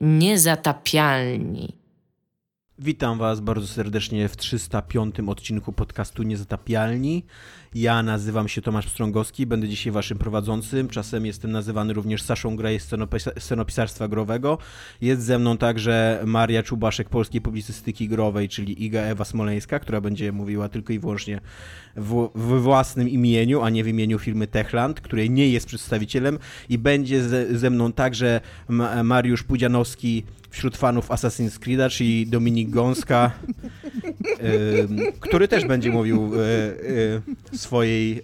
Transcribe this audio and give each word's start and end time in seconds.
Niezatapialni. 0.00 1.79
Witam 2.82 3.18
Was 3.18 3.40
bardzo 3.40 3.66
serdecznie 3.66 4.28
w 4.28 4.36
305 4.36 5.14
odcinku 5.26 5.72
podcastu 5.72 6.22
Niezatapialni. 6.22 7.24
Ja 7.74 8.02
nazywam 8.02 8.48
się 8.48 8.62
Tomasz 8.62 8.88
Strągowski, 8.88 9.46
będę 9.46 9.68
dzisiaj 9.68 9.92
Waszym 9.92 10.18
prowadzącym. 10.18 10.88
Czasem 10.88 11.26
jestem 11.26 11.52
nazywany 11.52 11.92
również 11.92 12.22
Saszą 12.22 12.56
Graj 12.56 12.80
scenopisarstwa 13.38 14.08
growego. 14.08 14.58
Jest 15.00 15.22
ze 15.22 15.38
mną 15.38 15.56
także 15.56 16.22
Maria 16.26 16.62
Czubaszek 16.62 17.08
polskiej 17.08 17.40
publicystyki 17.40 18.08
growej, 18.08 18.48
czyli 18.48 18.84
Iga 18.84 19.00
Ewa 19.00 19.24
Smoleńska, 19.24 19.78
która 19.78 20.00
będzie 20.00 20.32
mówiła 20.32 20.68
tylko 20.68 20.92
i 20.92 20.98
wyłącznie 20.98 21.40
w 22.34 22.60
własnym 22.60 23.08
imieniu, 23.08 23.62
a 23.62 23.70
nie 23.70 23.84
w 23.84 23.88
imieniu 23.88 24.18
firmy 24.18 24.46
Techland, 24.46 25.00
której 25.00 25.30
nie 25.30 25.48
jest 25.48 25.66
przedstawicielem. 25.66 26.38
I 26.68 26.78
będzie 26.78 27.22
ze, 27.22 27.58
ze 27.58 27.70
mną 27.70 27.92
także 27.92 28.40
Mariusz 29.04 29.42
Pudzianowski, 29.42 30.24
wśród 30.50 30.76
fanów 30.76 31.08
Assassin's 31.08 31.58
Creed'a, 31.58 31.90
czyli 31.90 32.26
Dominik 32.26 32.70
Gąska, 32.70 33.30
y, 34.42 35.12
który 35.20 35.48
też 35.48 35.64
będzie 35.64 35.90
mówił 35.90 36.34
y, 36.34 36.38
y, 37.52 37.58
swojej 37.58 38.22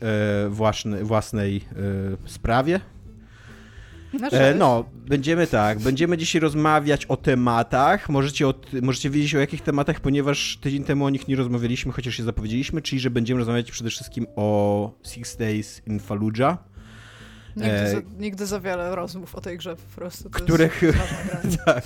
własnej, 0.51 1.05
własnej 1.05 1.61
sprawie. 2.27 2.81
No, 4.21 4.29
no, 4.59 4.85
będziemy 5.09 5.47
tak, 5.47 5.79
będziemy 5.79 6.19
dzisiaj 6.19 6.41
rozmawiać 6.41 7.07
o 7.07 7.17
tematach. 7.17 8.09
Możecie, 8.09 8.49
od, 8.49 8.73
możecie 8.83 9.11
wiedzieć 9.11 9.35
o 9.35 9.39
jakich 9.39 9.63
tematach, 9.63 10.01
ponieważ 10.01 10.59
tydzień 10.61 10.85
temu 10.85 11.05
o 11.05 11.11
nich 11.11 11.29
nie 11.29 11.37
rozmawialiśmy, 11.37 11.93
chociaż 11.93 12.15
się 12.15 12.23
zapowiedzieliśmy, 12.23 12.83
czyli 12.83 13.01
że 13.01 13.11
będziemy 13.11 13.39
rozmawiać 13.39 13.71
przede 13.71 13.91
wszystkim 13.91 14.27
o 14.37 14.93
Six 15.03 15.37
Days 15.37 15.83
in 15.87 16.01
Fallujah 16.01 16.59
Nigdy, 17.57 17.71
e... 17.71 17.91
za, 17.91 18.01
nigdy 18.19 18.47
za 18.47 18.61
wiele 18.61 18.97
rozmów 18.97 19.35
o 19.35 19.41
tej 19.41 19.59
grze 19.59 19.77
po 19.77 20.01
prostu. 20.01 20.31
których. 20.31 20.83
tak. 21.67 21.85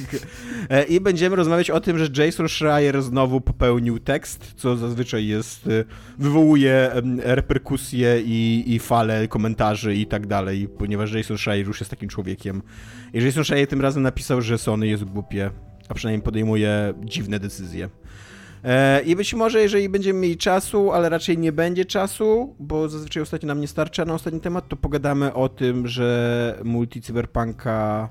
E, 0.70 0.84
I 0.84 1.00
będziemy 1.00 1.36
rozmawiać 1.36 1.70
o 1.70 1.80
tym, 1.80 1.98
że 1.98 2.24
Jason 2.24 2.48
Schreier 2.48 3.02
znowu 3.02 3.40
popełnił 3.40 3.98
tekst, 3.98 4.52
co 4.56 4.76
zazwyczaj 4.76 5.26
jest. 5.26 5.66
E, 5.66 5.84
wywołuje 6.18 6.90
reperkusje 7.18 8.20
i, 8.24 8.64
i 8.66 8.78
fale 8.78 9.28
komentarzy 9.28 9.94
i 9.94 10.06
tak 10.06 10.26
dalej, 10.26 10.68
ponieważ 10.78 11.12
Jason 11.12 11.38
Schreier 11.38 11.66
już 11.66 11.80
jest 11.80 11.90
takim 11.90 12.08
człowiekiem. 12.08 12.62
I 13.14 13.24
Jason 13.24 13.44
Schreier 13.44 13.68
tym 13.68 13.80
razem 13.80 14.02
napisał, 14.02 14.40
że 14.40 14.58
Sony 14.58 14.86
jest 14.86 15.04
głupie, 15.04 15.50
a 15.88 15.94
przynajmniej 15.94 16.22
podejmuje 16.22 16.94
dziwne 17.04 17.40
decyzje. 17.40 17.88
E, 18.64 19.02
I 19.02 19.16
być 19.16 19.34
może, 19.34 19.60
jeżeli 19.60 19.88
będziemy 19.88 20.20
mieli 20.20 20.36
czasu, 20.36 20.92
ale 20.92 21.08
raczej 21.08 21.38
nie 21.38 21.52
będzie 21.52 21.84
czasu, 21.84 22.56
bo 22.58 22.88
zazwyczaj 22.88 23.22
ostatnio 23.22 23.46
nam 23.46 23.60
nie 23.60 23.68
starcza 23.68 24.04
na 24.04 24.14
ostatni 24.14 24.40
temat, 24.40 24.68
to 24.68 24.76
pogadamy 24.76 25.34
o 25.34 25.48
tym, 25.48 25.88
że 25.88 26.58
multi 26.64 27.02
cyberpunka 27.02 28.08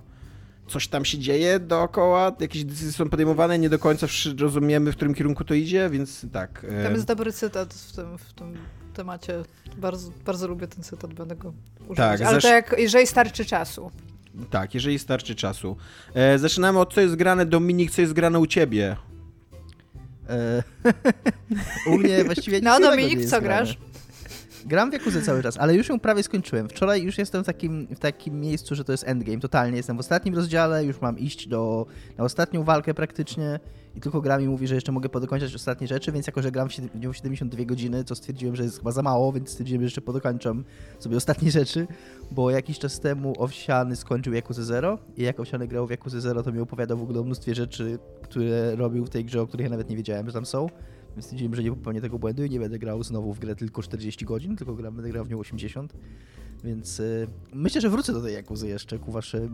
coś 0.68 0.88
tam 0.88 1.06
się 1.06 1.18
dzieje 1.18 1.60
dookoła, 1.60 2.36
jakieś 2.40 2.64
decyzje 2.64 2.92
są 2.92 3.10
podejmowane, 3.10 3.60
nie 3.60 3.70
do 3.70 3.80
końca 3.80 4.08
rozumiemy, 4.40 4.92
w 4.92 4.96
którym 4.96 5.14
kierunku 5.14 5.44
to 5.44 5.54
idzie, 5.54 5.90
więc 5.90 6.26
tak. 6.34 6.66
E, 6.70 6.84
tam 6.84 6.94
jest 6.94 7.06
dobry 7.06 7.34
cytat 7.34 7.74
w 7.74 7.96
tym, 7.96 8.18
w 8.18 8.34
tym 8.34 8.58
temacie. 8.94 9.44
Bardzo, 9.78 10.12
bardzo 10.26 10.48
lubię 10.48 10.68
ten 10.68 10.84
cytat, 10.84 11.14
będę 11.14 11.36
go 11.36 11.54
używać. 11.80 12.20
Tak, 12.20 12.22
Ale 12.22 12.42
to 12.42 12.48
jak, 12.48 12.76
jeżeli 12.78 13.08
starczy 13.08 13.46
czasu. 13.46 13.92
Tak, 14.50 14.74
jeżeli 14.74 15.00
starczy 15.00 15.36
czasu. 15.36 15.78
E, 16.14 16.40
zaczynamy 16.40 16.80
od 16.80 16.94
co 16.94 17.02
jest 17.02 17.16
grane, 17.16 17.46
Dominik, 17.46 17.92
co 17.92 18.02
jest 18.02 18.14
grane 18.14 18.40
u 18.40 18.48
ciebie? 18.48 18.96
E, 20.30 20.64
u 21.92 21.98
mnie 21.98 22.24
właściwie 22.24 22.62
No 22.62 22.80
Dominik, 22.80 23.26
co 23.26 23.42
grasz? 23.42 23.78
Gram 24.66 24.90
w 24.90 24.94
Jakuzę 24.94 25.22
cały 25.22 25.44
czas, 25.44 25.58
ale 25.58 25.76
już 25.76 25.90
ją 25.90 26.00
prawie 26.00 26.24
skończyłem. 26.24 26.70
Wczoraj 26.70 27.04
już 27.04 27.18
jestem 27.18 27.44
w 27.44 27.46
takim, 27.46 27.88
w 27.88 28.00
takim 28.00 28.40
miejscu, 28.42 28.76
że 28.76 28.84
to 28.84 28.92
jest 28.92 29.04
endgame, 29.08 29.40
totalnie. 29.40 29.78
Jestem 29.78 29.98
w 29.98 30.00
ostatnim 30.00 30.36
rozdziale, 30.36 30.86
już 30.86 31.02
mam 31.02 31.20
iść 31.20 31.48
do, 31.48 31.86
na 32.18 32.24
ostatnią 32.24 32.64
walkę 32.64 32.94
praktycznie 32.94 33.60
i 33.96 34.02
tylko 34.02 34.22
gra 34.22 34.38
mi 34.38 34.48
mówi, 34.48 34.68
że 34.68 34.76
jeszcze 34.76 34.92
mogę 34.92 35.10
podokończać 35.10 35.56
ostatnie 35.56 35.88
rzeczy, 35.88 36.12
więc 36.12 36.28
jako, 36.28 36.42
że 36.42 36.52
gram 36.52 36.70
w 36.70 37.00
nią 37.00 37.14
72 37.14 37.66
godziny, 37.66 38.04
to 38.04 38.16
stwierdziłem, 38.16 38.56
że 38.56 38.64
jest 38.64 38.78
chyba 38.78 38.92
za 38.92 39.02
mało, 39.02 39.32
więc 39.34 39.50
stwierdziłem, 39.50 39.82
że 39.82 39.86
jeszcze 39.86 40.02
podokończam 40.02 40.64
sobie 41.00 41.18
ostatnie 41.18 41.52
rzeczy, 41.52 41.88
bo 42.32 42.52
jakiś 42.52 42.80
czas 42.80 43.00
temu 43.00 43.34
Owsiany 43.38 43.96
skończył 43.96 44.34
Jakuzę 44.34 44.64
Zero 44.64 44.98
i 45.18 45.24
jak 45.24 45.40
Owsiany 45.40 45.68
grał 45.68 45.88
w 45.88 45.90
Jakuzę 45.90 46.22
Zero, 46.22 46.44
to 46.44 46.52
mi 46.52 46.60
opowiadał 46.60 46.98
w 46.98 47.02
ogóle 47.02 47.20
o 47.20 47.24
mnóstwie 47.24 47.56
rzeczy, 47.56 48.00
które 48.22 48.76
robił 48.76 49.06
w 49.06 49.10
tej 49.10 49.26
grze, 49.26 49.42
o 49.42 49.48
których 49.48 49.64
ja 49.64 49.70
nawet 49.70 49.90
nie 49.90 49.98
wiedziałem, 49.98 50.28
że 50.28 50.34
tam 50.34 50.46
są. 50.46 50.68
Więc 51.16 51.26
stwierdziłem, 51.26 51.56
że 51.56 51.64
nie 51.64 51.70
popełnię 51.70 52.02
tego 52.02 52.20
błędu 52.20 52.44
i 52.44 52.50
nie 52.50 52.60
będę 52.60 52.80
grał 52.80 53.04
znowu 53.04 53.34
w 53.34 53.40
grę 53.40 53.56
tylko 53.56 53.82
40 53.82 54.26
godzin, 54.26 54.56
tylko 54.56 54.74
gra, 54.74 54.92
będę 54.92 55.10
grał 55.10 55.26
w 55.26 55.30
nią 55.30 55.40
80. 55.40 55.94
Więc 56.64 57.00
y, 57.00 57.28
myślę, 57.54 57.82
że 57.82 57.90
wrócę 57.90 58.14
do 58.14 58.22
tej 58.22 58.34
Jakuzy 58.34 58.68
jeszcze 58.68 59.00
ku 59.00 59.12
wasze, 59.12 59.50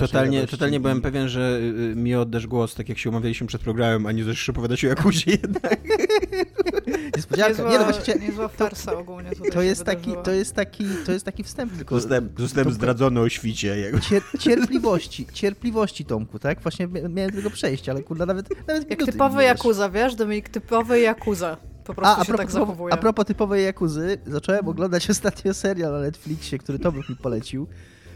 Totalnie, 0.00 0.46
totalnie 0.46 0.80
byłem 0.80 1.00
pewien, 1.00 1.28
że 1.28 1.60
y, 1.92 1.96
mi 1.96 2.14
oddasz 2.14 2.46
głos, 2.46 2.74
tak 2.74 2.88
jak 2.88 2.98
się 2.98 3.10
umawialiśmy 3.10 3.46
przed 3.46 3.62
programem, 3.62 4.06
a 4.06 4.12
nie 4.12 4.24
zaczniesz 4.24 4.48
opowiadać 4.48 4.84
o 4.84 4.88
Jakuzie 4.88 5.30
jednak. 5.30 5.80
Niespodzianka. 7.16 7.48
Niezła, 7.48 7.70
nie, 7.70 7.78
no 7.78 7.84
właśnie, 7.84 8.14
niezła 8.14 8.48
farsa 8.48 8.90
to, 8.92 8.98
ogólnie 8.98 9.30
to 9.52 9.62
jest, 9.62 9.84
taki, 9.84 10.12
to, 10.24 10.30
jest 10.30 10.54
taki, 10.54 10.84
to 11.06 11.12
jest 11.12 11.24
taki 11.24 11.42
wstęp 11.44 11.76
tylko. 11.76 11.94
Zostałem, 11.94 12.28
zostałem 12.38 12.72
zdradzony 12.72 13.20
o 13.20 13.28
świcie. 13.28 13.92
Cier, 14.08 14.22
cierpliwości, 14.38 15.26
cierpliwości 15.32 16.04
Tomku, 16.04 16.38
tak? 16.38 16.60
Właśnie 16.60 16.88
miałem 17.08 17.32
tego 17.32 17.50
przejść, 17.50 17.88
ale 17.88 18.02
kurwa 18.02 18.26
nawet, 18.26 18.66
nawet 18.68 18.90
Jak 18.90 19.04
typowy 19.04 19.42
Jakuza, 19.42 19.90
wiesz, 19.90 20.14
Dominik, 20.14 20.48
typowy 20.48 21.00
Jakuza. 21.00 21.56
Po 21.86 21.94
prostu 21.94 22.20
a, 22.20 22.22
a, 22.22 22.24
propos, 22.24 22.36
tak 22.36 22.50
zachowuje. 22.50 22.94
a 22.94 22.96
propos 22.96 23.24
typowej 23.24 23.64
Jakuzy, 23.64 24.18
zacząłem 24.26 24.68
oglądać 24.68 25.10
ostatnio 25.10 25.54
serial 25.54 25.92
na 25.92 26.00
Netflixie, 26.00 26.58
który 26.58 26.78
Tomek 26.78 27.08
mi 27.08 27.16
polecił, 27.16 27.66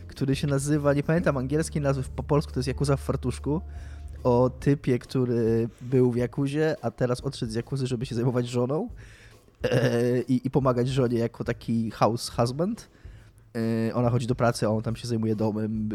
który 0.08 0.36
się 0.36 0.46
nazywa, 0.46 0.94
nie 0.94 1.02
pamiętam 1.02 1.36
angielskiej 1.36 1.82
nazwy, 1.82 2.02
po 2.16 2.22
polsku 2.22 2.52
to 2.52 2.58
jest 2.58 2.68
Jakuza 2.68 2.96
w 2.96 3.00
fartuszku, 3.00 3.60
o 4.24 4.50
typie, 4.60 4.98
który 4.98 5.68
był 5.80 6.10
w 6.10 6.16
Jakuzie, 6.16 6.76
a 6.82 6.90
teraz 6.90 7.20
odszedł 7.20 7.52
z 7.52 7.54
Jakuzy, 7.54 7.86
żeby 7.86 8.06
się 8.06 8.14
zajmować 8.14 8.48
żoną 8.48 8.88
e, 9.62 10.20
i, 10.20 10.46
i, 10.46 10.50
pomagać 10.50 10.88
żonie 10.88 11.18
jako 11.18 11.44
taki 11.44 11.90
house 11.90 12.28
husband. 12.28 12.90
E, 13.88 13.94
ona 13.94 14.10
chodzi 14.10 14.26
do 14.26 14.34
pracy, 14.34 14.66
a 14.66 14.68
on 14.68 14.82
tam 14.82 14.96
się 14.96 15.08
zajmuje 15.08 15.36
domem, 15.36 15.88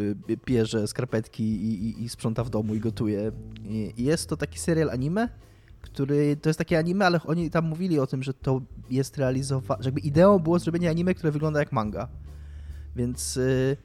bierze 0.45 0.87
skarpetki 0.87 1.43
i, 1.43 1.85
i, 1.85 2.03
i 2.03 2.09
sprząta 2.09 2.43
w 2.43 2.49
domu 2.49 2.75
i 2.75 2.79
gotuje. 2.79 3.31
I 3.97 4.03
jest 4.03 4.29
to 4.29 4.37
taki 4.37 4.59
serial 4.59 4.89
anime, 4.89 5.29
który 5.85 6.37
to 6.37 6.49
jest 6.49 6.57
takie 6.57 6.79
anime, 6.79 7.05
ale 7.05 7.19
oni 7.25 7.49
tam 7.49 7.65
mówili 7.65 7.99
o 7.99 8.07
tym, 8.07 8.23
że 8.23 8.33
to 8.33 8.61
jest 8.89 9.17
realizowane, 9.17 9.83
że 9.83 9.87
jakby 9.87 9.99
ideą 9.99 10.39
było 10.39 10.59
zrobienie 10.59 10.89
anime, 10.89 11.13
które 11.13 11.31
wygląda 11.31 11.59
jak 11.59 11.71
manga. 11.71 12.07
Więc 12.95 13.37
y, 13.37 13.77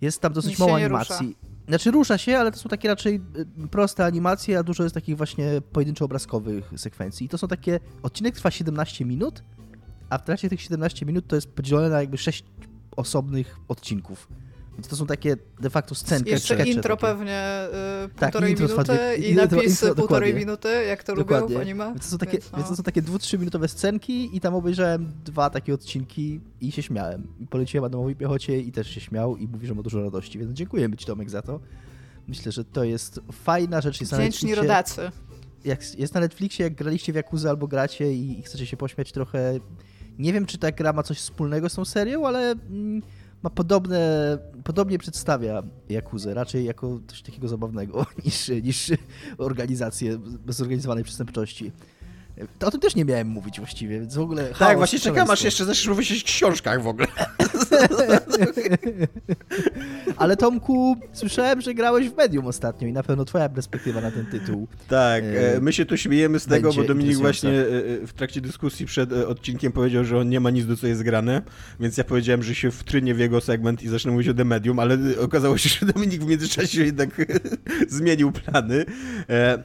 jest 0.00 0.20
tam 0.20 0.32
dosyć 0.32 0.58
mało 0.58 0.74
animacji. 0.74 1.26
Rusza. 1.26 1.38
Znaczy 1.68 1.90
rusza 1.90 2.18
się, 2.18 2.38
ale 2.38 2.52
to 2.52 2.58
są 2.58 2.68
takie 2.68 2.88
raczej 2.88 3.20
y, 3.64 3.68
proste 3.68 4.04
animacje, 4.04 4.58
a 4.58 4.62
dużo 4.62 4.82
jest 4.82 4.94
takich 4.94 5.16
właśnie 5.16 5.62
pojedynczo-obrazkowych 5.72 6.62
sekwencji. 6.76 7.26
I 7.26 7.28
to 7.28 7.38
są 7.38 7.48
takie, 7.48 7.80
odcinek 8.02 8.34
trwa 8.34 8.50
17 8.50 9.04
minut, 9.04 9.42
a 10.08 10.18
w 10.18 10.24
trakcie 10.24 10.48
tych 10.48 10.60
17 10.60 11.06
minut 11.06 11.26
to 11.26 11.36
jest 11.36 11.48
podzielone 11.52 11.88
na 11.88 12.00
jakby 12.00 12.18
6 12.18 12.44
osobnych 12.96 13.56
odcinków. 13.68 14.28
To 14.88 14.96
są 14.96 15.06
takie 15.06 15.36
de 15.60 15.70
facto 15.70 15.94
scenki. 15.94 16.30
Jeszcze 16.30 16.66
intro 16.66 16.96
takie. 16.96 17.12
pewnie 17.12 17.66
y, 18.04 18.08
tak, 18.08 18.32
półtorej 18.32 18.50
intro 18.50 18.68
minuty 18.68 19.16
i 19.18 19.28
intro, 19.30 19.56
napis 19.56 19.82
intro, 19.82 19.94
półtorej 19.94 20.34
minuty, 20.34 20.68
jak 20.68 21.04
to 21.04 21.14
dokładnie. 21.16 21.48
lubią 21.48 21.58
w 21.58 21.62
anime. 21.62 21.84
Więc 21.84 22.04
to 22.04 22.10
są 22.10 22.18
takie, 22.18 22.32
więc, 22.32 22.52
no. 22.52 22.58
więc 22.58 22.68
to 22.68 22.76
są 22.76 22.82
takie 22.82 23.02
dwu, 23.02 23.18
trzy 23.18 23.38
minutowe 23.38 23.68
scenki 23.68 24.36
i 24.36 24.40
tam 24.40 24.54
obejrzałem 24.54 25.12
dwa 25.24 25.50
takie 25.50 25.74
odcinki 25.74 26.40
i 26.60 26.72
się 26.72 26.82
śmiałem. 26.82 27.26
I 27.40 27.46
poleciłem 27.46 27.84
Adamowi 27.84 28.16
Piechocie 28.16 28.60
i 28.60 28.72
też 28.72 28.90
się 28.90 29.00
śmiał 29.00 29.36
i 29.36 29.48
mówi, 29.48 29.66
że 29.66 29.74
ma 29.74 29.82
dużo 29.82 30.02
radości, 30.02 30.38
więc 30.38 30.52
dziękuję 30.52 30.96
Ci 30.96 31.06
Tomek 31.06 31.30
za 31.30 31.42
to. 31.42 31.60
Myślę, 32.28 32.52
że 32.52 32.64
to 32.64 32.84
jest 32.84 33.20
fajna 33.32 33.80
rzecz. 33.80 34.00
Jest 34.00 34.14
Wdzięczni 34.14 34.54
rodacy. 34.54 35.10
Jak 35.64 35.98
jest 35.98 36.14
na 36.14 36.20
Netflixie, 36.20 36.64
jak 36.64 36.74
graliście 36.74 37.12
w 37.12 37.16
Yakuza 37.16 37.50
albo 37.50 37.68
gracie 37.68 38.12
i, 38.12 38.38
i 38.38 38.42
chcecie 38.42 38.66
się 38.66 38.76
pośmiać 38.76 39.12
trochę... 39.12 39.60
Nie 40.18 40.32
wiem, 40.32 40.46
czy 40.46 40.58
ta 40.58 40.72
gra 40.72 40.92
ma 40.92 41.02
coś 41.02 41.18
wspólnego 41.18 41.68
z 41.68 41.74
tą 41.74 41.84
serią, 41.84 42.26
ale... 42.26 42.50
Mm, 42.50 43.02
ma 43.46 43.50
podobne, 43.50 44.38
podobnie 44.64 44.98
przedstawia 44.98 45.62
Jakuzę, 45.88 46.34
raczej 46.34 46.64
jako 46.64 47.00
coś 47.06 47.22
takiego 47.22 47.48
zabawnego 47.48 48.06
niż, 48.24 48.48
niż 48.48 48.92
organizację 49.38 50.18
zorganizowanej 50.48 51.04
przestępczości. 51.04 51.72
To 52.58 52.66
o 52.66 52.70
tym 52.70 52.80
też 52.80 52.94
nie 52.94 53.04
miałem 53.04 53.28
mówić 53.28 53.58
właściwie, 53.58 54.00
więc 54.00 54.14
w 54.14 54.20
ogóle. 54.20 54.50
Tak, 54.58 54.76
właśnie 54.76 54.98
czekam, 54.98 55.30
aż 55.30 55.44
jeszcze 55.44 55.64
zaczniesz 55.64 55.88
mówić 55.88 56.22
o 56.22 56.26
książkach 56.26 56.82
w 56.82 56.86
ogóle. 56.86 57.06
Ale 60.16 60.36
Tomku, 60.36 60.96
słyszałem, 61.12 61.60
że 61.60 61.74
grałeś 61.74 62.08
w 62.08 62.16
medium 62.16 62.46
ostatnio 62.46 62.88
i 62.88 62.92
na 62.92 63.02
pewno 63.02 63.24
twoja 63.24 63.48
perspektywa 63.48 64.00
na 64.00 64.10
ten 64.10 64.26
tytuł. 64.26 64.68
Tak, 64.88 65.24
e, 65.24 65.60
my 65.60 65.72
się 65.72 65.86
tu 65.86 65.96
śmiejemy 65.96 66.38
z 66.38 66.46
tego, 66.46 66.72
bo 66.72 66.84
Dominik 66.84 67.16
właśnie 67.16 67.50
e, 67.50 67.62
e, 68.02 68.06
w 68.06 68.12
trakcie 68.12 68.40
dyskusji 68.40 68.86
przed 68.86 69.12
odcinkiem 69.12 69.72
powiedział, 69.72 70.04
że 70.04 70.18
on 70.18 70.28
nie 70.28 70.40
ma 70.40 70.50
nic 70.50 70.66
do 70.66 70.76
co 70.76 70.86
jest 70.86 71.02
grane, 71.02 71.42
więc 71.80 71.96
ja 71.96 72.04
powiedziałem, 72.04 72.42
że 72.42 72.54
się 72.54 72.70
wtrynie 72.70 73.14
w 73.14 73.18
jego 73.18 73.40
segment 73.40 73.82
i 73.82 73.88
zacznę 73.88 74.12
mówić 74.12 74.28
o 74.28 74.34
The 74.34 74.44
Medium, 74.44 74.78
ale 74.78 74.98
okazało 75.20 75.58
się, 75.58 75.68
że 75.80 75.92
Dominik 75.92 76.24
w 76.24 76.26
międzyczasie 76.26 76.84
jednak 76.84 77.10
zmienił 77.88 78.32
plany. 78.32 78.84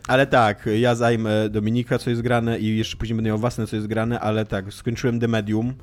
Ale 0.07 0.27
tak, 0.27 0.69
ja 0.79 0.95
zajmę 0.95 1.49
Dominika, 1.49 1.97
co 1.97 2.09
jest 2.09 2.21
grane 2.21 2.59
i 2.61 2.77
jeszcze 2.77 2.97
później 2.97 3.15
będę 3.15 3.27
miał 3.27 3.37
własne, 3.37 3.67
co 3.67 3.75
jest 3.75 3.87
grane, 3.87 4.19
ale 4.19 4.45
tak, 4.45 4.73
skończyłem 4.73 5.19
The 5.19 5.27
Medium. 5.27 5.73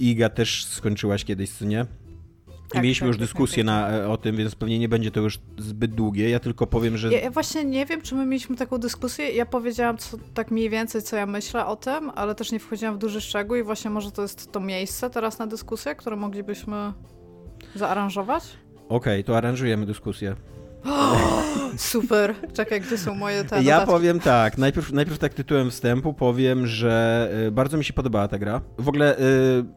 Iga 0.00 0.28
też 0.28 0.64
skończyłaś 0.64 1.24
kiedyś, 1.24 1.50
co 1.50 1.64
nie? 1.64 1.86
Tak, 2.68 2.82
Mieliśmy 2.82 3.04
tak, 3.04 3.08
już 3.08 3.16
tak, 3.16 3.26
dyskusję 3.26 3.64
tak, 3.64 3.90
tak, 3.90 4.02
na, 4.02 4.08
o 4.08 4.16
tym, 4.16 4.36
więc 4.36 4.54
pewnie 4.54 4.78
nie 4.78 4.88
będzie 4.88 5.10
to 5.10 5.20
już 5.20 5.38
zbyt 5.58 5.94
długie. 5.94 6.30
Ja 6.30 6.40
tylko 6.40 6.66
powiem, 6.66 6.96
że. 6.96 7.12
Ja, 7.12 7.20
ja, 7.20 7.30
właśnie 7.30 7.64
nie 7.64 7.86
wiem, 7.86 8.02
czy 8.02 8.14
my 8.14 8.26
mieliśmy 8.26 8.56
taką 8.56 8.78
dyskusję. 8.78 9.30
Ja 9.30 9.46
powiedziałam 9.46 9.98
co, 9.98 10.18
tak 10.34 10.50
mniej 10.50 10.70
więcej, 10.70 11.02
co 11.02 11.16
ja 11.16 11.26
myślę 11.26 11.66
o 11.66 11.76
tym, 11.76 12.10
ale 12.14 12.34
też 12.34 12.52
nie 12.52 12.58
wchodziłam 12.58 12.94
w 12.94 12.98
duży 12.98 13.20
szczegół 13.20 13.56
i 13.56 13.62
właśnie 13.62 13.90
może 13.90 14.12
to 14.12 14.22
jest 14.22 14.52
to 14.52 14.60
miejsce 14.60 15.10
teraz 15.10 15.38
na 15.38 15.46
dyskusję, 15.46 15.94
które 15.94 16.16
moglibyśmy 16.16 16.92
zaaranżować. 17.74 18.44
Okej, 18.88 19.20
okay, 19.20 19.24
to 19.24 19.36
aranżujemy 19.36 19.86
dyskusję. 19.86 20.36
super. 21.76 22.34
Czekaj, 22.52 22.80
gdzie 22.80 22.98
są 22.98 23.14
moje 23.14 23.44
te 23.44 23.62
Ja 23.62 23.86
powiem 23.86 24.20
tak, 24.20 24.58
najpierw, 24.58 24.92
najpierw 24.92 25.18
tak 25.18 25.34
tytułem 25.34 25.70
wstępu 25.70 26.14
powiem, 26.14 26.66
że 26.66 27.30
y, 27.46 27.50
bardzo 27.50 27.76
mi 27.76 27.84
się 27.84 27.92
podobała 27.92 28.28
ta 28.28 28.38
gra. 28.38 28.60
W 28.78 28.88
ogóle 28.88 29.18
y, 29.18 29.22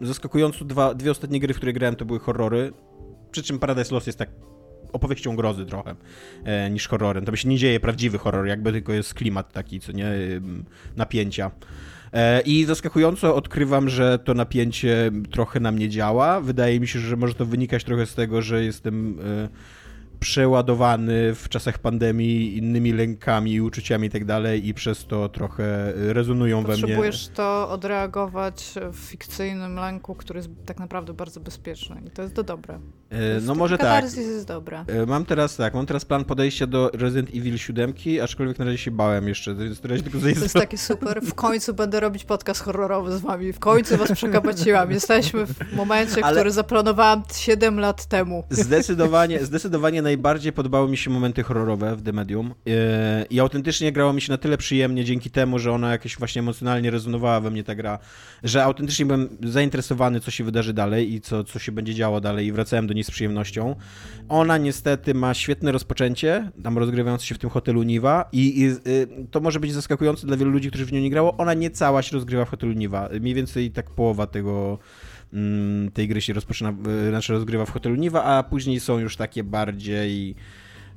zaskakująco 0.02 0.66
dwa, 0.66 0.94
dwie 0.94 1.12
ostatnie 1.12 1.40
gry, 1.40 1.54
w 1.54 1.58
które 1.58 1.74
grałem, 1.74 1.96
to 1.96 2.06
były 2.06 2.20
horrory. 2.20 2.74
Przy 3.32 3.44
czym 3.44 3.60
Paradise 3.60 3.94
Lost 3.94 4.08
jest 4.08 4.20
tak 4.20 4.30
opowieścią 4.94 5.36
grozy 5.36 5.66
trochę 5.66 5.96
e, 6.44 6.70
niż 6.70 6.88
horrorem. 6.88 7.26
To 7.26 7.36
się 7.36 7.50
nie 7.50 7.58
dzieje 7.58 7.80
prawdziwy 7.80 8.18
horror, 8.18 8.48
jakby 8.48 8.72
tylko 8.72 8.94
jest 8.94 9.14
klimat 9.14 9.54
taki, 9.54 9.80
co 9.80 9.92
nie, 9.92 10.06
y, 10.12 10.42
napięcia. 10.96 11.52
E, 12.14 12.42
I 12.42 12.66
zaskakująco 12.66 13.36
odkrywam, 13.36 13.90
że 13.90 14.20
to 14.20 14.34
napięcie 14.34 15.12
trochę 15.32 15.60
na 15.60 15.72
mnie 15.72 15.90
działa. 15.90 16.42
Wydaje 16.42 16.80
mi 16.80 16.88
się, 16.88 17.00
że 17.00 17.16
może 17.16 17.34
to 17.34 17.46
wynikać 17.46 17.84
trochę 17.84 18.06
z 18.06 18.16
tego, 18.16 18.42
że 18.42 18.64
jestem 18.64 19.20
e, 19.20 19.50
przeładowany 20.20 21.36
w 21.36 21.50
czasach 21.50 21.80
pandemii 21.80 22.58
innymi 22.58 22.94
lękami 22.94 23.62
uczuciami 23.62 24.08
i 24.08 24.10
tak 24.10 24.26
dalej 24.26 24.68
i 24.68 24.74
przez 24.74 25.06
to 25.06 25.30
trochę 25.30 25.94
rezonują 25.96 26.62
we 26.62 26.74
mnie. 26.74 26.82
Potrzebujesz 26.82 27.28
to 27.28 27.70
odreagować 27.70 28.74
w 28.92 28.98
fikcyjnym 28.98 29.76
lęku, 29.76 30.16
który 30.16 30.40
jest 30.40 30.50
tak 30.66 30.80
naprawdę 30.80 31.14
bardzo 31.14 31.40
bezpieczny 31.40 32.02
i 32.08 32.12
to 32.12 32.22
jest 32.22 32.34
to 32.34 32.44
dobre. 32.44 32.80
E, 33.10 33.42
no 33.42 33.56
może 33.56 33.78
tak. 33.78 34.04
jest 34.04 34.48
dobra. 34.48 34.86
E, 34.88 35.06
mam 35.06 35.26
teraz 35.26 35.56
tak, 35.56 35.74
mam 35.74 35.86
teraz 35.86 36.06
plan 36.06 36.26
podejścia 36.26 36.68
do 36.68 36.90
Resident 36.94 37.30
Evil 37.30 37.58
7, 37.58 37.94
aczkolwiek 38.24 38.60
na 38.60 38.66
razie 38.66 38.78
się 38.78 38.92
bałem 38.92 39.28
jeszcze, 39.28 39.56
więc 39.56 39.80
tylko 39.80 40.20
To 40.20 40.28
jest 40.28 40.54
takie 40.54 40.78
super. 40.78 41.22
W 41.22 41.34
końcu 41.34 41.74
będę 41.74 42.00
robić 42.00 42.24
podcast 42.24 42.62
horrorowy 42.62 43.18
z 43.18 43.22
wami. 43.22 43.54
W 43.54 43.60
końcu 43.60 43.98
was 43.98 44.12
przekabaciłam. 44.12 44.92
Jesteśmy 44.92 45.46
w 45.46 45.74
momencie, 45.76 46.26
Ale... 46.26 46.36
który 46.36 46.52
zaplanowałam 46.52 47.24
7 47.36 47.80
lat 47.80 48.06
temu. 48.06 48.44
Zdecydowanie, 48.50 49.46
zdecydowanie 49.46 50.02
najbardziej 50.08 50.54
podobały 50.54 50.90
mi 50.90 50.98
się 50.98 51.10
momenty 51.10 51.44
horrorowe 51.44 51.96
w 51.96 52.02
The 52.02 52.14
Medium 52.14 52.54
e, 52.68 53.26
i 53.30 53.40
autentycznie 53.40 53.92
grało 53.92 54.14
mi 54.14 54.22
się 54.22 54.32
na 54.32 54.38
tyle 54.38 54.58
przyjemnie 54.58 55.06
dzięki 55.06 55.30
temu, 55.30 55.60
że 55.60 55.72
ona 55.72 55.92
jakoś 55.92 56.18
właśnie 56.18 56.40
emocjonalnie 56.40 56.92
rezonowała 56.92 57.40
we 57.40 57.52
mnie 57.52 57.64
ta 57.64 57.76
gra, 57.76 58.00
że 58.44 58.64
autentycznie 58.64 59.06
byłem 59.06 59.30
zainteresowany, 59.44 60.20
co 60.20 60.32
się 60.32 60.44
wydarzy 60.44 60.74
dalej 60.74 61.14
i 61.14 61.22
co, 61.22 61.44
co 61.44 61.60
się 61.60 61.72
będzie 61.72 61.96
działo 61.96 62.22
dalej 62.22 62.48
i 62.48 62.52
wracałem 62.52 62.88
do 62.88 62.94
niej 62.94 63.04
z 63.04 63.12
przyjemnością. 63.12 63.76
Ona 64.30 64.58
niestety 64.58 65.14
ma 65.14 65.34
świetne 65.34 65.72
rozpoczęcie, 65.72 66.52
tam 66.64 66.78
rozgrywające 66.78 67.26
się 67.26 67.36
w 67.36 67.38
tym 67.38 67.50
hotelu 67.50 67.84
Niwa 67.84 68.30
i, 68.32 68.62
i 68.62 68.68
y, 68.68 69.28
to 69.32 69.40
może 69.40 69.60
być 69.60 69.74
zaskakujące 69.74 70.28
dla 70.28 70.38
wielu 70.38 70.52
ludzi, 70.52 70.70
którzy 70.70 70.86
w 70.86 70.92
nią 70.92 71.00
nie 71.00 71.10
grało. 71.10 71.38
Ona 71.38 71.54
nie 71.54 71.70
cała 71.70 72.02
się 72.02 72.14
rozgrywa 72.14 72.46
w 72.46 72.50
hotelu 72.50 72.74
Niwa. 72.74 73.10
Mniej 73.22 73.34
więcej 73.34 73.72
tak 73.72 73.90
połowa 73.90 74.28
tego 74.28 74.80
tej 75.94 76.08
gry 76.08 76.22
się 76.22 76.34
rozpoczyna, 76.34 76.70
e, 76.70 77.10
znaczy 77.10 77.34
rozgrywa 77.34 77.66
w 77.66 77.72
hotelu 77.72 77.96
Niwa, 77.96 78.24
a 78.24 78.44
później 78.44 78.80
są 78.80 79.00
już 79.00 79.18
takie 79.18 79.44
bardziej 79.44 80.36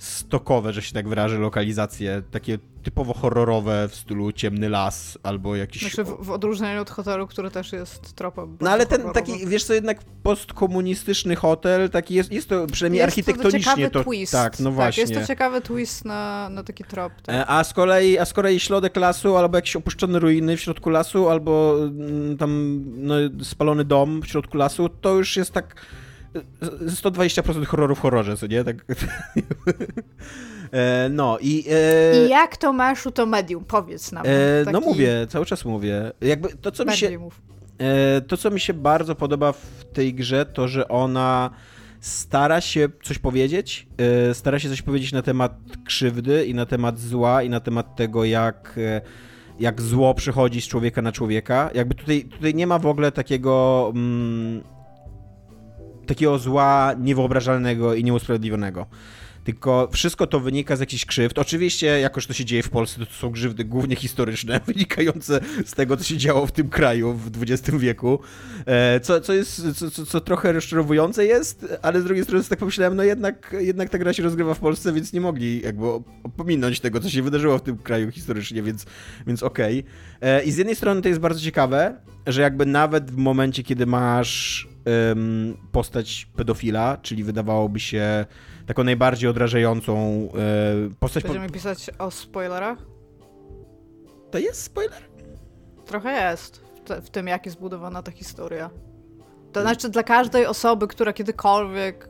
stokowe, 0.00 0.72
że 0.72 0.82
się 0.82 0.92
tak 0.92 1.08
wyrażę, 1.08 1.38
lokalizacje, 1.38 2.22
takie 2.30 2.58
typowo 2.82 3.14
horrorowe 3.14 3.88
w 3.88 3.94
stylu 3.94 4.32
ciemny 4.32 4.68
las 4.68 5.18
albo 5.22 5.56
jakiś... 5.56 5.82
Znaczy 5.82 6.04
w, 6.04 6.24
w 6.26 6.30
odróżnieniu 6.30 6.82
od 6.82 6.90
hotelu, 6.90 7.26
który 7.26 7.50
też 7.50 7.72
jest 7.72 8.12
tropem 8.12 8.56
No 8.60 8.70
ale 8.70 8.86
ten 8.86 9.02
taki, 9.12 9.46
wiesz 9.46 9.64
co, 9.64 9.74
jednak 9.74 10.00
postkomunistyczny 10.22 11.36
hotel, 11.36 11.90
taki 11.90 12.14
jest, 12.14 12.32
jest 12.32 12.48
to 12.48 12.66
przynajmniej 12.66 12.98
jest 12.98 13.08
architektonicznie 13.08 13.90
to, 13.90 13.98
to 13.98 14.04
twist. 14.04 14.32
Tak, 14.32 14.60
no 14.60 14.72
właśnie. 14.72 15.02
Tak, 15.02 15.10
jest 15.10 15.22
to 15.22 15.32
ciekawy 15.32 15.60
twist 15.60 16.04
na, 16.04 16.48
na 16.48 16.62
taki 16.62 16.84
trop. 16.84 17.12
Tak. 17.22 17.34
E, 17.34 17.46
a 17.46 17.64
z 17.64 17.72
kolei, 17.72 18.18
a 18.18 18.24
z 18.24 18.32
kolei 18.32 18.60
środek 18.60 18.96
lasu, 18.96 19.36
albo 19.36 19.58
jakieś 19.58 19.76
opuszczone 19.76 20.18
ruiny 20.18 20.56
w 20.56 20.60
środku 20.60 20.90
lasu, 20.90 21.28
albo 21.28 21.76
mm, 21.82 22.38
tam 22.38 22.80
no, 22.96 23.14
spalony 23.42 23.84
dom 23.84 24.22
w 24.22 24.26
środku 24.26 24.56
lasu, 24.56 24.88
to 24.88 25.14
już 25.14 25.36
jest 25.36 25.52
tak 25.52 25.86
120% 26.86 27.66
horroru 27.66 27.94
w 27.94 28.00
horrorze, 28.00 28.36
co 28.36 28.46
nie? 28.46 28.64
Tak... 28.64 28.76
e, 30.72 31.08
no 31.10 31.38
i... 31.40 31.64
E... 31.70 32.26
I 32.26 32.30
jak 32.30 32.56
to 32.56 32.72
masz 32.72 33.04
to 33.14 33.26
medium? 33.26 33.64
Powiedz 33.64 34.12
nam. 34.12 34.24
E, 34.26 34.64
taki... 34.64 34.72
No 34.72 34.80
mówię, 34.80 35.26
cały 35.28 35.46
czas 35.46 35.64
mówię. 35.64 36.12
Jakby 36.20 36.48
to, 36.48 36.70
co 36.70 36.84
mi 36.84 36.96
się... 36.96 37.28
E, 37.78 38.20
to, 38.20 38.36
co 38.36 38.50
mi 38.50 38.60
się 38.60 38.74
bardzo 38.74 39.14
podoba 39.14 39.52
w 39.52 39.84
tej 39.92 40.14
grze, 40.14 40.46
to, 40.46 40.68
że 40.68 40.88
ona 40.88 41.50
stara 42.00 42.60
się 42.60 42.88
coś 43.02 43.18
powiedzieć, 43.18 43.88
e, 44.30 44.34
stara 44.34 44.58
się 44.58 44.68
coś 44.68 44.82
powiedzieć 44.82 45.12
na 45.12 45.22
temat 45.22 45.52
krzywdy 45.84 46.46
i 46.46 46.54
na 46.54 46.66
temat 46.66 46.98
zła 46.98 47.42
i 47.42 47.50
na 47.50 47.60
temat 47.60 47.96
tego, 47.96 48.24
jak 48.24 48.78
e, 48.78 49.00
jak 49.60 49.82
zło 49.82 50.14
przychodzi 50.14 50.60
z 50.60 50.68
człowieka 50.68 51.02
na 51.02 51.12
człowieka. 51.12 51.70
Jakby 51.74 51.94
tutaj, 51.94 52.24
tutaj 52.24 52.54
nie 52.54 52.66
ma 52.66 52.78
w 52.78 52.86
ogóle 52.86 53.12
takiego 53.12 53.86
mm, 53.94 54.62
takiego 56.10 56.38
zła 56.38 56.94
niewyobrażalnego 56.98 57.94
i 57.94 58.04
nieusprawiedliwionego. 58.04 58.86
Tylko 59.44 59.88
wszystko 59.92 60.26
to 60.26 60.40
wynika 60.40 60.76
z 60.76 60.80
jakichś 60.80 61.04
krzywd. 61.04 61.38
Oczywiście, 61.38 61.86
jakoś 62.00 62.26
to 62.26 62.32
się 62.32 62.44
dzieje 62.44 62.62
w 62.62 62.68
Polsce, 62.68 63.06
to, 63.06 63.12
są 63.12 63.30
grzywdy 63.30 63.64
głównie 63.64 63.96
historyczne, 63.96 64.60
wynikające 64.66 65.40
z 65.64 65.72
tego, 65.72 65.96
co 65.96 66.04
się 66.04 66.16
działo 66.16 66.46
w 66.46 66.52
tym 66.52 66.68
kraju 66.68 67.12
w 67.14 67.42
XX 67.42 67.78
wieku. 67.78 68.18
E, 68.66 69.00
co, 69.00 69.20
co 69.20 69.32
jest, 69.32 69.78
co, 69.78 69.90
co, 69.90 70.06
co 70.06 70.20
trochę 70.20 70.52
rozczarowujące 70.52 71.26
jest, 71.26 71.66
ale 71.82 72.00
z 72.00 72.04
drugiej 72.04 72.24
strony 72.24 72.44
tak 72.44 72.58
pomyślałem, 72.58 72.96
no 72.96 73.02
jednak, 73.02 73.56
jednak 73.58 73.88
ta 73.88 73.98
gra 73.98 74.12
się 74.12 74.22
rozgrywa 74.22 74.54
w 74.54 74.58
Polsce, 74.58 74.92
więc 74.92 75.12
nie 75.12 75.20
mogli 75.20 75.60
jakby 75.60 75.86
opominąć 76.22 76.80
tego, 76.80 77.00
co 77.00 77.10
się 77.10 77.22
wydarzyło 77.22 77.58
w 77.58 77.62
tym 77.62 77.78
kraju 77.78 78.10
historycznie, 78.10 78.62
więc, 78.62 78.86
więc 79.26 79.42
okej. 79.42 79.84
Okay. 80.18 80.30
E, 80.30 80.44
I 80.44 80.52
z 80.52 80.56
jednej 80.56 80.76
strony 80.76 81.02
to 81.02 81.08
jest 81.08 81.20
bardzo 81.20 81.40
ciekawe, 81.40 81.96
że 82.26 82.42
jakby 82.42 82.66
nawet 82.66 83.10
w 83.10 83.16
momencie, 83.16 83.62
kiedy 83.62 83.86
masz 83.86 84.69
postać 85.72 86.28
pedofila, 86.36 86.96
czyli 87.02 87.24
wydawałoby 87.24 87.80
się 87.80 88.26
taką 88.66 88.84
najbardziej 88.84 89.30
odrażającą 89.30 90.10
um, 90.10 90.94
postać. 91.00 91.24
Będziemy 91.24 91.46
po... 91.46 91.52
pisać 91.52 91.90
o 91.98 92.10
spoilerach? 92.10 92.78
To 94.30 94.38
jest 94.38 94.62
spoiler? 94.62 95.02
Trochę 95.86 96.30
jest 96.30 96.56
w, 96.56 96.80
te, 96.80 97.02
w 97.02 97.10
tym, 97.10 97.26
jak 97.26 97.46
jest 97.46 97.58
zbudowana 97.58 98.02
ta 98.02 98.12
historia. 98.12 98.70
To 99.52 99.60
znaczy 99.60 99.88
dla 99.88 100.02
każdej 100.02 100.46
osoby, 100.46 100.88
która 100.88 101.12
kiedykolwiek 101.12 102.08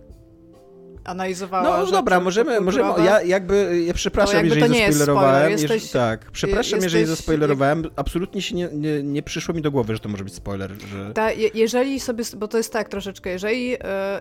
analizowała. 1.05 1.79
No 1.79 1.91
dobra, 1.91 2.21
możemy, 2.21 2.61
możemy 2.61 3.05
ja 3.05 3.23
jakby, 3.23 3.83
ja 3.87 3.95
przepraszam, 3.95 4.49
no, 4.49 4.55
jakby 4.55 4.77
jeżeli 4.77 4.93
zaspoilerowałem. 4.93 5.51
Jesteś, 5.51 5.91
tak, 5.91 6.31
przepraszam, 6.31 6.77
jesteś, 6.77 6.83
jeżeli 6.83 7.07
zaspoilerowałem. 7.07 7.83
Jak... 7.83 7.93
Absolutnie 7.97 8.43
się 8.43 8.55
nie, 8.55 8.69
nie, 8.73 9.03
nie, 9.03 9.23
przyszło 9.23 9.55
mi 9.55 9.63
do 9.63 9.71
głowy, 9.71 9.95
że 9.95 10.01
to 10.01 10.09
może 10.09 10.25
być 10.25 10.35
spoiler. 10.35 10.73
Że... 10.87 11.13
Ta, 11.15 11.33
je, 11.33 11.51
jeżeli 11.55 12.01
sobie, 12.01 12.25
bo 12.37 12.49
to 12.49 12.57
jest 12.57 12.73
tak 12.73 12.89
troszeczkę, 12.89 13.31
jeżeli 13.31 13.75
e, 13.75 13.79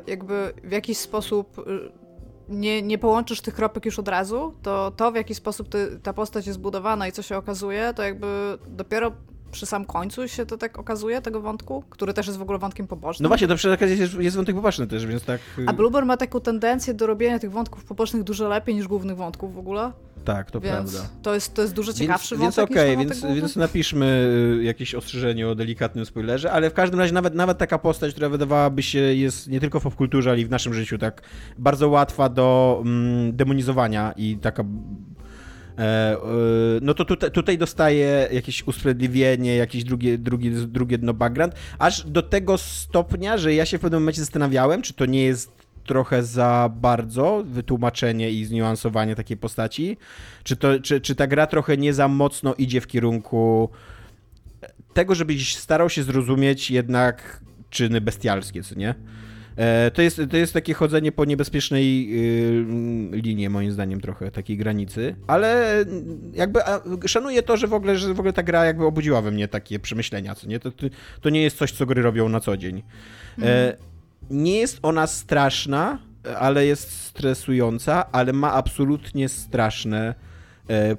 jakby 0.08 0.54
w 0.64 0.72
jakiś 0.72 0.98
sposób 0.98 1.60
e, 1.60 1.64
nie, 2.50 2.82
nie 2.82 2.98
połączysz 2.98 3.42
tych 3.42 3.54
kropek 3.54 3.86
już 3.86 4.00
od 4.00 4.08
razu, 4.08 4.54
to 4.62 4.92
to, 4.92 5.12
w 5.12 5.16
jaki 5.16 5.36
sposób 5.36 5.70
ty, 5.70 6.00
ta 6.04 6.14
postać 6.14 6.48
jest 6.48 6.60
zbudowana 6.60 7.08
i 7.08 7.12
co 7.12 7.22
się 7.22 7.38
okazuje, 7.38 7.94
to 7.96 8.04
jakby 8.04 8.58
dopiero 8.68 9.12
przy 9.52 9.66
sam 9.66 9.86
końcu 9.86 10.28
się 10.28 10.46
to 10.46 10.58
tak 10.58 10.80
okazuje, 10.80 11.22
tego 11.22 11.42
wątku, 11.42 11.84
który 11.90 12.14
też 12.14 12.28
jest 12.28 12.40
w 12.40 12.42
ogóle 12.42 12.60
wątkiem 12.60 12.88
pobocznym. 12.88 13.24
No 13.24 13.30
właśnie, 13.30 13.48
to 13.48 13.56
przy 13.56 13.74
okazji 13.74 14.00
jest, 14.00 14.14
jest 14.14 14.36
wątek 14.36 14.56
poboczny 14.56 14.88
też, 14.88 15.06
więc 15.06 15.24
tak... 15.24 15.42
A 15.66 15.74
Bluebird 15.74 16.06
ma 16.06 16.18
taką 16.18 16.40
tendencję 16.40 16.94
do 16.94 17.08
robienia 17.08 17.40
tych 17.40 17.52
wątków 17.52 17.84
pobocznych 17.84 18.24
dużo 18.24 18.48
lepiej 18.48 18.76
niż 18.76 18.88
głównych 18.88 19.18
wątków 19.18 19.54
w 19.54 19.58
ogóle. 19.58 19.92
Tak, 20.26 20.52
to 20.52 20.60
więc 20.60 20.92
prawda. 20.92 21.10
To 21.22 21.34
jest, 21.34 21.54
to 21.54 21.62
jest 21.62 21.74
dużo 21.74 21.94
ciekawszy 21.94 22.38
więc, 22.38 22.56
wątek 22.56 22.76
Więc 22.76 22.82
okej, 22.82 22.94
okay, 22.96 23.06
więc, 23.06 23.42
więc 23.42 23.56
napiszmy 23.56 24.32
y, 24.60 24.64
jakieś 24.64 24.96
ostrzeżenie 24.96 25.48
o 25.48 25.56
delikatnym 25.56 26.06
spoilerze, 26.06 26.52
ale 26.52 26.70
w 26.70 26.74
każdym 26.74 27.00
razie 27.00 27.14
nawet, 27.14 27.36
nawet 27.36 27.58
taka 27.58 27.78
postać, 27.78 28.12
która 28.12 28.30
wydawałaby 28.30 28.84
się 28.84 29.00
jest 29.00 29.48
nie 29.48 29.60
tylko 29.60 29.80
w 29.80 29.84
popkulturze, 29.84 30.30
ale 30.30 30.40
i 30.40 30.46
w 30.46 30.50
naszym 30.50 30.74
życiu 30.74 30.98
tak 30.98 31.22
bardzo 31.58 31.90
łatwa 31.90 32.30
do 32.30 32.80
mm, 32.86 33.36
demonizowania 33.36 34.14
i 34.18 34.38
taka 34.38 34.64
no 36.82 36.94
to 36.94 37.06
tutaj, 37.06 37.32
tutaj 37.32 37.58
dostaje 37.58 38.28
jakieś 38.32 38.68
usprawiedliwienie, 38.68 39.56
jakieś 39.56 39.84
drugie, 39.84 40.18
drugie, 40.18 40.52
drugie 40.52 40.98
dno 40.98 41.14
background, 41.14 41.54
aż 41.80 42.06
do 42.06 42.22
tego 42.22 42.58
stopnia, 42.58 43.38
że 43.38 43.54
ja 43.54 43.66
się 43.66 43.78
w 43.78 43.82
pewnym 43.82 44.02
momencie 44.02 44.22
zastanawiałem, 44.22 44.82
czy 44.82 44.94
to 44.94 45.06
nie 45.06 45.24
jest 45.24 45.52
trochę 45.86 46.24
za 46.24 46.72
bardzo 46.76 47.44
wytłumaczenie 47.46 48.32
i 48.32 48.46
zniuansowanie 48.46 49.16
takiej 49.16 49.38
postaci, 49.38 49.98
czy, 50.44 50.56
to, 50.56 50.80
czy, 50.80 51.02
czy 51.02 51.16
ta 51.16 51.28
gra 51.28 51.48
trochę 51.48 51.78
nie 51.78 51.94
za 51.94 52.08
mocno 52.08 52.54
idzie 52.54 52.82
w 52.82 52.88
kierunku 52.88 53.70
tego, 54.94 55.16
żebyś 55.16 55.56
starał 55.56 55.90
się 55.90 56.04
zrozumieć 56.04 56.72
jednak 56.72 57.42
czyny 57.70 58.02
bestialskie, 58.02 58.64
co 58.64 58.76
nie? 58.76 58.96
E, 59.60 59.92
to 59.92 60.02
jest, 60.02 60.22
to 60.32 60.38
jest 60.38 60.54
takie 60.54 60.74
chodzenie 60.74 61.12
po 61.12 61.26
niebezpiecznej 61.26 62.10
y, 62.12 62.66
linii, 63.12 63.50
moim 63.50 63.72
zdaniem, 63.72 64.02
trochę 64.02 64.32
takiej 64.32 64.58
granicy, 64.58 65.16
ale 65.28 65.76
jakby 66.34 66.60
szanuję 67.06 67.44
to, 67.44 67.58
że 67.58 67.68
w 67.68 67.74
ogóle, 67.74 67.98
że 67.98 68.14
w 68.14 68.20
ogóle 68.20 68.34
ta 68.34 68.44
gra 68.44 68.66
jakby 68.66 68.86
obudziła 68.86 69.22
we 69.22 69.32
mnie 69.32 69.48
takie 69.48 69.80
przemyślenia, 69.80 70.36
co 70.36 70.48
nie? 70.48 70.60
To, 70.60 70.72
to 71.22 71.30
nie 71.30 71.42
jest 71.42 71.58
coś, 71.58 71.72
co 71.72 71.86
gry 71.86 72.02
robią 72.02 72.30
na 72.30 72.40
co 72.40 72.58
dzień. 72.58 72.84
Mm. 73.38 73.76
nie 74.30 74.60
jest 74.60 74.80
ona 74.82 75.08
straszna, 75.08 76.00
ale 76.40 76.66
jest 76.66 76.92
stresująca, 76.92 78.12
ale 78.12 78.34
ma 78.34 78.54
absolutnie 78.54 79.30
straszne 79.30 80.16
E, 80.16 80.29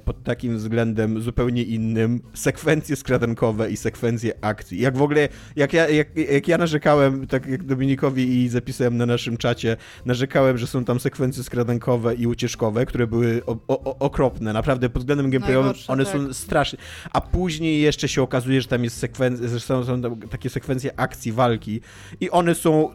pod 0.05 0.23
takim 0.23 0.57
względem 0.57 1.21
zupełnie 1.21 1.63
innym 1.63 2.21
sekwencje 2.33 2.95
skradankowe 2.95 3.71
i 3.71 3.77
sekwencje 3.77 4.33
akcji. 4.41 4.81
Jak 4.81 4.97
w 4.97 5.01
ogóle, 5.01 5.29
jak 5.55 5.73
ja, 5.73 5.89
jak, 5.89 6.17
jak 6.17 6.47
ja 6.47 6.57
narzekałem, 6.57 7.27
tak 7.27 7.45
jak 7.45 7.63
Dominikowi 7.63 8.43
i 8.43 8.49
zapisałem 8.49 8.97
na 8.97 9.05
naszym 9.05 9.37
czacie, 9.37 9.77
narzekałem, 10.05 10.57
że 10.57 10.67
są 10.67 10.85
tam 10.85 10.99
sekwencje 10.99 11.43
skradankowe 11.43 12.15
i 12.15 12.27
ucieczkowe, 12.27 12.85
które 12.85 13.07
były 13.07 13.41
o, 13.45 13.57
o, 13.67 13.97
okropne, 13.99 14.53
naprawdę 14.53 14.89
pod 14.89 15.01
względem 15.01 15.29
gameplayowym 15.29 15.73
one 15.87 16.05
tak. 16.05 16.13
są 16.13 16.33
straszne. 16.33 16.79
A 17.13 17.21
później 17.21 17.81
jeszcze 17.81 18.07
się 18.07 18.21
okazuje, 18.21 18.61
że 18.61 18.67
tam 18.67 18.83
jest 18.83 18.97
sekwencja, 18.97 19.47
że 19.47 19.59
są, 19.59 19.85
są 19.85 20.01
takie 20.29 20.49
sekwencje 20.49 20.99
akcji, 20.99 21.31
walki 21.31 21.81
i 22.21 22.29
one 22.29 22.55
są, 22.55 22.89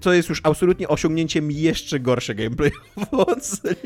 to 0.00 0.12
jest 0.12 0.28
już 0.28 0.40
absolutnie 0.44 0.88
osiągnięciem 0.88 1.50
jeszcze 1.50 2.00
gorsze 2.00 2.34
gameplayowo. 2.34 3.26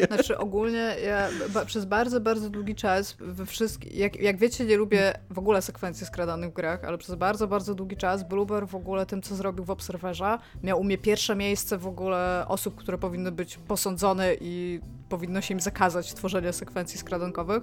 Znaczy 0.08 0.38
ogólnie 0.38 0.96
ja 1.06 1.28
przez 1.66 1.84
bardzo, 1.84 2.20
bardzo 2.20 2.33
bardzo 2.34 2.50
długi 2.50 2.74
czas 2.74 3.16
we 3.18 3.46
wszystkich, 3.46 3.94
jak, 3.94 4.20
jak 4.20 4.36
wiecie, 4.38 4.64
nie 4.64 4.76
lubię 4.76 5.12
w 5.30 5.38
ogóle 5.38 5.62
sekwencji 5.62 6.06
skradanych 6.06 6.50
w 6.50 6.52
grach, 6.52 6.84
ale 6.84 6.98
przez 6.98 7.14
bardzo, 7.14 7.46
bardzo 7.46 7.74
długi 7.74 7.96
czas 7.96 8.28
Blueber 8.28 8.68
w 8.68 8.74
ogóle 8.74 9.06
tym, 9.06 9.22
co 9.22 9.34
zrobił 9.34 9.64
w 9.64 9.70
Obserwerze, 9.70 10.38
miał 10.62 10.80
u 10.80 10.84
mnie 10.84 10.98
pierwsze 10.98 11.36
miejsce 11.36 11.78
w 11.78 11.86
ogóle 11.86 12.44
osób, 12.48 12.74
które 12.74 12.98
powinny 12.98 13.32
być 13.32 13.56
posądzone 13.56 14.34
i 14.40 14.80
powinno 15.08 15.40
się 15.40 15.54
im 15.54 15.60
zakazać 15.60 16.14
tworzenia 16.14 16.52
sekwencji 16.52 16.98
skradankowych. 16.98 17.62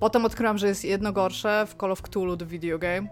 Potem 0.00 0.24
odkryłam, 0.24 0.58
że 0.58 0.68
jest 0.68 0.84
jedno 0.84 1.12
gorsze 1.12 1.66
w 1.66 1.74
Call 1.80 1.92
of 1.92 2.02
Cthulhu 2.02 2.36
The 2.36 2.46
Video 2.46 2.78
Game, 2.78 3.08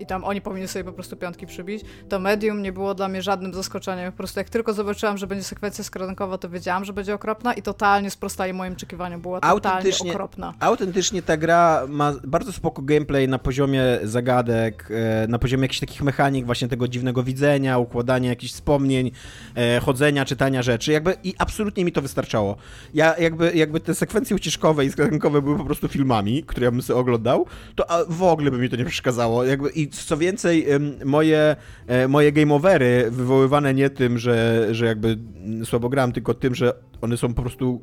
i 0.00 0.06
tam 0.06 0.24
oni 0.24 0.40
powinni 0.40 0.68
sobie 0.68 0.84
po 0.84 0.92
prostu 0.92 1.16
piątki 1.16 1.46
przybić, 1.46 1.84
to 2.08 2.18
medium 2.18 2.62
nie 2.62 2.72
było 2.72 2.94
dla 2.94 3.08
mnie 3.08 3.22
żadnym 3.22 3.54
zaskoczeniem. 3.54 4.12
Po 4.12 4.18
prostu 4.18 4.40
jak 4.40 4.50
tylko 4.50 4.72
zobaczyłam, 4.72 5.18
że 5.18 5.26
będzie 5.26 5.44
sekwencja 5.44 5.84
skradnkowa, 5.84 6.38
to 6.38 6.48
wiedziałam, 6.48 6.84
że 6.84 6.92
będzie 6.92 7.14
okropna 7.14 7.54
i 7.54 7.62
totalnie 7.62 8.10
sprostali 8.10 8.52
moim 8.52 8.72
oczekiwaniom. 8.72 9.20
Była 9.20 9.40
totalnie 9.40 9.90
okropna. 10.10 10.54
Autentycznie 10.60 11.22
ta 11.22 11.36
gra 11.36 11.86
ma 11.88 12.12
bardzo 12.24 12.52
spoko 12.52 12.82
gameplay 12.82 13.28
na 13.28 13.38
poziomie 13.38 13.82
zagadek, 14.02 14.88
e, 14.90 15.26
na 15.28 15.38
poziomie 15.38 15.62
jakichś 15.62 15.80
takich 15.80 16.02
mechanik, 16.02 16.46
właśnie 16.46 16.68
tego 16.68 16.88
dziwnego 16.88 17.22
widzenia, 17.22 17.78
układania 17.78 18.28
jakichś 18.28 18.52
wspomnień, 18.52 19.10
e, 19.54 19.80
chodzenia, 19.80 20.24
czytania 20.24 20.62
rzeczy. 20.62 20.92
Jakby 20.92 21.16
i 21.24 21.34
absolutnie 21.38 21.84
mi 21.84 21.92
to 21.92 22.02
wystarczało. 22.02 22.56
Ja 22.94 23.18
jakby, 23.18 23.52
jakby 23.54 23.80
te 23.80 23.94
sekwencje 23.94 24.36
ucieczkowe 24.36 24.84
i 24.84 24.90
skradnkowe 24.90 25.42
były 25.42 25.58
po 25.58 25.64
prostu 25.64 25.88
filmami, 25.88 26.42
które 26.42 26.64
ja 26.64 26.70
bym 26.70 26.82
sobie 26.82 26.98
oglądał, 26.98 27.46
to 27.74 27.86
w 28.08 28.22
ogóle 28.22 28.50
by 28.50 28.58
mi 28.58 28.68
to 28.68 28.76
nie 28.76 28.84
przeszkadzało. 28.84 29.44
Jakby 29.44 29.70
i 29.70 29.89
co 29.90 30.16
więcej, 30.16 30.66
moje, 31.04 31.56
e, 31.86 32.08
moje 32.08 32.32
game 32.32 32.54
overy 32.54 33.10
wywoływane 33.10 33.74
nie 33.74 33.90
tym, 33.90 34.18
że, 34.18 34.68
że 34.70 34.86
jakby 34.86 35.18
słabo 35.64 35.88
gram, 35.88 36.12
tylko 36.12 36.34
tym, 36.34 36.54
że 36.54 36.72
one 37.00 37.16
są 37.16 37.34
po 37.34 37.42
prostu 37.42 37.80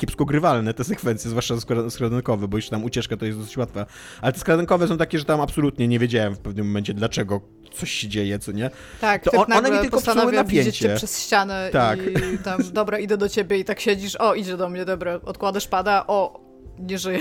kiepsko 0.00 0.24
grywalne 0.24 0.74
te 0.74 0.84
sekwencje, 0.84 1.30
zwłaszcza 1.30 1.54
skradankowe, 1.90 2.48
bo 2.48 2.56
już 2.56 2.68
tam 2.68 2.84
ucieczka 2.84 3.16
to 3.16 3.26
jest 3.26 3.38
dosyć 3.38 3.56
łatwa. 3.56 3.86
Ale 4.20 4.32
te 4.32 4.38
skradankowe 4.38 4.88
są 4.88 4.96
takie, 4.96 5.18
że 5.18 5.24
tam 5.24 5.40
absolutnie 5.40 5.88
nie 5.88 5.98
wiedziałem 5.98 6.34
w 6.34 6.38
pewnym 6.38 6.66
momencie, 6.66 6.94
dlaczego 6.94 7.40
coś 7.72 7.90
się 7.90 8.08
dzieje, 8.08 8.38
co 8.38 8.52
nie? 8.52 8.70
Tak, 9.00 9.24
to 9.24 9.30
on, 9.30 9.52
one 9.52 9.70
mi 9.70 9.78
tylko 9.78 10.00
psuły 10.00 10.32
napięcie. 10.32 10.94
przez 10.96 11.22
ścianę 11.22 11.68
tak. 11.72 11.98
i 12.34 12.38
tam, 12.38 12.60
dobra, 12.72 12.98
idę 12.98 13.16
do 13.16 13.28
ciebie 13.28 13.58
i 13.58 13.64
tak 13.64 13.80
siedzisz, 13.80 14.16
o, 14.16 14.34
idzie 14.34 14.56
do 14.56 14.68
mnie, 14.68 14.84
dobra, 14.84 15.20
odkładasz 15.24 15.68
pada, 15.68 16.04
o, 16.06 16.40
nie 16.78 16.98
żyje. 16.98 17.20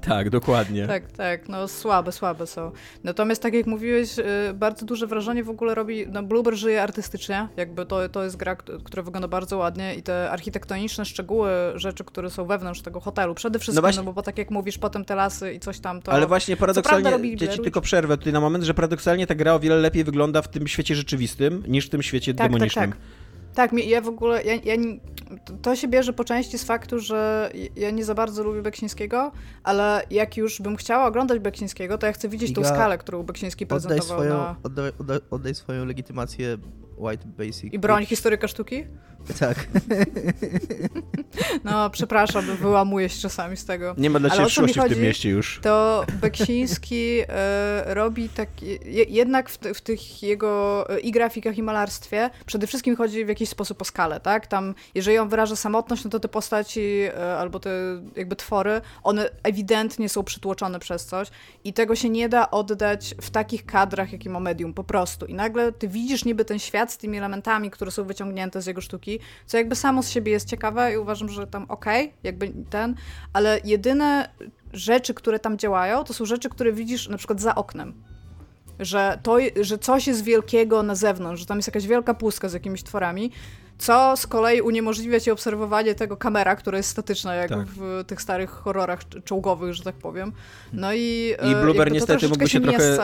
Tak, 0.00 0.30
dokładnie. 0.30 0.86
Tak, 0.86 1.12
tak, 1.12 1.48
no 1.48 1.68
słabe, 1.68 2.12
słabe 2.12 2.46
są. 2.46 2.72
Natomiast 3.04 3.42
tak 3.42 3.54
jak 3.54 3.66
mówiłeś, 3.66 4.18
y, 4.18 4.24
bardzo 4.54 4.86
duże 4.86 5.06
wrażenie 5.06 5.44
w 5.44 5.50
ogóle 5.50 5.74
robi, 5.74 6.06
no 6.06 6.22
Bluebird 6.22 6.56
żyje 6.56 6.82
artystycznie, 6.82 7.48
jakby 7.56 7.86
to, 7.86 8.08
to 8.08 8.24
jest 8.24 8.36
gra, 8.36 8.56
która 8.56 9.02
wygląda 9.02 9.28
bardzo 9.28 9.58
ładnie 9.58 9.94
i 9.94 10.02
te 10.02 10.30
architektoniczne 10.30 11.04
szczegóły, 11.04 11.50
rzeczy, 11.74 12.04
które 12.04 12.30
są 12.30 12.46
wewnątrz 12.46 12.82
tego 12.82 13.00
hotelu, 13.00 13.34
przede 13.34 13.58
wszystkim, 13.58 13.76
no, 13.76 13.82
właśnie, 13.82 14.02
no 14.02 14.12
bo 14.12 14.22
tak 14.22 14.38
jak 14.38 14.50
mówisz, 14.50 14.78
potem 14.78 15.04
te 15.04 15.14
lasy 15.14 15.54
i 15.54 15.60
coś 15.60 15.80
tam, 15.80 16.02
to... 16.02 16.12
Ale 16.12 16.26
właśnie 16.26 16.56
paradoksalnie, 16.56 17.10
ja 17.40 17.48
ci 17.48 17.60
tylko 17.60 17.80
przerwę 17.80 18.18
tutaj 18.18 18.32
na 18.32 18.40
moment, 18.40 18.64
że 18.64 18.74
paradoksalnie 18.74 19.26
ta 19.26 19.34
gra 19.34 19.54
o 19.54 19.60
wiele 19.60 19.76
lepiej 19.76 20.04
wygląda 20.04 20.42
w 20.42 20.48
tym 20.48 20.68
świecie 20.68 20.94
rzeczywistym, 20.94 21.64
niż 21.68 21.86
w 21.86 21.90
tym 21.90 22.02
świecie 22.02 22.34
tak, 22.34 22.46
demonicznym. 22.50 22.90
Tak, 22.90 23.00
tak. 23.00 23.21
Tak, 23.54 23.72
ja 23.72 24.00
w 24.00 24.08
ogóle, 24.08 24.44
ja, 24.44 24.54
ja, 24.54 24.74
to 25.62 25.76
się 25.76 25.88
bierze 25.88 26.12
po 26.12 26.24
części 26.24 26.58
z 26.58 26.64
faktu, 26.64 26.98
że 26.98 27.50
ja 27.76 27.90
nie 27.90 28.04
za 28.04 28.14
bardzo 28.14 28.42
lubię 28.44 28.62
Beksińskiego, 28.62 29.32
ale 29.62 30.02
jak 30.10 30.36
już 30.36 30.60
bym 30.60 30.76
chciała 30.76 31.06
oglądać 31.06 31.38
Beksińskiego, 31.38 31.98
to 31.98 32.06
ja 32.06 32.12
chcę 32.12 32.28
widzieć 32.28 32.50
Iga, 32.50 32.62
tą 32.62 32.68
skalę, 32.68 32.98
którą 32.98 33.22
Beksiński 33.22 33.66
prezentował 33.66 34.18
oddaj 34.18 34.28
swoją, 34.28 34.42
na... 34.42 34.56
Oddaj, 34.62 34.92
oddaj, 34.98 35.18
oddaj 35.30 35.54
swoją 35.54 35.84
legitymację 35.84 36.58
White 37.02 37.24
Basic. 37.26 37.72
I 37.72 37.78
broń 37.78 38.06
historyka 38.06 38.48
sztuki? 38.48 38.84
Tak. 39.40 39.66
No, 41.64 41.90
przepraszam, 41.90 42.44
wyłamuję 42.44 43.08
się 43.08 43.20
czasami 43.20 43.56
z 43.56 43.64
tego. 43.64 43.94
Nie 43.98 44.10
ma 44.10 44.20
dla 44.20 44.30
ciebie 44.30 44.46
przyszłości 44.46 44.80
w 44.80 44.88
tym 44.88 45.00
mieście 45.00 45.30
już. 45.30 45.60
To 45.62 46.04
Beksiński 46.20 47.20
e, 47.28 47.94
robi 47.94 48.28
tak, 48.28 48.48
jednak 49.08 49.50
w, 49.50 49.58
w, 49.58 49.80
tych 49.80 50.22
jego 50.22 50.84
e, 50.90 51.00
i 51.00 51.10
grafikach, 51.10 51.58
i 51.58 51.62
malarstwie 51.62 52.30
przede 52.46 52.66
wszystkim 52.66 52.96
chodzi 52.96 53.24
w 53.24 53.28
jakiś 53.28 53.48
sposób 53.48 53.82
o 53.82 53.84
skalę, 53.84 54.20
tak? 54.20 54.46
Tam, 54.46 54.74
jeżeli 54.94 55.18
on 55.18 55.28
wyraża 55.28 55.56
samotność, 55.56 56.04
no 56.04 56.10
to 56.10 56.20
te 56.20 56.28
postaci 56.28 56.80
e, 56.80 57.36
albo 57.38 57.60
te 57.60 57.70
jakby 58.16 58.36
twory, 58.36 58.80
one 59.02 59.30
ewidentnie 59.42 60.08
są 60.08 60.22
przytłoczone 60.22 60.78
przez 60.78 61.06
coś 61.06 61.28
i 61.64 61.72
tego 61.72 61.96
się 61.96 62.10
nie 62.10 62.28
da 62.28 62.50
oddać 62.50 63.14
w 63.20 63.30
takich 63.30 63.66
kadrach, 63.66 64.12
jaki 64.12 64.28
ma 64.30 64.40
medium, 64.40 64.74
po 64.74 64.84
prostu. 64.84 65.26
I 65.26 65.34
nagle 65.34 65.72
ty 65.72 65.88
widzisz 65.88 66.24
niby 66.24 66.44
ten 66.44 66.58
świat 66.58 66.91
z 66.92 66.98
tymi 66.98 67.18
elementami, 67.18 67.70
które 67.70 67.90
są 67.90 68.04
wyciągnięte 68.04 68.62
z 68.62 68.66
jego 68.66 68.80
sztuki, 68.80 69.18
co 69.46 69.56
jakby 69.56 69.76
samo 69.76 70.02
z 70.02 70.10
siebie 70.10 70.32
jest 70.32 70.48
ciekawe 70.48 70.92
i 70.92 70.96
uważam, 70.96 71.28
że 71.28 71.46
tam 71.46 71.66
okej, 71.68 72.04
okay, 72.04 72.18
jakby 72.22 72.52
ten, 72.70 72.94
ale 73.32 73.60
jedyne 73.64 74.28
rzeczy, 74.72 75.14
które 75.14 75.38
tam 75.38 75.58
działają, 75.58 76.04
to 76.04 76.14
są 76.14 76.24
rzeczy, 76.24 76.48
które 76.48 76.72
widzisz 76.72 77.08
na 77.08 77.18
przykład 77.18 77.40
za 77.40 77.54
oknem. 77.54 77.94
Że, 78.80 79.18
to, 79.22 79.36
że 79.60 79.78
coś 79.78 80.06
jest 80.06 80.24
wielkiego 80.24 80.82
na 80.82 80.94
zewnątrz, 80.94 81.40
że 81.40 81.46
tam 81.46 81.58
jest 81.58 81.68
jakaś 81.68 81.86
wielka 81.86 82.14
pustka 82.14 82.48
z 82.48 82.52
jakimiś 82.52 82.82
tworami, 82.82 83.32
co 83.78 84.16
z 84.16 84.26
kolei 84.26 84.60
uniemożliwia 84.60 85.20
ci 85.20 85.30
obserwowanie 85.30 85.94
tego 85.94 86.16
kamera, 86.16 86.56
która 86.56 86.76
jest 86.76 86.88
statyczna, 86.88 87.34
jak 87.34 87.48
tak. 87.48 87.66
w 87.66 88.04
tych 88.06 88.22
starych 88.22 88.50
horrorach 88.50 89.00
czołgowych, 89.24 89.74
że 89.74 89.82
tak 89.82 89.94
powiem. 89.94 90.32
No 90.72 90.92
i, 90.92 91.34
I 91.42 91.52
e, 91.52 91.62
Blueber 91.62 91.92
niestety 91.92 92.28
mógłby 92.28 92.48
się, 92.48 92.60
trochę 92.60 92.96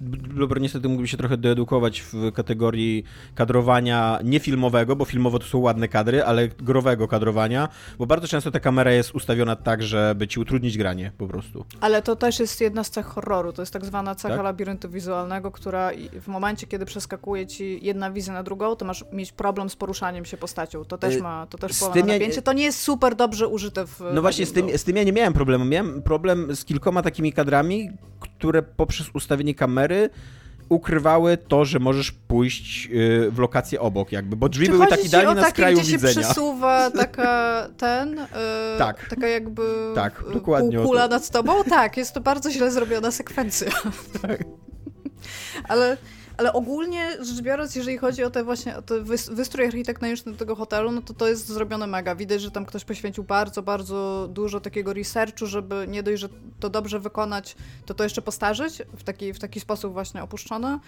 Blueber 0.00 0.60
niestety 0.60 0.88
mógłby 0.88 1.08
się 1.08 1.16
trochę 1.16 1.36
doedukować 1.36 2.00
w 2.00 2.32
kategorii 2.32 3.04
kadrowania 3.34 4.18
niefilmowego, 4.24 4.96
bo 4.96 5.04
filmowo 5.04 5.38
to 5.38 5.46
są 5.46 5.58
ładne 5.58 5.88
kadry, 5.88 6.24
ale 6.24 6.48
growego 6.48 7.08
kadrowania, 7.08 7.68
bo 7.98 8.06
bardzo 8.06 8.28
często 8.28 8.50
ta 8.50 8.60
kamera 8.60 8.92
jest 8.92 9.14
ustawiona 9.14 9.56
tak, 9.56 9.82
żeby 9.82 10.28
ci 10.28 10.40
utrudnić 10.40 10.78
granie 10.78 11.12
po 11.18 11.26
prostu. 11.26 11.64
Ale 11.80 12.02
to 12.02 12.16
też 12.16 12.40
jest 12.40 12.60
jedna 12.60 12.84
z 12.84 12.90
cech 12.90 13.06
horroru, 13.06 13.52
to 13.52 13.62
jest 13.62 13.72
tak 13.72 13.84
zwana 13.84 14.14
cecha 14.14 14.34
tak? 14.34 14.44
labiryntu 14.44 14.90
wizualnego, 14.90 15.50
która 15.50 15.90
w 16.20 16.28
momencie, 16.28 16.66
kiedy 16.66 16.84
przeskakuje 16.84 17.46
ci 17.46 17.78
jedna 17.82 18.10
wizja 18.10 18.32
na 18.32 18.42
drugą, 18.42 18.76
to 18.76 18.84
masz 18.84 19.04
mieć 19.12 19.32
problem 19.32 19.70
z 19.70 19.76
poruszaniem 19.76 20.11
się 20.24 20.36
postacią. 20.36 20.84
To 20.84 20.98
też 20.98 21.14
y, 21.14 21.22
ma, 21.22 21.46
to 21.46 21.58
też 21.58 21.72
wpływa 21.72 22.06
na 22.06 22.12
napięcie. 22.12 22.42
To 22.42 22.52
nie 22.52 22.64
jest 22.64 22.80
super 22.80 23.14
dobrze 23.14 23.48
użyte 23.48 23.86
w... 23.86 24.00
No 24.14 24.22
właśnie, 24.22 24.46
z 24.46 24.52
tym, 24.52 24.78
z 24.78 24.84
tym 24.84 24.96
ja 24.96 25.02
nie 25.02 25.12
miałem 25.12 25.32
problemu. 25.32 25.64
Miałem 25.64 26.02
problem 26.02 26.56
z 26.56 26.64
kilkoma 26.64 27.02
takimi 27.02 27.32
kadrami, 27.32 27.90
które 28.20 28.62
poprzez 28.62 29.06
ustawienie 29.14 29.54
kamery 29.54 30.10
ukrywały 30.68 31.36
to, 31.36 31.64
że 31.64 31.78
możesz 31.78 32.12
pójść 32.12 32.88
y, 32.92 33.30
w 33.30 33.38
lokację 33.38 33.80
obok, 33.80 34.12
jakby, 34.12 34.36
bo 34.36 34.48
drzwi 34.48 34.66
Czy 34.66 34.72
były 34.72 34.86
tak 34.86 35.04
idealnie 35.04 35.40
na 35.40 35.50
skraju 35.50 35.78
gdzie 35.78 35.92
widzenia. 35.92 36.14
się 36.14 36.20
przesuwa 36.20 36.90
taka 37.04 37.68
ten, 37.76 38.16
yy, 38.16 38.78
tak. 38.78 39.08
taka 39.08 39.26
jakby 39.28 39.62
tak, 39.94 40.24
dokładnie 40.32 40.78
kula 40.78 41.08
nad 41.08 41.30
tobą? 41.30 41.64
Tak, 41.64 41.96
jest 41.96 42.14
to 42.14 42.20
bardzo 42.20 42.50
źle 42.50 42.70
zrobiona 42.70 43.10
sekwencja. 43.10 43.70
Tak. 44.22 44.44
Ale 45.68 45.96
ale 46.36 46.52
ogólnie 46.52 47.10
rzecz 47.20 47.40
biorąc, 47.40 47.76
jeżeli 47.76 47.98
chodzi 47.98 48.24
o 48.24 48.30
te 48.30 48.44
właśnie 48.44 48.76
o 48.76 48.82
te 48.82 49.00
wystrój 49.30 49.66
architektoniczny 49.66 50.34
tego 50.34 50.56
hotelu, 50.56 50.92
no 50.92 51.02
to 51.02 51.14
to 51.14 51.28
jest 51.28 51.46
zrobione 51.48 51.86
mega. 51.86 52.14
Widać, 52.14 52.42
że 52.42 52.50
tam 52.50 52.66
ktoś 52.66 52.84
poświęcił 52.84 53.24
bardzo, 53.24 53.62
bardzo 53.62 54.28
dużo 54.30 54.60
takiego 54.60 54.92
researchu, 54.92 55.46
żeby 55.46 55.86
nie 55.88 56.02
dość, 56.02 56.20
że 56.20 56.28
to 56.60 56.70
dobrze 56.70 57.00
wykonać, 57.00 57.56
to 57.86 57.94
to 57.94 58.04
jeszcze 58.04 58.22
postarzyć 58.22 58.82
w 58.96 59.02
taki, 59.02 59.32
w 59.32 59.38
taki 59.38 59.60
sposób 59.60 59.92
właśnie 59.92 60.22
opuszczone. 60.22 60.78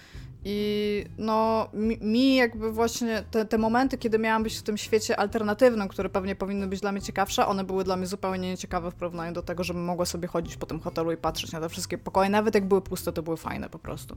I 0.45 1.05
no 1.19 1.69
mi, 1.73 1.99
mi 1.99 2.37
jakby 2.37 2.73
właśnie 2.73 3.25
te, 3.31 3.45
te 3.45 3.59
momenty, 3.59 3.99
kiedy 3.99 4.19
miałam 4.19 4.43
być 4.43 4.59
w 4.59 4.63
tym 4.63 4.77
świecie 4.77 5.17
alternatywnym, 5.17 5.89
które 5.89 6.09
pewnie 6.09 6.37
powinny 6.37 6.67
być 6.67 6.81
dla 6.81 6.93
mnie 6.93 7.03
ciekawsze, 7.03 7.47
one 7.47 7.65
były 7.65 7.85
dla 7.85 7.97
mnie 7.97 8.07
zupełnie 8.07 8.51
nieciekawe 8.51 8.91
w 8.91 8.95
porównaniu 8.95 9.33
do 9.33 9.43
tego, 9.43 9.65
żebym 9.65 9.85
mogła 9.85 10.05
sobie 10.05 10.29
chodzić 10.29 10.57
po 10.57 10.67
tym 10.67 10.81
hotelu 10.81 11.13
i 11.13 11.17
patrzeć 11.17 11.53
na 11.53 11.61
te 11.61 11.69
wszystkie 11.69 11.99
pokoje. 11.99 12.31
Nawet 12.31 12.55
jak 12.55 12.69
były 12.69 12.83
puste, 12.83 13.13
to 13.13 13.23
były 13.23 13.37
fajne 13.37 13.71
po 13.71 13.79
prostu. 13.79 14.17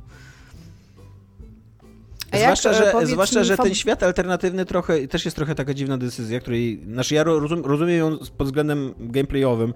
A 2.31 2.38
zwłaszcza, 2.38 2.72
jak, 2.72 2.84
że, 2.86 2.91
powiedz 2.91 3.10
zwłaszcza, 3.10 3.43
że 3.43 3.57
ten 3.57 3.75
świat 3.75 4.03
alternatywny 4.03 4.65
trochę, 4.65 5.07
też 5.07 5.25
jest 5.25 5.38
trochę 5.38 5.55
taka 5.55 5.74
dziwna 5.74 5.98
decyzja, 5.98 6.39
której, 6.39 6.81
znaczy 6.93 7.15
ja 7.15 7.24
rozum, 7.24 7.65
rozumiem 7.65 7.98
ją 7.98 8.17
pod 8.38 8.48
względem 8.48 8.93
gameplayowym, 9.00 9.74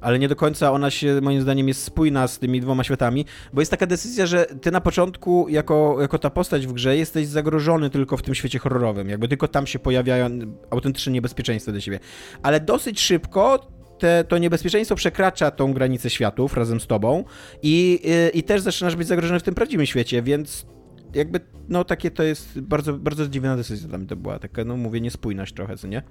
ale 0.00 0.18
nie 0.18 0.28
do 0.28 0.36
końca 0.36 0.72
ona 0.72 0.90
się, 0.90 1.20
moim 1.22 1.42
zdaniem, 1.42 1.68
jest 1.68 1.82
spójna 1.82 2.28
z 2.28 2.38
tymi 2.38 2.60
dwoma 2.60 2.84
światami, 2.84 3.24
bo 3.52 3.60
jest 3.60 3.70
taka 3.70 3.86
decyzja, 3.86 4.26
że 4.26 4.46
ty 4.46 4.70
na 4.70 4.80
początku, 4.80 5.46
jako, 5.48 5.96
jako 6.00 6.18
ta 6.18 6.30
postać 6.30 6.66
w 6.66 6.72
grze, 6.72 6.96
jesteś 6.96 7.26
zagrożony 7.26 7.90
tylko 7.90 8.16
w 8.16 8.22
tym 8.22 8.34
świecie 8.34 8.58
horrorowym, 8.58 9.08
jakby 9.08 9.28
tylko 9.28 9.48
tam 9.48 9.66
się 9.66 9.78
pojawiają 9.78 10.28
autentyczne 10.70 11.12
niebezpieczeństwa 11.12 11.72
do 11.72 11.80
siebie. 11.80 12.00
Ale 12.42 12.60
dosyć 12.60 13.00
szybko 13.00 13.68
te, 13.98 14.24
to 14.24 14.38
niebezpieczeństwo 14.38 14.94
przekracza 14.94 15.50
tą 15.50 15.72
granicę 15.72 16.10
światów 16.10 16.56
razem 16.56 16.80
z 16.80 16.86
tobą 16.86 17.24
i, 17.62 18.00
i, 18.32 18.38
i 18.38 18.42
też 18.42 18.60
zaczynasz 18.60 18.96
być 18.96 19.08
zagrożony 19.08 19.40
w 19.40 19.42
tym 19.42 19.54
prawdziwym 19.54 19.86
świecie, 19.86 20.22
więc 20.22 20.66
jakby, 21.14 21.40
no 21.68 21.84
takie 21.84 22.10
to 22.10 22.22
jest 22.22 22.60
bardzo, 22.60 22.92
bardzo 22.92 23.28
dziwna 23.28 23.56
decyzja 23.56 23.88
dla 23.88 23.98
mnie 23.98 24.06
to 24.06 24.16
była, 24.16 24.38
taka, 24.38 24.64
no 24.64 24.76
mówię, 24.76 25.00
niespójność 25.00 25.54
trochę, 25.54 25.76
co 25.76 25.86
nie? 25.86 26.02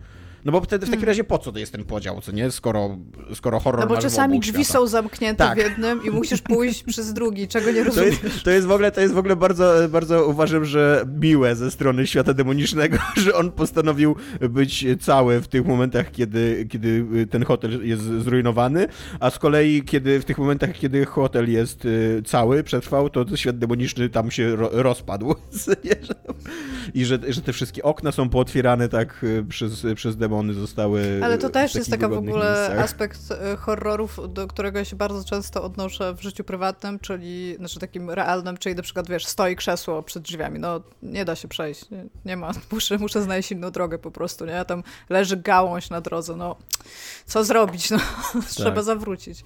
No 0.46 0.52
bo 0.52 0.62
wtedy 0.62 0.86
w 0.86 0.90
takim 0.90 1.06
razie 1.06 1.24
po 1.24 1.38
co 1.38 1.52
to 1.52 1.60
jest 1.60 1.72
ten 1.72 1.84
podział, 1.84 2.22
co 2.22 2.32
nie? 2.32 2.52
Skoro, 2.52 2.98
skoro 3.34 3.60
horror 3.60 3.82
No 3.82 3.88
bo 3.96 4.02
czasami 4.02 4.40
drzwi 4.40 4.66
światach. 4.66 4.82
są 4.82 4.88
zamknięte 4.88 5.44
Tak. 5.44 5.58
w 5.60 5.62
jednym 5.62 6.04
i 6.06 6.10
musisz 6.10 6.42
pójść 6.42 6.84
przez 6.94 7.14
drugi, 7.14 7.48
czego 7.48 7.72
nie 7.72 7.80
To 7.80 7.84
rozumiesz. 7.84 8.24
jest, 8.24 8.44
to 8.44 8.50
jest 8.52 8.68
w 8.68 8.72
ogóle, 8.72 8.92
to 8.92 9.02
jest 9.02 9.14
w 9.14 9.18
ogóle 9.18 9.36
bardzo, 9.36 9.74
bardzo 9.90 10.28
uważam, 10.28 10.66
że 10.66 11.06
miłe 11.20 11.56
ze 11.56 11.72
strony 11.72 12.08
świata 12.08 12.34
demonicznego, 12.34 12.98
że 13.24 13.34
on 13.36 13.52
postanowił 13.52 14.16
być 14.50 14.86
cały 15.00 15.42
w 15.42 15.48
tych 15.48 15.66
momentach, 15.66 16.12
kiedy, 16.12 16.68
kiedy 16.70 17.06
ten 17.30 17.44
hotel 17.46 17.88
jest 17.88 18.02
zrujnowany, 18.04 18.88
a 19.20 19.30
z 19.30 19.40
kolei 19.40 19.84
kiedy 19.84 20.20
w 20.20 20.26
tych 20.26 20.38
momentach, 20.38 20.74
kiedy 20.74 21.06
hotel 21.06 21.52
jest 21.52 21.86
y, 21.86 22.22
cały, 22.26 22.64
przetrwał, 22.64 23.10
to 23.10 23.38
świat 23.38 23.58
demoniczny 23.58 24.10
tam 24.10 24.32
się 24.32 24.56
ro, 24.56 24.70
rozpadł. 24.74 25.36
I 26.94 27.06
że, 27.06 27.20
że 27.30 27.42
te 27.42 27.54
wszystkie 27.54 27.84
okna 27.84 28.12
są 28.12 28.30
pootwierane 28.30 28.90
tak 28.90 29.24
y, 29.24 29.46
przez, 29.50 29.86
przez 29.96 30.16
demony 30.30 30.54
zostały 30.54 31.22
Ale 31.24 31.38
to 31.38 31.50
też 31.50 31.76
jest 31.76 31.90
taka 31.90 32.08
w 32.08 32.14
ogóle 32.14 32.56
miejscach. 32.58 32.80
aspekt 32.80 33.20
e, 33.32 33.56
horrorów, 33.56 34.20
do 34.34 34.48
którego 34.48 34.80
ja 34.80 34.86
się 34.86 34.96
bardzo 34.96 35.24
często 35.24 35.64
odnoszę 35.64 36.14
w 36.14 36.22
życiu 36.22 36.44
prywatnym, 36.44 37.00
czyli 37.00 37.56
znaczy 37.56 37.80
takim 37.80 38.10
realnym, 38.10 38.58
czyli 38.58 38.76
na 38.76 38.82
przykład 38.82 39.10
wiesz, 39.10 39.26
stoi 39.26 39.56
krzesło 39.56 40.04
przed 40.04 40.24
drzwiami, 40.24 40.60
no 40.60 40.82
nie 41.04 41.26
da 41.26 41.36
się 41.36 41.48
przejść, 41.48 41.90
nie, 41.90 42.06
nie 42.26 42.38
ma, 42.38 42.52
muszę, 42.72 42.98
muszę 42.98 43.24
znaleźć 43.24 43.52
inną 43.52 43.72
drogę 43.72 43.98
po 43.98 44.12
prostu, 44.12 44.46
nie, 44.46 44.66
tam 44.66 44.84
leży 45.10 45.38
gałąź 45.38 45.90
na 45.90 46.02
drodze, 46.02 46.36
no 46.36 46.56
co 47.26 47.44
zrobić, 47.44 47.92
no 47.92 47.98
trzeba 48.56 48.84
zawrócić. 48.84 49.44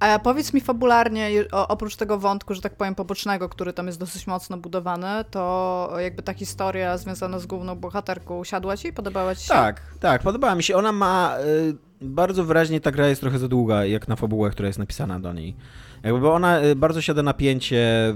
A 0.00 0.18
powiedz 0.18 0.54
mi 0.54 0.60
fabularnie, 0.60 1.30
oprócz 1.52 1.96
tego 1.96 2.18
wątku, 2.18 2.54
że 2.54 2.60
tak 2.60 2.76
powiem, 2.76 2.94
pobocznego, 2.94 3.48
który 3.48 3.72
tam 3.72 3.86
jest 3.86 3.98
dosyć 3.98 4.26
mocno 4.26 4.56
budowany, 4.56 5.24
to 5.30 5.92
jakby 5.98 6.22
ta 6.22 6.34
historia 6.34 6.98
związana 6.98 7.38
z 7.38 7.46
główną 7.46 7.76
bohaterką 7.76 8.44
siadła 8.44 8.76
ci? 8.76 8.92
Podobała 8.92 9.34
ci 9.34 9.42
się? 9.42 9.54
Tak, 9.54 9.82
tak, 10.00 10.22
podobała 10.22 10.54
mi 10.54 10.62
się. 10.62 10.76
Ona 10.76 10.92
ma. 10.92 11.36
Y, 11.46 11.76
bardzo 12.00 12.44
wyraźnie 12.44 12.80
ta 12.80 12.90
gra 12.90 13.08
jest 13.08 13.20
trochę 13.20 13.38
za 13.38 13.48
długa, 13.48 13.84
jak 13.84 14.08
na 14.08 14.16
fabułę, 14.16 14.50
która 14.50 14.66
jest 14.66 14.78
napisana 14.78 15.20
do 15.20 15.32
niej. 15.32 15.56
Jakby 16.02 16.30
ona 16.30 16.62
y, 16.64 16.76
bardzo 16.76 17.02
siada 17.02 17.22
napięcie 17.22 18.14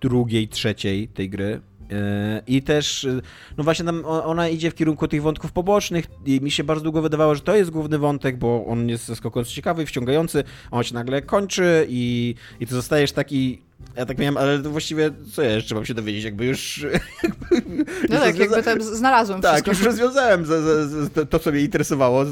drugiej, 0.00 0.48
trzeciej 0.48 1.08
tej 1.08 1.30
gry. 1.30 1.60
Y, 1.94 2.42
I 2.46 2.62
też, 2.62 3.04
y, 3.04 3.22
no 3.56 3.64
właśnie 3.64 3.84
tam 3.84 4.04
ona 4.04 4.48
idzie 4.48 4.70
w 4.70 4.74
kierunku 4.74 5.08
tych 5.08 5.22
wątków 5.22 5.52
pobocznych 5.52 6.06
i 6.26 6.40
mi 6.40 6.50
się 6.50 6.64
bardzo 6.64 6.82
długo 6.82 7.02
wydawało, 7.02 7.34
że 7.34 7.40
to 7.40 7.56
jest 7.56 7.70
główny 7.70 7.98
wątek, 7.98 8.36
bo 8.36 8.66
on 8.66 8.88
jest 8.88 9.06
zaskakująco 9.06 9.50
ciekawy, 9.50 9.86
wciągający, 9.86 10.44
on 10.70 10.84
się 10.84 10.94
nagle 10.94 11.22
kończy 11.22 11.86
i, 11.88 12.34
i 12.60 12.66
ty 12.66 12.74
zostajesz 12.74 13.12
taki, 13.12 13.62
ja 13.96 14.06
tak 14.06 14.18
miałem, 14.18 14.36
ale 14.36 14.58
właściwie 14.58 15.10
co 15.32 15.42
ja 15.42 15.50
jeszcze 15.50 15.74
mam 15.74 15.84
się 15.84 15.94
dowiedzieć, 15.94 16.24
jakby 16.24 16.44
już... 16.46 16.86
No 18.10 18.18
tak, 18.18 18.38
jakby 18.38 18.62
tam 18.62 18.82
znalazłem 18.82 19.40
Tak, 19.40 19.52
wszystko. 19.52 19.70
już 19.70 19.82
rozwiązałem 19.82 20.46
za, 20.46 20.60
za, 20.60 20.86
za 20.86 21.26
to- 21.26 21.38
co 21.38 21.50
mnie 21.52 21.60
interesowało, 21.60 22.24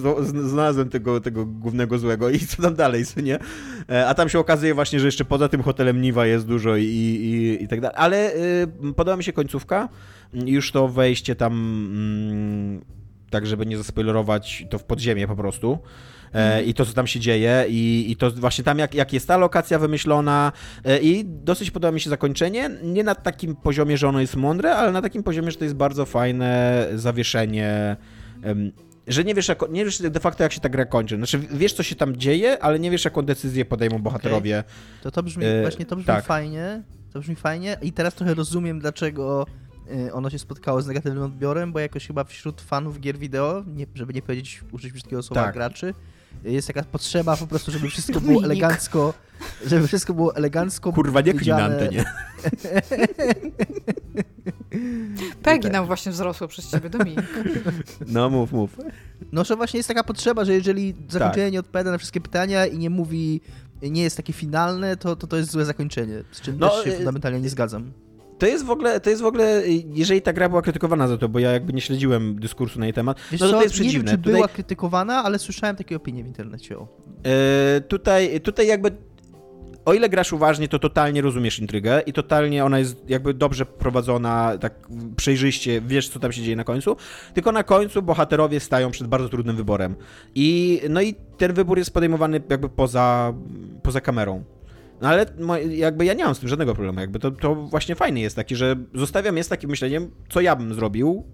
znalazłem 0.44 0.88
tego, 0.88 1.20
tego 1.20 1.46
głównego 1.46 1.98
złego 1.98 2.30
i 2.30 2.38
co 2.38 2.62
tam 2.62 2.74
dalej, 2.74 3.06
co 3.06 3.20
nie? 3.20 3.38
E, 3.90 4.06
A 4.08 4.14
tam 4.14 4.28
się 4.28 4.38
okazuje 4.38 4.74
właśnie, 4.74 5.00
że 5.00 5.06
jeszcze 5.06 5.24
poza 5.24 5.48
tym 5.48 5.62
hotelem 5.62 6.00
Niwa 6.00 6.26
jest 6.26 6.46
dużo 6.46 6.76
i, 6.76 6.84
i, 6.84 7.62
i 7.64 7.68
tak 7.68 7.80
dalej. 7.80 7.96
Ale 7.98 8.34
y, 8.34 8.66
podoba 8.96 9.16
mi 9.16 9.24
się 9.24 9.32
końcówka, 9.32 9.88
już 10.34 10.72
to 10.72 10.88
wejście 10.88 11.34
tam, 11.36 11.52
mm, 11.52 12.80
tak 13.32 13.46
żeby 13.46 13.66
nie 13.66 13.76
zaspoilerować, 13.76 14.66
to 14.70 14.78
w 14.78 14.84
podziemie 14.84 15.26
po 15.28 15.36
prostu. 15.36 15.78
E, 16.34 16.62
I 16.62 16.74
to, 16.74 16.86
co 16.86 16.92
tam 16.92 17.06
się 17.06 17.20
dzieje, 17.20 17.64
i, 17.68 18.06
i 18.08 18.16
to 18.16 18.30
właśnie 18.30 18.64
tam, 18.64 18.78
jak, 18.78 18.94
jak 18.94 19.12
jest 19.12 19.28
ta 19.28 19.36
lokacja 19.36 19.78
wymyślona, 19.78 20.52
e, 20.84 20.98
i 20.98 21.24
dosyć 21.24 21.70
podoba 21.70 21.92
mi 21.92 22.00
się 22.00 22.10
zakończenie. 22.10 22.70
Nie 22.82 23.04
na 23.04 23.14
takim 23.14 23.56
poziomie, 23.56 23.96
że 23.96 24.08
ono 24.08 24.20
jest 24.20 24.36
mądre, 24.36 24.76
ale 24.76 24.92
na 24.92 25.02
takim 25.02 25.22
poziomie, 25.22 25.50
że 25.50 25.56
to 25.58 25.64
jest 25.64 25.76
bardzo 25.76 26.06
fajne 26.06 26.86
zawieszenie. 26.94 27.96
że 29.06 29.24
nie 29.24 29.34
wiesz, 29.34 29.48
jako, 29.48 29.66
nie 29.66 29.84
wiesz 29.84 29.98
de 29.98 30.20
facto, 30.20 30.42
jak 30.42 30.52
się 30.52 30.60
ta 30.60 30.68
gra 30.68 30.84
kończy. 30.84 31.16
Znaczy, 31.16 31.38
wiesz, 31.38 31.72
co 31.72 31.82
się 31.82 31.94
tam 31.94 32.16
dzieje, 32.16 32.62
ale 32.62 32.78
nie 32.78 32.90
wiesz, 32.90 33.04
jaką 33.04 33.22
decyzję 33.22 33.64
podejmą 33.64 33.98
bohaterowie. 33.98 34.64
To 35.02 35.10
to 35.10 35.22
brzmi, 35.22 35.44
E, 35.44 35.62
właśnie 35.62 35.86
to 35.86 35.96
brzmi 35.96 36.06
tak. 36.06 36.24
fajnie, 36.24 36.82
to 37.12 37.20
brzmi 37.20 37.36
fajnie 37.36 37.76
i 37.82 37.92
teraz 37.92 38.14
trochę 38.14 38.34
rozumiem, 38.34 38.80
dlaczego 38.80 39.46
ono 40.12 40.30
się 40.30 40.38
spotkało 40.38 40.82
z 40.82 40.86
negatywnym 40.86 41.22
odbiorem, 41.22 41.72
bo 41.72 41.78
jakoś 41.78 42.06
chyba 42.06 42.24
wśród 42.24 42.60
fanów 42.60 43.00
gier 43.00 43.18
wideo, 43.18 43.64
nie, 43.76 43.86
żeby 43.94 44.12
nie 44.14 44.22
powiedzieć, 44.22 44.60
użyć 44.72 44.92
brzydkiego 44.92 45.22
słowa 45.22 45.44
Tak. 45.44 45.54
graczy, 45.54 45.94
jest 46.44 46.66
taka 46.66 46.82
potrzeba 46.82 47.36
po 47.36 47.46
prostu, 47.46 47.70
żeby 47.72 47.88
wszystko 47.88 48.20
było 48.30 48.44
elegancko, 48.44 49.14
żeby 49.66 49.88
wszystko 49.88 50.14
było 50.14 50.36
elegancko 50.36 50.92
Kurwa, 50.92 51.20
nie 51.20 51.34
klin 51.34 51.56
na 51.56 51.64
antenie. 51.64 52.04
Pegi 55.42 55.70
nam 55.70 55.86
właśnie 55.86 56.12
wzrosło 56.12 56.48
przez 56.48 56.70
ciebie, 56.70 56.90
Dominik. 56.90 57.20
No, 58.06 58.30
mów, 58.30 58.52
mów. 58.52 58.76
No, 59.32 59.44
że 59.44 59.56
właśnie 59.56 59.76
jest 59.78 59.88
taka 59.88 60.04
potrzeba, 60.04 60.44
że 60.44 60.52
jeżeli 60.54 60.94
zakończenie 61.08 61.44
Tak. 61.46 61.52
nie 61.52 61.60
odpowiada 61.60 61.90
na 61.90 61.98
wszystkie 61.98 62.20
pytania 62.20 62.66
i 62.66 62.78
nie 62.78 62.90
mówi, 62.90 63.40
nie 63.82 64.02
jest 64.02 64.16
takie 64.16 64.32
finalne, 64.32 64.96
to 64.96 65.16
to, 65.16 65.26
to 65.26 65.36
jest 65.36 65.50
złe 65.50 65.64
zakończenie, 65.64 66.22
z 66.32 66.40
czym 66.40 66.58
No, 66.58 66.68
też 66.68 66.84
się 66.84 66.90
y- 66.90 66.96
fundamentalnie 66.96 67.40
nie 67.40 67.48
zgadzam. 67.48 67.92
To 68.38 68.46
jest 68.46 68.64
w 68.64 68.70
ogóle, 68.70 69.00
to 69.00 69.10
jest 69.10 69.22
w 69.22 69.26
ogóle, 69.26 69.62
jeżeli 69.86 70.22
ta 70.22 70.32
gra 70.32 70.48
była 70.48 70.62
krytykowana 70.62 71.08
za 71.08 71.18
to, 71.18 71.28
bo 71.28 71.38
ja 71.38 71.52
jakby 71.52 71.72
nie 71.72 71.80
śledziłem 71.80 72.40
dyskursu 72.40 72.78
na 72.78 72.86
jej 72.86 72.92
temat, 72.92 73.16
Wiesz 73.32 73.40
no 73.40 73.46
to, 73.46 73.52
co, 73.52 73.58
to 73.58 73.64
jest 73.64 73.74
nie 73.74 73.80
wiem, 73.80 73.90
przeciwne. 73.90 74.10
czy 74.10 74.18
Tutaj, 74.18 74.32
była 74.32 74.48
krytykowana, 74.48 75.24
ale 75.24 75.38
słyszałem 75.38 75.76
takie 75.76 75.96
opinie 75.96 76.24
w 76.24 76.26
internecie. 76.26 76.78
O. 76.78 76.88
e, 77.24 77.80
tutaj, 77.80 78.40
tutaj 78.40 78.66
jakby, 78.66 78.90
o 79.84 79.94
ile 79.94 80.08
grasz 80.08 80.32
uważnie, 80.32 80.68
to 80.68 80.78
totalnie 80.78 81.22
rozumiesz 81.22 81.58
intrygę 81.58 82.00
i 82.06 82.12
totalnie 82.12 82.64
ona 82.64 82.78
jest 82.78 83.10
jakby 83.10 83.34
dobrze 83.34 83.66
prowadzona, 83.66 84.58
tak 84.60 84.74
przejrzyście, 85.16 85.80
wiesz, 85.80 86.08
co 86.08 86.20
tam 86.20 86.32
się 86.32 86.42
dzieje 86.42 86.56
na 86.56 86.64
końcu, 86.64 86.96
tylko 87.34 87.52
na 87.52 87.62
końcu 87.62 88.02
bohaterowie 88.02 88.60
stają 88.60 88.90
przed 88.90 89.06
bardzo 89.06 89.28
trudnym 89.28 89.56
wyborem. 89.56 89.94
I, 90.34 90.80
no 90.90 91.02
i 91.02 91.14
ten 91.14 91.52
wybór 91.52 91.78
jest 91.78 91.94
podejmowany 91.94 92.40
jakby 92.50 92.68
poza, 92.68 93.34
poza 93.82 94.00
kamerą. 94.00 94.44
No 95.02 95.08
ale 95.08 95.26
jakby 95.68 96.04
ja 96.04 96.14
nie 96.14 96.24
mam 96.24 96.34
z 96.34 96.38
tym 96.38 96.48
żadnego 96.48 96.74
problemu. 96.74 97.00
Jakby 97.00 97.18
to, 97.18 97.30
to 97.30 97.54
właśnie 97.54 97.94
fajny 97.94 98.20
jest 98.20 98.36
taki, 98.36 98.56
że 98.56 98.76
zostawiam 98.94 99.36
je 99.36 99.44
z 99.44 99.48
takim 99.48 99.70
myśleniem, 99.70 100.10
co 100.28 100.40
ja 100.40 100.56
bym 100.56 100.74
zrobił, 100.74 101.24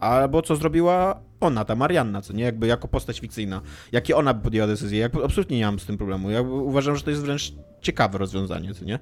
albo 0.00 0.42
co 0.42 0.56
zrobiła 0.56 1.20
ona, 1.40 1.64
ta 1.64 1.74
Marianna, 1.74 2.22
co 2.22 2.32
nie? 2.32 2.44
Jakby 2.44 2.66
jako 2.66 2.88
postać 2.88 3.20
fikcyjna. 3.20 3.60
Jakie 3.92 4.16
ona 4.16 4.34
by 4.34 4.42
podjęła 4.42 4.66
decyzję. 4.66 4.98
Jakby 4.98 5.24
absolutnie 5.24 5.58
nie 5.58 5.66
mam 5.66 5.78
z 5.78 5.86
tym 5.86 5.98
problemu. 5.98 6.30
Ja 6.30 6.40
uważam, 6.42 6.96
że 6.96 7.02
to 7.02 7.10
jest 7.10 7.22
wręcz 7.22 7.52
ciekawe 7.80 8.18
rozwiązanie, 8.18 8.74
co 8.74 8.84
nie? 8.84 8.98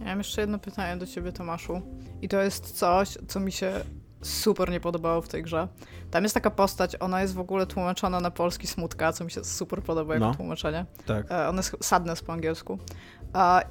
Ja 0.00 0.06
mam 0.06 0.18
jeszcze 0.18 0.40
jedno 0.40 0.58
pytanie 0.58 0.96
do 1.00 1.06
ciebie, 1.06 1.32
Tomaszu. 1.32 1.82
I 2.22 2.28
to 2.28 2.42
jest 2.42 2.70
coś, 2.70 3.18
co 3.28 3.40
mi 3.40 3.52
się 3.52 3.72
super 4.24 4.70
nie 4.70 4.80
podobało 4.80 5.22
w 5.22 5.28
tej 5.28 5.42
grze. 5.42 5.68
Tam 6.10 6.22
jest 6.22 6.34
taka 6.34 6.50
postać, 6.50 6.96
ona 7.00 7.22
jest 7.22 7.34
w 7.34 7.40
ogóle 7.40 7.66
tłumaczona 7.66 8.20
na 8.20 8.30
polski 8.30 8.66
smutka, 8.66 9.12
co 9.12 9.24
mi 9.24 9.30
się 9.30 9.44
super 9.44 9.82
podoba 9.82 10.14
jako 10.14 10.26
No. 10.26 10.34
tłumaczenie. 10.34 10.86
Tak. 11.06 11.30
E, 11.32 11.48
Ona 11.48 11.58
jest 11.58 11.76
sadness 11.80 12.22
po 12.22 12.32
angielsku. 12.32 12.78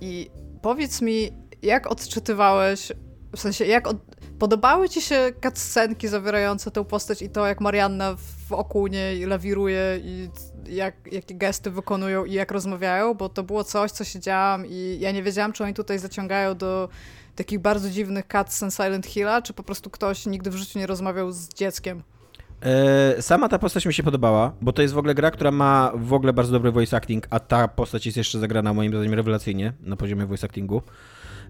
I 0.01 0.29
powiedz 0.61 1.01
mi, 1.01 1.31
jak 1.61 1.87
odczytywałeś, 1.87 2.91
w 3.35 3.39
sensie, 3.39 3.65
jak 3.65 3.87
od... 3.87 3.97
podobały 4.39 4.89
ci 4.89 5.01
się 5.01 5.31
cutscenki 5.43 6.07
zawierające 6.07 6.71
tę 6.71 6.85
postać 6.85 7.21
i 7.21 7.29
to, 7.29 7.47
jak 7.47 7.61
Marianna 7.61 8.15
wokół 8.49 8.87
niej 8.87 9.25
lawiruje 9.25 9.99
i 10.03 10.29
jak, 10.65 10.95
jakie 11.11 11.35
gesty 11.35 11.71
wykonują 11.71 12.25
i 12.25 12.33
jak 12.33 12.51
rozmawiają, 12.51 13.13
bo 13.13 13.29
to 13.29 13.43
było 13.43 13.63
coś, 13.63 13.91
co 13.91 14.03
siedziałam 14.03 14.65
i 14.65 14.97
ja 14.99 15.11
nie 15.11 15.23
wiedziałam, 15.23 15.53
czy 15.53 15.63
oni 15.63 15.73
tutaj 15.73 15.99
zaciągają 15.99 16.55
do 16.55 16.89
takich 17.35 17.59
bardzo 17.59 17.89
dziwnych 17.89 18.25
cutscen 18.27 18.71
Silent 18.71 19.05
Hilla, 19.05 19.41
czy 19.41 19.53
po 19.53 19.63
prostu 19.63 19.89
ktoś 19.89 20.25
nigdy 20.25 20.49
w 20.49 20.55
życiu 20.55 20.79
nie 20.79 20.87
rozmawiał 20.87 21.31
z 21.31 21.47
dzieckiem. 21.47 22.03
E, 22.61 23.21
sama 23.21 23.49
ta 23.49 23.59
postać 23.59 23.85
mi 23.85 23.93
się 23.93 24.03
podobała, 24.03 24.53
bo 24.61 24.73
to 24.73 24.81
jest 24.81 24.93
w 24.93 24.97
ogóle 24.97 25.15
gra, 25.15 25.31
która 25.31 25.51
ma 25.51 25.91
w 25.95 26.13
ogóle 26.13 26.33
bardzo 26.33 26.51
dobry 26.51 26.71
voice 26.71 26.97
acting, 26.97 27.27
a 27.29 27.39
ta 27.39 27.67
postać 27.67 28.05
jest 28.05 28.17
jeszcze 28.17 28.39
zagrana 28.39 28.73
moim 28.73 28.91
zdaniem 28.91 29.13
rewelacyjnie 29.13 29.73
na 29.81 29.95
poziomie 29.95 30.25
voice 30.25 30.47
actingu. 30.47 30.81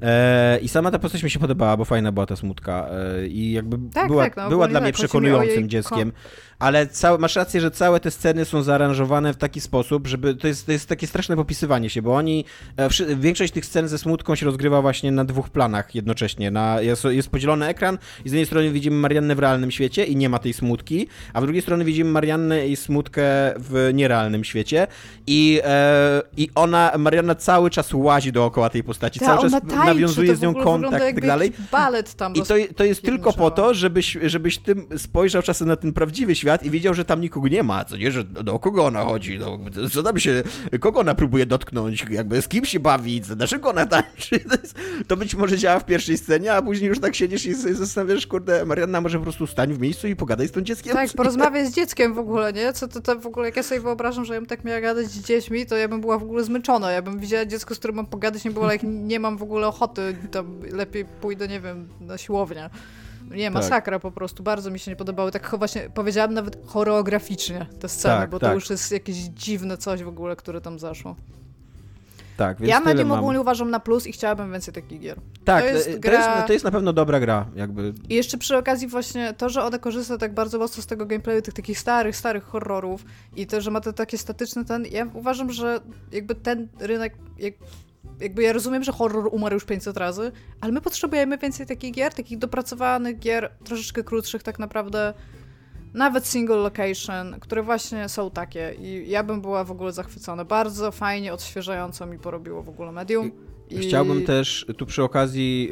E, 0.01 0.59
I 0.59 0.69
sama 0.69 0.91
ta 0.91 0.99
postać 0.99 1.23
mi 1.23 1.29
się 1.29 1.39
podobała, 1.39 1.77
bo 1.77 1.85
fajna 1.85 2.11
była 2.11 2.25
ta 2.25 2.35
smutka. 2.35 2.87
E, 3.21 3.27
I 3.27 3.51
jakby 3.51 3.77
Tak, 3.93 4.07
była, 4.07 4.23
tak, 4.23 4.37
no, 4.37 4.49
była 4.49 4.67
dla 4.67 4.79
tak, 4.79 4.83
mnie 4.83 4.89
o 4.89 4.93
przekonującym 4.93 5.69
dzieckiem. 5.69 6.11
Ale 6.59 6.87
całe, 6.87 7.17
masz 7.17 7.35
rację, 7.35 7.61
że 7.61 7.71
całe 7.71 7.99
te 7.99 8.11
sceny 8.11 8.45
są 8.45 8.63
zaaranżowane 8.63 9.33
w 9.33 9.37
taki 9.37 9.61
sposób, 9.61 10.07
żeby 10.07 10.35
to 10.35 10.47
jest, 10.47 10.65
to 10.65 10.71
jest 10.71 10.89
takie 10.89 11.07
straszne 11.07 11.35
popisywanie 11.35 11.89
się, 11.89 12.01
bo 12.01 12.15
oni, 12.15 12.45
e, 12.77 13.15
większość 13.15 13.53
tych 13.53 13.65
scen 13.65 13.87
ze 13.87 13.97
smutką 13.97 14.35
się 14.35 14.45
rozgrywa 14.45 14.81
właśnie 14.81 15.11
na 15.11 15.25
dwóch 15.25 15.49
planach 15.49 15.95
jednocześnie. 15.95 16.51
Na, 16.51 16.81
jest, 16.81 17.03
jest 17.03 17.29
podzielony 17.29 17.65
ekran 17.67 17.97
i 18.25 18.29
z 18.29 18.31
jednej 18.31 18.45
strony 18.45 18.71
widzimy 18.71 18.95
Mariannę 18.95 19.35
w 19.35 19.39
realnym 19.39 19.71
świecie 19.71 20.05
i 20.05 20.15
nie 20.15 20.29
ma 20.29 20.39
tej 20.39 20.53
smutki, 20.53 21.07
a 21.33 21.41
z 21.41 21.43
drugiej 21.43 21.61
strony 21.61 21.85
widzimy 21.85 22.11
Mariannę 22.11 22.67
i 22.67 22.75
smutkę 22.75 23.23
w 23.57 23.89
nierealnym 23.93 24.43
świecie 24.43 24.87
i, 25.27 25.61
e, 25.63 26.21
i 26.37 26.49
ona, 26.55 26.91
Marianna 26.97 27.35
cały 27.35 27.69
czas 27.69 27.93
łazi 27.93 28.31
dookoła 28.31 28.69
tej 28.69 28.83
postaci, 28.83 29.19
Ta, 29.19 29.25
cały 29.25 29.41
czas 29.41 29.61
nawiązuje 29.93 30.35
z 30.35 30.41
nią 30.41 30.53
kontakt 30.53 30.95
i 30.95 31.13
tak 31.13 31.25
dalej. 31.25 31.51
balet 31.71 32.13
tam 32.13 32.33
I 32.33 32.41
to, 32.41 32.55
to 32.75 32.83
jest 32.83 33.01
tylko 33.01 33.33
po 33.33 33.51
to, 33.51 33.73
żebyś, 33.73 34.17
żebyś 34.23 34.57
tym 34.57 34.87
spojrzał 34.97 35.41
czasem 35.41 35.67
na 35.67 35.75
ten 35.75 35.93
prawdziwy 35.93 36.35
świat 36.35 36.63
i 36.63 36.69
wiedział, 36.69 36.93
że 36.93 37.05
tam 37.05 37.21
nikogo 37.21 37.47
nie 37.47 37.63
ma, 37.63 37.85
co 37.85 37.97
nie, 37.97 38.11
że 38.11 38.23
do 38.23 38.59
kogo 38.59 38.85
ona 38.85 39.03
chodzi, 39.03 39.39
no, 39.39 39.59
co 39.91 40.03
tam 40.03 40.19
się, 40.19 40.43
kogo 40.79 40.99
ona 40.99 41.15
próbuje 41.15 41.45
dotknąć, 41.45 42.05
jakby 42.09 42.41
z 42.41 42.47
kim 42.47 42.65
się 42.65 42.79
bawi, 42.79 43.21
dlaczego 43.21 43.69
ona 43.69 43.85
tańczy. 43.85 44.39
To, 44.53 44.61
jest, 44.61 44.75
to 45.07 45.17
być 45.17 45.35
może 45.35 45.57
działa 45.57 45.79
w 45.79 45.85
pierwszej 45.85 46.17
scenie, 46.17 46.53
a 46.53 46.61
później 46.61 46.89
już 46.89 46.99
tak 46.99 47.15
siedzisz 47.15 47.45
i 47.45 47.55
sobie 47.55 47.75
zastanawiasz, 47.75 48.27
kurde, 48.27 48.65
Marianna 48.65 49.01
może 49.01 49.17
po 49.17 49.23
prostu 49.23 49.47
stań 49.47 49.73
w 49.73 49.79
miejscu 49.79 50.07
i 50.07 50.15
pogadaj 50.15 50.47
z 50.47 50.51
tym 50.51 50.65
dzieckiem. 50.65 50.93
Tak, 50.93 51.09
porozmawiaj 51.17 51.67
z 51.67 51.75
dzieckiem 51.75 52.13
w 52.13 52.19
ogóle, 52.19 52.53
nie? 52.53 52.73
Co 52.73 52.87
to, 52.87 53.01
to 53.01 53.19
w 53.19 53.27
ogóle, 53.27 53.45
jak 53.45 53.57
ja 53.57 53.63
sobie 53.63 53.81
wyobrażam, 53.81 54.25
że 54.25 54.33
ja 54.33 54.39
bym 54.39 54.47
tak 54.49 54.63
miała 54.63 54.81
gadać 54.81 55.05
z 55.05 55.25
dziećmi, 55.25 55.65
to 55.65 55.77
ja 55.77 55.87
bym 55.87 56.01
była 56.01 56.17
w 56.17 56.23
ogóle 56.23 56.43
zmęczona. 56.43 56.91
Ja 56.91 57.01
bym 57.01 57.19
widziała 57.19 57.45
dziecko, 57.45 57.75
z 57.75 57.79
którym 57.79 57.95
mam 57.95 58.05
pogadać, 58.05 58.43
nie 58.43 58.51
było, 58.51 58.71
jak 58.71 58.81
nie 58.83 59.19
mam 59.19 59.37
w 59.37 59.43
ogóle 59.43 59.67
ochoty, 59.73 60.15
to 60.31 60.43
lepiej 60.71 61.05
pójdę, 61.05 61.47
nie 61.47 61.59
wiem, 61.61 61.87
na 62.01 62.17
siłownię. 62.17 62.69
Nie, 63.31 63.43
Tak. 63.45 63.53
masakra 63.53 63.99
po 63.99 64.11
prostu, 64.11 64.43
bardzo 64.43 64.71
mi 64.71 64.79
się 64.79 64.91
nie 64.91 64.95
podobały. 64.95 65.31
Tak 65.31 65.55
właśnie 65.57 65.89
powiedziałam 65.93 66.33
nawet 66.33 66.57
choreograficznie 66.65 67.65
te 67.79 67.89
sceny, 67.89 68.15
Tak, 68.15 68.29
bo 68.29 68.39
tak. 68.39 68.49
to 68.49 68.53
już 68.55 68.69
jest 68.69 68.91
jakieś 68.91 69.15
dziwne 69.17 69.77
coś 69.77 70.03
w 70.03 70.07
ogóle, 70.07 70.35
które 70.35 70.61
tam 70.61 70.79
zaszło. 70.79 71.15
Tak, 72.37 72.57
więc 72.59 72.69
ja 72.69 72.79
Medium 72.79 73.11
ogólnie 73.11 73.41
uważam 73.41 73.69
na 73.71 73.79
plus 73.79 74.07
i 74.07 74.11
chciałabym 74.11 74.51
więcej 74.51 74.73
takich 74.73 74.99
gier. 74.99 75.19
Tak, 75.45 75.63
to 75.63 75.69
to 75.69 75.75
jest 75.75 75.87
jest, 75.87 75.99
gra- 75.99 76.41
to 76.47 76.53
jest 76.53 76.65
na 76.65 76.71
pewno 76.71 76.93
dobra 76.93 77.19
gra, 77.19 77.45
jakby. 77.55 77.93
I 78.09 78.15
jeszcze 78.15 78.37
przy 78.37 78.57
okazji 78.57 78.87
właśnie 78.87 79.33
to, 79.33 79.49
że 79.49 79.63
ona 79.63 79.77
korzysta 79.79 80.17
tak 80.17 80.33
bardzo 80.33 80.59
mocno 80.59 80.83
z 80.83 80.85
tego 80.85 81.05
gameplayu, 81.05 81.41
tych 81.41 81.53
takich 81.53 81.79
starych, 81.79 82.15
starych 82.17 82.43
horrorów 82.43 83.05
i 83.35 83.47
to, 83.47 83.61
że 83.61 83.71
ma 83.71 83.81
te 83.81 83.93
takie 83.93 84.17
statyczne 84.17 84.65
ten, 84.65 84.85
ja 84.91 85.07
uważam, 85.13 85.51
że 85.51 85.79
jakby 86.11 86.35
ten 86.35 86.67
rynek, 86.79 87.13
jak, 87.39 87.53
jakby 88.19 88.43
ja 88.43 88.53
rozumiem, 88.53 88.83
że 88.83 88.91
horror 88.91 89.29
umarł 89.31 89.53
już 89.53 89.65
500 89.65 89.97
razy, 89.97 90.31
ale 90.61 90.71
my 90.71 90.81
potrzebujemy 90.81 91.37
więcej 91.37 91.65
takich 91.65 91.93
gier, 91.93 92.13
takich 92.13 92.37
dopracowanych 92.37 93.19
gier, 93.19 93.51
troszeczkę 93.63 94.03
krótszych 94.03 94.43
tak 94.43 94.59
naprawdę, 94.59 95.13
nawet 95.93 96.27
single 96.27 96.55
location, 96.55 97.39
które 97.39 97.63
właśnie 97.63 98.09
są 98.09 98.31
takie 98.31 98.75
i 98.79 99.09
ja 99.09 99.23
bym 99.23 99.41
była 99.41 99.63
w 99.63 99.71
ogóle 99.71 99.91
zachwycona. 99.91 100.45
Bardzo 100.45 100.91
fajnie, 100.91 101.33
odświeżająco 101.33 102.05
mi 102.05 102.19
porobiło 102.19 102.63
w 102.63 102.69
ogóle 102.69 102.91
medium. 102.91 103.31
I... 103.69 103.77
Chciałbym 103.77 104.25
też 104.25 104.65
tu 104.77 104.85
przy 104.85 105.03
okazji 105.03 105.69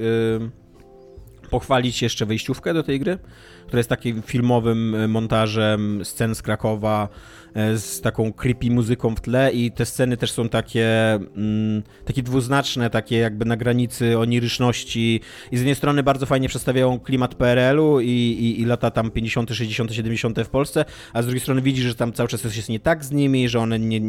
y, 1.43 1.49
pochwalić 1.49 2.01
jeszcze 2.01 2.25
wejściówkę 2.25 2.73
do 2.73 2.83
tej 2.83 2.99
gry, 2.99 3.19
która 3.67 3.77
jest 3.77 3.89
takim 3.89 4.21
filmowym 4.21 4.95
y, 4.95 5.07
montażem 5.07 6.05
scen 6.05 6.35
z 6.35 6.41
Krakowa, 6.41 7.09
z 7.55 8.01
taką 8.01 8.33
creepy 8.33 8.69
muzyką 8.69 9.15
w 9.15 9.21
tle 9.21 9.51
i 9.51 9.71
te 9.71 9.85
sceny 9.85 10.17
też 10.17 10.31
są 10.31 10.49
takie, 10.49 11.13
mm, 11.13 11.83
takie 12.05 12.23
dwuznaczne, 12.23 12.89
takie 12.89 13.17
jakby 13.17 13.45
na 13.45 13.57
granicy 13.57 14.17
oniryczności 14.17 15.21
i 15.51 15.57
z 15.57 15.59
jednej 15.59 15.75
strony 15.75 16.03
bardzo 16.03 16.25
fajnie 16.25 16.49
przedstawiają 16.49 16.99
klimat 16.99 17.35
PRL-u 17.35 17.99
i, 17.99 18.07
i, 18.07 18.61
i 18.61 18.65
lata 18.65 18.91
tam 18.91 19.11
50., 19.11 19.49
60., 19.49 19.93
70. 19.93 20.39
w 20.39 20.49
Polsce, 20.49 20.85
a 21.13 21.21
z 21.21 21.25
drugiej 21.25 21.41
strony 21.41 21.61
widzisz, 21.61 21.85
że 21.85 21.95
tam 21.95 22.13
cały 22.13 22.29
czas 22.29 22.41
coś 22.41 22.57
jest 22.57 22.69
nie 22.69 22.79
tak 22.79 23.05
z 23.05 23.11
nimi, 23.11 23.49
że 23.49 23.59
one 23.59 23.79
nie, 23.79 24.01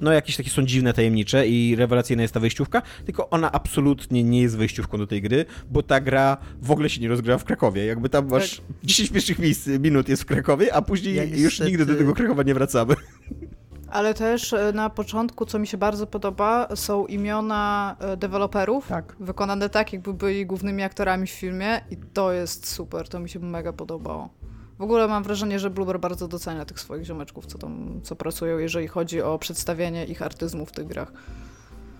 no 0.00 0.12
jakieś 0.12 0.36
takie 0.36 0.50
są 0.50 0.62
dziwne, 0.62 0.92
tajemnicze 0.92 1.48
i 1.48 1.76
rewelacyjna 1.76 2.22
jest 2.22 2.34
ta 2.34 2.40
wejściówka, 2.40 2.82
tylko 3.04 3.30
ona 3.30 3.52
absolutnie 3.52 4.24
nie 4.24 4.40
jest 4.40 4.56
wejściówką 4.56 4.98
do 4.98 5.06
tej 5.06 5.22
gry, 5.22 5.44
bo 5.70 5.82
ta 5.82 6.00
gra 6.00 6.36
w 6.62 6.70
ogóle 6.70 6.90
się 6.90 7.00
nie 7.00 7.08
rozgrywa 7.08 7.38
w 7.38 7.44
Krakowie. 7.44 7.86
Jakby 7.86 8.08
tam 8.08 8.28
masz 8.28 8.62
10 8.84 9.10
pierwszych 9.10 9.38
minut 9.80 10.08
jest 10.08 10.22
w 10.22 10.26
Krakowie, 10.26 10.74
a 10.74 10.82
później 10.82 11.14
Ja 11.16 11.24
już 11.24 11.60
nigdy 11.60 11.86
do 11.86 11.94
tego 11.94 12.14
Krakowa 12.14 12.42
nie 12.42 12.54
wracamy. 12.66 12.94
Ale 13.90 14.14
też 14.14 14.52
e, 14.52 14.72
na 14.72 14.90
początku, 14.90 15.46
co 15.46 15.58
mi 15.58 15.66
się 15.66 15.78
bardzo 15.78 16.06
podoba, 16.06 16.68
są 16.74 17.06
imiona 17.06 17.96
e, 18.00 18.16
deweloperów, 18.16 18.88
Tak. 18.88 19.16
wykonane 19.20 19.68
tak, 19.68 19.92
jakby 19.92 20.14
byli 20.14 20.46
głównymi 20.46 20.82
aktorami 20.82 21.26
w 21.26 21.30
filmie 21.30 21.80
i 21.90 21.96
to 21.96 22.32
jest 22.32 22.68
super, 22.68 23.08
to 23.08 23.20
mi 23.20 23.28
się 23.28 23.38
mega 23.38 23.72
podobało. 23.72 24.28
W 24.78 24.82
ogóle 24.82 25.08
mam 25.08 25.22
wrażenie, 25.22 25.58
że 25.58 25.70
Bloober 25.70 26.00
bardzo 26.00 26.28
docenia 26.28 26.64
tych 26.64 26.80
swoich 26.80 27.04
ziomeczków, 27.04 27.46
co 27.46 27.58
tam, 27.58 28.00
co 28.02 28.16
pracują, 28.16 28.58
jeżeli 28.58 28.88
chodzi 28.88 29.22
o 29.22 29.38
przedstawienie 29.38 30.04
ich 30.04 30.22
artyzmu 30.22 30.66
w 30.66 30.72
tych 30.72 30.86
grach. 30.86 31.12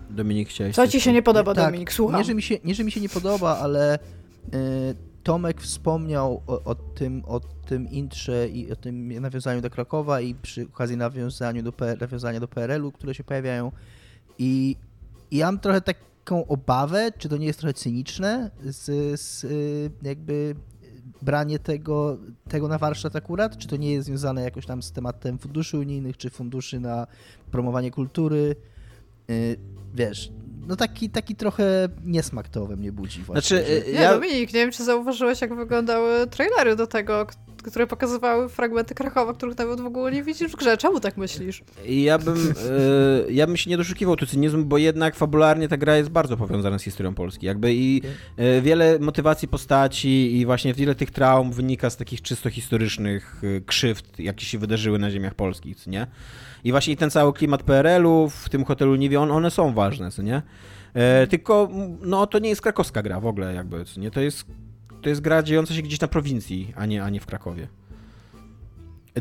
Dominik, 0.09 0.49
chciałeś 0.49 0.75
Co 0.75 0.87
ci 0.87 1.01
się 1.01 1.13
nie 1.13 1.23
podoba, 1.23 1.53
Tak, 1.55 1.65
Dominik? 1.65 1.93
Słucham. 1.93 2.17
Nie 2.19 2.23
że, 2.23 2.33
mi 2.33 2.41
się, 2.41 2.57
nie, 2.63 2.75
że 2.75 2.83
mi 2.83 2.91
się 2.91 3.01
nie 3.01 3.09
podoba, 3.09 3.57
ale 3.57 3.95
y, 3.95 4.95
Tomek 5.27 5.61
wspomniał 5.61 6.41
o, 6.47 6.63
o, 6.63 6.75
tym, 6.75 7.23
o 7.25 7.39
tym 7.39 7.89
intrze 7.89 8.49
i 8.49 8.71
o 8.71 8.75
tym 8.75 9.21
nawiązaniu 9.21 9.61
do 9.61 9.69
Krakowa 9.69 10.21
i 10.21 10.35
przy 10.35 10.63
okazji 10.63 10.97
nawiązaniu 10.97 11.63
do, 11.63 11.71
P- 11.71 11.97
nawiązania 12.01 12.39
do 12.39 12.47
PRL-u, 12.47 12.91
które 12.91 13.13
się 13.13 13.23
pojawiają. 13.23 13.71
I, 14.37 14.75
I 15.31 15.37
ja 15.37 15.45
mam 15.45 15.59
trochę 15.59 15.81
taką 15.81 16.47
obawę, 16.47 17.11
czy 17.17 17.29
to 17.29 17.37
nie 17.37 17.45
jest 17.45 17.59
trochę 17.59 17.73
cyniczne, 17.73 18.51
z, 18.63 19.19
z 19.21 19.45
jakby 20.01 20.55
branie 21.21 21.59
tego, 21.59 22.17
tego 22.49 22.67
na 22.67 22.77
warsztat 22.77 23.15
akurat, 23.15 23.57
czy 23.57 23.67
to 23.67 23.75
nie 23.75 23.91
jest 23.91 24.07
związane 24.07 24.41
jakoś 24.41 24.65
tam 24.65 24.83
z 24.83 24.91
tematem 24.91 25.37
funduszy 25.37 25.79
unijnych, 25.79 26.17
czy 26.17 26.29
funduszy 26.29 26.79
na 26.79 27.07
promowanie 27.51 27.91
kultury. 27.91 28.55
Y, 29.29 29.57
wiesz, 29.93 30.31
no 30.67 30.75
taki, 30.75 31.09
taki 31.09 31.35
trochę 31.35 31.89
niesmak 32.05 32.49
to 32.49 32.65
we 32.65 32.75
mnie 32.75 32.91
budzi 32.91 33.23
właśnie. 33.23 33.41
Znaczy, 33.57 33.65
że- 33.67 33.87
y, 33.89 33.93
Nie, 33.93 33.99
ja, 34.01 34.13
Dominik, 34.13 34.53
nie 34.53 34.59
wiem, 34.59 34.71
czy 34.71 34.83
zauważyłeś, 34.83 35.41
jak 35.41 35.55
wyglądały 35.55 36.27
trailery 36.27 36.75
do 36.75 36.87
tego, 36.87 37.27
które 37.63 37.87
pokazywały 37.87 38.49
fragmenty 38.49 38.95
Krakowa, 38.95 39.33
których 39.33 39.57
nawet 39.57 39.81
w 39.81 39.85
ogóle 39.85 40.11
nie 40.11 40.23
widzisz 40.23 40.51
w 40.51 40.55
grze. 40.55 40.77
Czemu 40.77 40.99
tak 40.99 41.17
myślisz? 41.17 41.63
ja 41.85 42.17
bym, 42.17 42.53
y, 43.29 43.33
ja 43.39 43.47
bym 43.47 43.57
się 43.57 43.69
nie 43.69 43.77
doszukiwał 43.77 44.15
tu 44.15 44.25
cynizmu, 44.25 44.65
bo 44.65 44.77
jednak 44.77 45.15
fabularnie 45.15 45.67
ta 45.67 45.77
gra 45.77 45.97
jest 45.97 46.09
bardzo 46.09 46.37
powiązana 46.37 46.79
z 46.79 46.83
historią 46.83 47.13
Polski. 47.13 47.45
Jakby 47.45 47.73
i 47.73 48.01
y, 48.39 48.61
wiele 48.61 48.99
motywacji 48.99 49.47
postaci 49.47 50.37
i 50.37 50.45
właśnie 50.45 50.73
wiele 50.73 50.95
tych 50.95 51.11
traum 51.11 51.51
wynika 51.51 51.89
z 51.89 51.97
takich 51.97 52.21
czysto 52.21 52.49
historycznych 52.49 53.43
y, 53.43 53.63
krzywd, 53.65 54.19
jakie 54.19 54.45
się 54.45 54.57
wydarzyły 54.57 54.99
na 54.99 55.11
ziemiach 55.11 55.35
polskich, 55.35 55.77
co 55.77 55.89
nie? 55.89 56.07
I 56.63 56.71
właśnie 56.71 56.97
ten 56.97 57.09
cały 57.09 57.33
klimat 57.33 57.63
PRL-u 57.63 58.29
w 58.29 58.49
tym 58.49 58.65
hotelu 58.65 58.95
Niwie, 58.95 59.21
on, 59.21 59.31
one 59.31 59.51
są 59.51 59.73
ważne, 59.73 60.11
co 60.11 60.21
nie? 60.21 60.41
E, 60.93 61.27
tylko, 61.27 61.69
m, 61.71 61.97
no 62.01 62.27
to 62.27 62.39
nie 62.39 62.49
jest 62.49 62.61
krakowska 62.61 63.03
gra 63.03 63.19
w 63.19 63.25
ogóle 63.25 63.53
jakby, 63.53 63.85
co 63.85 63.99
nie? 63.99 64.11
To 64.11 64.21
jest, 64.21 64.45
to 65.01 65.09
jest 65.09 65.21
gra 65.21 65.43
dziejąca 65.43 65.73
się 65.73 65.81
gdzieś 65.81 65.99
na 65.99 66.07
prowincji, 66.07 66.73
a 66.75 66.85
nie, 66.85 67.03
a 67.03 67.09
nie 67.09 67.19
w 67.19 67.25
Krakowie. 67.25 67.67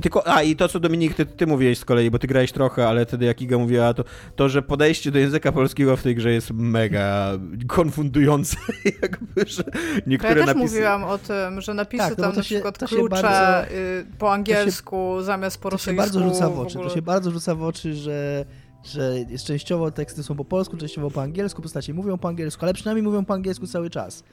Tylko, 0.02 0.26
a 0.28 0.42
i 0.42 0.56
to, 0.56 0.68
co 0.68 0.80
Dominik, 0.80 1.14
ty, 1.14 1.26
ty 1.26 1.46
mówiłeś 1.46 1.78
z 1.78 1.84
kolei, 1.84 2.10
bo 2.10 2.18
ty 2.18 2.26
grałeś 2.26 2.52
trochę, 2.52 2.88
ale 2.88 3.06
wtedy 3.06 3.24
jak 3.24 3.42
Iga 3.42 3.58
mówiła, 3.58 3.94
to, 3.94 4.04
to, 4.36 4.48
że 4.48 4.62
podejście 4.62 5.10
do 5.10 5.18
języka 5.18 5.52
polskiego 5.52 5.96
w 5.96 6.02
tej 6.02 6.14
grze 6.14 6.32
jest 6.32 6.50
mega 6.50 7.32
konfundujące, 7.66 8.56
jakby, 9.02 9.44
że 9.46 9.64
niektóre 10.06 10.40
ja 10.40 10.46
też 10.46 10.54
napisy... 10.54 10.74
mówiłam 10.74 11.04
o 11.04 11.18
tym, 11.18 11.60
że 11.60 11.74
napisy 11.74 11.98
Tak, 12.08 12.18
no 12.18 12.24
tam 12.24 12.32
to 12.32 12.36
na 12.38 12.42
się- 12.42 12.54
przykład 12.54 12.78
to 12.78 12.86
się 12.86 12.96
klucze 12.96 13.22
bardzo- 13.22 13.70
y, 13.74 14.06
po 14.18 14.32
angielsku 14.32 15.22
zamiast 15.22 15.60
po 15.60 15.70
To 15.70 15.78
się 15.78 15.92
rosyjsku. 15.92 15.96
bardzo 16.18 16.20
rzuca 16.34 16.50
w 16.50 16.54
w 16.54 16.58
oczy. 16.58 16.78
ogóle. 16.78 16.90
To 16.90 16.94
się 16.96 17.02
bardzo 17.02 17.30
rzuca 17.30 17.54
w 17.54 17.62
oczy, 17.62 17.94
że, 17.94 18.44
że 18.84 19.14
częściowo 19.46 19.90
teksty 19.90 20.22
są 20.22 20.34
po 20.36 20.44
polsku, 20.44 20.76
częściowo 20.76 21.10
po 21.10 21.22
angielsku, 21.22 21.62
postacie 21.62 21.94
mówią 21.94 22.18
po 22.18 22.28
angielsku, 22.28 22.64
ale 22.64 22.74
przynajmniej 22.74 23.02
mówią 23.02 23.24
po 23.24 23.34
angielsku 23.34 23.66
cały 23.66 23.90
czas. 23.90 24.24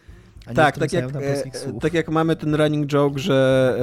A 0.45 0.53
Tak, 0.53 0.77
tak 0.77 0.93
jak, 0.93 1.15
e, 1.15 1.45
e, 1.45 1.79
tak 1.81 1.93
jak 1.93 2.09
mamy 2.09 2.35
ten 2.35 2.55
running 2.55 2.87
joke, 2.87 3.19
że 3.19 3.77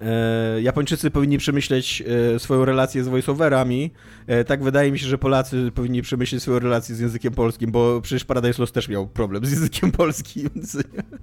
e, 0.00 0.06
e, 0.06 0.62
Japończycy 0.62 1.10
powinni 1.10 1.38
przemyśleć 1.38 2.02
e, 2.34 2.38
swoją 2.38 2.64
relację 2.64 3.04
z 3.04 3.08
voiceoverami, 3.08 3.90
e, 4.26 4.44
tak 4.44 4.62
wydaje 4.62 4.92
mi 4.92 4.98
się, 4.98 5.06
że 5.06 5.18
Polacy 5.18 5.72
powinni 5.74 6.02
przemyśleć 6.02 6.42
swoją 6.42 6.58
relację 6.58 6.94
z 6.94 7.00
językiem 7.00 7.34
polskim, 7.34 7.70
bo 7.70 8.00
przecież 8.00 8.24
Paradise 8.24 8.62
Lost 8.62 8.74
też 8.74 8.88
miał 8.88 9.06
problem 9.06 9.46
z 9.46 9.50
językiem 9.50 9.92
polskim, 9.92 10.50
więc 10.54 10.76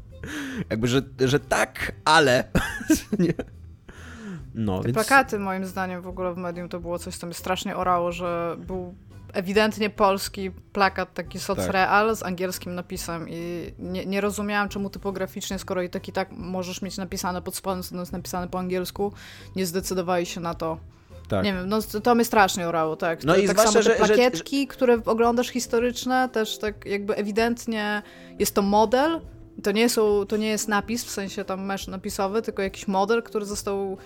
jakby, 0.69 0.87
że, 0.87 1.01
że 1.19 1.39
tak, 1.39 1.91
ale 2.05 2.43
nie. 3.19 3.33
No, 4.55 4.77
Te 4.77 4.83
więc... 4.83 4.95
plakaty 4.95 5.39
moim 5.39 5.65
zdaniem 5.65 6.01
w 6.01 6.07
ogóle 6.07 6.33
w 6.33 6.37
medium 6.37 6.69
to 6.69 6.79
było 6.79 6.99
coś, 6.99 7.15
co 7.17 7.27
mnie 7.27 7.33
strasznie 7.33 7.75
orało, 7.75 8.11
że 8.11 8.57
był 8.67 8.95
ewidentnie 9.37 9.89
polski 9.89 10.51
plakat, 10.51 11.13
taki 11.13 11.39
socreal 11.39 12.15
z 12.15 12.23
angielskim 12.23 12.75
napisem 12.75 13.29
i 13.29 13.71
nie, 13.79 14.05
nie 14.05 14.21
rozumiałam 14.21 14.69
czemu 14.69 14.89
typograficznie, 14.89 15.59
skoro 15.59 15.81
i 15.81 15.89
tak 15.89 16.07
i 16.07 16.11
tak 16.11 16.31
możesz 16.31 16.81
mieć 16.81 16.97
napisane 16.97 17.41
pod 17.41 17.55
spodem, 17.55 17.83
co 17.83 17.99
jest 17.99 18.11
napisane 18.11 18.47
po 18.47 18.59
angielsku, 18.59 19.13
nie 19.55 19.65
zdecydowali 19.65 20.25
się 20.25 20.41
na 20.41 20.53
to 20.53 20.77
Tak. 21.27 21.45
Nie 21.45 21.53
wiem, 21.53 21.69
no 21.69 21.79
to 22.03 22.15
mnie 22.15 22.25
strasznie 22.25 22.67
orało, 22.67 22.95
tak. 22.95 23.23
No 23.23 23.35
i 23.35 23.47
tak 23.47 23.59
zwłaszcza, 23.59 23.71
samo 23.71 23.83
te 23.83 24.05
że, 24.05 24.05
plakietki, 24.05 24.61
że... 24.61 24.67
które 24.67 25.01
oglądasz 25.05 25.47
historyczne, 25.49 26.29
też 26.29 26.57
tak 26.57 26.85
jakby 26.85 27.15
ewidentnie 27.15 28.01
jest 28.39 28.55
to 28.55 28.61
model, 28.61 29.21
to 29.63 29.71
nie, 29.71 29.89
są, 29.89 30.25
to 30.25 30.37
nie 30.37 30.47
jest 30.47 30.67
napis, 30.67 31.05
w 31.05 31.09
sensie 31.09 31.45
tam 31.45 31.65
mesz 31.65 31.87
napisowy, 31.87 32.41
tylko 32.41 32.61
jakiś 32.61 32.87
model, 32.87 33.23
który 33.23 33.45
został 33.45 33.97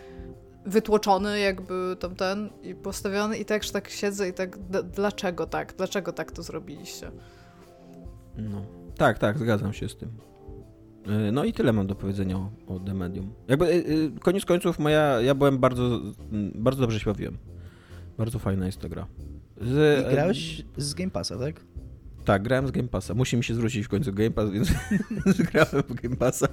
wytłoczony 0.65 1.39
jakby 1.39 1.95
tam 1.99 2.15
ten 2.15 2.49
i 2.63 2.75
postawiony 2.75 3.37
i 3.37 3.45
tak, 3.45 3.63
że 3.63 3.71
tak 3.71 3.89
siedzę 3.89 4.29
i 4.29 4.33
tak, 4.33 4.57
dlaczego 4.83 5.45
tak? 5.45 5.73
Dlaczego 5.77 6.13
tak 6.13 6.31
to 6.31 6.43
zrobiliście? 6.43 7.11
No. 8.37 8.65
Tak, 8.97 9.19
tak, 9.19 9.39
zgadzam 9.39 9.73
się 9.73 9.89
z 9.89 9.95
tym. 9.95 10.09
E, 11.07 11.31
no 11.31 11.43
i 11.43 11.53
tyle 11.53 11.73
mam 11.73 11.87
do 11.87 11.95
powiedzenia 11.95 12.37
o, 12.37 12.51
o 12.67 12.79
The 12.79 12.93
Medium. 12.93 13.33
Jakby 13.47 13.65
e, 13.65 13.69
e, 13.69 13.81
koniec 14.19 14.45
końców 14.45 14.79
moja, 14.79 15.21
ja 15.21 15.35
byłem 15.35 15.57
bardzo, 15.59 16.01
bardzo 16.55 16.81
dobrze 16.81 16.99
się 16.99 17.05
bawiłem. 17.05 17.37
Bardzo 18.17 18.39
fajna 18.39 18.65
jest 18.65 18.79
ta 18.79 18.89
gra. 18.89 19.07
Z, 19.61 20.07
I 20.07 20.11
grałeś 20.11 20.65
z 20.77 20.93
Game 20.93 21.11
Passa, 21.11 21.37
tak? 21.37 21.65
Tak, 22.25 22.43
grałem 22.43 22.67
z 22.67 22.71
Game 22.71 22.87
Passa. 22.87 23.13
Musi 23.13 23.37
mi 23.37 23.43
się 23.43 23.55
zwrócić 23.55 23.85
w 23.85 23.89
końcu 23.89 24.13
Game 24.13 24.31
Pass, 24.31 24.49
więc 24.49 24.71
grałem 25.51 25.83
w 25.89 25.93
Game 25.93 26.15
Passa. 26.15 26.47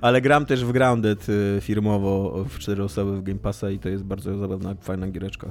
Ale 0.00 0.20
gram 0.20 0.46
też 0.46 0.64
w 0.64 0.72
Grounded 0.72 1.26
firmowo 1.60 2.44
w 2.48 2.58
cztery 2.58 2.84
osoby 2.84 3.16
w 3.16 3.22
Game 3.22 3.38
Passa 3.38 3.70
i 3.70 3.78
to 3.78 3.88
jest 3.88 4.04
bardzo 4.04 4.38
zabawna, 4.38 4.74
fajna 4.80 5.08
giereczka. 5.08 5.50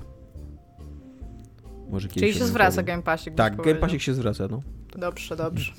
Może 1.89 2.07
Czyli 2.07 2.33
się 2.33 2.45
zwraca 2.45 2.83
Game 2.83 3.03
Passik. 3.03 3.35
Tak, 3.35 3.55
Game 3.55 3.75
Passik 3.75 4.01
się 4.01 4.13
zwraca, 4.13 4.47
no. 4.51 4.61
Dobrze, 4.97 5.35
dobrze. 5.35 5.71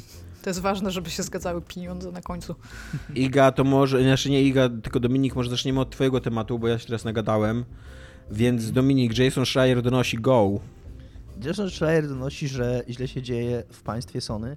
To 0.42 0.50
jest 0.50 0.60
ważne, 0.60 0.90
żeby 0.90 1.10
się 1.10 1.22
zgadzały 1.22 1.62
pieniądze 1.62 2.12
na 2.12 2.22
końcu. 2.22 2.54
Iga, 3.14 3.52
to 3.52 3.64
może, 3.64 4.02
znaczy 4.02 4.30
nie 4.30 4.42
Iga, 4.42 4.68
tylko 4.82 5.00
Dominik, 5.00 5.36
może 5.36 5.50
zaczniemy 5.50 5.80
od 5.80 5.90
twojego 5.90 6.20
tematu, 6.20 6.58
bo 6.58 6.68
ja 6.68 6.78
się 6.78 6.86
teraz 6.86 7.04
nagadałem. 7.04 7.64
Więc 8.30 8.72
Dominik, 8.72 9.18
Jason 9.18 9.46
Schreier 9.46 9.82
donosi 9.82 10.18
Go. 10.18 10.60
Jason 11.44 11.70
Schreier 11.70 12.08
donosi, 12.08 12.48
że 12.48 12.82
źle 12.88 13.08
się 13.08 13.22
dzieje 13.22 13.62
w 13.70 13.82
państwie 13.82 14.20
Sony, 14.20 14.56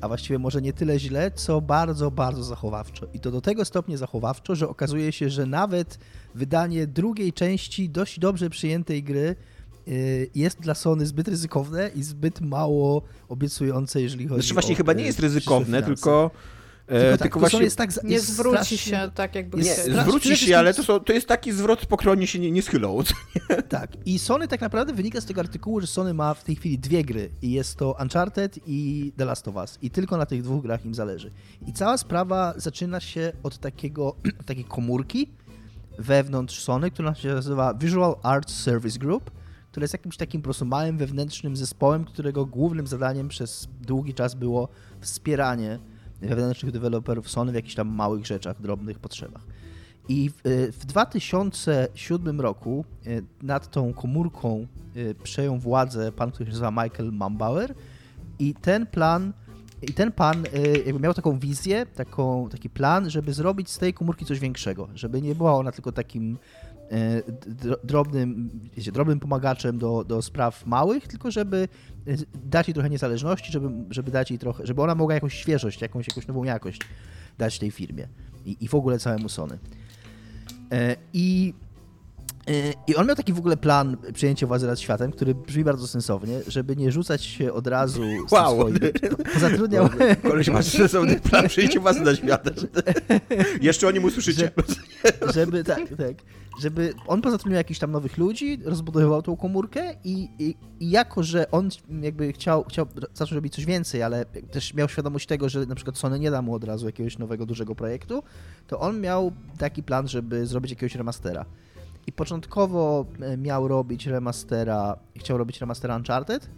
a 0.00 0.08
właściwie 0.08 0.38
może 0.38 0.62
nie 0.62 0.72
tyle 0.72 0.98
źle, 0.98 1.30
co 1.30 1.60
bardzo, 1.60 2.10
bardzo 2.10 2.42
zachowawczo. 2.42 3.06
I 3.14 3.20
to 3.20 3.30
do 3.30 3.40
tego 3.40 3.64
stopnia 3.64 3.96
zachowawczo, 3.96 4.54
że 4.54 4.68
okazuje 4.68 5.12
się, 5.12 5.30
że 5.30 5.46
nawet 5.46 5.98
wydanie 6.34 6.86
drugiej 6.86 7.32
części 7.32 7.88
dość 7.88 8.18
dobrze 8.18 8.50
przyjętej 8.50 9.02
gry 9.02 9.36
Y, 9.88 10.30
jest 10.34 10.60
dla 10.60 10.74
Sony 10.74 11.06
zbyt 11.06 11.28
ryzykowne 11.28 11.90
i 11.94 12.02
zbyt 12.02 12.40
mało 12.40 13.02
obiecujące, 13.28 14.02
jeżeli 14.02 14.28
chodzi 14.28 14.42
znaczy 14.42 14.54
właśnie 14.54 14.74
o, 14.74 14.76
chyba 14.76 14.92
nie 14.92 15.04
jest 15.04 15.20
ryzykowne, 15.20 15.82
tylko 15.82 16.30
e, 16.90 17.00
tylko, 17.00 17.10
tak, 17.10 17.22
tylko 17.22 17.40
właśnie 17.40 17.62
jest 17.62 17.76
tak, 17.76 18.04
nie 18.04 18.14
jest 18.14 18.28
zwróci 18.28 18.56
strasznie, 18.56 18.78
się 18.78 19.10
tak 19.14 19.34
jakby 19.34 19.58
nie, 19.58 19.74
zwróci 19.74 20.36
się, 20.36 20.58
ale 20.58 20.74
to, 20.74 20.82
są, 20.82 21.00
to 21.00 21.12
jest 21.12 21.26
taki 21.26 21.52
zwrot 21.52 21.86
pokronie 21.86 22.26
się 22.26 22.38
nie, 22.38 22.50
nie 22.50 22.62
schylą. 22.62 22.98
Tak 23.68 23.90
i 24.06 24.18
Sony 24.18 24.48
tak 24.48 24.60
naprawdę 24.60 24.92
wynika 24.92 25.20
z 25.20 25.24
tego 25.24 25.40
artykułu, 25.40 25.80
że 25.80 25.86
Sony 25.86 26.14
ma 26.14 26.34
w 26.34 26.44
tej 26.44 26.56
chwili 26.56 26.78
dwie 26.78 27.04
gry 27.04 27.30
i 27.42 27.52
jest 27.52 27.76
to 27.76 27.96
Uncharted 28.02 28.58
i 28.66 29.12
The 29.16 29.24
Last 29.24 29.48
of 29.48 29.56
Us 29.56 29.78
i 29.82 29.90
tylko 29.90 30.16
na 30.16 30.26
tych 30.26 30.42
dwóch 30.42 30.62
grach 30.62 30.84
im 30.84 30.94
zależy. 30.94 31.30
I 31.66 31.72
cała 31.72 31.98
sprawa 31.98 32.54
zaczyna 32.56 33.00
się 33.00 33.32
od 33.42 33.58
takiego, 33.58 34.16
takiej 34.46 34.64
komórki 34.64 35.28
wewnątrz 35.98 36.62
Sony, 36.62 36.90
która 36.90 37.14
się 37.14 37.28
nazywa 37.28 37.74
Visual 37.74 38.16
Arts 38.22 38.62
Service 38.62 38.98
Group 38.98 39.30
które 39.70 39.84
jest 39.84 39.94
jakimś 39.94 40.16
takim 40.16 40.40
po 40.40 40.44
prostu 40.44 40.64
małym 40.64 40.98
wewnętrznym 40.98 41.56
zespołem, 41.56 42.04
którego 42.04 42.46
głównym 42.46 42.86
zadaniem 42.86 43.28
przez 43.28 43.68
długi 43.80 44.14
czas 44.14 44.34
było 44.34 44.68
wspieranie 45.00 45.78
wewnętrznych 46.22 46.72
deweloperów 46.72 47.30
Sony 47.30 47.52
w 47.52 47.54
jakichś 47.54 47.74
tam 47.74 47.88
małych 47.88 48.26
rzeczach, 48.26 48.60
drobnych 48.60 48.98
potrzebach. 48.98 49.42
I 50.08 50.30
w, 50.30 50.70
w 50.80 50.84
2007 50.86 52.40
roku 52.40 52.84
e, 53.06 53.10
nad 53.42 53.70
tą 53.70 53.92
komórką 53.92 54.66
e, 54.96 55.14
przejął 55.14 55.58
władzę 55.58 56.12
pan, 56.12 56.30
który 56.30 56.46
się 56.46 56.50
nazywa 56.50 56.70
Michael 56.84 57.12
Mambauer 57.12 57.74
i 58.38 58.54
ten 58.54 58.86
plan 58.86 59.32
i 59.82 59.92
ten 59.92 60.12
pan 60.12 60.44
jakby 60.86 61.00
miał 61.00 61.14
taką 61.14 61.38
wizję, 61.38 61.86
taką, 61.86 62.48
taki 62.48 62.70
plan, 62.70 63.10
żeby 63.10 63.32
zrobić 63.32 63.70
z 63.70 63.78
tej 63.78 63.94
komórki 63.94 64.24
coś 64.24 64.40
większego, 64.40 64.88
żeby 64.94 65.22
nie 65.22 65.34
była 65.34 65.56
ona 65.56 65.72
tylko 65.72 65.92
takim 65.92 66.38
drobnym, 67.84 68.50
wiecie, 68.76 68.92
drobnym 68.92 69.20
pomagaczem 69.20 69.78
do, 69.78 70.04
do 70.04 70.22
spraw 70.22 70.66
małych, 70.66 71.08
tylko 71.08 71.30
żeby 71.30 71.68
e, 72.06 72.16
dać 72.44 72.68
jej 72.68 72.74
trochę 72.74 72.90
niezależności, 72.90 73.52
żeby, 73.52 73.70
żeby 73.90 74.10
dać 74.10 74.30
jej 74.30 74.38
trochę, 74.38 74.66
żeby 74.66 74.82
ona 74.82 74.94
mogła 74.94 75.14
jakąś 75.14 75.34
świeżość, 75.34 75.82
jakąś, 75.82 76.08
jakąś 76.08 76.26
nową 76.26 76.44
jakość 76.44 76.80
dać 77.38 77.58
tej 77.58 77.70
firmie 77.70 78.08
i, 78.46 78.56
i 78.60 78.68
w 78.68 78.74
ogóle 78.74 78.98
całemu 78.98 79.28
Sony. 79.28 79.58
E, 80.72 80.96
I 81.12 81.54
i 82.86 82.96
on 82.96 83.06
miał 83.06 83.16
taki 83.16 83.32
w 83.32 83.38
ogóle 83.38 83.56
plan 83.56 83.96
przejęcia 84.14 84.46
władzy 84.46 84.66
nad 84.66 84.80
światem, 84.80 85.12
który 85.12 85.34
brzmi 85.34 85.64
bardzo 85.64 85.86
sensownie, 85.86 86.40
żeby 86.46 86.76
nie 86.76 86.92
rzucać 86.92 87.24
się 87.24 87.52
od 87.52 87.66
razu 87.66 88.02
z 88.28 88.32
wow. 88.32 88.54
swoim... 88.54 88.78
Pozatrudniał... 89.34 89.88
Koleś 90.22 90.48
ma 90.48 90.62
sensowny 90.62 91.20
plan 91.20 91.48
przejęcia 91.48 91.80
władzy 91.80 92.00
nad 92.00 92.16
światem. 92.16 92.54
Jeszcze 93.62 93.88
o 93.88 93.90
nim 93.90 94.04
usłyszycie. 94.04 94.50
Żeby, 95.02 95.32
żeby 95.32 95.64
tak, 95.64 95.88
tak 95.88 96.14
żeby 96.60 96.94
on 97.06 97.22
pozatrudnił 97.22 97.56
jakichś 97.56 97.80
tam 97.80 97.90
nowych 97.90 98.18
ludzi, 98.18 98.58
rozbudowywał 98.64 99.22
tą 99.22 99.36
komórkę 99.36 99.94
i, 100.04 100.28
i, 100.38 100.56
i, 100.80 100.90
jako, 100.90 101.22
że 101.22 101.50
on 101.50 101.68
jakby 102.00 102.32
chciał, 102.32 102.64
chciał 102.64 102.86
zacząć 103.14 103.32
robić 103.32 103.54
coś 103.54 103.64
więcej, 103.64 104.02
ale 104.02 104.24
też 104.24 104.74
miał 104.74 104.88
świadomość 104.88 105.26
tego, 105.26 105.48
że 105.48 105.66
na 105.66 105.74
przykład 105.74 105.98
Sony 105.98 106.18
nie 106.18 106.30
da 106.30 106.42
mu 106.42 106.54
od 106.54 106.64
razu 106.64 106.86
jakiegoś 106.86 107.18
nowego, 107.18 107.46
dużego 107.46 107.74
projektu, 107.74 108.22
to 108.66 108.80
on 108.80 109.00
miał 109.00 109.32
taki 109.58 109.82
plan, 109.82 110.08
żeby 110.08 110.46
zrobić 110.46 110.70
jakiegoś 110.70 110.94
remastera. 110.94 111.44
I 112.06 112.12
początkowo 112.12 113.06
e, 113.20 113.36
miał 113.36 113.68
robić 113.68 114.06
remastera, 114.06 114.96
chciał 115.16 115.38
robić 115.38 115.60
remastera 115.60 115.96
Uncharted, 115.96 116.50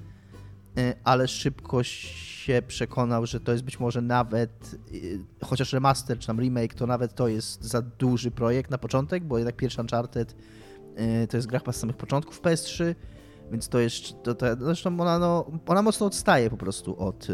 e, 0.76 0.94
ale 1.04 1.28
szybko 1.28 1.82
się 1.82 2.62
przekonał, 2.66 3.26
że 3.26 3.40
to 3.40 3.52
jest 3.52 3.64
być 3.64 3.80
może 3.80 4.02
nawet, 4.02 4.76
y, 4.94 5.20
chociaż 5.44 5.72
remaster 5.72 6.18
czy 6.18 6.26
tam 6.26 6.40
remake, 6.40 6.74
to 6.74 6.86
nawet 6.86 7.14
to 7.14 7.28
jest 7.28 7.64
za 7.64 7.82
duży 7.82 8.30
projekt 8.30 8.70
na 8.70 8.78
początek, 8.78 9.24
bo 9.24 9.38
jednak 9.38 9.56
pierwszy 9.56 9.80
Uncharted 9.80 10.36
to 11.30 11.36
jest 11.36 11.48
gra 11.48 11.60
z 11.72 11.76
samych 11.76 11.96
początków 11.96 12.42
PS3, 12.42 12.94
więc 13.50 13.68
to 13.68 13.78
jest, 13.78 14.22
to, 14.22 14.34
to, 14.34 14.46
zresztą 14.60 15.00
ona, 15.00 15.18
no, 15.18 15.50
ona 15.66 15.82
mocno 15.82 16.06
odstaje 16.06 16.50
po 16.50 16.56
prostu 16.56 17.00
od, 17.00 17.28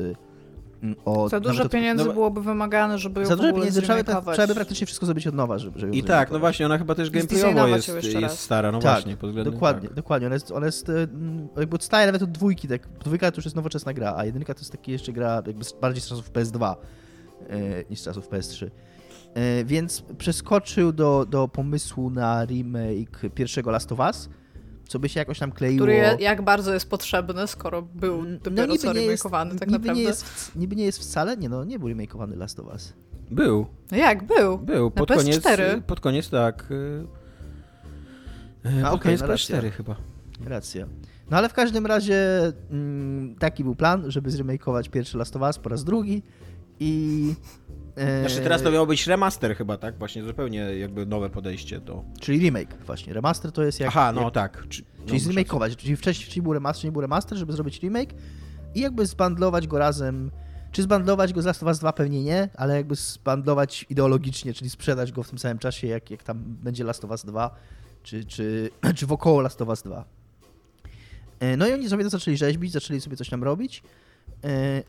od, 1.04 1.30
za 1.30 1.40
dużo 1.40 1.68
pieniędzy 1.68 2.04
no, 2.04 2.12
byłoby 2.12 2.42
wymagane, 2.42 2.98
żeby 2.98 3.20
ją 3.20 3.26
Za 3.26 3.36
dużo 3.36 3.52
pieniędzy, 3.52 3.82
trzeba 3.82 4.02
by, 4.02 4.32
trzeba 4.32 4.46
by 4.46 4.54
praktycznie 4.54 4.86
wszystko 4.86 5.06
zrobić 5.06 5.26
od 5.26 5.34
nowa, 5.34 5.58
żeby, 5.58 5.80
żeby 5.80 5.96
I 5.96 6.02
tak, 6.02 6.30
no 6.30 6.38
właśnie, 6.38 6.66
ona 6.66 6.78
chyba 6.78 6.94
też 6.94 7.10
gameplayowo 7.10 7.66
jest, 7.66 8.04
jest 8.04 8.38
stara, 8.38 8.72
no 8.72 8.78
tak, 8.78 8.92
właśnie. 8.92 9.16
Pod 9.16 9.30
względem, 9.30 9.54
dokładnie, 9.54 9.88
tak. 9.88 9.96
dokładnie. 9.96 10.26
Ona 10.26 10.34
jest, 10.34 10.50
ona 10.50 10.66
jest 10.66 10.90
jakby 11.56 11.76
odstaje 11.76 12.06
nawet 12.06 12.22
od 12.22 12.30
dwójki, 12.30 12.68
tak, 12.68 12.88
dwójka 13.04 13.30
to 13.30 13.38
już 13.38 13.44
jest 13.44 13.56
nowoczesna 13.56 13.92
gra, 13.92 14.14
a 14.16 14.24
jedynka 14.24 14.54
to 14.54 14.60
jest 14.60 14.72
taki 14.72 14.92
jeszcze 14.92 15.12
gra 15.12 15.42
jakby 15.46 15.64
bardziej 15.80 16.02
z 16.02 16.08
czasów 16.08 16.32
PS2 16.32 16.74
e, 17.48 17.84
niż 17.90 18.00
z 18.00 18.04
czasów 18.04 18.30
PS3. 18.30 18.70
E, 19.34 19.64
więc 19.64 20.02
przeskoczył 20.18 20.92
do, 20.92 21.26
do 21.26 21.48
pomysłu 21.48 22.10
na 22.10 22.44
remake 22.44 23.34
pierwszego 23.34 23.70
Last 23.70 23.92
of 23.92 23.98
Us, 23.98 24.28
co 24.88 24.98
by 24.98 25.08
się 25.08 25.20
jakoś 25.20 25.38
tam 25.38 25.52
kleiło. 25.52 25.86
Który 25.86 26.16
jak 26.18 26.42
bardzo 26.42 26.74
jest 26.74 26.90
potrzebny, 26.90 27.46
skoro 27.46 27.82
był 27.82 28.24
no 28.24 28.38
dopiero 28.42 28.66
no, 28.66 28.76
co 28.76 28.92
remakeowany 28.92 29.50
tak 29.50 29.68
niby 29.68 29.78
naprawdę. 29.78 30.02
Nie 30.02 30.08
jest, 30.08 30.56
niby 30.56 30.76
nie 30.76 30.84
jest 30.84 30.98
wcale, 30.98 31.36
nie 31.36 31.48
no, 31.48 31.64
nie 31.64 31.78
był 31.78 31.88
remakeowany 31.88 32.36
Last 32.36 32.60
of 32.60 32.66
Us. 32.66 32.92
Był. 33.30 33.66
No 33.90 33.96
jak, 33.96 34.24
był? 34.26 34.58
Był, 34.58 34.90
pod 34.90 35.08
koniec, 35.08 35.44
pod 35.86 36.00
koniec 36.00 36.30
tak. 36.30 36.70
Y, 36.70 36.74
y, 38.66 38.84
A, 38.86 38.90
pod 38.90 39.00
okay, 39.00 39.18
koniec 39.18 39.20
PS4 39.20 39.70
chyba. 39.70 39.96
Racja. 40.44 40.86
No 41.30 41.36
ale 41.36 41.48
w 41.48 41.52
każdym 41.52 41.86
razie 41.86 42.52
mm, 42.70 43.34
taki 43.38 43.64
był 43.64 43.74
plan, 43.74 44.10
żeby 44.10 44.30
zremakeować 44.30 44.88
pierwszy 44.88 45.18
Last 45.18 45.36
of 45.36 45.42
Us 45.42 45.58
po 45.58 45.68
raz 45.68 45.84
drugi 45.84 46.22
i 46.80 47.34
znaczy 48.20 48.40
teraz 48.40 48.62
to 48.62 48.70
miał 48.70 48.86
być 48.86 49.06
remaster 49.06 49.56
chyba, 49.56 49.76
tak? 49.76 49.98
Właśnie 49.98 50.24
zupełnie 50.24 50.58
jakby 50.58 51.06
nowe 51.06 51.30
podejście 51.30 51.80
do... 51.80 52.04
Czyli 52.20 52.38
remake 52.38 52.84
właśnie. 52.86 53.12
Remaster 53.12 53.52
to 53.52 53.62
jest 53.62 53.80
jak... 53.80 53.88
Aha, 53.88 54.12
no 54.12 54.22
jak, 54.22 54.34
tak. 54.34 54.68
Czy, 54.68 54.82
czyli 55.06 55.18
no, 55.18 55.24
zremakeować. 55.24 55.76
Czyli 55.76 55.96
wcześniej 55.96 56.42
był 56.42 56.52
remaster, 56.52 56.84
nie 56.84 56.92
był 56.92 57.00
remaster, 57.00 57.38
żeby 57.38 57.52
zrobić 57.52 57.80
remake 57.82 58.14
i 58.74 58.80
jakby 58.80 59.06
zbandlować 59.06 59.66
go 59.66 59.78
razem... 59.78 60.30
Czy 60.72 60.82
zbandlować 60.82 61.32
go 61.32 61.42
z 61.42 61.44
Last 61.44 61.62
of 61.62 61.66
Us 61.66 61.78
2 61.78 61.92
pewnie 61.92 62.24
nie, 62.24 62.48
ale 62.54 62.76
jakby 62.76 62.94
zbandlować 62.94 63.86
ideologicznie, 63.90 64.54
czyli 64.54 64.70
sprzedać 64.70 65.12
go 65.12 65.22
w 65.22 65.28
tym 65.28 65.38
samym 65.38 65.58
czasie, 65.58 65.86
jak, 65.86 66.10
jak 66.10 66.22
tam 66.22 66.38
będzie 66.44 66.84
Last 66.84 67.04
of 67.04 67.10
Us 67.10 67.24
2, 67.24 67.50
czy, 68.02 68.24
czy, 68.24 68.70
czy 68.96 69.06
wokoło 69.06 69.40
Last 69.40 69.62
of 69.62 69.68
Us 69.68 69.82
2. 69.82 70.04
E, 71.40 71.56
no 71.56 71.68
i 71.68 71.72
oni 71.72 71.88
sobie 71.88 72.04
to 72.04 72.10
zaczęli 72.10 72.36
rzeźbić, 72.36 72.72
zaczęli 72.72 73.00
sobie 73.00 73.16
coś 73.16 73.28
tam 73.28 73.44
robić, 73.44 73.82
e, 73.82 73.82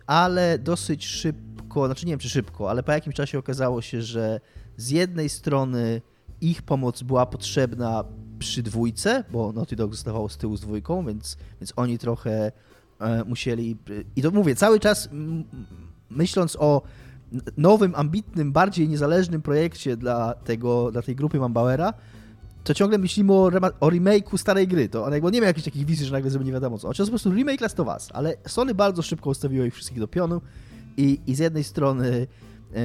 ale 0.07 0.59
dosyć 0.59 1.05
szybko 1.05 1.85
znaczy 1.85 2.05
nie 2.05 2.11
wiem 2.11 2.19
czy 2.19 2.29
szybko, 2.29 2.69
ale 2.69 2.83
po 2.83 2.91
jakimś 2.91 3.15
czasie 3.15 3.39
okazało 3.39 3.81
się, 3.81 4.01
że 4.01 4.39
z 4.77 4.89
jednej 4.89 5.29
strony 5.29 6.01
ich 6.41 6.61
pomoc 6.61 7.03
była 7.03 7.25
potrzebna 7.25 8.03
przy 8.39 8.63
dwójce, 8.63 9.23
bo 9.31 9.53
Naughty 9.53 9.75
Dog 9.75 9.91
zostawało 9.91 10.29
z 10.29 10.37
tyłu 10.37 10.57
z 10.57 10.61
dwójką, 10.61 11.05
więc, 11.05 11.37
więc 11.61 11.73
oni 11.75 11.97
trochę 11.97 12.51
e, 12.99 13.23
musieli... 13.23 13.77
I 14.15 14.21
to 14.21 14.31
mówię, 14.31 14.55
cały 14.55 14.79
czas 14.79 15.09
myśląc 16.09 16.57
o 16.59 16.81
nowym, 17.57 17.95
ambitnym, 17.95 18.51
bardziej 18.51 18.89
niezależnym 18.89 19.41
projekcie 19.41 19.97
dla, 19.97 20.33
tego, 20.33 20.91
dla 20.91 21.01
tej 21.01 21.15
grupy 21.15 21.39
Mambauera, 21.39 21.93
to 22.63 22.73
ciągle 22.73 22.97
myślimy 22.97 23.33
o, 23.33 23.51
o 23.79 23.89
remake'u 23.89 24.37
starej 24.37 24.67
gry. 24.67 24.89
To 24.89 25.05
on 25.05 25.13
jakby 25.13 25.31
nie 25.31 25.41
miał 25.41 25.47
jakichś 25.47 25.65
takich 25.65 25.85
wizji, 25.85 26.05
że 26.05 26.11
nagle 26.11 26.29
zrobi 26.29 26.45
nie 26.45 26.51
wiadomo 26.51 26.77
co. 26.77 26.87
Oczywiście 26.87 27.11
po 27.11 27.11
prostu 27.11 27.31
remake 27.31 27.61
Last 27.61 27.79
of 27.79 27.87
Us, 27.87 28.09
ale 28.13 28.35
Sony 28.47 28.75
bardzo 28.75 29.01
szybko 29.01 29.29
ustawiło 29.29 29.65
ich 29.65 29.73
wszystkich 29.73 29.99
do 29.99 30.07
pionu 30.07 30.41
i, 30.97 31.19
i 31.27 31.35
z 31.35 31.39
jednej 31.39 31.63
strony 31.63 32.27
e, 32.75 32.79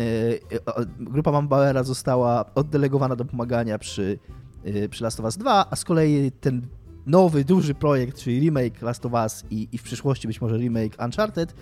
grupa 1.01 1.33
Mambauera 1.33 1.83
została 1.83 2.55
oddelegowana 2.55 3.17
do 3.17 3.25
pomagania 3.25 3.79
przy, 3.79 4.19
e, 4.65 4.89
przy 4.89 5.05
Last 5.05 5.21
of 5.21 5.25
Us 5.25 5.37
2, 5.37 5.67
a 5.71 5.77
z 5.77 5.85
kolei 5.85 6.33
ten 6.33 6.63
nowy, 7.07 7.45
duży 7.45 7.75
projekt, 7.75 8.19
czyli 8.19 8.41
remake 8.41 8.83
Last 8.83 9.07
of 9.07 9.13
Us 9.13 9.45
i, 9.51 9.69
i 9.73 9.79
w 9.79 9.83
przyszłości 9.83 10.27
być 10.27 10.41
może 10.41 10.59
remake 10.59 11.05
Uncharted, 11.05 11.55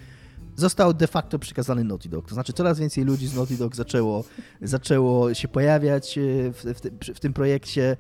został 0.57 0.95
de 0.95 1.07
facto 1.07 1.39
przekazany 1.39 1.85
Naughty 1.85 2.09
Dog. 2.09 2.29
To 2.29 2.35
znaczy 2.35 2.53
coraz 2.53 2.79
więcej 2.79 3.05
ludzi 3.05 3.27
z 3.27 3.35
Naughty 3.35 3.57
Dog 3.57 3.77
zaczęło, 3.77 4.25
zaczęło 4.63 5.35
się 5.35 5.49
pojawiać 5.49 6.19
e, 6.19 6.23
w, 6.53 6.65
w, 6.65 7.15
w 7.15 7.21
tym 7.21 7.33
projekcie. 7.33 7.97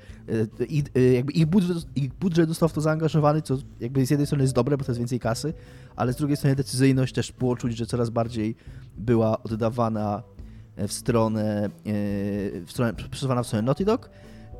E, 0.60 0.64
I, 0.64 0.84
e, 0.96 1.00
jakby 1.00 1.32
ich, 1.32 1.46
budżet, 1.46 1.76
ich 1.96 2.14
budżet 2.14 2.48
został 2.48 2.68
w 2.68 2.72
to 2.72 2.80
zaangażowany, 2.80 3.42
co 3.42 3.58
jakby 3.80 4.06
z 4.06 4.10
jednej 4.10 4.26
strony 4.26 4.44
jest 4.44 4.54
dobre, 4.54 4.76
bo 4.76 4.84
to 4.84 4.92
jest 4.92 4.98
więcej 4.98 5.20
kasy, 5.20 5.54
ale 5.96 6.12
z 6.12 6.16
drugiej 6.16 6.36
strony 6.36 6.56
decyzyjność 6.56 7.14
też 7.14 7.32
było 7.32 7.56
czuć, 7.56 7.76
że 7.76 7.86
coraz 7.86 8.10
bardziej 8.10 8.56
była 8.98 9.42
oddawana 9.42 10.22
w 10.76 10.92
stronę, 10.92 11.70
w 12.66 12.70
stronę 12.70 12.92
w 13.10 13.16
stronę 13.16 13.62
Naughty 13.62 13.84
Dog. 13.84 14.10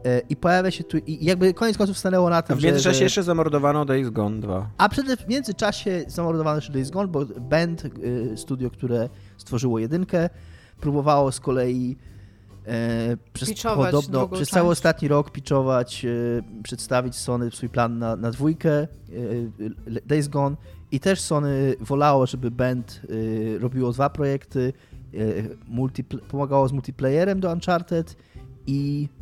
E, 0.05 0.21
I 0.29 0.37
pojawia 0.37 0.71
się 0.71 0.85
tu, 0.85 0.99
i 0.99 1.25
jakby 1.25 1.55
koniec 1.55 1.79
końców 1.79 1.99
stanęło 1.99 2.31
na 2.31 2.43
tym, 2.43 2.59
W 2.59 2.63
międzyczasie 2.63 2.99
że, 2.99 3.05
jeszcze 3.05 3.23
zamordowano 3.23 3.85
Days 3.85 4.11
Gone 4.11 4.41
2. 4.41 4.71
A 4.79 4.89
przede, 4.89 5.17
w 5.17 5.29
międzyczasie 5.29 6.05
zamordowano 6.07 6.57
jeszcze 6.57 6.73
Days 6.73 6.91
Gone, 6.91 7.09
bo 7.09 7.27
Band, 7.41 7.85
y, 7.85 8.33
studio, 8.37 8.71
które 8.71 9.09
stworzyło 9.37 9.79
jedynkę, 9.79 10.31
próbowało 10.81 11.33
z 11.33 11.41
kolei 11.41 11.97
e, 12.67 13.17
przez, 13.33 13.63
podobno, 13.63 14.29
przez 14.29 14.49
cały 14.49 14.69
ostatni 14.69 15.09
rok 15.09 15.31
pitchować, 15.31 16.05
e, 16.05 16.09
przedstawić 16.63 17.17
Sony 17.17 17.51
swój 17.51 17.69
plan 17.69 17.99
na, 17.99 18.17
na 18.17 18.31
dwójkę 18.31 18.73
e, 18.73 18.89
Days 20.07 20.29
Gone 20.29 20.57
i 20.91 21.01
też 21.01 21.21
Sony 21.21 21.75
wolało, 21.81 22.27
żeby 22.27 22.51
Band 22.51 23.01
e, 23.55 23.59
robiło 23.59 23.93
dwa 23.93 24.11
projekty, 24.11 24.73
e, 25.15 26.19
pomagało 26.29 26.69
z 26.69 26.73
multiplayerem 26.73 27.41
do 27.41 27.53
Uncharted 27.53 28.17
i 28.67 29.09
E, 29.13 29.22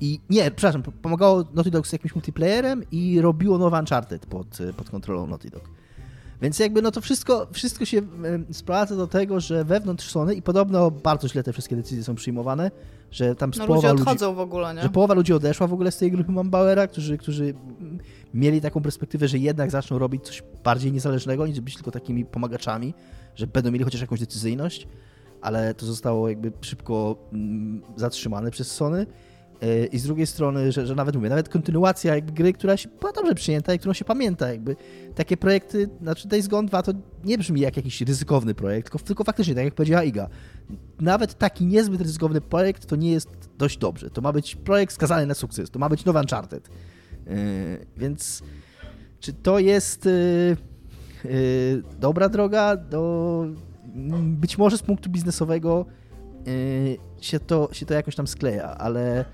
I 0.00 0.20
nie, 0.30 0.50
przepraszam, 0.50 0.82
pomagało 0.82 1.44
Naughty 1.54 1.70
Dog 1.70 1.86
z 1.86 1.92
jakimś 1.92 2.14
multiplayerem 2.14 2.82
i 2.90 3.20
robiło 3.20 3.58
nowy 3.58 3.76
Uncharted 3.76 4.26
pod, 4.26 4.58
pod 4.76 4.90
kontrolą 4.90 5.26
Naughty 5.26 5.50
Dog. 5.50 5.70
Więc 6.42 6.58
jakby 6.58 6.82
no 6.82 6.90
to 6.90 7.00
wszystko, 7.00 7.46
wszystko 7.52 7.84
się 7.84 8.02
sprowadza 8.52 8.96
do 8.96 9.06
tego, 9.06 9.40
że 9.40 9.64
wewnątrz 9.64 10.10
Sony 10.10 10.34
i 10.34 10.42
podobno 10.42 10.90
bardzo 10.90 11.28
źle 11.28 11.42
te 11.42 11.52
wszystkie 11.52 11.76
decyzje 11.76 12.04
są 12.04 12.14
przyjmowane, 12.14 12.70
że 13.10 13.34
tam 13.34 13.50
no, 13.58 13.66
połowa 13.66 13.92
ludzie 13.92 14.02
odchodzą 14.02 14.26
ludzi, 14.26 14.36
w 14.36 14.40
ogóle, 14.40 14.74
nie? 14.74 14.82
Że 14.82 14.88
połowa 14.88 15.14
ludzi 15.14 15.32
odeszła 15.32 15.66
w 15.66 15.72
ogóle 15.72 15.92
z 15.92 15.98
tej 15.98 16.10
grupy 16.10 16.32
Mambauera, 16.32 16.86
którzy, 16.86 17.18
którzy 17.18 17.54
mieli 18.34 18.60
taką 18.60 18.82
perspektywę, 18.82 19.28
że 19.28 19.38
jednak 19.38 19.70
zaczną 19.70 19.98
robić 19.98 20.24
coś 20.24 20.42
bardziej 20.64 20.92
niezależnego, 20.92 21.46
niż 21.46 21.60
być 21.60 21.74
tylko 21.74 21.90
takimi 21.90 22.24
pomagaczami, 22.24 22.94
że 23.34 23.46
będą 23.46 23.70
mieli 23.70 23.84
chociaż 23.84 24.00
jakąś 24.00 24.20
decyzyjność 24.20 24.88
ale 25.40 25.74
to 25.74 25.86
zostało 25.86 26.28
jakby 26.28 26.52
szybko 26.60 27.16
mm, 27.32 27.82
zatrzymane 27.96 28.50
przez 28.50 28.72
Sony. 28.72 29.06
E, 29.62 29.86
I 29.86 29.98
z 29.98 30.02
drugiej 30.02 30.26
strony, 30.26 30.72
że, 30.72 30.86
że 30.86 30.94
nawet 30.94 31.16
mówię, 31.16 31.28
nawet 31.28 31.48
kontynuacja 31.48 32.14
jakby 32.14 32.32
gry, 32.32 32.52
która 32.52 32.76
się 32.76 32.88
była 33.00 33.12
dobrze 33.12 33.34
przyjęta 33.34 33.74
i 33.74 33.78
którą 33.78 33.92
się 33.92 34.04
pamięta, 34.04 34.48
jakby 34.48 34.76
takie 35.14 35.36
projekty, 35.36 35.88
znaczy 36.02 36.28
Days 36.28 36.48
Gone 36.48 36.68
2 36.68 36.82
to 36.82 36.92
nie 37.24 37.38
brzmi 37.38 37.60
jak 37.60 37.76
jakiś 37.76 38.00
ryzykowny 38.00 38.54
projekt, 38.54 38.90
tylko, 38.90 39.06
tylko 39.06 39.24
faktycznie, 39.24 39.54
tak 39.54 39.64
jak 39.64 39.74
powiedziała 39.74 40.04
Iga, 40.04 40.28
nawet 41.00 41.34
taki 41.34 41.66
niezbyt 41.66 42.00
ryzykowny 42.00 42.40
projekt 42.40 42.86
to 42.86 42.96
nie 42.96 43.12
jest 43.12 43.28
dość 43.58 43.78
dobrze. 43.78 44.10
To 44.10 44.20
ma 44.20 44.32
być 44.32 44.56
projekt 44.56 44.92
skazany 44.92 45.26
na 45.26 45.34
sukces, 45.34 45.70
to 45.70 45.78
ma 45.78 45.88
być 45.88 46.04
nowy 46.04 46.18
Uncharted. 46.18 46.68
Yy, 47.26 47.34
więc 47.96 48.42
czy 49.20 49.32
to 49.32 49.58
jest 49.58 50.04
yy, 50.04 50.56
yy, 51.24 51.82
dobra 52.00 52.28
droga 52.28 52.76
do 52.76 53.46
być 54.22 54.58
może 54.58 54.78
z 54.78 54.82
punktu 54.82 55.10
biznesowego 55.10 55.86
yy, 56.46 56.98
się, 57.20 57.40
to, 57.40 57.68
się 57.72 57.86
to 57.86 57.94
jakoś 57.94 58.16
tam 58.16 58.26
skleja, 58.26 58.78
ale 58.78 59.24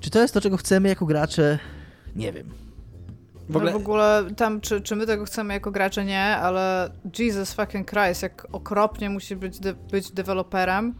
czy 0.00 0.10
to 0.10 0.18
jest 0.18 0.34
to, 0.34 0.40
czego 0.40 0.56
chcemy 0.56 0.88
jako 0.88 1.06
gracze? 1.06 1.58
Nie 2.16 2.32
wiem. 2.32 2.50
W 3.48 3.56
ogóle, 3.56 3.72
no 3.72 3.78
w 3.78 3.82
ogóle 3.82 4.24
tam, 4.36 4.60
czy, 4.60 4.80
czy 4.80 4.96
my 4.96 5.06
tego 5.06 5.24
chcemy 5.24 5.54
jako 5.54 5.70
gracze, 5.70 6.04
nie, 6.04 6.36
ale 6.36 6.90
Jesus 7.18 7.52
fucking 7.52 7.90
Christ, 7.90 8.22
jak 8.22 8.46
okropnie 8.52 9.10
musi 9.10 9.36
być, 9.36 9.58
de, 9.58 9.74
być 9.74 10.12
deweloperem, 10.12 10.94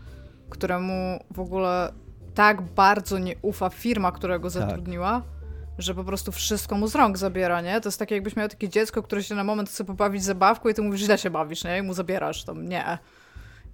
któremu 0.51 1.25
w 1.31 1.41
ogóle 1.41 1.93
tak 2.35 2.63
bardzo 2.63 3.19
nie 3.19 3.35
ufa 3.43 3.71
firma, 3.71 4.13
która 4.13 4.39
go 4.39 4.51
tak. 4.51 4.63
zatrudniła. 4.63 5.13
Tak 5.13 5.38
że 5.79 5.95
po 5.95 6.05
prostu 6.05 6.33
wszystko 6.33 6.77
mu 6.77 6.87
z 6.87 6.95
rąk 6.95 7.19
zabiera, 7.19 7.61
nie? 7.61 7.81
To 7.81 7.89
jest 7.89 7.99
takie, 7.99 8.15
jakbyś 8.15 8.37
miał 8.37 8.49
takie 8.49 8.69
dziecko, 8.69 9.03
które 9.03 9.23
się 9.23 9.35
na 9.35 9.45
moment 9.45 9.69
chce 9.69 9.85
pobawić 9.85 10.25
zabawką 10.25 10.69
i 10.69 10.75
ty 10.75 10.83
mówisz, 10.83 11.01
źle 11.01 11.19
się 11.19 11.31
bawisz, 11.31 11.65
nie? 11.65 11.79
I 11.79 11.83
mu 11.83 11.95
zabierasz, 11.95 12.45
to 12.45 12.55
nie. 12.55 12.99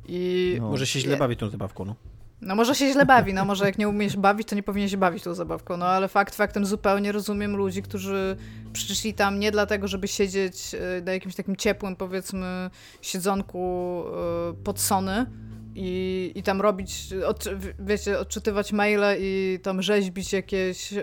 I... 0.08 0.56
No. 0.60 0.68
Może 0.68 0.86
się 0.86 1.00
źle 1.00 1.16
bawi 1.16 1.36
tą 1.36 1.50
zabawką, 1.50 1.84
no. 1.84 1.96
No 2.40 2.54
może 2.54 2.74
się 2.74 2.92
źle 2.92 3.06
bawi, 3.06 3.34
no 3.34 3.44
może 3.44 3.64
jak 3.64 3.78
nie 3.78 3.88
umiesz 3.88 4.16
bawić, 4.16 4.48
to 4.48 4.54
nie 4.54 4.62
powinien 4.62 4.88
się 4.88 4.96
bawić 4.96 5.22
tą 5.22 5.34
zabawką, 5.34 5.76
no 5.76 5.86
ale 5.86 6.08
fakt 6.08 6.34
faktem 6.34 6.66
zupełnie 6.66 7.12
rozumiem 7.12 7.56
ludzi, 7.56 7.82
którzy 7.82 8.36
przyszli 8.72 9.14
tam 9.14 9.40
nie 9.40 9.50
dlatego, 9.50 9.88
żeby 9.88 10.08
siedzieć 10.08 10.74
e, 10.74 11.02
na 11.02 11.12
jakimś 11.12 11.34
takim 11.34 11.56
ciepłym, 11.56 11.96
powiedzmy, 11.96 12.70
siedzonku 13.02 14.04
e, 14.50 14.64
pod 14.64 14.80
Sony, 14.80 15.26
i, 15.74 16.32
i 16.34 16.42
tam 16.42 16.60
robić, 16.60 17.08
od, 17.26 17.44
wiecie, 17.78 18.18
odczytywać 18.18 18.72
maile 18.72 19.16
i 19.18 19.58
tam 19.62 19.82
rzeźbić 19.82 20.32
jakieś 20.32 20.94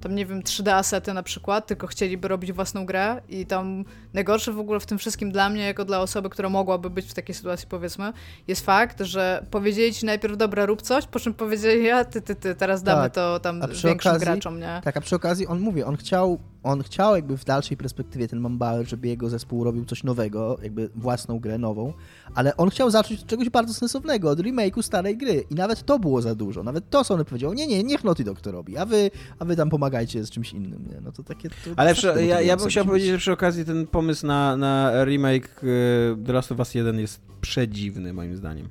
tam 0.00 0.14
nie 0.14 0.26
wiem, 0.26 0.42
3D 0.42 0.70
asety 0.70 1.14
na 1.14 1.22
przykład, 1.22 1.66
tylko 1.66 1.86
chcieliby 1.86 2.28
robić 2.28 2.52
własną 2.52 2.86
grę 2.86 3.22
i 3.28 3.46
tam 3.46 3.84
najgorsze 4.14 4.52
w 4.52 4.58
ogóle 4.58 4.80
w 4.80 4.86
tym 4.86 4.98
wszystkim 4.98 5.32
dla 5.32 5.50
mnie, 5.50 5.62
jako 5.62 5.84
dla 5.84 6.00
osoby, 6.00 6.30
która 6.30 6.48
mogłaby 6.48 6.90
być 6.90 7.06
w 7.06 7.14
takiej 7.14 7.34
sytuacji, 7.34 7.68
powiedzmy, 7.68 8.12
jest 8.48 8.66
fakt, 8.66 9.00
że 9.00 9.46
powiedzieli 9.50 9.94
ci 9.94 10.06
najpierw, 10.06 10.36
dobra, 10.36 10.66
rób 10.66 10.82
coś, 10.82 11.06
po 11.06 11.20
czym 11.20 11.34
powiedzieli, 11.34 11.84
ja, 11.84 12.04
ty, 12.04 12.20
ty, 12.20 12.34
ty, 12.34 12.54
teraz 12.54 12.82
damy 12.82 13.02
tak. 13.02 13.14
to 13.14 13.40
tam 13.40 13.60
większym 13.60 13.92
okazji, 13.92 14.26
graczom, 14.26 14.60
nie? 14.60 14.80
Tak, 14.84 14.96
a 14.96 15.00
przy 15.00 15.16
okazji 15.16 15.46
on 15.46 15.60
mówi, 15.60 15.82
on 15.82 15.96
chciał 15.96 16.38
on 16.62 16.82
chciał 16.82 17.16
jakby 17.16 17.36
w 17.36 17.44
dalszej 17.44 17.76
perspektywie 17.76 18.28
ten 18.28 18.40
Mambauer, 18.40 18.88
żeby 18.88 19.08
jego 19.08 19.28
zespół 19.28 19.64
robił 19.64 19.84
coś 19.84 20.04
nowego, 20.04 20.58
jakby 20.62 20.90
własną 20.94 21.38
grę 21.38 21.58
nową, 21.58 21.92
ale 22.34 22.56
on 22.56 22.70
chciał 22.70 22.90
zacząć 22.90 23.20
od 23.20 23.26
czegoś 23.26 23.50
bardzo 23.50 23.74
sensownego, 23.74 24.30
od 24.30 24.38
remake'u 24.38 24.82
starej 24.82 25.16
gry 25.16 25.44
i 25.50 25.54
nawet 25.54 25.82
to 25.82 25.98
było 25.98 26.22
za 26.22 26.34
dużo. 26.34 26.62
Nawet 26.62 26.90
to 26.90 27.04
Sony 27.04 27.24
powiedział, 27.24 27.52
nie, 27.52 27.66
nie, 27.66 27.82
niech 27.82 28.04
Naughty 28.04 28.24
Dog 28.24 28.40
to 28.40 28.52
robi, 28.52 28.76
a 28.76 28.86
wy, 28.86 29.10
a 29.38 29.44
wy 29.44 29.56
tam 29.56 29.70
pomagajcie 29.70 30.24
z 30.24 30.30
czymś 30.30 30.52
innym, 30.52 30.86
nie? 30.90 31.00
No 31.00 31.12
to 31.12 31.22
takie... 31.22 31.48
To, 31.48 31.54
ale 31.76 31.94
przy, 31.94 32.06
ja, 32.26 32.40
ja 32.40 32.56
bym 32.56 32.68
chciał 32.68 32.84
powiedzieć, 32.84 33.10
że 33.10 33.18
przy 33.18 33.32
okazji 33.32 33.64
ten 33.64 33.86
pomysł 34.00 34.26
na, 34.26 34.56
na 34.56 35.04
remake 35.04 35.64
y, 35.64 36.16
The 36.26 36.32
Last 36.32 36.52
of 36.52 36.58
Us 36.58 36.74
1 36.74 36.98
jest 36.98 37.20
przedziwny 37.40 38.12
moim 38.12 38.36
zdaniem. 38.36 38.68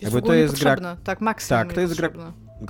Jest 0.00 0.02
jakby 0.02 0.22
to 0.22 0.34
jest 0.34 0.60
gra... 0.60 0.96
Tak, 1.04 1.20
maksimum 1.20 1.64
Tak, 1.64 1.72
to 1.72 1.80
jest 1.80 1.96
gra 1.96 2.10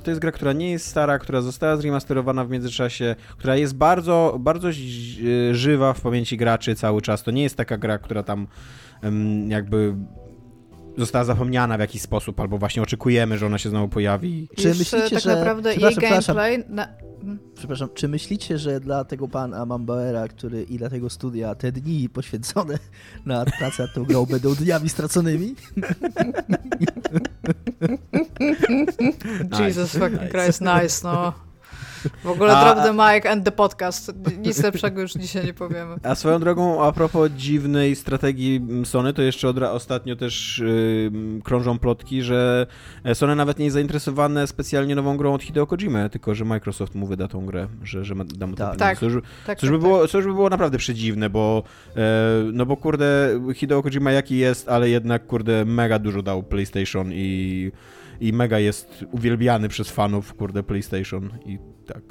to 0.03 0.11
jest 0.11 0.21
gra, 0.21 0.31
która 0.31 0.53
nie 0.53 0.71
jest 0.71 0.87
stara, 0.87 1.19
która 1.19 1.41
została 1.41 1.77
zremasterowana 1.77 2.45
w 2.45 2.49
międzyczasie, 2.49 3.15
która 3.37 3.55
jest 3.55 3.75
bardzo, 3.75 4.37
bardzo 4.39 4.69
żywa 5.51 5.93
w 5.93 6.01
pamięci 6.01 6.37
graczy 6.37 6.75
cały 6.75 7.01
czas. 7.01 7.23
To 7.23 7.31
nie 7.31 7.43
jest 7.43 7.55
taka 7.55 7.77
gra, 7.77 7.97
która 7.97 8.23
tam 8.23 8.47
jakby 9.47 9.95
została 10.97 11.25
zapomniana 11.25 11.77
w 11.77 11.79
jakiś 11.79 12.01
sposób, 12.01 12.39
albo 12.39 12.57
właśnie 12.57 12.81
oczekujemy, 12.81 13.37
że 13.37 13.45
ona 13.45 13.57
się 13.57 13.69
znowu 13.69 13.87
pojawi. 13.87 14.47
Czy 14.57 14.67
myślicie, 14.67 15.09
tak 15.09 15.19
że... 15.19 15.35
naprawdę 15.35 15.75
jej 15.75 15.95
gameplay... 15.95 16.63
Na... 16.69 16.87
Mhm. 17.21 17.39
Przepraszam, 17.55 17.89
czy 17.93 18.07
myślicie, 18.07 18.57
że 18.57 18.79
dla 18.79 19.05
tego 19.05 19.27
pana 19.27 19.65
Mambauera, 19.65 20.27
który 20.27 20.63
i 20.63 20.77
dla 20.77 20.89
tego 20.89 21.09
studia 21.09 21.55
te 21.55 21.71
dni 21.71 22.09
poświęcone 22.09 22.79
na 23.25 23.45
pracę 23.45 23.83
nad 23.83 23.93
tą 23.93 24.03
grą 24.03 24.25
będą 24.25 24.55
dniami 24.55 24.89
straconymi? 24.89 25.55
Jesus 29.59 29.91
fucking 29.91 30.31
Christ, 30.31 30.61
nice, 30.61 30.99
no. 31.03 31.50
W 32.23 32.27
ogóle 32.27 32.57
a, 32.57 32.65
drop 32.65 32.85
the 32.85 32.93
mic 32.93 33.25
and 33.25 33.45
the 33.45 33.51
podcast. 33.51 34.11
Nic 34.37 34.63
lepszego 34.63 35.01
już 35.01 35.13
dzisiaj 35.13 35.45
nie 35.45 35.53
powiemy. 35.53 35.95
A 36.03 36.15
swoją 36.15 36.39
drogą, 36.39 36.83
a 36.83 36.91
propos 36.91 37.31
dziwnej 37.31 37.95
strategii 37.95 38.61
Sony, 38.83 39.13
to 39.13 39.21
jeszcze 39.21 39.49
od, 39.49 39.57
ostatnio 39.57 40.15
też 40.15 40.63
yy, 40.65 41.41
krążą 41.43 41.79
plotki, 41.79 42.21
że 42.21 42.67
Sony 43.13 43.35
nawet 43.35 43.59
nie 43.59 43.65
jest 43.65 43.73
zainteresowane 43.73 44.47
specjalnie 44.47 44.95
nową 44.95 45.17
grą 45.17 45.33
od 45.33 45.43
Hideo 45.43 45.67
Kojima, 45.67 46.09
tylko 46.09 46.35
że 46.35 46.45
Microsoft 46.45 46.95
mu 46.95 47.07
wyda 47.07 47.27
tą 47.27 47.45
grę, 47.45 47.67
że, 47.83 48.05
że 48.05 48.15
da 48.15 48.47
mu 48.47 48.55
tak. 48.55 48.69
tak, 48.69 48.77
tak, 48.77 48.99
co, 48.99 49.05
już 49.05 49.15
by 49.15 49.21
tak, 49.45 49.59
było, 49.79 50.07
co 50.07 50.17
już 50.17 50.27
by 50.27 50.33
było 50.33 50.49
naprawdę 50.49 50.77
przedziwne, 50.77 51.29
bo 51.29 51.63
e, 51.95 52.01
no 52.53 52.65
bo 52.65 52.77
kurde, 52.77 53.39
Hideo 53.55 53.83
Kojima 53.83 54.11
jaki 54.11 54.37
jest, 54.37 54.69
ale 54.69 54.89
jednak 54.89 55.27
kurde 55.27 55.65
mega 55.65 55.99
dużo 55.99 56.21
dał 56.21 56.43
PlayStation 56.43 57.09
i 57.13 57.71
i 58.21 58.33
mega 58.33 58.59
jest 58.59 59.05
uwielbiany 59.11 59.69
przez 59.69 59.89
fanów, 59.89 60.33
kurde, 60.33 60.63
PlayStation 60.63 61.29
i 61.45 61.59
tak. 61.93 62.03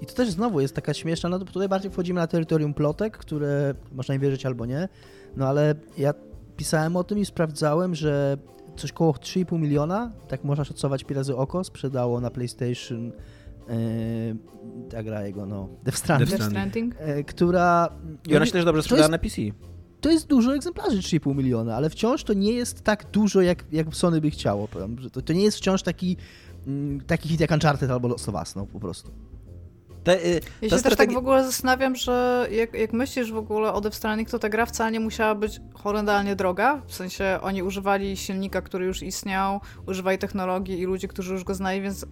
I 0.00 0.06
to 0.06 0.14
też 0.14 0.30
znowu 0.30 0.60
jest 0.60 0.74
taka 0.74 0.94
śmieszna, 0.94 1.28
no 1.28 1.38
to 1.38 1.44
tutaj 1.44 1.68
bardziej 1.68 1.90
wchodzimy 1.90 2.20
na 2.20 2.26
terytorium 2.26 2.74
plotek, 2.74 3.16
które 3.16 3.74
można 3.92 4.14
im 4.14 4.20
wierzyć 4.20 4.46
albo 4.46 4.66
nie, 4.66 4.88
no 5.36 5.48
ale 5.48 5.74
ja 5.98 6.14
pisałem 6.56 6.96
o 6.96 7.04
tym 7.04 7.18
i 7.18 7.26
sprawdzałem, 7.26 7.94
że 7.94 8.36
coś 8.76 8.92
koło 8.92 9.12
3,5 9.12 9.58
miliona, 9.58 10.12
tak 10.28 10.44
można 10.44 10.64
szacować 10.64 11.04
pi 11.04 11.14
razy 11.14 11.36
oko, 11.36 11.64
sprzedało 11.64 12.20
na 12.20 12.30
PlayStation 12.30 13.12
e, 13.68 13.74
ta 14.90 15.02
gra 15.02 15.26
jego, 15.26 15.46
no, 15.46 15.68
Death 15.84 15.98
Stranding, 15.98 16.30
Death 16.30 16.50
Stranding. 16.50 16.94
e, 16.98 17.24
która... 17.24 17.88
I 18.28 18.36
ona 18.36 18.46
się 18.46 18.52
też 18.52 18.64
dobrze 18.64 18.82
sprzedała 18.82 19.02
jest, 19.04 19.12
na 19.12 19.18
PC. 19.18 19.42
to 20.00 20.10
jest 20.10 20.26
dużo 20.26 20.54
egzemplarzy, 20.54 20.98
3,5 20.98 21.36
miliona, 21.36 21.76
ale 21.76 21.90
wciąż 21.90 22.24
to 22.24 22.32
nie 22.32 22.52
jest 22.52 22.82
tak 22.82 23.10
dużo, 23.12 23.40
jak, 23.40 23.64
jak 23.72 23.94
Sony 23.94 24.20
by 24.20 24.30
chciało. 24.30 24.68
To, 25.12 25.22
to 25.22 25.32
nie 25.32 25.44
jest 25.44 25.56
wciąż 25.56 25.82
taki, 25.82 26.16
taki 27.06 27.28
hit 27.28 27.40
jak 27.40 27.50
Uncharted 27.50 27.90
albo 27.90 28.08
Lost 28.08 28.28
of 28.28 28.34
Us, 28.34 28.56
no 28.56 28.66
po 28.66 28.80
prostu. 28.80 29.10
Te, 30.04 30.26
y, 30.26 30.40
Ja 30.62 30.68
się 30.68 30.82
też 30.82 30.96
tak 30.96 31.12
w 31.12 31.16
ogóle 31.16 31.44
zastanawiam, 31.44 31.96
że 31.96 32.46
jak, 32.50 32.74
jak 32.74 32.92
myślisz 32.92 33.32
w 33.32 33.36
ogóle 33.36 33.72
o 33.72 33.80
Death 33.80 33.96
Stranding, 33.96 34.30
to 34.30 34.38
ta 34.38 34.48
gra 34.48 34.66
wcale 34.66 34.92
nie 34.92 35.00
musiała 35.00 35.34
być 35.34 35.60
horrendalnie 35.74 36.36
droga. 36.36 36.82
W 36.86 36.94
sensie 36.94 37.38
oni 37.42 37.62
używali 37.62 38.16
silnika, 38.16 38.62
który 38.62 38.86
już 38.86 39.02
istniał, 39.02 39.60
używali 39.86 40.18
technologii 40.18 40.78
i 40.80 40.84
ludzi, 40.84 41.08
którzy 41.08 41.32
już 41.32 41.44
go 41.44 41.54
znali, 41.54 41.82
więc 41.82 42.06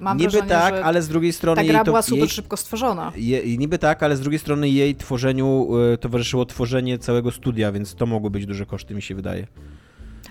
mam 0.00 0.18
Niby 0.18 0.30
wrażenie, 0.30 0.50
tak, 0.50 0.74
że 0.74 0.84
ale 0.84 1.02
z 1.02 1.08
drugiej 1.08 1.32
strony 1.32 1.62
ta 1.62 1.68
gra 1.68 1.78
to, 1.78 1.84
była 1.84 2.02
super 2.02 2.18
jej, 2.18 2.28
szybko 2.28 2.56
stworzona. 2.56 3.12
je, 3.16 3.58
niby 3.58 3.78
tak, 3.78 4.02
ale 4.02 4.16
z 4.16 4.20
drugiej 4.20 4.38
strony 4.38 4.68
jej 4.68 4.96
tworzeniu 4.96 5.68
y, 5.94 5.98
towarzyszyło 5.98 6.46
tworzenie 6.46 6.98
całego 6.98 7.30
studia, 7.30 7.72
więc 7.72 7.94
to 7.94 8.06
mogły 8.06 8.30
być 8.30 8.46
duże 8.46 8.66
koszty, 8.66 8.94
mi 8.94 9.02
się 9.02 9.14
wydaje. 9.14 9.46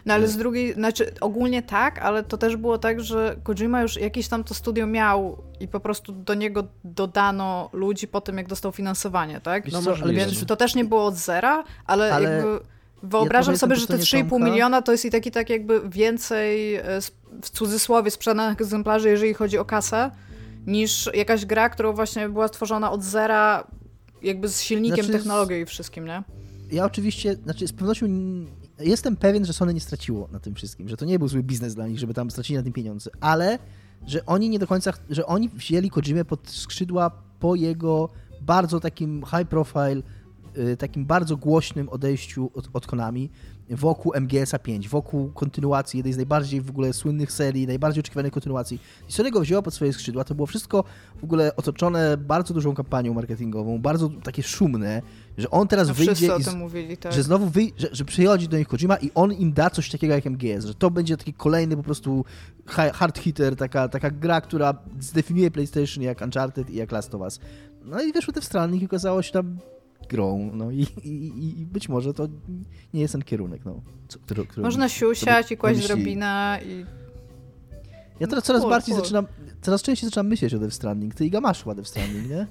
No 0.08 0.14
ale 0.14 0.28
z 0.28 0.38
drugiej, 0.38 0.74
znaczy 0.74 1.14
ogólnie 1.22 1.62
tak, 1.64 2.00
ale 2.00 2.24
to 2.24 2.38
też 2.38 2.56
było 2.56 2.78
tak, 2.78 3.02
że 3.02 3.36
Kojima 3.44 3.82
już 3.82 3.96
jakieś 3.98 4.28
tam 4.28 4.44
to 4.44 4.54
studio 4.54 4.88
miał 4.88 5.38
i 5.60 5.68
po 5.68 5.80
prostu 5.80 6.12
do 6.12 6.34
niego 6.34 6.64
dodano 6.84 7.70
ludzi 7.74 8.08
po 8.08 8.22
tym, 8.22 8.38
jak 8.38 8.48
dostał 8.48 8.72
finansowanie, 8.72 9.42
tak? 9.42 9.72
No 9.72 9.82
możliwe, 9.82 10.14
Więc 10.14 10.42
no. 10.42 10.48
to 10.48 10.56
też 10.56 10.76
nie 10.76 10.86
było 10.86 11.06
od 11.06 11.16
zera, 11.16 11.64
ale, 11.86 12.14
Ale 12.14 12.32
jakby 12.32 12.60
wyobrażam 13.04 13.54
ja 13.54 13.58
sobie, 13.58 13.76
że 13.76 13.88
te 13.88 13.98
po 13.98 14.06
stronie 14.06 14.26
3,5 14.26 14.30
Tomka- 14.30 14.46
miliona 14.46 14.82
to 14.82 14.92
jest 14.92 15.06
i 15.06 15.12
taki 15.12 15.32
tak 15.32 15.50
jakby 15.50 15.90
więcej 15.90 16.76
e, 16.76 16.84
w 17.42 17.50
cudzysłowie 17.50 18.12
sprzedanych 18.12 18.62
egzemplarzy, 18.62 19.10
jeżeli 19.10 19.34
chodzi 19.34 19.58
o 19.58 19.66
kasę, 19.66 20.12
niż 20.68 21.10
jakaś 21.14 21.46
gra, 21.46 21.70
która 21.70 21.92
właśnie 21.92 22.30
była 22.30 22.48
stworzona 22.48 22.92
od 22.92 23.04
zera, 23.04 23.68
jakby 24.22 24.48
z 24.48 24.62
silnikiem, 24.62 25.06
Znaczy 25.06 25.20
technologią 25.20 25.56
i 25.56 25.66
wszystkim, 25.66 26.06
nie? 26.06 26.24
Ja 26.72 26.86
oczywiście, 26.86 27.36
znaczy 27.36 27.68
z 27.68 27.74
pewnością 27.74 28.06
jestem 28.80 29.16
pewien, 29.16 29.46
że 29.46 29.54
Sony 29.54 29.74
nie 29.74 29.80
straciło 29.80 30.28
na 30.32 30.40
tym 30.40 30.56
wszystkim, 30.56 30.90
że 30.90 30.98
to 30.98 31.06
nie 31.06 31.20
był 31.20 31.28
zły 31.28 31.44
biznes 31.44 31.76
dla 31.76 31.88
nich, 31.88 32.00
żeby 32.00 32.14
tam 32.14 32.32
stracili 32.32 32.58
na 32.58 32.64
tym 32.64 32.74
pieniądze, 32.74 33.12
ale 33.20 33.60
że 34.06 34.26
oni 34.26 34.50
nie 34.50 34.60
do 34.60 34.68
końca, 34.68 34.94
że 35.10 35.26
oni 35.26 35.50
wzięli 35.50 35.90
Kojimę 35.90 36.26
pod 36.26 36.50
skrzydła 36.50 37.12
po 37.40 37.56
jego 37.56 38.10
bardzo 38.42 38.80
takim 38.80 39.24
high 39.26 39.50
profile, 39.50 40.02
y, 40.58 40.78
takim 40.78 41.06
bardzo 41.06 41.38
głośnym 41.38 41.90
odejściu 41.90 42.52
od, 42.54 42.70
od 42.74 42.88
Konami 42.88 43.30
wokół 43.70 44.12
MGS-a 44.16 44.60
5, 44.60 44.90
wokół 44.90 45.32
kontynuacji 45.32 45.98
jednej 45.98 46.14
z 46.14 46.18
najbardziej 46.18 46.62
w 46.62 46.70
ogóle 46.70 46.94
słynnych 46.94 47.32
serii, 47.32 47.68
najbardziej 47.68 48.00
oczekiwanej 48.02 48.32
kontynuacji. 48.32 48.80
I 49.10 49.12
Sony 49.12 49.32
go 49.32 49.42
wzięła 49.42 49.62
pod 49.62 49.74
swoje 49.74 49.94
skrzydła, 49.94 50.24
to 50.24 50.36
było 50.36 50.46
wszystko 50.46 50.84
w 51.20 51.24
ogóle 51.24 51.56
otoczone 51.56 52.18
bardzo 52.18 52.54
dużą 52.54 52.74
kampanią 52.76 53.14
marketingową, 53.14 53.80
bardzo 53.82 54.10
takie 54.24 54.44
szumne, 54.44 55.02
że 55.38 55.50
on 55.52 55.68
teraz 55.68 55.88
No 55.88 55.94
wyjdzie 55.94 56.28
i 56.40 56.44
z- 56.44 56.56
mówili, 56.56 56.98
tak. 56.98 57.14
że 57.14 57.24
znowu 57.24 57.46
wyj- 57.48 57.74
że, 57.78 57.88
że 57.92 58.06
przychodzi 58.06 58.48
do 58.48 58.58
nich 58.58 58.68
Kojima 58.68 58.98
i 58.98 59.12
on 59.16 59.34
im 59.34 59.54
da 59.54 59.70
coś 59.70 59.90
takiego 59.92 60.14
jak 60.14 60.26
MGS, 60.26 60.66
że 60.66 60.74
to 60.76 60.92
będzie 60.92 61.18
taki 61.18 61.34
kolejny 61.34 61.78
po 61.78 61.84
prostu 61.84 62.26
hard 62.94 63.20
hitter, 63.20 63.56
taka, 63.56 63.88
taka 63.90 64.12
gra, 64.12 64.42
która 64.42 64.74
zdefiniuje 65.00 65.52
PlayStation 65.52 66.04
jak 66.04 66.22
Uncharted 66.22 66.70
i 66.70 66.76
jak 66.76 66.92
Last 66.92 67.16
of 67.16 67.22
Us. 67.22 67.40
No 67.86 68.02
i 68.02 68.14
wyszły 68.14 68.34
te 68.34 68.42
Stranding 68.42 68.84
i 68.84 68.86
okazało 68.86 69.22
się 69.22 69.32
tam 69.32 69.58
grą, 70.10 70.52
no 70.54 70.72
i, 70.72 70.82
i, 71.04 71.62
i- 71.62 71.66
być 71.66 71.90
może 71.90 72.14
to 72.14 72.28
nie 72.94 73.02
jest 73.02 73.12
ten 73.12 73.22
kierunek, 73.22 73.66
no. 73.66 73.82
Co, 74.08 74.20
który, 74.20 74.46
który 74.46 74.64
Można 74.64 74.90
siusiać 74.90 75.52
i 75.52 75.58
kłaść 75.58 75.88
drobinę 75.88 76.60
i 76.66 76.86
Ja 78.20 78.28
teraz 78.28 78.44
coraz 78.44 78.62
Cool, 78.62 78.72
bardziej 78.72 78.94
cool. 78.96 79.04
zaczynam, 79.04 79.28
coraz 79.62 79.82
częściej 79.82 80.10
zaczynam 80.10 80.28
myśleć 80.28 80.54
o 80.54 80.60
Death 80.60 80.74
Stranding. 80.74 81.16
Ty 81.16 81.26
Iga 81.26 81.42
masz 81.42 81.64
Death 81.64 81.88
Stranding, 81.90 82.30
nie? 82.30 82.48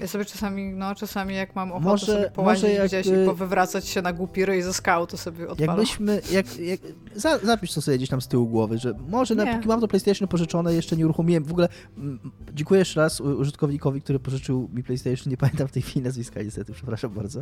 Ja 0.00 0.06
sobie 0.06 0.24
czasami, 0.24 0.72
no 0.74 0.94
czasami 0.94 1.34
jak 1.34 1.56
mam 1.56 1.72
ochotę 1.72 1.84
Może- 1.88 2.06
sobie 2.06 2.30
połazić 2.30 2.64
może 2.64 2.86
gdzieś 2.86 3.06
i 3.06 3.26
powywracać 3.26 3.88
się 3.88 4.02
na 4.02 4.12
głupi 4.12 4.44
ryj 4.44 4.62
ze 4.62 4.74
skał, 4.74 5.06
to 5.06 5.16
sobie 5.16 5.48
odpalam. 5.48 5.76
Jakbyśmy, 5.76 6.20
jak, 6.32 6.58
jak, 6.58 6.80
za, 7.14 7.38
zapisz 7.38 7.72
to 7.72 7.82
sobie 7.82 7.96
gdzieś 7.96 8.08
tam 8.08 8.20
z 8.20 8.28
tyłu 8.28 8.46
głowy, 8.46 8.78
że 8.78 8.94
może 9.08 9.34
na, 9.34 9.44
Nie. 9.44 9.54
póki 9.54 9.68
mam 9.68 9.80
to 9.80 9.88
PlayStation 9.88 10.28
pożyczone, 10.28 10.74
jeszcze 10.74 10.96
nie 10.96 11.04
uruchomiłem. 11.04 11.44
W 11.44 11.50
ogóle 11.50 11.68
mm, 11.98 12.18
dziękuję 12.54 12.78
jeszcze 12.78 13.00
raz 13.00 13.20
użytkownikowi, 13.20 14.00
który 14.00 14.18
pożyczył 14.18 14.70
mi 14.72 14.82
PlayStation, 14.82 15.30
nie 15.30 15.36
pamiętam 15.36 15.68
w 15.68 15.72
tej 15.72 15.82
chwili 15.82 16.04
nazwiska 16.04 16.42
niestety, 16.42 16.72
przepraszam 16.72 17.10
bardzo. 17.14 17.40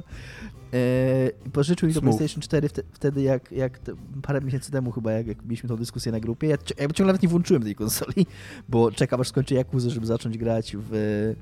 E, 0.72 1.50
pożyczył 1.52 1.88
mi 1.88 1.94
to. 1.94 2.00
PlayStation 2.00 2.42
4 2.42 2.68
wte, 2.68 2.82
wtedy, 2.92 3.22
jak, 3.22 3.52
jak 3.52 3.78
te, 3.78 3.92
parę 4.22 4.40
miesięcy 4.40 4.72
temu 4.72 4.90
chyba, 4.90 5.12
jak, 5.12 5.26
jak 5.26 5.42
mieliśmy 5.44 5.68
tą 5.68 5.76
dyskusję 5.76 6.12
na 6.12 6.20
grupie. 6.20 6.48
Ja, 6.48 6.56
ja 6.78 6.88
ciągle 6.88 7.06
nawet 7.06 7.22
nie 7.22 7.28
włączyłem 7.28 7.62
tej 7.62 7.74
konsoli, 7.74 8.26
bo 8.68 8.90
czekam 8.90 9.20
aż 9.20 9.28
skończę 9.28 9.54
Jakuzę, 9.54 9.90
żeby 9.90 10.06
zacząć 10.06 10.38
grać 10.38 10.76
w 10.90 11.34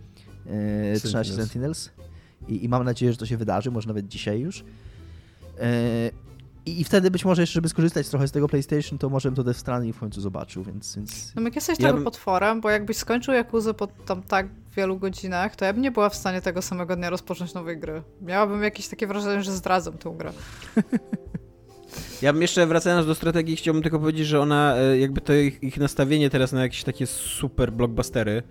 e, 0.47 0.97
13 0.97 1.35
Sentinels. 1.35 1.37
Sentinels. 1.37 1.91
I, 2.49 2.65
I 2.65 2.69
mam 2.69 2.85
nadzieję, 2.85 3.13
że 3.13 3.19
to 3.19 3.27
się 3.27 3.37
wydarzy, 3.37 3.71
może 3.71 3.89
nawet 3.89 4.09
dzisiaj 4.09 4.41
już. 4.41 4.65
E, 5.61 6.11
i, 6.67 6.81
I 6.81 6.85
wtedy 6.85 7.11
być 7.11 7.25
może 7.25 7.43
jeszcze, 7.43 7.55
żeby 7.55 7.69
skorzystać 7.69 8.09
trochę 8.09 8.29
z 8.29 8.33
tego 8.33 8.49
PlayStation, 8.49 8.99
to 8.99 9.09
może 9.09 9.29
bym 9.29 9.37
to 9.37 9.45
Death 9.45 9.61
Stranding 9.61 9.97
w 9.97 10.01
końcu 10.01 10.21
zobaczył, 10.21 10.65
więc... 10.65 10.97
więc... 10.97 11.33
No 11.35 11.43
jak 11.43 11.55
jesteś 11.55 11.79
Ja 11.81 11.93
bym- 11.93 12.05
potworem, 12.05 12.61
bo 12.61 12.71
jakbyś 12.71 12.97
skończył 12.97 13.35
Jakuzę 13.35 13.75
po 13.75 13.87
tam 13.87 14.23
tak 14.23 14.49
wielu 14.77 14.99
godzinach, 14.99 15.57
to 15.57 15.65
ja 15.65 15.73
bym 15.73 15.83
nie 15.83 15.91
była 15.91 16.09
w 16.09 16.17
stanie 16.17 16.41
tego 16.41 16.63
samego 16.63 16.97
dnia 16.97 17.11
rozpocząć 17.11 17.55
nowej 17.55 17.79
gry. 17.79 18.03
Miałabym 18.23 18.63
jakieś 18.63 18.89
takie 18.89 19.07
wrażenie, 19.07 19.43
że 19.43 19.53
zdradzam 19.53 19.99
tę 19.99 20.15
grę. 20.19 20.33
Ja 22.23 22.33
bym 22.33 22.43
jeszcze 22.43 22.67
wracając 22.67 23.07
do 23.07 23.15
strategii, 23.15 23.57
chciałbym 23.57 23.83
tylko 23.83 23.99
powiedzieć, 23.99 24.27
że 24.27 24.41
ona, 24.41 24.77
e, 24.77 24.99
jakby 24.99 25.21
to 25.21 25.33
ich, 25.33 25.63
ich 25.63 25.79
nastawienie 25.79 26.31
teraz 26.31 26.53
na 26.53 26.63
jakieś 26.63 26.85
takie 26.85 27.07
super 27.07 27.73
blockbustery, 27.73 28.43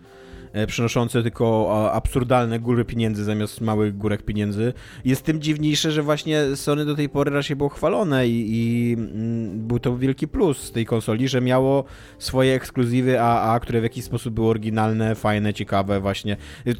przynoszące 0.67 1.23
tylko 1.23 1.69
absurdalne 1.93 2.59
góry 2.59 2.85
pieniędzy 2.85 3.23
zamiast 3.23 3.61
małych 3.61 3.97
górek 3.97 4.23
pieniędzy, 4.23 4.73
jest 5.05 5.23
tym 5.23 5.41
dziwniejsze, 5.41 5.91
że 5.91 6.03
właśnie 6.03 6.55
Sony 6.55 6.85
do 6.85 6.95
tej 6.95 7.09
pory 7.09 7.31
raczej 7.31 7.55
było 7.55 7.69
chwalone 7.69 8.27
i, 8.27 8.45
i 8.49 8.93
mm, 8.93 9.67
był 9.67 9.79
to 9.79 9.97
wielki 9.97 10.27
plus 10.27 10.71
tej 10.71 10.85
konsoli, 10.85 11.27
że 11.27 11.41
miało 11.41 11.83
swoje 12.19 12.55
ekskluzywy 12.55 13.21
AA, 13.21 13.59
które 13.59 13.79
w 13.79 13.83
jakiś 13.83 14.03
sposób 14.03 14.33
były 14.33 14.47
oryginalne, 14.47 15.15
fajne, 15.15 15.53
ciekawe 15.53 15.99
właśnie. 15.99 16.37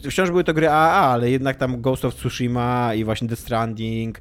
Wciąż 0.10 0.30
były 0.30 0.44
to 0.44 0.54
gry 0.54 0.70
AA, 0.70 1.12
ale 1.12 1.32
jednak 1.32 1.58
tam 1.58 1.82
Ghost 1.82 2.06
of 2.06 2.16
Tsushima 2.16 2.94
i 2.96 3.04
właśnie 3.04 3.28
The 3.28 3.36
Stranding, 3.36 4.20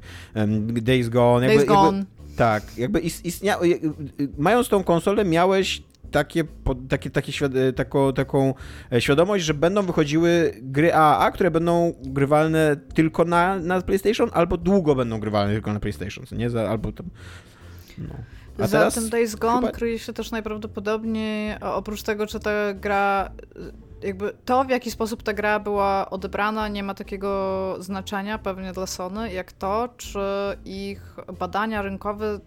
Days 0.81 1.09
Gone. 1.09 1.47
Days 1.47 1.59
jakby- 1.59 1.73
Gone. 1.73 1.97
Jakby, 1.97 2.19
tak, 2.35 2.77
jakby 2.77 2.99
is, 2.99 3.25
istnia, 3.25 3.57
y, 3.61 3.65
y, 3.65 4.23
y, 4.23 4.29
mając 4.37 4.69
tą 4.69 4.83
konsolę 4.83 5.25
miałeś 5.25 5.83
takie, 6.11 6.43
takie, 6.89 7.09
takie 7.09 7.31
świad- 7.31 7.55
y, 7.55 7.73
taką, 7.73 8.13
taką 8.13 8.53
e, 8.93 9.01
świadomość, 9.01 9.45
że 9.45 9.53
będą 9.53 9.83
wychodziły 9.83 10.53
gry 10.61 10.93
AAA, 10.93 11.31
które 11.31 11.51
będą 11.51 11.93
grywalne 12.03 12.75
tylko 12.93 13.25
na, 13.25 13.59
na 13.59 13.81
PlayStation, 13.81 14.29
albo 14.33 14.57
długo 14.57 14.95
będą 14.95 15.19
grywalne 15.19 15.53
tylko 15.53 15.73
na 15.73 15.79
PlayStation, 15.79 16.25
nie? 16.31 16.49
Za, 16.49 16.69
albo 16.69 16.91
tam... 16.91 17.05
No. 17.97 18.15
A 18.59 18.67
Za 18.67 18.77
teraz 18.77 18.95
tym 18.95 19.09
Days 19.09 19.35
Gone 19.35 19.59
chyba- 19.67 19.71
kryje 19.71 19.99
się 19.99 20.13
też 20.13 20.31
najprawdopodobniej, 20.31 21.55
oprócz 21.61 22.03
tego, 22.03 22.27
czy 22.27 22.39
ta 22.39 22.73
gra, 22.73 23.31
jakby 24.03 24.33
to, 24.45 24.63
w 24.63 24.69
jaki 24.69 24.91
sposób 24.91 25.23
ta 25.23 25.33
gra 25.33 25.59
była 25.59 26.09
odebrana, 26.09 26.67
nie 26.67 26.83
ma 26.83 26.93
takiego 26.93 27.75
znaczenia 27.79 28.37
pewnie 28.37 28.71
dla 28.71 28.87
Sony, 28.87 29.33
jak 29.33 29.51
to, 29.51 29.89
czy 29.97 30.19
ich 30.65 31.15
badania 31.39 31.81
rynkowe 31.81 32.39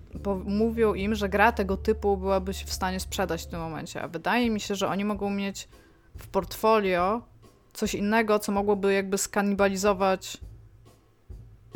mówią 0.45 0.95
im, 0.95 1.15
że 1.15 1.29
gra 1.29 1.53
tego 1.53 1.77
typu 1.77 2.17
byłaby 2.17 2.55
się 2.55 2.67
w 2.67 2.73
stanie 2.73 3.01
sprzedać 3.01 3.43
w 3.43 3.47
tym 3.47 3.61
momencie. 3.61 4.03
A 4.03 4.09
wydaje 4.09 4.51
mi 4.51 4.61
się, 4.61 4.75
że 4.75 4.89
oni 4.89 5.05
mogą 5.05 5.31
mieć 5.31 5.69
w 6.19 6.29
portfolio 6.29 7.23
coś 7.73 7.95
innego, 7.95 8.39
co 8.39 8.53
mogłoby 8.53 8.95
jakby 8.95 9.19
skanibalizować 9.19 10.37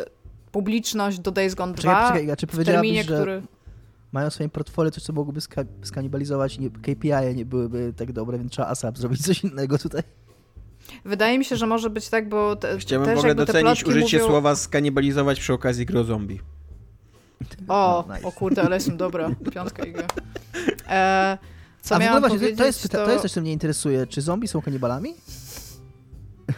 y, 0.01 0.05
publiczność 0.53 1.19
do 1.19 1.31
Days 1.31 1.55
Gone 1.55 1.73
2 1.73 1.83
Czekaj, 1.83 2.09
czekaj, 2.09 2.31
a 2.31 2.37
czy 2.37 2.47
w 2.47 2.65
terminie, 2.65 3.05
że 3.05 3.15
który... 3.15 3.43
mają 4.17 4.31
w 4.31 4.35
swoim 4.35 4.51
portfolio 4.51 4.91
coś, 4.91 5.03
co 5.03 5.13
mogłoby 5.13 5.41
ska- 5.41 5.65
skanibalizować, 5.83 6.59
nie, 6.59 6.71
KPI 6.71 7.35
nie 7.35 7.45
byłyby 7.45 7.93
tak 7.97 8.13
dobre, 8.13 8.39
więc 8.39 8.53
trzeba 8.53 8.69
ASAP 8.69 8.99
zrobić 8.99 9.23
coś 9.23 9.45
innego 9.45 9.79
tutaj. 9.79 10.03
Wydaje 11.05 11.39
mi 11.39 11.45
się, 11.45 11.57
że 11.57 11.67
może 11.67 11.91
być 11.91 12.09
tak, 12.09 12.29
bo 12.29 12.57
te, 12.57 12.79
Chciałbym 12.79 13.07
też 13.09 13.17
w 13.17 13.19
ogóle 13.19 13.35
docenić 13.35 13.85
użycie 13.85 14.17
mówią... 14.19 14.29
słowa 14.31 14.57
skanibalizować 14.57 15.41
przy 15.41 15.53
okazji 15.53 15.87
gry 15.87 15.99
o 16.01 16.05
zombie. 16.05 16.41
O, 17.69 18.05
No, 18.09 18.15
nice. 18.15 18.27
o 18.29 18.33
kurde, 18.33 18.63
ale 18.63 18.77
jestem 18.77 18.97
dobra. 18.97 19.31
Piątka 19.53 19.85
IG. 19.85 19.97
E, 20.89 21.39
co 21.83 21.95
A 21.95 21.99
miałam 21.99 22.21
właśnie, 22.21 22.39
to, 22.57 22.65
jest, 22.67 22.83
pyta- 22.83 23.05
to 23.05 23.11
jest 23.11 23.23
coś, 23.23 23.33
co 23.33 23.41
mnie 23.41 23.53
interesuje. 23.53 24.07
Czy 24.07 24.21
zombie 24.23 24.49
są 24.49 24.63
kanibalami? 24.63 25.15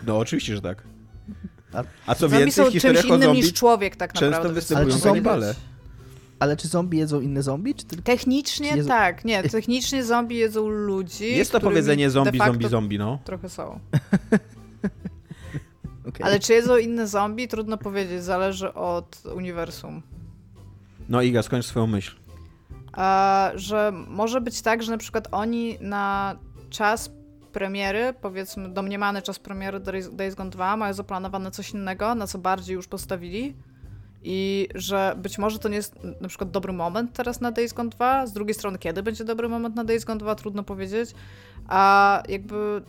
No 0.06 0.18
oczywiście, 0.18 0.56
że 0.56 0.62
tak. 0.62 0.82
A- 2.06 2.14
co 2.14 2.20
Zombie 2.28 2.38
więcej, 2.38 2.64
są 2.64 2.70
w 2.70 2.82
czymś 2.82 3.04
innym 3.04 3.22
zombie 3.22 3.38
niż 3.38 3.52
człowiek 3.52 3.96
tak 3.96 4.12
często 4.12 4.26
naprawdę. 4.30 4.54
występują 4.54 4.84
Ale 4.86 4.94
czy 4.94 5.00
zombie- 5.00 5.22
kanibale. 5.24 5.54
Ale 6.38 6.56
czy 6.56 6.68
zombie 6.68 6.98
jedzą 6.98 7.20
inne 7.20 7.42
zombie? 7.42 7.74
Czy 7.74 7.84
tylko... 7.84 8.04
Technicznie 8.04 8.76
Jezu. 8.76 8.88
tak, 8.88 9.24
nie, 9.24 9.42
technicznie 9.42 10.04
zombie 10.04 10.36
jedzą 10.36 10.68
ludzi. 10.68 11.36
Jest 11.36 11.52
to 11.52 11.60
powiedzenie 11.60 12.10
zombie, 12.10 12.38
zombie, 12.38 12.68
zombie, 12.68 12.98
no. 12.98 13.18
Trochę 13.24 13.48
są. 13.48 13.62
Okej. 16.08 16.22
Ale 16.26 16.40
czy 16.40 16.52
jedzą 16.52 16.76
inne 16.76 17.06
zombie? 17.06 17.48
Trudno 17.48 17.76
powiedzieć, 17.78 18.24
zależy 18.24 18.74
od 18.74 19.22
uniwersum. 19.34 20.02
No 21.08 21.22
Iga, 21.22 21.42
skończ 21.42 21.66
swoją 21.66 21.86
myśl. 21.86 22.16
e, 22.96 23.52
że 23.54 23.92
może 24.08 24.40
być 24.40 24.62
tak, 24.62 24.82
że 24.82 24.92
na 24.92 24.98
przykład 24.98 25.28
oni 25.32 25.78
na 25.80 26.36
czas 26.70 27.10
premiery, 27.52 28.14
powiedzmy 28.20 28.68
domniemany 28.68 29.22
czas 29.22 29.38
premiery 29.38 29.80
Days 30.12 30.34
Gone 30.34 30.50
2 30.50 30.76
mają 30.76 30.94
zaplanowane 30.94 31.50
coś 31.50 31.70
innego, 31.70 32.14
na 32.14 32.26
co 32.26 32.38
bardziej 32.38 32.74
już 32.74 32.88
postawili 32.88 33.54
i 34.22 34.68
że 34.74 35.14
być 35.16 35.38
może 35.38 35.58
to 35.58 35.68
nie 35.68 35.76
jest 35.76 35.94
na 36.20 36.28
przykład 36.28 36.50
dobry 36.50 36.72
moment 36.72 37.12
teraz 37.12 37.40
na 37.40 37.52
Days 37.52 37.72
Gone 37.72 37.90
2, 37.90 38.26
z 38.26 38.32
drugiej 38.32 38.54
strony 38.54 38.78
kiedy 38.78 39.02
będzie 39.02 39.24
dobry 39.24 39.48
moment 39.48 39.74
na 39.74 39.84
Days 39.84 40.04
Gone 40.04 40.18
2, 40.18 40.34
trudno 40.34 40.62
powiedzieć, 40.62 41.10
a 41.68 42.22
jakby 42.28 42.82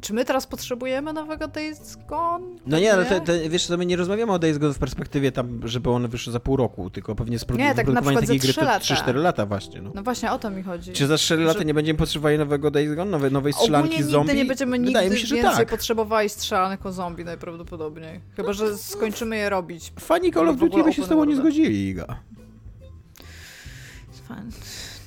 czy 0.00 0.14
my 0.14 0.24
teraz 0.24 0.46
potrzebujemy 0.46 1.12
nowego 1.12 1.48
Days 1.48 1.96
Gone? 2.08 2.46
No 2.66 2.78
nie, 2.78 2.92
ale 2.92 3.06
wiesz, 3.48 3.66
to 3.66 3.76
my 3.76 3.86
nie 3.86 3.96
rozmawiamy 3.96 4.32
o 4.32 4.38
Days 4.38 4.58
Gone 4.58 4.74
w 4.74 4.78
perspektywie 4.78 5.32
tam, 5.32 5.68
żeby 5.68 5.90
one 5.90 6.08
wyszły 6.08 6.32
za 6.32 6.40
pół 6.40 6.56
roku, 6.56 6.90
tylko 6.90 7.14
pewnie 7.14 7.38
nie, 7.50 7.74
tak 7.74 7.86
takiej 7.86 8.38
gry 8.38 8.54
to 8.54 8.60
3-4 8.60 9.14
lata 9.14 9.46
właśnie. 9.46 9.82
No. 9.82 9.90
no. 9.94 10.02
właśnie 10.02 10.32
o 10.32 10.38
to 10.38 10.50
mi 10.50 10.62
chodzi. 10.62 10.92
Czy 10.92 11.06
za 11.06 11.18
4 11.18 11.44
lata 11.44 11.58
że... 11.58 11.64
nie 11.64 11.74
będziemy 11.74 11.98
potrzebowali 11.98 12.38
nowego 12.38 12.70
Days 12.70 12.94
Gone, 12.94 13.10
nowej, 13.10 13.32
nowej 13.32 13.52
strzelanki 13.52 14.02
z 14.02 14.06
zombie? 14.06 14.28
nigdy 14.28 14.42
nie 14.42 14.48
będziemy 14.48 14.78
nigdy 14.78 15.10
mi 15.10 15.18
się, 15.18 15.34
więcej 15.34 15.56
tak. 15.56 15.68
potrzebowali 15.68 16.28
strzelanek 16.28 16.86
o 16.86 16.92
zombie 16.92 17.24
najprawdopodobniej. 17.24 18.20
Chyba, 18.36 18.52
że 18.52 18.78
skończymy 18.78 19.36
je 19.36 19.50
robić. 19.50 19.92
Fani 20.00 20.32
Call 20.32 20.48
of 20.48 20.56
Duty 20.56 20.84
by 20.84 20.92
się 20.92 21.04
z 21.04 21.08
tobą 21.08 21.24
nie 21.24 21.36
zgodzili, 21.36 21.88
Iga. 21.88 22.16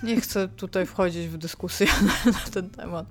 Nie 0.03 0.21
chcę 0.21 0.47
tutaj 0.47 0.85
wchodzić 0.85 1.27
w 1.27 1.37
dyskusję 1.37 1.87
na 2.25 2.51
ten 2.51 2.69
temat 2.69 3.05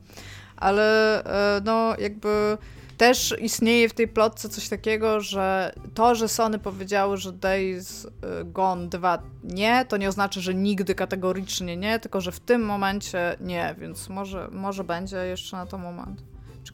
ale 0.60 1.24
e, 1.24 1.60
no 1.64 1.94
jakby 1.98 2.58
też 2.96 3.34
istnieje 3.40 3.88
w 3.88 3.94
tej 3.94 4.08
plotce 4.08 4.48
coś 4.48 4.68
takiego, 4.68 5.20
że 5.20 5.72
to, 5.94 6.14
że 6.14 6.28
Sony 6.28 6.58
powiedziały, 6.58 7.16
że 7.16 7.32
Days 7.32 8.06
e, 8.06 8.44
Gone 8.44 8.88
2 8.88 9.22
nie, 9.44 9.84
to 9.88 9.96
nie 9.96 10.08
oznacza, 10.08 10.40
że 10.40 10.54
nigdy 10.54 10.94
kategorycznie 10.94 11.76
nie, 11.76 11.98
tylko 11.98 12.20
że 12.20 12.32
w 12.32 12.40
tym 12.40 12.64
momencie 12.64 13.36
nie, 13.40 13.74
więc 13.78 14.08
może, 14.08 14.48
może 14.52 14.84
będzie 14.84 15.16
jeszcze 15.16 15.56
na 15.56 15.66
to 15.66 15.78
moment. 15.78 16.27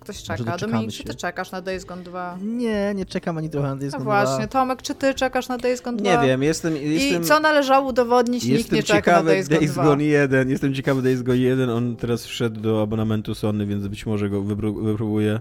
Ktoś 0.04 0.22
czeka? 0.22 0.56
Dominik, 0.56 0.92
czy 0.92 1.04
ty 1.04 1.14
czekasz 1.14 1.50
na 1.50 1.60
Days 1.60 1.84
Gone 1.84 2.02
2? 2.02 2.38
Nie, 2.42 2.92
nie 2.94 3.06
czekam 3.06 3.38
ani 3.38 3.50
trochę 3.50 3.68
na 3.68 3.76
Days 3.76 3.92
no 3.92 3.98
Gone 3.98 4.10
no 4.10 4.20
2. 4.20 4.26
właśnie, 4.26 4.48
Tomek, 4.48 4.82
czy 4.82 4.94
ty 4.94 5.14
czekasz 5.14 5.48
na 5.48 5.58
Days 5.58 5.80
Gone 5.80 5.96
2? 5.96 6.10
Nie 6.10 6.28
wiem, 6.28 6.42
jestem... 6.42 6.76
jestem... 6.76 7.22
I 7.22 7.24
co 7.24 7.40
należało 7.40 7.88
udowodnić? 7.88 8.44
Nikt 8.44 8.72
nie 8.72 8.82
czeka 8.82 9.12
na 9.12 9.22
Days 9.22 9.48
Gone 9.48 9.60
Days 9.60 9.72
2. 9.72 9.84
Gone 9.84 10.04
1. 10.04 10.50
Jestem 10.50 10.74
ciekawy 10.74 11.02
Days 11.02 11.22
Gone 11.22 11.38
1, 11.38 11.70
on 11.70 11.96
teraz 11.96 12.26
wszedł 12.26 12.60
do 12.60 12.82
abonamentu 12.82 13.34
Sony, 13.34 13.66
więc 13.66 13.86
być 13.86 14.06
może 14.06 14.30
go 14.30 14.42
wypróbuję. 14.42 15.40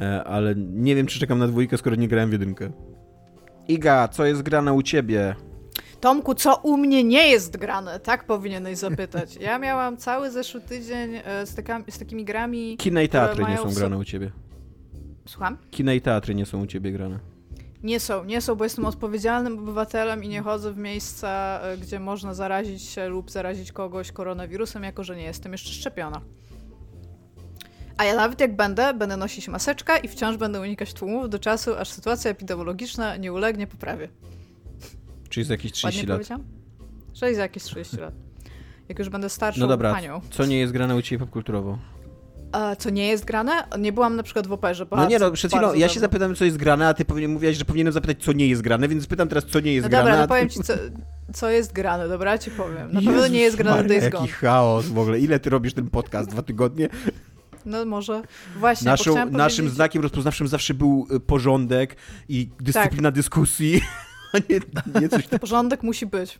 E, 0.00 0.24
ale 0.24 0.54
nie 0.56 0.94
wiem, 0.94 1.06
czy 1.06 1.20
czekam 1.20 1.38
na 1.38 1.46
dwójkę, 1.46 1.78
skoro 1.78 1.96
nie 1.96 2.08
grałem 2.08 2.30
w 2.30 2.32
jedynkę. 2.32 2.70
Iga, 3.68 4.08
co 4.08 4.26
jest 4.26 4.42
grane 4.42 4.72
u 4.72 4.82
ciebie? 4.82 5.36
Tomku, 6.00 6.34
co 6.34 6.56
u 6.56 6.76
mnie 6.76 7.04
nie 7.04 7.28
jest 7.28 7.56
grane? 7.56 8.00
Tak 8.00 8.24
powinieneś 8.24 8.78
zapytać. 8.78 9.36
Ja 9.36 9.58
miałam 9.58 9.96
cały 9.96 10.30
zeszły 10.30 10.60
tydzień 10.60 11.14
e, 11.24 11.46
z, 11.46 11.54
taka, 11.54 11.82
z 11.90 11.98
takimi 11.98 12.24
grami. 12.24 12.76
Kina 12.76 13.02
i 13.02 13.08
teatry 13.08 13.44
nie 13.44 13.56
są 13.58 13.70
grane 13.70 13.98
u 13.98 14.04
ciebie. 14.04 14.30
Słucham? 15.26 15.58
Kina 15.70 15.94
i 15.94 16.00
teatry 16.00 16.34
nie 16.34 16.46
są 16.46 16.62
u 16.62 16.66
ciebie 16.66 16.92
grane. 16.92 17.18
Nie 17.82 18.00
są, 18.00 18.24
nie 18.24 18.40
są, 18.40 18.54
bo 18.54 18.64
jestem 18.64 18.84
odpowiedzialnym 18.84 19.58
obywatelem 19.58 20.24
i 20.24 20.28
nie 20.28 20.42
chodzę 20.42 20.72
w 20.72 20.78
miejsca, 20.78 21.60
e, 21.62 21.76
gdzie 21.78 22.00
można 22.00 22.34
zarazić 22.34 22.82
się 22.82 23.08
lub 23.08 23.30
zarazić 23.30 23.72
kogoś 23.72 24.12
koronawirusem, 24.12 24.82
jako 24.82 25.04
że 25.04 25.16
nie 25.16 25.24
jestem 25.24 25.52
jeszcze 25.52 25.70
szczepiona. 25.70 26.20
A 27.96 28.04
ja 28.04 28.16
nawet 28.16 28.40
jak 28.40 28.56
będę, 28.56 28.94
będę 28.94 29.16
nosić 29.16 29.48
maseczkę 29.48 29.98
i 29.98 30.08
wciąż 30.08 30.36
będę 30.36 30.60
unikać 30.60 30.92
tłumów 30.92 31.30
do 31.30 31.38
czasu, 31.38 31.74
aż 31.76 31.88
sytuacja 31.88 32.30
epidemiologiczna 32.30 33.16
nie 33.16 33.32
ulegnie 33.32 33.66
poprawie. 33.66 34.08
Czyli 35.36 35.44
za 35.46 35.54
jakieś 35.54 35.72
30 35.72 35.98
Ładnie 35.98 36.08
lat. 36.08 36.18
Powiedziałam? 36.18 36.44
Czyli 37.12 37.34
za 37.34 37.42
jakieś 37.42 37.62
30 37.62 37.96
lat. 37.96 38.14
Jak 38.88 38.98
już 38.98 39.08
będę 39.08 39.28
starszą 39.28 39.60
no 39.60 39.66
dobra, 39.66 39.94
panią. 39.94 40.20
co 40.30 40.46
nie 40.46 40.58
jest 40.58 40.72
grane 40.72 40.96
u 40.96 41.02
Ciebie 41.02 41.18
popkulturowo? 41.18 41.78
A 42.52 42.76
co 42.76 42.90
nie 42.90 43.08
jest 43.08 43.24
grane? 43.24 43.52
Nie 43.78 43.92
byłam 43.92 44.16
na 44.16 44.22
przykład 44.22 44.46
w 44.46 44.52
operze. 44.52 44.86
No 44.90 45.08
nie 45.08 45.18
no, 45.18 45.30
przed 45.30 45.52
chwilą 45.52 45.74
ja 45.74 45.88
się 45.88 46.00
zapytam, 46.00 46.34
co 46.34 46.44
jest 46.44 46.56
grane, 46.56 46.88
a 46.88 46.94
ty 46.94 47.04
powinien, 47.04 47.32
mówiłaś, 47.32 47.56
że 47.56 47.64
powinienem 47.64 47.92
zapytać, 47.92 48.24
co 48.24 48.32
nie 48.32 48.46
jest 48.46 48.62
grane, 48.62 48.88
więc 48.88 49.06
pytam 49.06 49.28
teraz, 49.28 49.44
co 49.44 49.60
nie 49.60 49.74
jest 49.74 49.84
no 49.84 49.90
grane. 49.90 50.04
Dobra, 50.04 50.20
no 50.20 50.28
powiem 50.28 50.48
ci, 50.48 50.60
co, 50.60 50.74
co 51.34 51.50
jest 51.50 51.72
grane, 51.72 52.08
dobra? 52.08 52.38
Ci 52.38 52.50
powiem. 52.50 52.92
Na 52.92 53.00
pewno 53.10 53.28
nie 53.28 53.40
jest 53.40 53.56
grane 53.56 53.84
Days 53.84 54.08
Gone. 54.08 54.26
Jaki 54.26 54.32
chaos 54.32 54.86
w 54.86 54.98
ogóle. 54.98 55.20
Ile 55.20 55.40
ty 55.40 55.50
robisz 55.50 55.74
ten 55.74 55.90
podcast? 55.90 56.30
Dwa 56.30 56.42
tygodnie? 56.42 56.88
No 57.66 57.84
może. 57.84 58.22
Właśnie, 58.58 58.84
Naszą, 58.84 59.30
Naszym 59.30 59.70
znakiem 59.70 60.02
rozpoznawczym 60.02 60.48
zawsze 60.48 60.74
był 60.74 61.06
y, 61.16 61.20
porządek 61.20 61.96
i 62.28 62.50
dyscyplina 62.60 63.08
tak. 63.08 63.14
dyskusji. 63.14 63.80
nie, 64.38 64.60
nie 65.00 65.08
coś 65.08 65.26
tam. 65.26 65.38
Porządek 65.38 65.82
musi 65.82 66.06
być. 66.06 66.38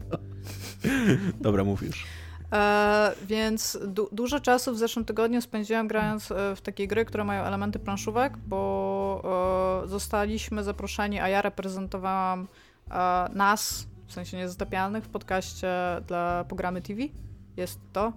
Dobra, 1.40 1.64
mówisz. 1.64 2.06
E, 2.52 3.12
więc 3.26 3.78
du 3.86 4.08
dużo 4.12 4.40
czasu 4.40 4.74
w 4.74 4.78
zeszłym 4.78 5.04
tygodniu 5.04 5.42
spędziłam 5.42 5.88
grając 5.88 6.30
e, 6.30 6.56
w 6.56 6.60
takie 6.60 6.86
gry, 6.88 7.04
które 7.04 7.24
mają 7.24 7.42
elementy 7.44 7.78
planszówek, 7.78 8.36
bo 8.36 9.82
e, 9.84 9.88
zostaliśmy 9.88 10.64
zaproszeni, 10.64 11.20
a 11.20 11.28
ja 11.28 11.42
reprezentowałam 11.42 12.48
e, 12.90 13.28
nas, 13.34 13.86
w 14.06 14.12
sensie 14.12 14.36
niezatapialnych, 14.36 15.04
w 15.04 15.08
podcaście 15.08 15.68
dla 16.06 16.44
programy 16.44 16.82
TV. 16.82 17.00
Jest 17.56 17.80
to. 17.92 18.12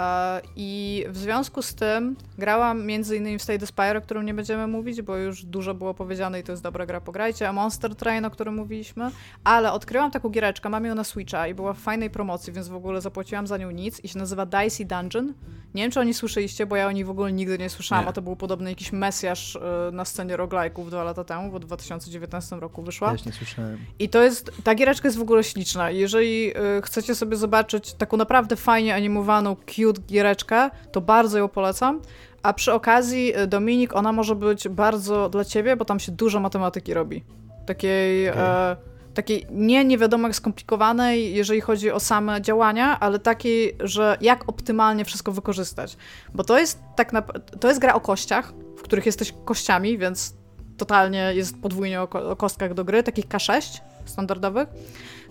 E, 0.00 0.40
I 0.56 1.04
w 1.08 1.16
związku 1.16 1.62
z 1.62 1.74
tym 1.74 2.16
grałam 2.38 2.86
między 2.86 3.16
innymi 3.16 3.38
w 3.38 3.42
State 3.42 3.66
Spire, 3.66 3.98
o 3.98 4.00
którym 4.00 4.26
nie 4.26 4.34
będziemy 4.34 4.66
mówić, 4.66 5.02
bo 5.02 5.16
już 5.16 5.44
dużo 5.44 5.74
było 5.74 5.94
powiedziane 5.94 6.40
i 6.40 6.42
to 6.42 6.52
jest 6.52 6.62
dobra 6.62 6.86
gra, 6.86 7.00
pograjcie, 7.00 7.48
a 7.48 7.52
Monster 7.52 7.94
Train, 7.94 8.24
o 8.24 8.30
którym 8.30 8.54
mówiliśmy, 8.54 9.10
ale 9.44 9.72
odkryłam 9.72 10.10
taką 10.10 10.28
giereczkę, 10.28 10.68
mam 10.68 10.84
ją 10.84 10.94
na 10.94 11.04
Switcha 11.04 11.46
i 11.46 11.54
była 11.54 11.72
w 11.72 11.78
fajnej 11.78 12.10
promocji, 12.10 12.52
więc 12.52 12.68
w 12.68 12.74
ogóle 12.74 13.00
zapłaciłam 13.00 13.46
za 13.46 13.56
nią 13.56 13.70
nic 13.70 14.04
i 14.04 14.08
się 14.08 14.18
nazywa 14.18 14.46
Dicey 14.46 14.86
Dungeon. 14.86 15.34
Nie 15.74 15.82
wiem, 15.82 15.90
czy 15.90 16.00
oni 16.00 16.14
słyszeliście, 16.14 16.66
bo 16.66 16.76
ja 16.76 16.86
o 16.86 16.92
niej 16.92 17.04
w 17.04 17.10
ogóle 17.10 17.32
nigdy 17.32 17.58
nie 17.58 17.70
słyszałam, 17.70 18.04
nie. 18.04 18.08
a 18.08 18.12
to 18.12 18.22
był 18.22 18.36
podobny 18.36 18.70
jakiś 18.70 18.92
mesjasz 18.92 19.56
y, 19.56 19.60
na 19.92 20.04
scenie 20.04 20.36
roguelike'ów 20.36 20.88
dwa 20.88 21.04
lata 21.04 21.24
temu, 21.24 21.50
bo 21.50 21.58
w 21.58 21.60
2019 21.60 22.56
roku 22.56 22.82
wyszła. 22.82 23.12
Też 23.12 23.24
nie 23.24 23.32
słyszałem. 23.32 23.78
I 23.98 24.08
to 24.08 24.22
jest, 24.22 24.50
ta 24.64 24.74
giereczka 24.74 25.08
jest 25.08 25.18
w 25.18 25.22
ogóle 25.22 25.44
śliczna. 25.44 25.90
Jeżeli 25.90 26.50
y, 26.78 26.82
chcecie 26.82 27.14
sobie 27.14 27.36
zobaczyć 27.36 27.92
taką 27.92 28.16
naprawdę 28.16 28.56
fajnie 28.56 28.94
animowaną, 28.94 29.56
cute 29.56 29.89
giereczkę, 29.92 30.70
to 30.92 31.00
bardzo 31.00 31.38
ją 31.38 31.48
polecam. 31.48 32.00
A 32.42 32.52
przy 32.52 32.72
okazji, 32.72 33.38
y, 33.38 33.46
Dominik, 33.46 33.96
ona 33.96 34.12
może 34.12 34.34
być 34.34 34.68
bardzo 34.68 35.28
dla 35.28 35.44
ciebie, 35.44 35.76
bo 35.76 35.84
tam 35.84 36.00
się 36.00 36.12
dużo 36.12 36.40
matematyki 36.40 36.94
robi. 36.94 37.24
Takiej... 37.66 38.30
Okay. 38.30 38.42
E, 38.42 38.76
takiej 39.14 39.46
nie 39.50 39.84
nie 39.84 39.98
wiadomo 39.98 40.28
jak 40.28 40.36
skomplikowanej, 40.36 41.34
jeżeli 41.34 41.60
chodzi 41.60 41.90
o 41.90 42.00
same 42.00 42.42
działania, 42.42 43.00
ale 43.00 43.18
takiej, 43.18 43.76
że 43.80 44.16
jak 44.20 44.48
optymalnie 44.48 45.04
wszystko 45.04 45.32
wykorzystać. 45.32 45.96
Bo 46.34 46.44
to 46.44 46.58
jest 46.58 46.78
tak 46.96 47.12
na, 47.12 47.22
to 47.60 47.68
jest 47.68 47.80
gra 47.80 47.94
o 47.94 48.00
kościach, 48.00 48.52
w 48.76 48.82
których 48.82 49.06
jesteś 49.06 49.34
kościami, 49.44 49.98
więc 49.98 50.34
totalnie 50.80 51.32
jest 51.34 51.60
podwójnie 51.62 52.02
o, 52.02 52.36
kostkach 52.36 52.74
do 52.74 52.84
gry, 52.84 53.02
takich 53.02 53.28
K6 53.28 53.80
standardowych, 54.04 54.68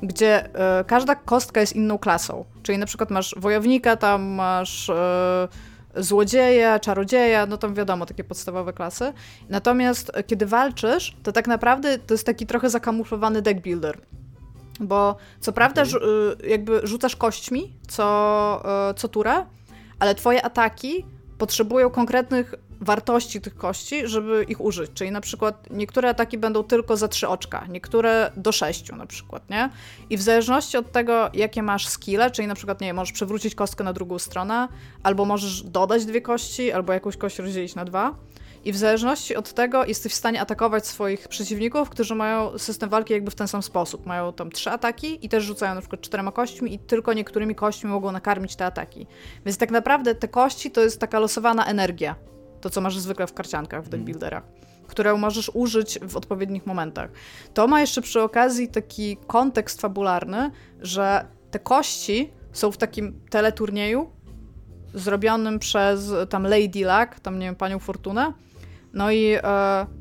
gdzie 0.03 0.45
y, 0.45 0.49
każda 0.87 1.15
kostka 1.15 1.61
jest 1.61 1.75
inną 1.75 1.97
klasą. 1.97 2.45
Czyli 2.63 2.77
na 2.77 2.85
przykład 2.85 3.11
masz 3.11 3.35
wojownika, 3.37 3.95
tam 3.95 4.23
masz 4.23 4.89
y, 4.89 4.93
złodzieja, 5.95 6.79
czarodzieja, 6.79 7.45
no 7.45 7.57
tam 7.57 7.73
wiadomo, 7.73 8.05
takie 8.05 8.23
podstawowe 8.23 8.73
klasy. 8.73 9.13
Natomiast 9.49 10.11
e, 10.13 10.23
kiedy 10.23 10.45
walczysz, 10.45 11.17
to 11.23 11.31
tak 11.31 11.47
naprawdę 11.47 11.99
to 11.99 12.13
jest 12.13 12.25
taki 12.25 12.45
trochę 12.45 12.69
zakamuflowany 12.69 13.41
deck 13.41 13.61
builder. 13.61 13.97
Bo 14.79 15.15
co 15.39 15.51
prawda 15.51 15.81
okay. 15.81 16.49
jakby 16.49 16.81
rzucasz 16.83 17.15
kośćmi 17.15 17.77
co, 17.87 18.05
co 18.95 19.07
turę, 19.07 19.45
ale 19.99 20.15
twoje 20.15 20.45
ataki 20.45 21.05
potrzebują 21.37 21.89
konkretnych 21.89 22.55
wartości 22.81 23.41
tych 23.41 23.55
kości, 23.55 24.07
żeby 24.07 24.43
ich 24.43 24.61
użyć. 24.61 24.91
Czyli 24.93 25.11
na 25.11 25.21
przykład 25.21 25.67
niektóre 25.69 26.09
ataki 26.09 26.37
będą 26.37 26.63
tylko 26.63 26.97
za 26.97 27.07
trzy 27.07 27.27
oczka, 27.27 27.65
niektóre 27.69 28.31
do 28.37 28.51
sześciu 28.51 28.95
na 28.95 29.05
przykład, 29.05 29.49
nie? 29.49 29.69
I 30.09 30.17
w 30.17 30.21
zależności 30.21 30.77
od 30.77 30.91
tego, 30.91 31.29
jakie 31.33 31.63
masz 31.63 31.87
skille, 31.87 32.31
czyli 32.31 32.47
na 32.47 32.55
przykład, 32.55 32.81
nie 32.81 32.93
możesz 32.93 33.11
przewrócić 33.11 33.55
kostkę 33.55 33.83
na 33.83 33.93
drugą 33.93 34.19
stronę, 34.19 34.67
albo 35.03 35.25
możesz 35.25 35.63
dodać 35.63 36.05
dwie 36.05 36.21
kości, 36.21 36.71
albo 36.71 36.93
jakąś 36.93 37.17
kość 37.17 37.39
rozdzielić 37.39 37.75
na 37.75 37.85
dwa. 37.85 38.15
I 38.65 38.71
w 38.71 38.77
zależności 38.77 39.35
od 39.35 39.53
tego 39.53 39.85
jesteś 39.85 40.11
w 40.11 40.15
stanie 40.15 40.41
atakować 40.41 40.87
swoich 40.87 41.27
przeciwników, 41.27 41.89
którzy 41.89 42.15
mają 42.15 42.57
system 42.57 42.89
walki 42.89 43.13
jakby 43.13 43.31
w 43.31 43.35
ten 43.35 43.47
sam 43.47 43.63
sposób. 43.63 44.05
Mają 44.05 44.33
tam 44.33 44.51
trzy 44.51 44.69
ataki 44.69 45.25
i 45.25 45.29
też 45.29 45.43
rzucają 45.43 45.75
na 45.75 45.81
przykład 45.81 46.01
czterema 46.01 46.31
kośćmi 46.31 46.73
i 46.73 46.79
tylko 46.79 47.13
niektórymi 47.13 47.55
kośćmi 47.55 47.89
mogą 47.89 48.11
nakarmić 48.11 48.55
te 48.55 48.65
ataki. 48.65 49.07
Więc 49.45 49.57
tak 49.57 49.71
naprawdę 49.71 50.15
te 50.15 50.27
kości 50.27 50.71
to 50.71 50.81
jest 50.81 50.99
taka 50.99 51.19
losowana 51.19 51.65
energia. 51.65 52.15
To, 52.61 52.69
co 52.69 52.81
masz 52.81 52.99
zwykle 52.99 53.27
w 53.27 53.33
karciankach, 53.33 53.83
w 53.83 53.89
deckbuilderach, 53.89 54.43
którą 54.87 55.17
możesz 55.17 55.51
użyć 55.53 55.99
w 55.99 56.17
odpowiednich 56.17 56.65
momentach. 56.65 57.11
To 57.53 57.67
ma 57.67 57.81
jeszcze 57.81 58.01
przy 58.01 58.21
okazji 58.21 58.67
taki 58.67 59.17
kontekst 59.27 59.81
fabularny, 59.81 60.51
że 60.81 61.25
te 61.51 61.59
kości 61.59 62.31
są 62.53 62.71
w 62.71 62.77
takim 62.77 63.21
teleturnieju 63.29 64.09
zrobionym 64.93 65.59
przez 65.59 66.11
tam 66.29 66.43
Lady 66.43 66.79
Luck, 66.79 67.19
tam 67.21 67.39
nie 67.39 67.45
wiem, 67.45 67.55
panią 67.55 67.79
Fortunę. 67.79 68.33
No 68.93 69.11
i 69.11 69.25
e, 69.33 69.41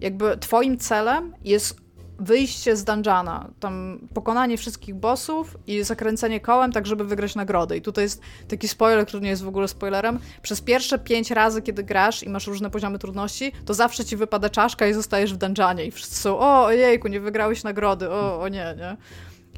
jakby 0.01 0.37
twoim 0.37 0.79
celem 0.79 1.35
jest 1.45 1.88
wyjście 2.19 2.77
z 2.77 2.85
dungeona, 2.85 3.49
tam 3.61 3.99
pokonanie 4.15 4.59
wszystkich 4.59 4.95
bossów 4.95 5.57
i 5.67 5.83
zakręcenie 5.83 6.41
kołem, 6.41 6.73
tak 6.73 6.87
żeby 6.87 7.05
wygrać 7.05 7.35
nagrodę. 7.35 7.77
I 7.77 7.83
tutaj 7.83 8.05
jest 8.05 8.21
taki 8.49 8.69
spoiler, 8.69 9.07
który 9.07 9.23
nie 9.23 9.31
jest 9.31 9.43
w 9.43 9.49
ogóle 9.49 9.69
spoilerem. 9.69 10.19
Przez 10.43 10.61
pierwsze 10.61 10.99
pięć 10.99 11.31
razy, 11.31 11.63
kiedy 11.63 11.83
grasz 11.85 12.23
i 12.23 12.29
masz 12.29 12.47
różne 12.47 12.71
poziomy 12.71 12.99
trudności, 12.99 13.53
to 13.65 13.75
zawsze 13.75 14.05
ci 14.05 14.17
wypada 14.17 14.51
czaszka 14.51 14.87
i 14.87 14.95
zostajesz 14.95 15.35
w 15.35 15.37
dungeonie 15.37 15.85
i 15.85 15.91
wszyscy 15.91 16.17
są, 16.17 16.39
o, 16.39 16.65
ojejku, 16.65 17.09
nie 17.09 17.21
wygrałeś 17.21 17.65
nagrody, 17.65 18.11
o, 18.11 18.41
o 18.41 18.49
nie, 18.49 18.75
nie. 18.79 18.97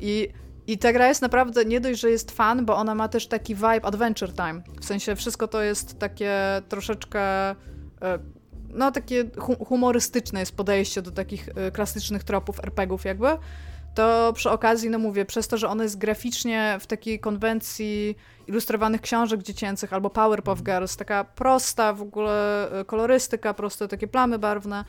I 0.01 0.29
i 0.67 0.79
ta 0.79 0.93
gra 0.93 1.09
jest 1.09 1.23
naprawdę 1.23 1.65
nie 1.65 1.81
dość, 1.81 2.01
że 2.01 2.11
jest 2.11 2.31
fan, 2.31 2.67
bo 2.67 2.77
ona 2.77 2.95
ma 2.95 3.09
też 3.09 3.27
taki 3.27 3.55
vibe 3.55 3.85
Adventure 3.85 4.33
Time. 4.33 4.63
W 4.81 4.85
sensie 4.85 5.17
wszystko 5.17 5.49
to 5.49 5.63
jest 5.63 5.99
takie 5.99 6.33
troszeczkę 6.69 7.51
e, 7.51 7.57
no 8.75 8.93
takie 8.93 9.25
humorystyczne 9.67 10.41
jest 10.41 10.57
podejście 10.57 11.03
do 11.03 11.11
takich 11.11 11.49
y, 11.49 11.73
klasycznych 11.73 12.25
tropów 12.25 12.59
RPGów 12.59 13.05
jakby, 13.05 13.29
to 13.95 14.33
przy 14.33 14.51
okazji, 14.51 14.91
no 14.91 14.99
mówię, 14.99 15.25
przez 15.25 15.49
to, 15.49 15.59
że 15.59 15.69
ono 15.69 15.83
jest 15.83 15.99
graficznie 15.99 16.79
w 16.81 16.87
takiej 16.87 17.21
konwencji 17.21 18.17
ilustrowanych 18.47 19.01
książek 19.01 19.43
dziecięcych 19.43 19.93
albo 19.93 20.11
Powerpuff 20.11 20.63
Girls, 20.63 20.97
taka 20.97 21.25
prosta 21.25 21.93
w 21.93 22.03
ogóle 22.03 22.69
y, 22.81 22.85
kolorystyka, 22.85 23.55
proste 23.55 23.89
takie 23.89 24.09
plamy 24.09 24.39
barwne, 24.39 24.85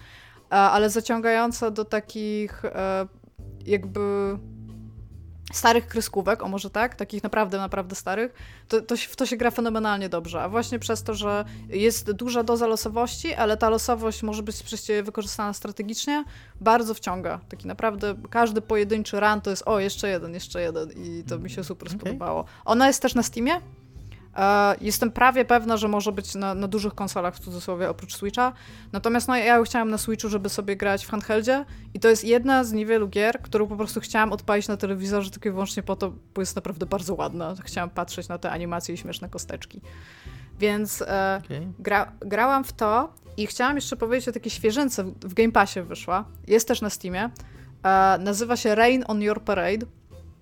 ale 0.50 0.90
zaciągająca 0.90 1.72
do 1.72 1.86
takich 1.86 2.66
e, 2.66 3.08
jakby 3.66 4.38
starych 5.54 5.88
kreskówek, 5.88 6.44
o 6.44 6.48
może 6.48 6.70
tak, 6.70 6.96
takich 6.96 7.24
naprawdę, 7.24 7.58
naprawdę 7.58 7.96
starych, 7.96 8.34
to, 8.68 8.82
to, 8.82 8.98
w 8.98 9.16
to 9.16 9.26
się 9.26 9.38
gra 9.38 9.52
fenomenalnie 9.52 10.10
dobrze. 10.10 10.42
A 10.42 10.50
właśnie 10.50 10.80
przez 10.80 11.04
to, 11.04 11.14
że 11.14 11.46
jest 11.70 12.12
duża 12.12 12.44
doza 12.44 12.68
losowości, 12.68 13.34
ale 13.34 13.58
ta 13.58 13.70
losowość 13.70 14.24
może 14.24 14.44
być 14.44 14.64
przez 14.64 14.84
ciebie 14.84 15.04
wykorzystana 15.04 15.54
strategicznie, 15.54 16.24
bardzo 16.62 16.94
wciąga. 16.94 17.40
Taki 17.50 17.68
naprawdę 17.68 18.16
każdy 18.30 18.62
pojedynczy 18.62 19.20
run 19.20 19.42
to 19.42 19.50
jest 19.50 19.64
o, 19.66 19.80
jeszcze 19.80 20.10
jeden, 20.10 20.34
jeszcze 20.34 20.62
jeden 20.62 20.92
i 20.92 21.24
to 21.24 21.40
mi 21.40 21.50
się 21.50 21.64
super 21.64 21.88
okay. 21.88 22.00
spodobało. 22.00 22.46
Ona 22.66 22.88
jest 22.88 23.02
też 23.02 23.16
na 23.16 23.24
Steamie, 23.24 23.62
jestem 24.82 25.12
prawie 25.12 25.46
pewna, 25.46 25.78
że 25.78 25.88
może 25.88 26.12
być 26.12 26.36
na, 26.36 26.56
na, 26.56 26.68
dużych 26.68 26.96
konsolach 26.96 27.36
w 27.36 27.40
cudzysłowie 27.40 27.90
oprócz 27.90 28.16
Switcha. 28.16 28.54
Natomiast 28.92 29.28
no, 29.28 29.36
ja 29.36 29.64
chciałam 29.64 29.90
na 29.90 29.98
Switchu, 29.98 30.30
żeby 30.30 30.50
sobie 30.50 30.76
grać 30.76 31.06
w 31.06 31.10
handheldzie 31.10 31.66
i 31.94 32.00
to 32.00 32.10
jest 32.10 32.24
jedna 32.24 32.64
z 32.64 32.72
niewielu 32.72 33.08
gier, 33.08 33.42
którą 33.42 33.68
po 33.68 33.76
prostu 33.76 34.00
chciałam 34.00 34.32
odpalić 34.32 34.68
na 34.68 34.78
telewizorze 34.78 35.32
tylko 35.32 35.50
i 35.50 35.52
wyłącznie 35.52 35.84
po 35.84 35.96
to, 35.96 36.14
bo 36.34 36.42
jest 36.42 36.56
naprawdę 36.56 36.86
bardzo 36.86 37.16
ładna. 37.16 37.56
Chciałam 37.64 37.90
patrzeć 37.90 38.28
na 38.28 38.38
te 38.38 38.52
animacje 38.52 38.96
i 38.96 38.98
śmieszne 38.98 39.30
kosteczki. 39.30 39.82
Więc 40.60 41.02
e, 41.02 41.42
okay. 41.46 41.68
gra, 41.80 42.12
grałam 42.20 42.64
w 42.64 42.74
to 42.74 43.14
i 43.38 43.48
chciałam 43.48 43.76
jeszcze 43.76 43.96
powiedzieć 43.96 44.30
o 44.30 44.32
takiej 44.32 44.52
świeżynce. 44.52 45.04
W 45.04 45.34
Game 45.34 45.52
Passie 45.52 45.82
wyszła. 45.82 46.26
Jest 46.48 46.68
też 46.68 46.82
na 46.82 46.90
Steamie. 46.90 47.30
E, 47.84 48.18
nazywa 48.18 48.56
się 48.56 48.76
Rain 48.76 49.04
on 49.08 49.22
Your 49.22 49.44
Parade. 49.44 49.86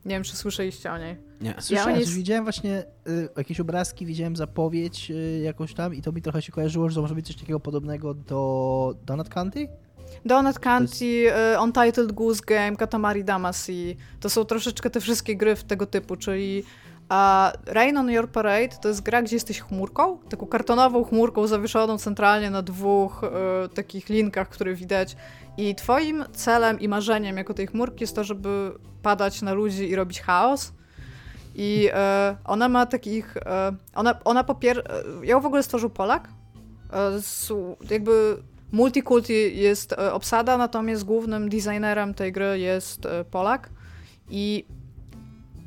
Nie 0.06 0.16
wiem, 0.16 0.24
czy 0.24 0.36
słyszeliście 0.36 0.92
o 0.92 0.98
niej. 0.98 1.18
Nie. 1.42 1.56
Słyszałem, 1.60 1.94
ja 1.94 2.00
jest... 2.00 2.14
widziałem 2.14 2.44
właśnie 2.44 2.84
y, 3.08 3.30
jakieś 3.38 3.60
obrazki, 3.60 4.06
widziałem 4.06 4.36
zapowiedź 4.36 5.12
y, 5.12 5.42
jakoś 5.44 5.74
tam 5.74 5.96
i 5.96 6.02
to 6.02 6.12
mi 6.12 6.22
trochę 6.22 6.42
się 6.42 6.52
kojarzyło, 6.52 6.90
że 6.90 6.96
to 6.96 7.02
może 7.02 7.16
być 7.16 7.28
coś 7.28 7.36
takiego 7.36 7.60
podobnego 7.60 8.14
do 8.14 8.96
Donut 9.06 9.30
County? 9.30 9.68
Donut 10.26 10.60
County, 10.60 11.06
jest... 11.06 11.38
y, 11.56 11.62
Untitled 11.62 12.12
Goose 12.12 12.42
Game, 12.48 12.76
Katamari 12.76 13.24
Damacy. 13.24 13.96
To 14.20 14.30
są 14.30 14.46
troszeczkę 14.46 14.90
te 14.90 15.02
wszystkie 15.02 15.36
gry 15.36 15.56
tego 15.56 15.86
typu, 15.86 16.16
czyli 16.16 16.64
a 17.10 17.54
Rain 17.66 17.98
on 17.98 18.10
Your 18.10 18.30
Parade 18.32 18.78
to 18.82 18.88
jest 18.88 19.02
gra, 19.02 19.22
gdzie 19.22 19.36
jesteś 19.36 19.60
chmurką, 19.60 20.18
taką 20.30 20.48
kartonową 20.48 21.04
chmurką 21.04 21.48
zawieszoną 21.48 21.98
centralnie 21.98 22.50
na 22.50 22.62
dwóch 22.62 23.24
y, 23.24 23.70
takich 23.70 24.10
linkach, 24.10 24.50
które 24.50 24.74
widać. 24.74 25.16
I 25.58 25.76
twoim 25.76 26.26
celem 26.34 26.80
i 26.80 26.88
marzeniem 26.88 27.38
jako 27.38 27.54
tej 27.54 27.68
chmurki 27.68 28.04
jest 28.04 28.16
to, 28.16 28.24
żeby 28.24 28.72
padać 29.02 29.42
na 29.42 29.54
ludzi 29.54 29.90
i 29.90 29.96
robić 29.96 30.22
chaos. 30.22 30.74
I 31.56 31.90
e, 31.94 32.38
ona 32.46 32.70
ma 32.70 32.86
takich. 32.86 33.38
E, 33.38 33.76
ona, 33.96 34.20
ona 34.26 34.44
popier. 34.44 34.84
E, 35.22 35.26
ją 35.26 35.42
w 35.42 35.46
ogóle 35.46 35.64
stworzył 35.64 35.90
Polak. 35.90 36.30
Z, 37.22 37.54
jakby 37.92 38.38
multikulti 38.72 39.58
jest 39.58 39.94
obsada, 39.94 40.58
natomiast 40.58 41.04
głównym 41.04 41.50
designerem 41.50 42.14
tej 42.14 42.32
gry 42.32 42.60
jest 42.60 43.08
Polak. 43.32 43.70
I 44.30 44.66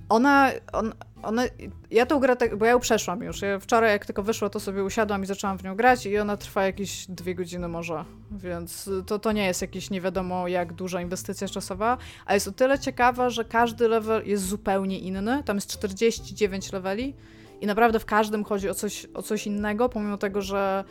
ona, 0.08 0.50
on, 0.72 0.92
ona, 1.22 1.42
ja 1.90 2.06
tą 2.06 2.20
grę, 2.20 2.36
tak, 2.36 2.56
bo 2.56 2.64
ja 2.64 2.70
ją 2.70 2.80
przeszłam 2.80 3.22
już. 3.22 3.42
Ja 3.42 3.58
wczoraj, 3.58 3.90
jak 3.90 4.06
tylko 4.06 4.22
wyszło, 4.22 4.50
to 4.50 4.60
sobie 4.60 4.84
usiadłam 4.84 5.22
i 5.22 5.26
zaczęłam 5.26 5.58
w 5.58 5.64
nią 5.64 5.76
grać 5.76 6.06
i 6.06 6.18
ona 6.18 6.36
trwa 6.36 6.64
jakieś 6.64 7.06
dwie 7.06 7.34
godziny 7.34 7.68
może, 7.68 8.04
więc 8.30 8.90
to, 9.06 9.18
to 9.18 9.32
nie 9.32 9.46
jest 9.46 9.62
jakieś 9.62 9.90
nie 9.90 10.00
wiadomo 10.00 10.48
jak 10.48 10.72
duża 10.72 11.00
inwestycja 11.00 11.48
czasowa, 11.48 11.98
a 12.26 12.34
jest 12.34 12.48
o 12.48 12.52
tyle 12.52 12.78
ciekawa, 12.78 13.30
że 13.30 13.44
każdy 13.44 13.88
level 13.88 14.26
jest 14.26 14.44
zupełnie 14.44 14.98
inny. 14.98 15.42
Tam 15.44 15.56
jest 15.56 15.70
49 15.70 16.72
leveli 16.72 17.14
i 17.60 17.66
naprawdę 17.66 17.98
w 17.98 18.04
każdym 18.04 18.44
chodzi 18.44 18.68
o 18.68 18.74
coś, 18.74 19.06
o 19.14 19.22
coś 19.22 19.46
innego, 19.46 19.88
pomimo 19.88 20.18
tego, 20.18 20.42
że 20.42 20.84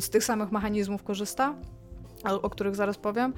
z 0.00 0.10
tych 0.10 0.24
samych 0.24 0.52
mechanizmów 0.52 1.02
korzysta, 1.02 1.54
o 2.24 2.50
których 2.50 2.76
zaraz 2.76 2.98
powiem 2.98 3.32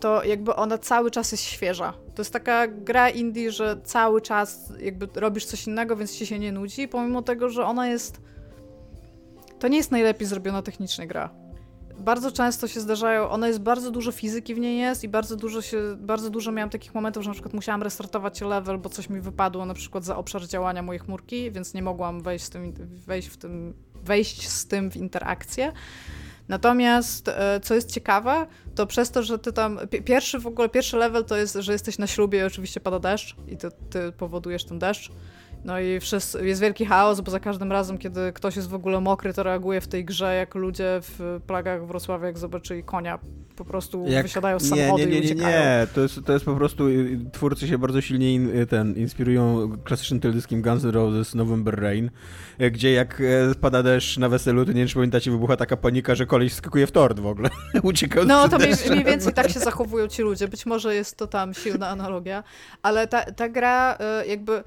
to 0.00 0.24
jakby 0.24 0.54
ona 0.54 0.78
cały 0.78 1.10
czas 1.10 1.32
jest 1.32 1.44
świeża. 1.44 1.92
To 2.14 2.22
jest 2.22 2.32
taka 2.32 2.68
gra 2.68 3.08
indie, 3.08 3.52
że 3.52 3.80
cały 3.84 4.20
czas 4.20 4.72
jakby 4.78 5.08
robisz 5.14 5.44
coś 5.44 5.66
innego, 5.66 5.96
więc 5.96 6.16
ci 6.16 6.26
się 6.26 6.38
nie 6.38 6.52
nudzi, 6.52 6.88
pomimo 6.88 7.22
tego, 7.22 7.50
że 7.50 7.64
ona 7.64 7.88
jest... 7.88 8.20
To 9.58 9.68
nie 9.68 9.76
jest 9.76 9.90
najlepiej 9.90 10.26
zrobiona 10.26 10.62
technicznie 10.62 11.06
gra. 11.06 11.30
Bardzo 11.98 12.32
często 12.32 12.68
się 12.68 12.80
zdarzają, 12.80 13.28
ona 13.28 13.48
jest 13.48 13.60
bardzo 13.60 13.90
dużo 13.90 14.12
fizyki 14.12 14.54
w 14.54 14.58
niej 14.58 14.78
jest 14.78 15.04
i 15.04 15.08
bardzo 15.08 15.36
dużo 15.36 15.62
się, 15.62 15.96
bardzo 15.98 16.30
dużo 16.30 16.52
miałam 16.52 16.70
takich 16.70 16.94
momentów, 16.94 17.22
że 17.22 17.30
na 17.30 17.34
przykład 17.34 17.54
musiałam 17.54 17.82
restartować 17.82 18.40
level, 18.40 18.78
bo 18.78 18.88
coś 18.88 19.08
mi 19.08 19.20
wypadło 19.20 19.66
na 19.66 19.74
przykład 19.74 20.04
za 20.04 20.16
obszar 20.16 20.46
działania 20.46 20.82
mojej 20.82 21.00
chmurki, 21.00 21.50
więc 21.50 21.74
nie 21.74 21.82
mogłam 21.82 22.22
wejść 22.22 22.44
z 22.44 22.50
tym, 22.50 22.72
wejść 23.06 23.28
w 23.28 23.36
tym, 23.36 23.74
wejść 23.94 24.48
z 24.48 24.66
tym 24.66 24.90
w 24.90 24.96
interakcję. 24.96 25.72
Natomiast, 26.50 27.28
e, 27.28 27.60
co 27.62 27.74
jest 27.74 27.92
ciekawe, 27.92 28.46
to 28.74 28.86
przez 28.86 29.10
to, 29.10 29.22
że 29.22 29.38
ty 29.38 29.52
tam, 29.52 29.80
pierwszy 30.04 30.38
w 30.38 30.46
ogóle, 30.46 30.68
pierwszy 30.68 30.96
level 30.96 31.24
to 31.24 31.36
jest, 31.36 31.54
że 31.54 31.72
jesteś 31.72 31.98
na 31.98 32.06
ślubie 32.06 32.38
i 32.38 32.42
oczywiście 32.42 32.80
pada 32.80 32.98
deszcz 32.98 33.36
i 33.48 33.56
ty, 33.56 33.68
ty 33.90 34.12
powodujesz 34.12 34.64
ten 34.64 34.78
deszcz. 34.78 35.10
No 35.64 35.80
i 35.80 36.00
wszyscy, 36.00 36.46
jest 36.46 36.60
wielki 36.60 36.86
chaos, 36.86 37.20
bo 37.20 37.30
za 37.30 37.40
każdym 37.40 37.72
razem, 37.72 37.98
kiedy 37.98 38.32
ktoś 38.32 38.56
jest 38.56 38.68
w 38.68 38.74
ogóle 38.74 39.00
mokry, 39.00 39.32
to 39.32 39.42
reaguje 39.42 39.80
w 39.80 39.88
tej 39.88 40.04
grze, 40.04 40.34
jak 40.34 40.54
ludzie 40.54 41.00
w 41.02 41.40
plagach 41.46 41.86
Wrocławia, 41.86 42.26
jak 42.26 42.38
zobaczyli 42.38 42.82
konia, 42.82 43.18
po 43.56 43.64
prostu 43.64 44.04
jak... 44.08 44.22
wysiadają 44.22 44.58
z 44.58 44.68
samochodu 44.68 44.98
nie, 44.98 45.06
nie, 45.06 45.20
nie, 45.20 45.20
nie, 45.20 45.34
nie, 45.34 45.42
nie, 45.42 45.86
to 45.94 46.00
jest, 46.00 46.20
to 46.26 46.32
jest 46.32 46.44
po 46.44 46.54
prostu, 46.54 46.84
twórcy 47.32 47.68
się 47.68 47.78
bardzo 47.78 48.00
silnie 48.00 48.34
in, 48.34 48.66
ten, 48.66 48.96
inspirują 48.96 49.72
klasycznym 49.84 50.20
teledyskiem 50.20 50.62
Guns 50.62 50.84
N' 50.84 50.90
Roses 50.90 51.34
November 51.34 51.80
Rain, 51.80 52.10
gdzie 52.70 52.92
jak 52.92 53.22
spada 53.52 53.82
deszcz 53.82 54.18
na 54.18 54.28
weselu, 54.28 54.64
to 54.64 54.72
nie 54.72 54.78
wiem, 54.78 54.88
czy 54.88 54.94
pamiętacie, 54.94 55.30
wybucha 55.30 55.56
taka 55.56 55.76
panika, 55.76 56.14
że 56.14 56.26
koleś 56.26 56.52
skakuje 56.52 56.86
w 56.86 56.92
tort 56.92 57.20
w 57.20 57.26
ogóle, 57.26 57.50
ucieka 57.82 58.20
No, 58.24 58.48
to 58.48 58.58
mniej, 58.58 58.74
mniej, 58.90 59.04
więcej 59.04 59.32
tak 59.32 59.50
się 59.50 59.60
zachowują 59.60 60.08
ci 60.08 60.22
ludzie, 60.22 60.48
być 60.48 60.66
może 60.66 60.94
jest 60.94 61.16
to 61.16 61.26
tam 61.26 61.54
silna 61.54 61.88
analogia, 61.88 62.42
ale 62.82 63.06
ta, 63.06 63.22
ta 63.22 63.48
gra 63.48 63.98
jakby 64.26 64.62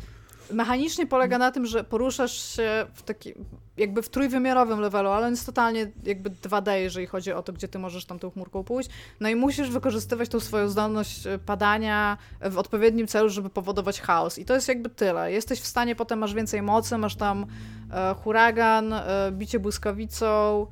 mechanicznie 0.51 1.07
polega 1.07 1.37
na 1.37 1.51
tym, 1.51 1.65
że 1.65 1.83
poruszasz 1.83 2.55
się 2.55 2.85
w 2.93 3.03
taki, 3.03 3.33
jakby 3.77 4.01
w 4.01 4.09
trójwymiarowym 4.09 4.79
levelu, 4.79 5.09
ale 5.09 5.25
on 5.25 5.31
jest 5.31 5.45
totalnie 5.45 5.91
jakby 6.03 6.29
2D, 6.29 6.71
jeżeli 6.71 7.07
chodzi 7.07 7.31
o 7.31 7.43
to, 7.43 7.53
gdzie 7.53 7.67
ty 7.67 7.79
możesz 7.79 8.05
tam 8.05 8.19
tą 8.19 8.31
chmurką 8.31 8.63
pójść. 8.63 8.89
No 9.19 9.29
i 9.29 9.35
musisz 9.35 9.69
wykorzystywać 9.69 10.29
tą 10.29 10.39
swoją 10.39 10.69
zdolność 10.69 11.27
e, 11.27 11.39
padania 11.39 12.17
w 12.41 12.57
odpowiednim 12.57 13.07
celu, 13.07 13.29
żeby 13.29 13.49
powodować 13.49 14.01
chaos. 14.01 14.39
I 14.39 14.45
to 14.45 14.53
jest 14.53 14.67
jakby 14.67 14.89
tyle. 14.89 15.31
Jesteś 15.31 15.59
w 15.59 15.67
stanie, 15.67 15.95
potem 15.95 16.19
masz 16.19 16.33
więcej 16.33 16.61
mocy, 16.61 16.97
masz 16.97 17.15
tam 17.15 17.45
e, 17.91 18.15
huragan, 18.23 18.93
e, 18.93 19.31
bicie 19.31 19.59
błyskawicą 19.59 20.67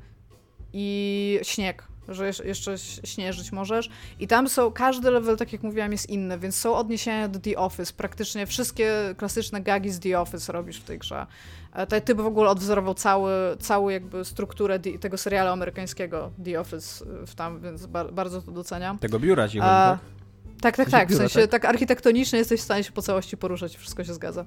i 0.73 1.39
śnieg 1.43 1.90
że 2.07 2.31
jeszcze 2.43 2.77
śnieżyć 3.03 3.51
możesz. 3.51 3.89
I 4.19 4.27
tam 4.27 4.49
są, 4.49 4.71
każdy 4.71 5.11
level, 5.11 5.37
tak 5.37 5.53
jak 5.53 5.63
mówiłam, 5.63 5.91
jest 5.91 6.09
inny, 6.09 6.39
więc 6.39 6.55
są 6.55 6.75
odniesienia 6.75 7.27
do 7.27 7.39
The 7.39 7.57
Office. 7.57 7.93
Praktycznie 7.93 8.45
wszystkie 8.45 9.15
klasyczne 9.17 9.61
gagi 9.61 9.89
z 9.89 9.99
The 9.99 10.19
Office 10.19 10.53
robisz 10.53 10.77
w 10.77 10.83
tej 10.83 10.99
grze. 10.99 11.27
E, 11.73 12.01
typ 12.01 12.17
w 12.17 12.25
ogóle 12.25 12.49
odwzorował 12.49 12.93
cały, 12.93 13.31
całą 13.59 13.89
jakby 13.89 14.25
strukturę 14.25 14.79
tego 14.79 15.17
serialu 15.17 15.49
amerykańskiego 15.51 16.31
The 16.45 16.59
Office 16.59 17.05
e, 17.23 17.27
w 17.27 17.35
tam, 17.35 17.61
więc 17.61 17.85
bardzo 18.11 18.41
to 18.41 18.51
doceniam. 18.51 18.99
Tego 18.99 19.19
biura 19.19 19.47
ci 19.47 19.59
chodzi, 19.59 19.69
tak? 19.69 20.20
Tak, 20.61 20.77
tak, 20.77 20.89
tak. 20.89 21.09
W 21.09 21.17
sensie 21.17 21.41
tak? 21.41 21.49
tak 21.49 21.65
architektonicznie 21.65 22.39
jesteś 22.39 22.61
w 22.61 22.63
stanie 22.63 22.83
się 22.83 22.91
po 22.91 23.01
całości 23.01 23.37
poruszać, 23.37 23.77
wszystko 23.77 24.03
się 24.03 24.13
zgadza. 24.13 24.45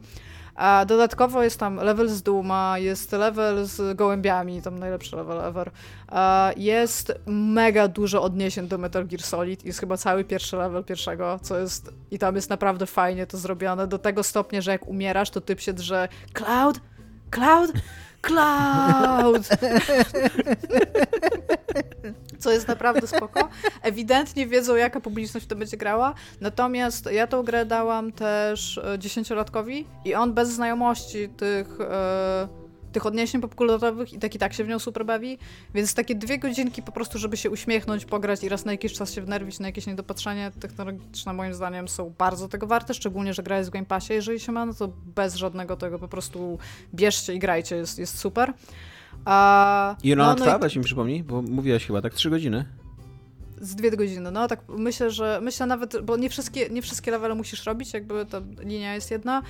A 0.54 0.84
dodatkowo 0.84 1.42
jest 1.42 1.60
tam 1.60 1.76
level 1.76 2.08
z 2.08 2.22
Duma, 2.22 2.78
jest 2.78 3.12
level 3.12 3.64
z 3.64 3.96
gołębiami, 3.96 4.62
tam 4.62 4.78
najlepszy 4.78 5.16
level 5.16 5.40
ever. 5.40 5.70
Jest 6.56 7.12
mega 7.26 7.88
dużo 7.88 8.22
odniesień 8.22 8.68
do 8.68 8.78
Metal 8.78 9.06
Gear 9.06 9.22
Solid, 9.22 9.64
jest 9.64 9.80
chyba 9.80 9.96
cały 9.96 10.24
pierwszy 10.24 10.56
level 10.56 10.84
pierwszego, 10.84 11.38
co 11.42 11.58
jest 11.58 11.90
i 12.10 12.18
tam 12.18 12.36
jest 12.36 12.50
naprawdę 12.50 12.86
fajnie 12.86 13.26
to 13.26 13.38
zrobione, 13.38 13.86
do 13.86 13.98
tego 13.98 14.22
stopnia, 14.22 14.60
że 14.60 14.70
jak 14.70 14.88
umierasz, 14.88 15.30
to 15.30 15.40
typ 15.40 15.60
się 15.60 15.72
drze 15.72 16.08
Cloud? 16.32 16.80
Cloud? 17.30 17.72
Cloud! 18.27 19.49
co 22.45 22.51
jest 22.51 22.68
naprawdę 22.68 23.07
spoko. 23.07 23.49
Ewidentnie 23.83 24.47
wiedzą, 24.47 24.77
jaka 24.77 25.01
publiczność 25.01 25.47
to 25.47 25.57
będzie 25.57 25.77
grała. 25.77 26.14
Natomiast 26.41 27.09
ja 27.12 27.27
tą 27.27 27.43
grę 27.43 27.66
dałam 27.66 28.12
też 28.12 28.79
e, 28.79 28.99
dziesięciolatkowi 28.99 29.87
i 30.05 30.14
on 30.14 30.33
bez 30.35 30.49
znajomości 30.49 31.29
tych... 31.29 31.81
E, 31.81 32.63
tych 32.95 33.07
odniesień 33.07 33.40
popkulturowych 33.40 34.12
i 34.12 34.18
tak 34.18 34.34
i 34.34 34.38
tak 34.38 34.53
się 34.53 34.64
w 34.64 34.68
nią 34.68 34.78
super 34.78 35.07
bawi, 35.07 35.38
więc 35.74 35.95
takie 35.95 36.14
dwie 36.14 36.38
godzinki 36.38 36.82
po 36.82 36.92
prostu, 36.92 37.18
żeby 37.18 37.36
się 37.36 37.51
uśmiechnąć, 37.51 38.05
pograć 38.05 38.45
i 38.45 38.49
raz 38.49 38.64
na 38.64 38.72
jakiś 38.72 38.92
czas 38.92 39.12
się 39.12 39.22
wnerwić 39.22 39.61
na 39.61 39.68
jakieś 39.68 39.86
niedopatrzenie 39.86 40.51
technologiczne 40.61 41.32
moim 41.32 41.55
zdaniem 41.55 41.88
są 41.88 42.14
bardzo 42.18 42.49
tego 42.49 42.66
warte, 42.66 42.95
szczególnie, 42.95 43.34
że 43.34 43.42
gra 43.42 43.59
jest 43.59 43.70
w 43.70 43.72
Game 43.72 43.86
Passie, 43.86 44.12
jeżeli 44.12 44.40
się 44.40 44.53
ma, 44.53 44.66
no 44.66 44.74
to 44.74 44.88
bez 45.16 45.34
żadnego 45.34 45.76
tego 45.76 45.99
po 45.99 46.09
prostu 46.09 46.59
bierzcie 46.95 47.34
i 47.34 47.38
grajcie, 47.38 47.76
jest, 47.76 47.99
jest 47.99 48.18
super. 48.18 48.53
A, 49.24 49.97
I 50.03 50.12
ona 50.12 50.26
no, 50.26 50.34
trwa, 50.34 50.59
no 50.59 50.66
i... 50.66 50.78
mi 50.78 50.84
przypomnij, 50.84 51.22
bo 51.22 51.42
mówiłaś 51.42 51.86
chyba 51.86 52.03
tak 52.03 52.14
trzy 52.14 52.30
godziny 52.30 52.64
z 53.61 53.74
dwie 53.74 53.90
godziny. 53.90 54.30
No 54.30 54.48
tak 54.48 54.61
myślę, 54.68 55.11
że 55.11 55.38
myślę 55.42 55.66
nawet, 55.66 56.00
bo 56.02 56.16
nie 56.16 56.30
wszystkie, 56.30 56.68
nie 56.68 56.82
wszystkie 56.82 57.11
levele 57.11 57.34
musisz 57.34 57.64
robić, 57.64 57.94
jakby 57.94 58.26
ta 58.26 58.40
linia 58.59 58.94
jest 58.94 59.11
jedna 59.11 59.42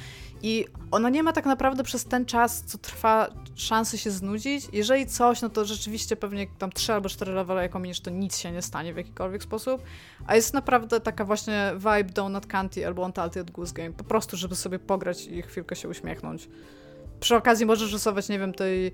i 0.43 0.67
ona 0.91 1.09
nie 1.11 1.23
ma 1.23 1.33
tak 1.33 1.47
naprawdę 1.47 1.85
przez 1.85 2.05
ten 2.05 2.27
czas, 2.27 2.63
co 2.67 2.79
trwa, 2.79 3.29
szansy 3.55 3.99
się 3.99 4.11
znudzić. 4.11 4.67
Jeżeli 4.73 5.07
coś, 5.07 5.43
no 5.43 5.49
to 5.49 5.65
rzeczywiście 5.65 6.17
pewnie 6.17 6.47
tam 6.59 6.73
trzy 6.73 6.93
albo 6.93 7.09
cztery 7.09 7.33
levele 7.33 7.63
jako 7.63 7.79
minisz, 7.79 8.01
to 8.01 8.11
nic 8.11 8.39
się 8.39 8.53
nie 8.53 8.63
stanie 8.63 8.95
w 8.95 8.97
jakikolwiek 8.97 9.43
sposób, 9.43 9.83
a 10.27 10.37
jest 10.37 10.55
naprawdę 10.55 11.01
taka 11.01 11.25
właśnie 11.25 11.73
vibe 11.77 12.13
Donut 12.13 12.47
Candy 12.47 12.87
albo 12.87 13.03
Untitled 13.03 13.51
Goose 13.51 13.75
Game, 13.75 13.93
po 13.93 14.05
prostu, 14.05 14.37
żeby 14.37 14.57
sobie 14.57 14.79
pograć 14.79 15.27
i 15.27 15.43
chwilkę 15.43 15.77
się 15.77 15.89
uśmiechnąć. 15.89 16.49
Przy 17.21 17.37
okazji 17.37 17.67
możesz 17.67 17.93
rysować, 17.93 18.29
nie 18.29 18.39
wiem, 18.39 18.53
tej, 18.53 18.93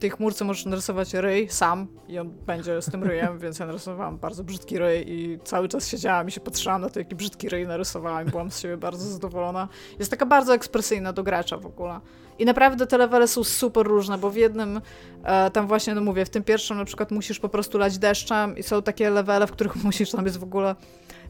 tej 0.00 0.10
chmurce 0.10 0.44
możesz 0.44 0.66
narysować 0.66 1.14
ryj 1.14 1.48
sam 1.48 1.86
i 2.08 2.18
on 2.18 2.30
będzie 2.30 2.82
z 2.82 2.90
tym 2.90 3.04
ryjem, 3.04 3.38
więc 3.42 3.58
ja 3.58 3.66
narysowałam 3.66 4.18
bardzo 4.18 4.44
brzydki 4.44 4.78
ryj 4.78 5.04
i 5.12 5.38
cały 5.44 5.68
czas 5.68 5.88
siedziałam 5.88 6.28
i 6.28 6.30
się 6.30 6.40
patrzyłam 6.40 6.80
na 6.80 6.90
to, 6.90 6.98
jaki 6.98 7.14
brzydki 7.14 7.48
ryj 7.48 7.66
narysowałam 7.66 8.28
i 8.28 8.30
byłam 8.30 8.50
z 8.50 8.60
siebie 8.60 8.76
bardzo 8.76 9.08
zadowolona. 9.08 9.68
Jest 9.98 10.10
taka 10.10 10.26
bardzo 10.26 10.54
ekspresyjna 10.54 11.12
do 11.12 11.22
gracza 11.22 11.56
w 11.56 11.66
ogóle. 11.66 12.00
I 12.38 12.44
naprawdę 12.44 12.86
te 12.86 12.98
levele 12.98 13.28
są 13.28 13.44
super 13.44 13.86
różne, 13.86 14.18
bo 14.18 14.30
w 14.30 14.36
jednym, 14.36 14.80
e, 15.24 15.50
tam 15.50 15.66
właśnie, 15.66 15.94
no 15.94 16.00
mówię, 16.00 16.24
w 16.24 16.30
tym 16.30 16.42
pierwszym 16.42 16.76
na 16.76 16.84
przykład 16.84 17.10
musisz 17.10 17.38
po 17.38 17.48
prostu 17.48 17.78
lać 17.78 17.98
deszczem 17.98 18.58
i 18.58 18.62
są 18.62 18.82
takie 18.82 19.10
levele, 19.10 19.46
w 19.46 19.52
których 19.52 19.76
musisz, 19.84 20.10
tam 20.10 20.24
jest 20.24 20.38
w 20.38 20.42
ogóle 20.42 20.74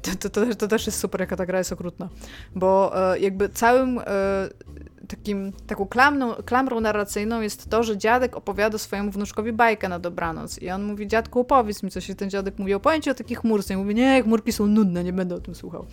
to, 0.03 0.29
to, 0.31 0.55
to, 0.55 0.69
też 0.69 0.87
jest 0.87 0.99
super, 0.99 1.21
jaka 1.21 1.37
ta 1.37 1.47
gra 1.47 1.59
jest 1.59 1.73
okrutna. 1.73 2.09
Bo 2.55 2.93
e, 3.13 3.19
jakby 3.19 3.49
całym 3.49 3.99
e, 3.99 4.03
takim, 5.09 5.53
taką 5.67 5.87
klamną, 5.87 6.35
klamrą 6.35 6.81
narracyjną 6.81 7.41
jest 7.41 7.71
to, 7.71 7.83
że 7.83 7.99
dziadek 7.99 8.37
opowiada 8.37 8.79
swojemu 8.79 9.11
wnuczkowi 9.11 9.53
bajkę 9.53 9.89
na 9.89 9.99
dobranoc. 9.99 10.59
I 10.59 10.71
on 10.71 10.85
mówi, 10.85 11.09
dziadku, 11.09 11.41
opowiedz 11.41 11.83
mi 11.83 11.91
coś. 11.91 12.11
I 12.11 12.17
ten 12.17 12.31
dziadek 12.31 12.59
mówi, 12.59 12.75
opowiem 12.75 13.03
ci 13.03 13.11
o 13.11 13.15
takich 13.15 13.39
chmurce. 13.39 13.75
I 13.75 13.77
mówi, 13.77 13.95
nie, 13.95 14.23
chmurki 14.23 14.53
są 14.53 14.67
nudne, 14.67 15.05
nie 15.05 15.13
będę 15.13 15.35
o 15.35 15.41
tym 15.41 15.55
słuchał. 15.55 15.87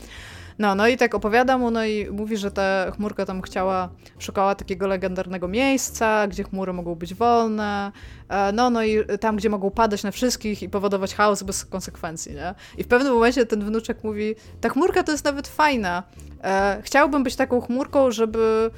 No, 0.60 0.76
no 0.76 0.88
i 0.88 0.98
tak 0.98 1.16
opowiada 1.16 1.58
mu, 1.58 1.72
no 1.72 1.86
i 1.86 2.08
mówi, 2.12 2.38
że 2.38 2.52
ta 2.52 2.92
chmurka 2.92 3.26
tam 3.26 3.42
chciała, 3.42 3.90
szukała 4.20 4.56
takiego 4.56 4.88
legendarnego 4.88 5.48
miejsca, 5.48 6.28
gdzie 6.28 6.44
chmury 6.44 6.74
mogą 6.74 6.96
być 6.96 7.14
wolne, 7.14 7.92
e, 8.30 8.52
no, 8.52 8.70
no 8.70 8.84
i 8.84 8.98
tam, 9.20 9.36
gdzie 9.36 9.50
mogą 9.50 9.72
padać 9.72 10.04
na 10.04 10.12
wszystkich 10.12 10.64
i 10.64 10.70
powodować 10.70 11.16
chaos 11.16 11.44
bez 11.44 11.66
konsekwencji, 11.66 12.34
nie? 12.34 12.56
I 12.78 12.84
w 12.84 12.88
pewnym 12.88 13.14
momencie 13.14 13.46
ten 13.46 13.66
wnuczek 13.66 14.04
mówi, 14.04 14.36
ta 14.62 14.70
chmurka 14.70 15.04
to 15.04 15.12
jest 15.12 15.26
nawet 15.26 15.48
fajna, 15.48 16.04
e, 16.44 16.82
chciałbym 16.84 17.24
być 17.24 17.36
taką 17.36 17.62
chmurką, 17.62 18.12
żeby 18.12 18.72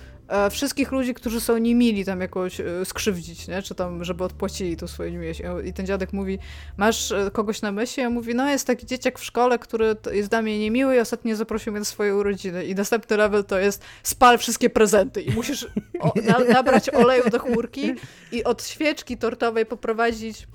wszystkich 0.50 0.92
ludzi, 0.92 1.14
którzy 1.14 1.42
są 1.42 1.58
niemili 1.58 2.06
tam 2.06 2.22
jakoś 2.22 2.60
e, 2.60 2.86
skrzywdzić, 2.86 3.48
nie? 3.48 3.62
czy 3.62 3.76
tam, 3.76 4.04
żeby 4.04 4.24
odpłacili 4.24 4.78
to 4.78 4.88
swoje 4.88 5.12
niemiłość. 5.12 5.42
I 5.66 5.74
ten 5.74 5.86
dziadek 5.86 6.14
mówi, 6.14 6.40
masz 6.78 7.12
e, 7.12 7.32
kogoś 7.32 7.62
na 7.62 7.72
myśli? 7.72 8.04
Ja 8.04 8.10
mówi, 8.10 8.36
no 8.36 8.50
jest 8.50 8.68
taki 8.68 8.86
dzieciak 8.86 9.20
w 9.20 9.24
szkole, 9.24 9.60
który 9.60 9.96
jest 10.12 10.30
dla 10.30 10.42
mnie 10.42 10.60
niemiły 10.60 10.96
i 10.96 11.00
ostatnio 11.00 11.36
zaprosił 11.36 11.74
mnie 11.74 11.80
do 11.80 11.86
swojej 11.86 12.14
urodziny. 12.14 12.66
I 12.66 12.76
następny 12.76 13.18
level 13.18 13.44
to 13.44 13.60
jest 13.60 13.84
spal 14.04 14.38
wszystkie 14.38 14.70
prezenty 14.70 15.22
i 15.22 15.32
musisz 15.32 15.68
o, 16.00 16.14
na, 16.24 16.40
nabrać 16.40 16.90
oleju 16.90 17.30
do 17.30 17.40
chmurki 17.40 17.94
i 18.32 18.44
od 18.44 18.64
świeczki 18.64 19.18
tortowej 19.18 19.66
poprowadzić 19.66 20.48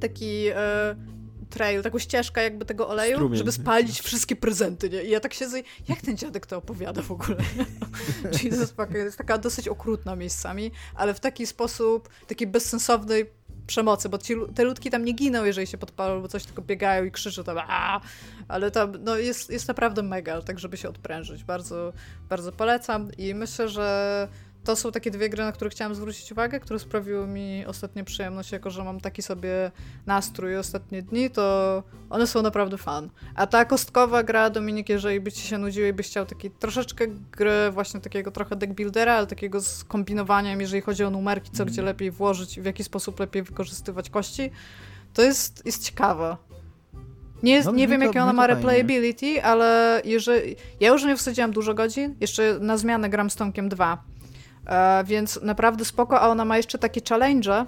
taki 0.00 0.46
e, 0.54 0.96
trail, 1.52 1.82
taką 1.82 1.98
ścieżkę 1.98 2.42
jakby 2.42 2.64
tego 2.64 2.88
oleju, 2.88 3.16
Strumień. 3.16 3.38
żeby 3.38 3.52
spalić 3.52 4.00
wszystkie 4.00 4.36
prezenty, 4.36 4.90
nie? 4.90 5.02
I 5.02 5.10
ja 5.10 5.20
tak 5.20 5.34
siedzę 5.34 5.62
jak 5.88 6.00
ten 6.00 6.16
dziadek 6.16 6.46
to 6.46 6.56
opowiada 6.56 7.02
w 7.02 7.10
ogóle? 7.12 7.36
Jesus 8.42 8.70
fuck, 8.70 8.90
jest 8.94 9.18
taka 9.18 9.38
dosyć 9.38 9.68
okrutna 9.68 10.16
miejscami, 10.16 10.70
ale 10.94 11.14
w 11.14 11.20
taki 11.20 11.46
sposób, 11.46 12.08
takiej 12.26 12.46
bezsensownej 12.46 13.26
przemocy, 13.66 14.08
bo 14.08 14.18
ci, 14.18 14.34
te 14.54 14.64
ludki 14.64 14.90
tam 14.90 15.04
nie 15.04 15.12
giną, 15.12 15.44
jeżeli 15.44 15.66
się 15.66 15.78
podpalą, 15.78 16.22
bo 16.22 16.28
coś 16.28 16.44
tylko 16.44 16.62
biegają 16.62 17.04
i 17.04 17.10
krzyczą 17.10 17.44
tam 17.44 17.58
Aaa! 17.58 18.00
ale 18.48 18.70
tam 18.70 18.92
no, 19.00 19.16
jest, 19.16 19.50
jest 19.50 19.68
naprawdę 19.68 20.02
mega, 20.02 20.42
tak 20.42 20.58
żeby 20.58 20.76
się 20.76 20.88
odprężyć. 20.88 21.44
Bardzo, 21.44 21.92
bardzo 22.28 22.52
polecam 22.52 23.10
i 23.18 23.34
myślę, 23.34 23.68
że 23.68 24.28
to 24.64 24.76
są 24.76 24.92
takie 24.92 25.10
dwie 25.10 25.28
gry, 25.28 25.44
na 25.44 25.52
które 25.52 25.70
chciałam 25.70 25.94
zwrócić 25.94 26.32
uwagę, 26.32 26.60
które 26.60 26.78
sprawiły 26.78 27.26
mi 27.26 27.66
ostatnio 27.66 28.04
przyjemność, 28.04 28.52
jako 28.52 28.70
że 28.70 28.84
mam 28.84 29.00
taki 29.00 29.22
sobie 29.22 29.70
nastrój 30.06 30.56
ostatnie 30.56 31.02
dni, 31.02 31.30
to 31.30 31.82
one 32.10 32.26
są 32.26 32.42
naprawdę 32.42 32.78
fan. 32.78 33.10
A 33.34 33.46
ta 33.46 33.64
kostkowa 33.64 34.22
gra, 34.22 34.50
Dominik, 34.50 34.88
jeżeli 34.88 35.20
byś 35.20 35.34
ci 35.34 35.46
się 35.46 35.58
nudził 35.58 35.86
i 35.86 35.92
byś 35.92 36.06
chciał 36.06 36.26
taki 36.26 36.50
troszeczkę 36.50 37.06
gry 37.32 37.70
właśnie 37.70 38.00
takiego 38.00 38.30
trochę 38.30 38.56
deck 38.56 38.72
buildera, 38.72 39.14
ale 39.14 39.26
takiego 39.26 39.60
z 39.60 39.84
kombinowaniem, 39.84 40.60
jeżeli 40.60 40.82
chodzi 40.82 41.04
o 41.04 41.10
numerki, 41.10 41.50
co 41.50 41.64
gdzie 41.64 41.82
lepiej 41.82 42.10
włożyć 42.10 42.58
i 42.58 42.62
w 42.62 42.64
jaki 42.64 42.84
sposób 42.84 43.20
lepiej 43.20 43.42
wykorzystywać 43.42 44.10
kości, 44.10 44.50
to 45.14 45.22
jest, 45.22 45.66
jest 45.66 45.84
ciekawe. 45.84 46.36
Nie, 47.42 47.52
jest, 47.52 47.66
no, 47.66 47.72
nie 47.72 47.88
wiem, 47.88 48.00
to, 48.00 48.06
jakie 48.06 48.22
ona 48.22 48.32
ma 48.32 48.46
replayability, 48.46 49.44
ale 49.44 50.02
jeżeli... 50.04 50.56
Ja 50.80 50.88
już 50.88 51.04
nie 51.04 51.16
wsadziłam 51.16 51.52
dużo 51.52 51.74
godzin, 51.74 52.16
jeszcze 52.20 52.58
na 52.60 52.76
zmianę 52.76 53.10
gram 53.10 53.30
z 53.30 53.36
Tomkiem 53.36 53.68
2 53.68 54.04
E, 54.06 54.11
więc 55.04 55.42
naprawdę 55.42 55.84
spoko, 55.84 56.20
a 56.20 56.28
ona 56.28 56.44
ma 56.44 56.56
jeszcze 56.56 56.78
takie 56.78 57.00
challenge, 57.08 57.66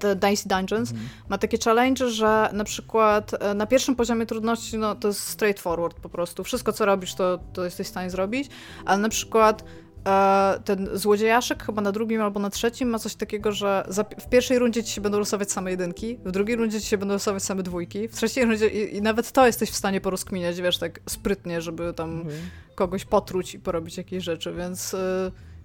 te 0.00 0.16
Dicey 0.16 0.48
Dungeons, 0.48 0.90
mhm. 0.90 1.08
ma 1.28 1.38
takie 1.38 1.58
challenge, 1.64 2.10
że 2.10 2.50
na 2.52 2.64
przykład 2.64 3.42
e, 3.42 3.54
na 3.54 3.66
pierwszym 3.66 3.96
poziomie 3.96 4.26
trudności 4.26 4.78
no, 4.78 4.94
to 4.94 5.08
jest 5.08 5.20
straightforward 5.20 6.00
po 6.00 6.08
prostu. 6.08 6.44
Wszystko, 6.44 6.72
co 6.72 6.84
robisz, 6.84 7.14
to, 7.14 7.38
to 7.52 7.64
jesteś 7.64 7.86
w 7.86 7.90
stanie 7.90 8.10
zrobić, 8.10 8.48
ale 8.84 8.98
na 8.98 9.08
przykład 9.08 9.64
e, 10.06 10.60
ten 10.64 10.88
złodziejaszek 10.92 11.64
chyba 11.64 11.82
na 11.82 11.92
drugim 11.92 12.22
albo 12.22 12.40
na 12.40 12.50
trzecim 12.50 12.88
ma 12.88 12.98
coś 12.98 13.14
takiego, 13.14 13.52
że 13.52 13.86
w 14.20 14.28
pierwszej 14.28 14.58
rundzie 14.58 14.84
ci 14.84 14.92
się 14.92 15.00
będą 15.00 15.18
losować 15.18 15.52
same 15.52 15.70
jedynki, 15.70 16.18
w 16.24 16.30
drugiej 16.30 16.56
rundzie 16.56 16.80
ci 16.80 16.86
się 16.86 16.98
będą 16.98 17.14
losować 17.14 17.42
same 17.42 17.62
dwójki, 17.62 18.08
w 18.08 18.16
trzeciej 18.16 18.44
rundzie 18.44 18.68
i, 18.68 18.96
i 18.96 19.02
nawet 19.02 19.32
to 19.32 19.46
jesteś 19.46 19.70
w 19.70 19.76
stanie 19.76 20.00
porozkminiać, 20.00 20.60
wiesz, 20.60 20.78
tak 20.78 21.00
sprytnie, 21.08 21.62
żeby 21.62 21.92
tam 21.92 22.10
mhm. 22.10 22.36
kogoś 22.74 23.04
potruć 23.04 23.54
i 23.54 23.58
porobić 23.58 23.96
jakieś 23.96 24.24
rzeczy, 24.24 24.54
więc... 24.54 24.96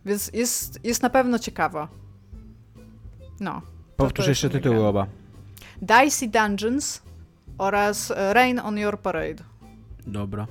Więc 0.09 0.31
jest, 0.33 0.79
jest 0.83 1.03
na 1.03 1.09
pewno 1.09 1.39
ciekawa. 1.39 1.87
No. 3.39 3.61
Powtórz 3.97 4.27
jeszcze 4.27 4.49
tytuły 4.49 4.85
oba. 4.85 5.07
Dicey 5.81 6.29
Dungeons 6.29 7.01
oraz 7.57 8.13
Rain 8.31 8.59
on 8.59 8.77
Your 8.77 8.99
Parade. 8.99 9.43
Dobra. 10.07 10.47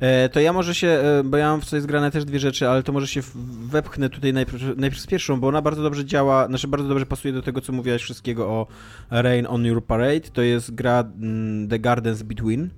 E, 0.00 0.28
to 0.28 0.40
ja 0.40 0.52
może 0.52 0.74
się, 0.74 0.88
e, 0.88 1.24
bo 1.24 1.36
ja 1.36 1.50
mam 1.50 1.60
w 1.60 1.64
coś 1.64 1.82
zgrane 1.82 2.10
też 2.10 2.24
dwie 2.24 2.38
rzeczy, 2.38 2.68
ale 2.68 2.82
to 2.82 2.92
może 2.92 3.06
się 3.06 3.20
wepchnę 3.66 4.10
tutaj 4.10 4.32
najpierw, 4.32 4.62
najpierw 4.76 5.02
z 5.02 5.06
pierwszą, 5.06 5.40
bo 5.40 5.48
ona 5.48 5.62
bardzo 5.62 5.82
dobrze 5.82 6.04
działa, 6.04 6.46
znaczy 6.46 6.68
bardzo 6.68 6.88
dobrze 6.88 7.06
pasuje 7.06 7.34
do 7.34 7.42
tego, 7.42 7.60
co 7.60 7.72
mówiłaś 7.72 8.02
wszystkiego 8.02 8.46
o 8.46 8.66
Rain 9.10 9.46
on 9.46 9.64
Your 9.64 9.84
Parade. 9.84 10.20
To 10.20 10.42
jest 10.42 10.74
gra 10.74 11.00
mm, 11.00 11.68
The 11.68 11.78
Gardens 11.78 12.22
Between. 12.22 12.70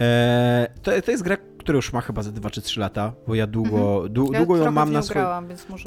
E, 0.00 0.66
to, 0.82 1.02
to 1.02 1.10
jest 1.10 1.22
gra, 1.22 1.36
która 1.60 1.76
już 1.76 1.92
ma 1.92 2.00
chyba 2.00 2.22
za 2.22 2.32
2 2.32 2.50
czy 2.50 2.62
3 2.62 2.80
lata, 2.80 3.12
bo 3.26 3.34
ja 3.34 3.46
długo, 3.46 3.94
mhm. 3.94 4.12
du, 4.12 4.32
ja 4.32 4.38
długo 4.38 4.56
ją 4.56 4.70
mam 4.70 4.92
na 4.92 5.02
swoim. 5.02 5.26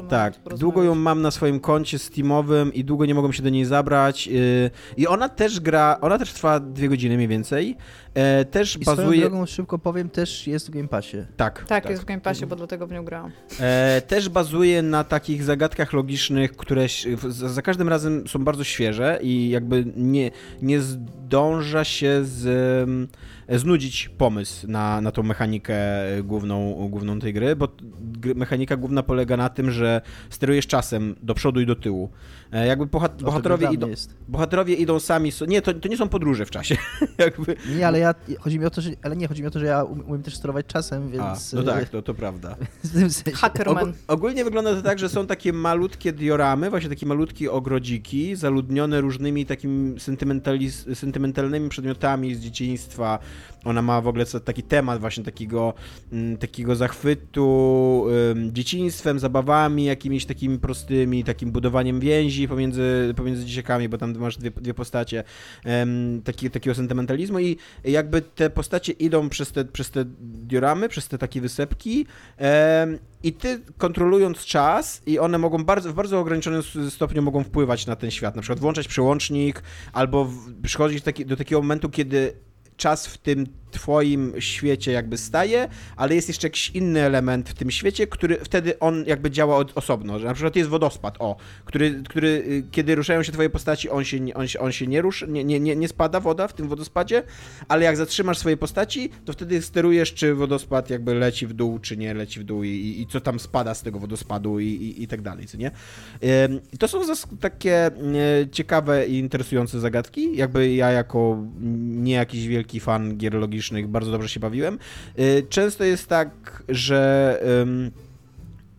Tak, 0.08 0.34
długo 0.58 0.82
ją 0.82 0.94
mam 0.94 1.22
na 1.22 1.30
swoim 1.30 1.60
koncie 1.60 1.98
Steamowym 1.98 2.74
i 2.74 2.84
długo 2.84 3.06
nie 3.06 3.14
mogłem 3.14 3.32
się 3.32 3.42
do 3.42 3.48
niej 3.48 3.64
zabrać. 3.64 4.26
Yy, 4.26 4.70
I 4.96 5.06
ona 5.06 5.28
też 5.28 5.60
gra, 5.60 5.98
ona 6.00 6.18
też 6.18 6.32
trwa 6.32 6.60
dwie 6.60 6.88
godziny 6.88 7.16
mniej 7.16 7.28
więcej. 7.28 7.76
E, 8.14 8.44
też 8.44 8.76
I 8.76 8.84
bazuje. 8.84 9.20
drogą 9.20 9.46
szybko 9.46 9.78
powiem, 9.78 10.10
też 10.10 10.46
jest 10.46 10.68
w 10.68 10.70
Game 10.70 10.88
Passie. 10.88 11.16
Tak. 11.36 11.58
Tak, 11.58 11.68
tak. 11.68 11.90
jest 11.90 12.02
w 12.02 12.04
Game 12.04 12.20
Passie, 12.20 12.46
bo 12.46 12.56
dlatego 12.56 12.86
w 12.86 12.92
nią 12.92 13.04
grałam. 13.04 13.30
E, 13.60 14.02
też 14.06 14.28
bazuje 14.28 14.82
na 14.82 15.04
takich 15.04 15.42
zagadkach 15.42 15.92
logicznych, 15.92 16.56
które 16.56 16.86
za 17.28 17.62
każdym 17.62 17.88
razem 17.88 18.28
są 18.28 18.44
bardzo 18.44 18.64
świeże 18.64 19.18
i 19.22 19.50
jakby 19.50 19.84
nie, 19.96 20.30
nie 20.62 20.80
zdąża 20.80 21.84
się 21.84 22.20
z, 22.24 22.90
znudzić 23.48 24.08
pomysł 24.08 24.66
na, 24.68 25.00
na 25.00 25.12
tą 25.12 25.22
mechanikę 25.22 25.63
mechanikę 25.68 26.22
główną, 26.22 26.88
główną 26.88 27.18
tej 27.20 27.32
gry, 27.32 27.56
bo 27.56 27.68
mechanika 28.34 28.76
główna 28.76 29.02
polega 29.02 29.36
na 29.36 29.48
tym, 29.48 29.70
że 29.70 30.00
sterujesz 30.30 30.66
czasem 30.66 31.14
do 31.22 31.34
przodu 31.34 31.60
i 31.60 31.66
do 31.66 31.74
tyłu. 31.74 32.10
E, 32.54 32.66
jakby 32.66 32.86
bohat 32.86 33.22
bohaterowie, 33.22 33.72
idą, 33.72 33.88
bohaterowie 34.28 34.74
idą 34.74 35.00
sami. 35.00 35.32
Nie, 35.48 35.62
to, 35.62 35.74
to 35.74 35.88
nie 35.88 35.96
są 35.96 36.08
podróże 36.08 36.46
w 36.46 36.50
czasie. 36.50 36.76
jakby. 37.18 37.56
Nie, 37.76 37.86
ale 37.86 37.98
ja 37.98 38.14
chodzi 38.40 38.58
mi 38.58 38.64
o 38.64 38.70
to, 38.70 38.80
że. 38.80 38.90
Ale 39.02 39.16
nie, 39.16 39.28
chodzi 39.28 39.42
mi 39.42 39.48
o 39.48 39.50
to, 39.50 39.58
że 39.58 39.66
ja 39.66 39.84
umiem 39.84 40.22
też 40.22 40.36
sterować 40.36 40.66
czasem, 40.66 41.10
więc. 41.10 41.54
A, 41.54 41.56
no 41.56 41.62
tak, 41.62 41.88
to, 41.88 42.02
to 42.02 42.14
prawda. 42.14 42.56
Hackerman. 43.34 43.88
Og 43.88 43.94
ogólnie 44.08 44.44
wygląda 44.44 44.74
to 44.74 44.82
tak, 44.82 44.98
że 44.98 45.08
są 45.08 45.26
takie 45.26 45.52
malutkie 45.52 46.12
dioramy, 46.12 46.70
właśnie 46.70 46.88
takie 46.88 47.06
malutkie 47.06 47.52
ogrodziki, 47.52 48.36
zaludnione 48.36 49.00
różnymi 49.00 49.46
takimi 49.46 50.00
sentymentalnymi 50.94 51.68
przedmiotami 51.68 52.34
z 52.34 52.40
dzieciństwa. 52.40 53.18
Ona 53.64 53.82
ma 53.82 54.00
w 54.00 54.08
ogóle 54.08 54.24
taki 54.44 54.62
temat 54.62 55.00
właśnie 55.00 55.24
takiego, 55.24 55.74
mm, 56.12 56.36
takiego 56.36 56.76
zachwytu 56.76 58.06
dzieciństwem, 58.52 59.18
zabawami, 59.18 59.84
jakimiś 59.84 60.26
takimi 60.26 60.58
prostymi, 60.58 61.24
takim 61.24 61.50
budowaniem 61.50 62.00
więzi 62.00 62.43
pomiędzy, 62.48 63.14
pomiędzy 63.16 63.44
dzieciakami, 63.44 63.88
bo 63.88 63.98
tam 63.98 64.18
masz 64.18 64.36
dwie, 64.36 64.50
dwie 64.50 64.74
postacie 64.74 65.24
taki, 66.24 66.50
takiego 66.50 66.74
sentymentalizmu 66.74 67.38
i 67.38 67.56
jakby 67.84 68.22
te 68.22 68.50
postacie 68.50 68.92
idą 68.92 69.28
przez 69.28 69.52
te, 69.52 69.64
przez 69.64 69.90
te 69.90 70.04
dioramy, 70.20 70.88
przez 70.88 71.08
te 71.08 71.18
takie 71.18 71.40
wysepki 71.40 72.06
i 73.22 73.32
ty 73.32 73.60
kontrolując 73.78 74.44
czas 74.44 75.02
i 75.06 75.18
one 75.18 75.38
mogą 75.38 75.64
bardzo, 75.64 75.92
w 75.92 75.94
bardzo 75.94 76.20
ograniczonym 76.20 76.62
stopniu 76.90 77.22
mogą 77.22 77.44
wpływać 77.44 77.86
na 77.86 77.96
ten 77.96 78.10
świat, 78.10 78.36
na 78.36 78.42
przykład 78.42 78.60
włączać 78.60 78.88
przełącznik 78.88 79.62
albo 79.92 80.30
przychodzić 80.62 81.04
taki, 81.04 81.26
do 81.26 81.36
takiego 81.36 81.62
momentu, 81.62 81.88
kiedy 81.88 82.32
czas 82.76 83.06
w 83.06 83.18
tym 83.18 83.46
twoim 83.74 84.32
świecie 84.38 84.92
jakby 84.92 85.18
staje, 85.18 85.68
ale 85.96 86.14
jest 86.14 86.28
jeszcze 86.28 86.46
jakiś 86.46 86.70
inny 86.70 87.00
element 87.00 87.48
w 87.48 87.54
tym 87.54 87.70
świecie, 87.70 88.06
który 88.06 88.36
wtedy 88.36 88.78
on 88.78 89.04
jakby 89.06 89.30
działa 89.30 89.56
od, 89.56 89.78
osobno, 89.78 90.18
że 90.18 90.26
na 90.26 90.34
przykład 90.34 90.56
jest 90.56 90.70
wodospad, 90.70 91.16
o, 91.18 91.36
który, 91.64 92.02
który 92.08 92.28
y, 92.28 92.64
kiedy 92.70 92.94
ruszają 92.94 93.22
się 93.22 93.32
twoje 93.32 93.50
postaci, 93.50 93.90
on 93.90 94.04
się, 94.04 94.18
on 94.34 94.48
się, 94.48 94.60
on 94.60 94.72
się 94.72 94.86
nie 94.86 95.02
rusz, 95.02 95.24
nie, 95.28 95.44
nie, 95.44 95.76
nie, 95.76 95.88
spada 95.88 96.20
woda 96.20 96.48
w 96.48 96.52
tym 96.52 96.68
wodospadzie, 96.68 97.22
ale 97.68 97.84
jak 97.84 97.96
zatrzymasz 97.96 98.38
swoje 98.38 98.56
postaci, 98.56 99.10
to 99.24 99.32
wtedy 99.32 99.62
sterujesz, 99.62 100.14
czy 100.14 100.34
wodospad 100.34 100.90
jakby 100.90 101.14
leci 101.14 101.46
w 101.46 101.52
dół, 101.52 101.78
czy 101.78 101.96
nie 101.96 102.14
leci 102.14 102.40
w 102.40 102.44
dół 102.44 102.64
i, 102.64 102.96
i 103.00 103.06
co 103.10 103.20
tam 103.20 103.40
spada 103.40 103.74
z 103.74 103.82
tego 103.82 103.98
wodospadu 103.98 104.60
i, 104.60 104.66
i, 104.66 105.02
i 105.02 105.08
tak 105.08 105.22
dalej, 105.22 105.46
co 105.46 105.56
nie? 105.58 105.70
To 106.78 106.88
są 106.88 107.00
takie 107.40 107.90
ciekawe 108.52 109.06
i 109.06 109.18
interesujące 109.18 109.80
zagadki, 109.80 110.36
jakby 110.36 110.74
ja 110.74 110.90
jako 110.90 111.44
nie 111.86 112.12
jakiś 112.12 112.46
wielki 112.46 112.80
fan 112.80 113.16
gier 113.16 113.34
logicznych 113.34 113.63
bardzo 113.88 114.10
dobrze 114.10 114.28
się 114.28 114.40
bawiłem. 114.40 114.78
Y, 115.18 115.46
często 115.48 115.84
jest 115.84 116.08
tak, 116.08 116.62
że 116.68 117.40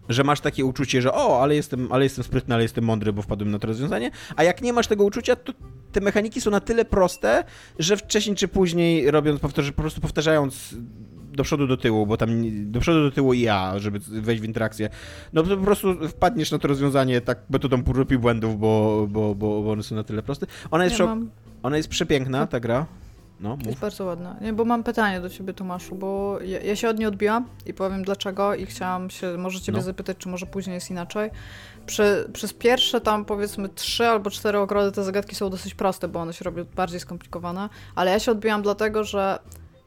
że 0.09 0.23
masz 0.23 0.39
takie 0.39 0.65
uczucie, 0.65 1.01
że 1.01 1.13
o, 1.13 1.43
ale 1.43 1.55
jestem, 1.55 1.91
ale 1.91 2.03
jestem 2.03 2.23
sprytny, 2.23 2.53
ale 2.53 2.63
jestem 2.63 2.83
mądry, 2.83 3.13
bo 3.13 3.21
wpadłem 3.21 3.51
na 3.51 3.59
to 3.59 3.67
rozwiązanie, 3.67 4.11
a 4.35 4.43
jak 4.43 4.61
nie 4.61 4.73
masz 4.73 4.87
tego 4.87 5.03
uczucia, 5.03 5.35
to 5.35 5.53
te 5.91 6.01
mechaniki 6.01 6.41
są 6.41 6.51
na 6.51 6.59
tyle 6.59 6.85
proste, 6.85 7.43
że 7.79 7.97
wcześniej 7.97 8.35
czy 8.35 8.47
później 8.47 9.11
robiąc, 9.11 9.39
po 9.39 9.49
prostu 9.75 10.01
powtarzając 10.01 10.75
do 11.31 11.43
przodu, 11.43 11.67
do 11.67 11.77
tyłu, 11.77 12.07
bo 12.07 12.17
tam 12.17 12.29
do 12.71 12.79
przodu, 12.79 13.03
do 13.03 13.11
tyłu 13.11 13.33
i 13.33 13.41
ja, 13.41 13.79
żeby 13.79 13.99
wejść 13.99 14.41
w 14.41 14.45
interakcję, 14.45 14.89
no 15.33 15.43
to 15.43 15.57
po 15.57 15.63
prostu 15.63 16.07
wpadniesz 16.07 16.51
na 16.51 16.59
to 16.59 16.67
rozwiązanie 16.67 17.21
tak 17.21 17.39
metodą 17.49 17.83
prób 17.83 18.11
i 18.11 18.17
błędów, 18.17 18.59
bo, 18.59 19.07
bo, 19.09 19.35
bo, 19.35 19.61
bo 19.61 19.71
one 19.71 19.83
są 19.83 19.95
na 19.95 20.03
tyle 20.03 20.23
proste. 20.23 20.47
Ona 20.71 20.83
jest, 20.83 20.99
ja 20.99 21.17
ona 21.63 21.77
jest 21.77 21.89
przepiękna, 21.89 22.47
ta 22.47 22.59
gra. 22.59 22.85
No, 23.39 23.55
mów. 23.55 23.65
Jest 23.65 23.79
bardzo 23.79 24.05
ładna. 24.05 24.35
Nie, 24.41 24.53
bo 24.53 24.65
mam 24.65 24.83
pytanie 24.83 25.21
do 25.21 25.29
ciebie, 25.29 25.53
Tomaszu, 25.53 25.95
bo 25.95 26.39
ja, 26.41 26.59
ja, 26.59 26.75
się 26.75 26.89
od 26.89 26.99
niej 26.99 27.07
odbiłam 27.07 27.45
i 27.65 27.73
powiem 27.73 28.03
dlaczego 28.03 28.55
i 28.55 28.65
chciałam 28.65 29.09
się 29.09 29.37
może 29.37 29.61
ciebie 29.61 29.77
no. 29.77 29.83
zapytać, 29.83 30.17
czy 30.17 30.29
może 30.29 30.45
później 30.45 30.73
jest 30.73 30.91
inaczej. 30.91 31.31
Przy, 31.85 32.29
przez 32.33 32.53
pierwsze 32.53 33.01
tam 33.01 33.25
powiedzmy 33.25 33.69
trzy 33.69 34.07
albo 34.07 34.29
cztery 34.29 34.59
ogrody 34.59 34.91
te 34.91 35.03
zagadki 35.03 35.35
są 35.35 35.49
dosyć 35.49 35.75
proste, 35.75 36.07
bo 36.07 36.19
one 36.19 36.33
się 36.33 36.45
robią 36.45 36.65
bardziej 36.75 36.99
skomplikowane, 36.99 37.69
ale 37.95 38.11
ja 38.11 38.19
się 38.19 38.31
odbiłam 38.31 38.61
dlatego, 38.61 39.03
że 39.03 39.39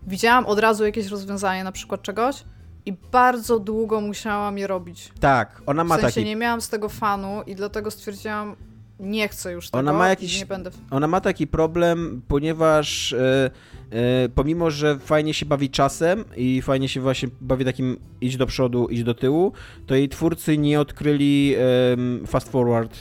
widziałam 0.02 0.46
od 0.46 0.58
razu 0.58 0.84
jakieś 0.84 1.06
rozwiązanie 1.06 1.64
na 1.64 1.72
przykład 1.72 2.02
czegoś 2.02 2.44
i 2.86 2.92
bardzo 2.92 3.58
długo 3.58 4.00
musiałam 4.00 4.58
je 4.58 4.66
robić. 4.66 5.12
Tak, 5.20 5.62
ona 5.66 5.84
ma 5.84 5.96
w 5.96 6.00
sensie 6.00 6.14
taki... 6.14 6.26
nie 6.26 6.36
miałam 6.36 6.60
z 6.60 6.68
tego 6.68 6.88
fanu 6.88 7.42
i 7.46 7.54
dlatego 7.54 7.90
stwierdziłam, 7.90 8.56
nie 9.00 9.28
chcę 9.28 9.52
już 9.52 9.70
tego 9.70 9.78
ona 9.78 9.92
ma 9.92 10.08
jakiś, 10.08 10.38
nie 10.38 10.46
będę... 10.46 10.70
Ona 10.90 11.06
ma 11.06 11.20
taki 11.20 11.46
problem, 11.46 12.22
ponieważ 12.28 13.12
e, 13.12 13.50
e, 13.90 14.28
pomimo, 14.28 14.70
że 14.70 14.98
fajnie 14.98 15.34
się 15.34 15.46
bawi 15.46 15.70
czasem 15.70 16.24
i 16.36 16.62
fajnie 16.62 16.88
się 16.88 17.00
właśnie 17.00 17.28
bawi 17.40 17.64
takim 17.64 17.96
iść 18.20 18.36
do 18.36 18.46
przodu, 18.46 18.86
iść 18.86 19.02
do 19.02 19.14
tyłu, 19.14 19.52
to 19.86 19.94
jej 19.94 20.08
twórcy 20.08 20.58
nie 20.58 20.80
odkryli 20.80 21.54
e, 21.54 22.26
fast 22.26 22.48
forward 22.48 22.98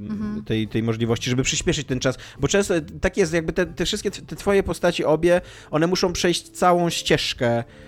mhm. 0.00 0.44
tej, 0.44 0.68
tej 0.68 0.82
możliwości, 0.82 1.30
żeby 1.30 1.42
przyspieszyć 1.42 1.86
ten 1.86 2.00
czas, 2.00 2.18
bo 2.40 2.48
często 2.48 2.74
tak 3.00 3.16
jest, 3.16 3.32
jakby 3.32 3.52
te, 3.52 3.66
te 3.66 3.84
wszystkie 3.84 4.10
te 4.10 4.36
twoje 4.36 4.62
postaci 4.62 5.04
obie, 5.04 5.40
one 5.70 5.86
muszą 5.86 6.12
przejść 6.12 6.48
całą 6.48 6.90
ścieżkę 6.90 7.64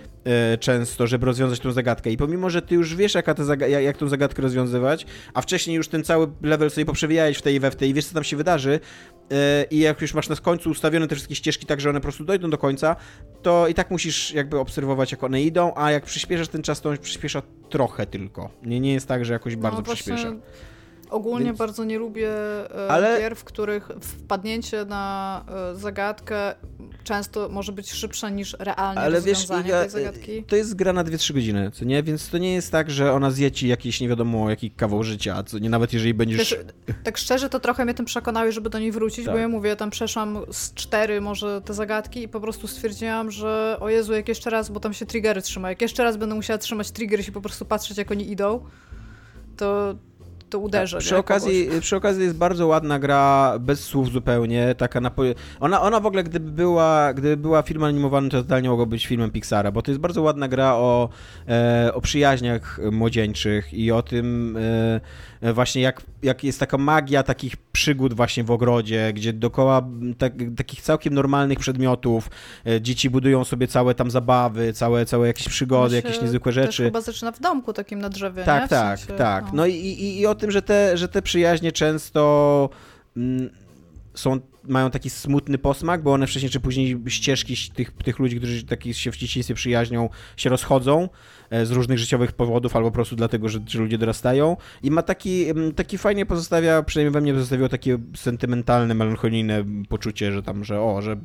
często, 0.59 1.07
żeby 1.07 1.25
rozwiązać 1.25 1.59
tą 1.59 1.71
zagadkę. 1.71 2.11
I 2.11 2.17
pomimo, 2.17 2.49
że 2.49 2.61
ty 2.61 2.75
już 2.75 2.95
wiesz, 2.95 3.13
jaka 3.13 3.33
zaga- 3.33 3.67
jak 3.67 3.97
tą 3.97 4.07
zagadkę 4.07 4.41
rozwiązywać, 4.41 5.05
a 5.33 5.41
wcześniej 5.41 5.77
już 5.77 5.87
ten 5.87 6.03
cały 6.03 6.27
level 6.41 6.71
sobie 6.71 6.85
poprzewijałeś 6.85 7.37
w 7.37 7.41
tej 7.41 7.55
i 7.55 7.59
we 7.59 7.71
w 7.71 7.75
tej 7.75 7.89
i 7.89 7.93
wiesz, 7.93 8.05
co 8.05 8.13
tam 8.13 8.23
się 8.23 8.37
wydarzy, 8.37 8.79
e, 9.31 9.63
i 9.71 9.79
jak 9.79 10.01
już 10.01 10.13
masz 10.13 10.29
na 10.29 10.35
końcu 10.35 10.69
ustawione 10.69 11.07
te 11.07 11.15
wszystkie 11.15 11.35
ścieżki 11.35 11.65
tak, 11.65 11.81
że 11.81 11.89
one 11.89 11.99
po 11.99 12.03
prostu 12.03 12.23
dojdą 12.23 12.49
do 12.49 12.57
końca, 12.57 12.95
to 13.41 13.67
i 13.67 13.73
tak 13.73 13.91
musisz 13.91 14.33
jakby 14.33 14.59
obserwować, 14.59 15.11
jak 15.11 15.23
one 15.23 15.41
idą, 15.41 15.73
a 15.75 15.91
jak 15.91 16.03
przyspieszasz 16.03 16.47
ten 16.47 16.61
czas, 16.61 16.81
to 16.81 16.89
on 16.89 16.97
przyspiesza 16.97 17.41
trochę 17.69 18.05
tylko. 18.05 18.49
Nie, 18.63 18.79
nie 18.79 18.93
jest 18.93 19.07
tak, 19.07 19.25
że 19.25 19.33
jakoś 19.33 19.55
no, 19.55 19.61
bardzo 19.61 19.83
przyspiesza. 19.83 20.33
Ogólnie 21.11 21.45
Więc... 21.45 21.57
bardzo 21.57 21.83
nie 21.83 21.97
lubię 21.97 22.29
e, 22.75 22.87
Ale... 22.91 23.19
gier, 23.19 23.35
w 23.35 23.43
których 23.43 23.89
wpadnięcie 24.01 24.85
na 24.85 25.45
e, 25.71 25.75
zagadkę 25.75 26.55
często 27.03 27.49
może 27.49 27.71
być 27.71 27.91
szybsze 27.91 28.31
niż 28.31 28.55
realnie 28.59 29.01
Ale 29.01 29.15
rozwiązanie 29.15 29.63
wiesz, 29.69 29.81
tej 29.81 29.89
zagadki. 29.89 30.43
To 30.43 30.55
jest 30.55 30.75
gra 30.75 30.93
na 30.93 31.03
2-3 31.03 31.33
godziny, 31.33 31.71
co 31.73 31.85
nie? 31.85 32.03
Więc 32.03 32.29
to 32.29 32.37
nie 32.37 32.53
jest 32.53 32.71
tak, 32.71 32.91
że 32.91 33.13
ona 33.13 33.31
zje 33.31 33.51
ci 33.51 33.67
jakiś 33.67 34.01
nie 34.01 34.09
wiadomo 34.09 34.49
jaki 34.49 34.71
kawał 34.71 35.03
życia, 35.03 35.43
co 35.43 35.59
nie 35.59 35.69
nawet 35.69 35.93
jeżeli 35.93 36.13
będziesz... 36.13 36.37
Wiesz, 36.37 36.59
tak 37.03 37.17
szczerze, 37.17 37.49
to 37.49 37.59
trochę 37.59 37.85
mnie 37.85 37.93
tym 37.93 38.05
przekonały, 38.05 38.51
żeby 38.51 38.69
do 38.69 38.79
niej 38.79 38.91
wrócić, 38.91 39.25
tak. 39.25 39.33
bo 39.33 39.39
ja 39.39 39.47
mówię, 39.47 39.75
tam 39.75 39.89
przeszłam 39.89 40.39
z 40.51 40.73
cztery 40.73 41.21
może 41.21 41.61
te 41.61 41.73
zagadki 41.73 42.23
i 42.23 42.27
po 42.27 42.39
prostu 42.39 42.67
stwierdziłam, 42.67 43.31
że 43.31 43.77
o 43.79 43.89
Jezu, 43.89 44.13
jak 44.13 44.27
jeszcze 44.27 44.49
raz, 44.49 44.69
bo 44.69 44.79
tam 44.79 44.93
się 44.93 45.05
triggery 45.05 45.41
trzyma, 45.41 45.69
jak 45.69 45.81
jeszcze 45.81 46.03
raz 46.03 46.17
będę 46.17 46.35
musiała 46.35 46.57
trzymać 46.57 46.91
triggery 46.91 47.23
i 47.27 47.31
po 47.31 47.41
prostu 47.41 47.65
patrzeć, 47.65 47.97
jak 47.97 48.11
oni 48.11 48.31
idą, 48.31 48.65
to 49.57 49.95
to 50.51 50.59
uderzy. 50.59 50.97
Przy 50.97 51.17
okazji, 51.17 51.69
przy 51.79 51.95
okazji 51.95 52.23
jest 52.23 52.35
bardzo 52.35 52.67
ładna 52.67 52.99
gra, 52.99 53.53
bez 53.59 53.83
słów 53.83 54.11
zupełnie, 54.11 54.75
taka 54.77 55.01
na... 55.01 55.11
Ona, 55.59 55.81
ona 55.81 55.99
w 55.99 56.05
ogóle, 56.05 56.23
gdyby 56.23 56.51
była, 56.51 57.13
gdyby 57.13 57.37
była 57.37 57.61
film 57.61 57.83
animowany, 57.83 58.29
to 58.29 58.41
totalnie 58.41 58.69
mogła 58.69 58.85
być 58.85 59.07
filmem 59.07 59.31
Pixara, 59.31 59.71
bo 59.71 59.81
to 59.81 59.91
jest 59.91 60.01
bardzo 60.01 60.21
ładna 60.21 60.47
gra 60.47 60.73
o, 60.73 61.09
e, 61.47 61.91
o 61.93 62.01
przyjaźniach 62.01 62.79
młodzieńczych 62.91 63.73
i 63.73 63.91
o 63.91 64.01
tym 64.01 64.57
e, 64.57 65.01
właśnie 65.53 65.81
jak, 65.81 66.01
jak 66.23 66.43
jest 66.43 66.59
taka 66.59 66.77
magia 66.77 67.23
takich 67.23 67.57
przygód 67.57 68.13
właśnie 68.13 68.43
w 68.43 68.51
ogrodzie, 68.51 69.11
gdzie 69.13 69.33
dookoła 69.33 69.87
tak, 70.17 70.33
takich 70.57 70.81
całkiem 70.81 71.13
normalnych 71.13 71.59
przedmiotów 71.59 72.29
e, 72.67 72.81
dzieci 72.81 73.09
budują 73.09 73.43
sobie 73.43 73.67
całe 73.67 73.95
tam 73.95 74.11
zabawy, 74.11 74.73
całe, 74.73 75.05
całe 75.05 75.27
jakieś 75.27 75.49
przygody, 75.49 75.95
jakieś 75.95 76.21
niezwykłe 76.21 76.51
rzeczy. 76.51 76.83
To 76.83 76.87
chyba 76.87 77.01
zaczyna 77.01 77.31
w 77.31 77.39
domku 77.39 77.73
takim 77.73 77.99
na 77.99 78.09
drzewie, 78.09 78.43
Tak, 78.43 78.63
nie? 78.63 78.67
tak, 78.69 78.99
sensie, 78.99 79.13
tak. 79.13 79.43
No, 79.45 79.49
no 79.53 79.65
i, 79.65 79.73
i, 79.73 80.19
i 80.19 80.25
o 80.25 80.35
tym, 80.35 80.51
że 80.51 80.61
te, 80.61 80.97
że 80.97 81.07
te 81.07 81.21
przyjaźnie 81.21 81.71
często 81.71 82.69
mm, 83.17 83.49
są, 84.13 84.39
mają 84.63 84.91
taki 84.91 85.09
smutny 85.09 85.57
posmak, 85.57 86.03
bo 86.03 86.13
one 86.13 86.27
wcześniej 86.27 86.49
czy 86.51 86.59
później 86.59 86.97
ścieżki 87.07 87.55
tych, 87.75 87.91
tych 87.91 88.19
ludzi, 88.19 88.37
którzy 88.37 88.63
taki 88.63 88.93
się 88.93 89.11
w 89.11 89.17
dzieciństwie 89.17 89.55
przyjaźnią, 89.55 90.09
się 90.37 90.49
rozchodzą 90.49 91.09
e, 91.49 91.65
z 91.65 91.71
różnych 91.71 91.97
życiowych 91.97 92.31
powodów, 92.31 92.75
albo 92.75 92.89
po 92.89 92.95
prostu 92.95 93.15
dlatego, 93.15 93.49
że, 93.49 93.59
że 93.67 93.79
ludzie 93.79 93.97
dorastają. 93.97 94.57
I 94.83 94.91
ma 94.91 95.01
taki, 95.01 95.45
taki 95.75 95.97
fajnie 95.97 96.25
pozostawia, 96.25 96.83
przynajmniej 96.83 97.13
we 97.13 97.21
mnie 97.21 97.33
pozostawiło 97.33 97.69
takie 97.69 97.97
sentymentalne, 98.15 98.93
melancholijne 98.93 99.63
poczucie, 99.89 100.31
że 100.31 100.43
tam, 100.43 100.63
że 100.63 100.81
o, 100.81 101.01
że 101.01 101.17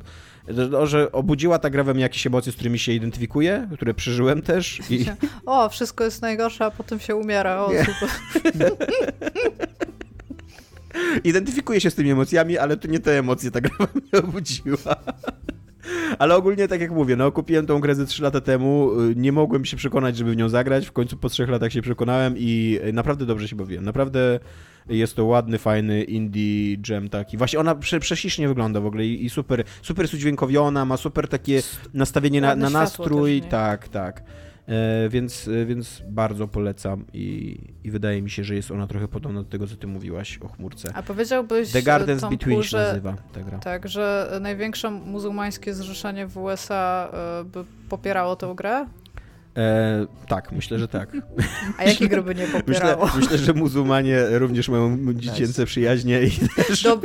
że, 0.47 0.87
że 0.87 1.11
obudziła 1.11 1.59
ta 1.59 1.69
gra 1.69 1.83
we 1.83 1.93
mnie 1.93 2.03
jakieś 2.03 2.27
emocje, 2.27 2.51
z 2.51 2.55
którymi 2.55 2.79
się 2.79 2.91
identyfikuję, 2.91 3.69
które 3.73 3.93
przeżyłem 3.93 4.41
też. 4.41 4.79
I... 4.89 5.05
O, 5.45 5.69
wszystko 5.69 6.03
jest 6.03 6.21
najgorsze, 6.21 6.65
a 6.65 6.71
potem 6.71 6.99
się 6.99 7.15
umiera. 7.15 7.65
O, 7.65 7.69
super. 7.69 8.09
Identyfikuję 11.23 11.81
się 11.81 11.91
z 11.91 11.95
tymi 11.95 12.11
emocjami, 12.11 12.57
ale 12.57 12.77
to 12.77 12.87
nie 12.87 12.99
te 12.99 13.19
emocje 13.19 13.51
ta 13.51 13.61
gra 13.61 13.77
mnie 13.95 14.23
obudziła. 14.23 14.95
Ale 16.19 16.35
ogólnie, 16.35 16.67
tak 16.67 16.81
jak 16.81 16.91
mówię, 16.91 17.15
no 17.15 17.31
kupiłem 17.31 17.65
tą 17.65 17.79
grę 17.79 17.95
ze 17.95 18.05
3 18.05 18.23
lata 18.23 18.41
temu, 18.41 19.01
y, 19.01 19.15
nie 19.15 19.31
mogłem 19.31 19.65
się 19.65 19.77
przekonać, 19.77 20.17
żeby 20.17 20.31
w 20.31 20.35
nią 20.35 20.49
zagrać, 20.49 20.87
w 20.87 20.91
końcu 20.91 21.17
po 21.17 21.29
3 21.29 21.45
latach 21.45 21.71
się 21.73 21.81
przekonałem 21.81 22.33
i 22.37 22.79
naprawdę 22.93 23.25
dobrze 23.25 23.47
się 23.47 23.55
bawiłem. 23.55 23.85
Naprawdę 23.85 24.39
jest 24.89 25.15
to 25.15 25.25
ładny, 25.25 25.57
fajny 25.57 26.03
indie 26.03 26.77
gem 26.77 27.09
taki. 27.09 27.37
Właśnie 27.37 27.59
ona 27.59 27.75
prze, 27.75 27.99
prześlicznie 27.99 28.47
wygląda 28.47 28.81
w 28.81 28.85
ogóle 28.85 29.05
i, 29.05 29.25
i, 29.25 29.29
super, 29.29 29.63
super 29.81 30.03
jest 30.03 30.13
udźwiękowiona, 30.13 30.85
ma 30.85 30.97
super 30.97 31.27
takie 31.27 31.61
nastawienie 31.93 32.41
na, 32.41 32.55
na 32.55 32.69
nastrój. 32.69 33.41
Też, 33.41 33.49
tak, 33.51 33.87
tak. 33.87 34.23
E, 34.67 35.09
więc, 35.09 35.47
e, 35.47 35.65
więc 35.65 36.03
bardzo 36.09 36.47
polecam 36.47 37.05
i, 37.13 37.57
i 37.83 37.91
wydaje 37.91 38.21
mi 38.21 38.29
się, 38.29 38.43
że 38.43 38.55
jest 38.55 38.71
ona 38.71 38.87
trochę 38.87 39.07
podobna 39.07 39.43
do 39.43 39.49
tego, 39.49 39.67
co 39.67 39.75
ty 39.75 39.87
mówiłaś 39.87 40.37
o 40.37 40.47
chmurce. 40.47 40.91
A 40.93 41.03
powiedziałbyś, 41.03 41.71
The 41.71 41.81
Gardens 41.81 42.21
Tomku, 42.21 42.37
Between 42.37 42.63
się 42.63 42.77
nazywa 42.77 43.15
ta 43.33 43.41
gra. 43.41 43.59
Tak, 43.59 43.87
że 43.87 44.37
największe 44.41 44.91
muzułmańskie 44.91 45.73
zrzeszenie 45.73 46.27
w 46.27 46.37
USA 46.37 47.09
e, 47.13 47.43
by 47.43 47.63
popierało 47.89 48.35
tę 48.35 48.53
grę? 48.55 48.85
E, 49.57 50.07
tak, 50.27 50.51
myślę, 50.51 50.79
że 50.79 50.87
tak. 50.87 51.17
A 51.77 51.83
jakie 51.83 52.07
gry 52.07 52.23
by 52.23 52.35
nie 52.35 52.47
popierało? 52.47 53.05
Myślę, 53.15 53.19
myślę, 53.21 53.37
że 53.37 53.53
muzułmanie 53.53 54.25
również 54.29 54.69
mają 54.69 55.13
dziecięce 55.13 55.65
przyjaźnie 55.65 56.21
i 56.23 56.31
też... 56.67 56.83
Do, 56.83 56.99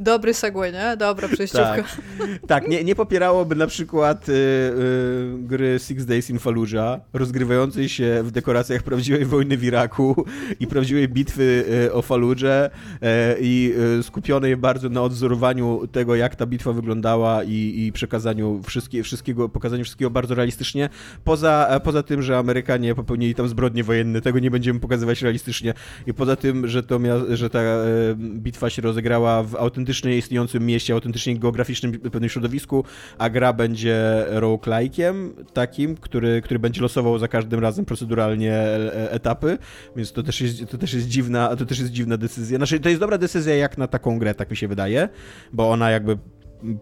dobry 0.00 0.34
segway, 0.34 0.72
nie? 0.72 0.96
Dobra 0.96 1.28
przejściówka. 1.28 1.76
Tak, 1.76 1.98
tak 2.46 2.68
nie, 2.68 2.84
nie 2.84 2.94
popierałoby 2.94 3.54
na 3.54 3.66
przykład 3.66 4.28
y, 4.28 4.32
y, 4.32 5.34
gry 5.38 5.78
Six 5.78 6.04
Days 6.04 6.30
in 6.30 6.38
Fallujah, 6.38 7.00
rozgrywającej 7.12 7.88
się 7.88 8.20
w 8.22 8.30
dekoracjach 8.30 8.82
prawdziwej 8.82 9.24
wojny 9.24 9.56
w 9.56 9.64
Iraku 9.64 10.26
i 10.60 10.66
prawdziwej 10.66 11.08
bitwy 11.08 11.64
y, 11.86 11.92
o 11.92 12.02
Fallujah 12.02 12.66
y, 12.66 12.98
i 13.40 13.74
y, 13.98 14.02
skupionej 14.02 14.56
bardzo 14.56 14.88
na 14.88 15.02
odzorowaniu 15.02 15.86
tego, 15.86 16.14
jak 16.14 16.36
ta 16.36 16.46
bitwa 16.46 16.72
wyglądała 16.72 17.44
i, 17.44 17.86
i 17.86 17.92
przekazaniu 17.92 18.60
wszystkie, 18.62 19.02
wszystkiego, 19.02 19.48
pokazaniu 19.48 19.84
wszystkiego 19.84 20.10
bardzo 20.10 20.34
realistycznie. 20.34 20.88
Poza, 21.24 21.80
poza 21.84 21.91
poza 21.92 22.02
tym, 22.02 22.22
że 22.22 22.38
Amerykanie 22.38 22.94
popełnili 22.94 23.34
tam 23.34 23.48
zbrodnie 23.48 23.84
wojenne, 23.84 24.20
tego 24.20 24.38
nie 24.38 24.50
będziemy 24.50 24.80
pokazywać 24.80 25.22
realistycznie. 25.22 25.74
I 26.06 26.14
poza 26.14 26.36
tym, 26.36 26.68
że, 26.68 26.82
to 26.82 27.00
że 27.28 27.50
ta 27.50 27.58
e, 27.58 27.84
bitwa 28.16 28.70
się 28.70 28.82
rozegrała 28.82 29.42
w 29.42 29.56
autentycznie 29.56 30.18
istniejącym 30.18 30.66
mieście, 30.66 30.94
autentycznie 30.94 31.38
geograficznym 31.38 31.92
pewnym 31.92 32.30
środowisku, 32.30 32.84
a 33.18 33.30
gra 33.30 33.52
będzie 33.52 34.26
roguelike'iem 34.30 35.30
takim, 35.52 35.96
który, 35.96 36.42
który 36.42 36.58
będzie 36.58 36.80
losował 36.80 37.18
za 37.18 37.28
każdym 37.28 37.60
razem 37.60 37.84
proceduralnie 37.84 38.54
e, 38.54 39.10
etapy, 39.10 39.58
więc 39.96 40.12
to 40.12 40.22
też 40.22 40.40
jest, 40.40 40.66
to 40.70 40.78
też 40.78 40.94
jest 40.94 41.08
dziwna, 41.08 41.56
to 41.56 41.66
też 41.66 41.78
jest 41.78 41.92
dziwna 41.92 42.16
decyzja. 42.16 42.56
Znaczy, 42.56 42.80
to 42.80 42.88
jest 42.88 43.00
dobra 43.00 43.18
decyzja 43.18 43.56
jak 43.56 43.78
na 43.78 43.86
taką 43.86 44.18
grę, 44.18 44.34
tak 44.34 44.50
mi 44.50 44.56
się 44.56 44.68
wydaje, 44.68 45.08
bo 45.52 45.70
ona 45.70 45.90
jakby 45.90 46.18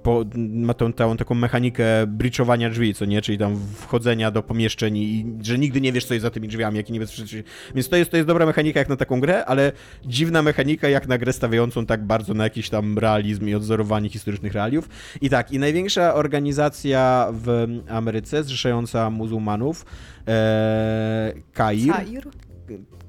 po, 0.03 0.24
ma 0.37 0.74
tą, 0.74 0.93
tą 0.93 1.16
taką 1.16 1.35
mechanikę 1.35 1.85
briczowania 2.07 2.70
drzwi, 2.70 2.95
co 2.95 3.05
nie, 3.05 3.22
czyli 3.22 3.39
tam 3.39 3.57
wchodzenia 3.74 4.31
do 4.31 4.43
pomieszczeń 4.43 4.97
i 4.97 5.26
że 5.43 5.59
nigdy 5.59 5.81
nie 5.81 5.93
wiesz, 5.93 6.05
co 6.05 6.14
jest 6.14 6.22
za 6.22 6.31
tymi 6.31 6.49
drzwiami, 6.49 6.76
jaki 6.76 6.93
niebezpieczny. 6.93 7.45
Więc 7.74 7.89
to 7.89 7.97
jest, 7.97 8.11
to 8.11 8.16
jest 8.16 8.26
dobra 8.26 8.47
mechanika 8.47 8.81
jak 8.81 8.89
na 8.89 8.97
taką 8.97 9.20
grę, 9.20 9.45
ale 9.45 9.72
dziwna 10.05 10.43
mechanika 10.43 10.89
jak 10.89 11.09
na 11.09 11.18
grę 11.18 11.33
stawiającą 11.33 11.87
tak 11.87 12.05
bardzo 12.05 12.35
na 12.35 12.45
jakiś 12.45 12.70
tam 12.70 12.99
realizm 12.99 13.49
i 13.49 13.55
odzorowanie 13.55 14.09
historycznych 14.09 14.53
realiów. 14.53 14.89
I 15.20 15.31
tak, 15.31 15.53
i 15.53 15.59
największa 15.59 16.14
organizacja 16.14 17.28
w 17.33 17.66
Ameryce 17.89 18.45
zrzeszająca 18.45 19.11
muzułmanów, 19.11 19.85
e, 20.28 21.33
Kair. 21.53 21.93
Kair? 21.93 22.28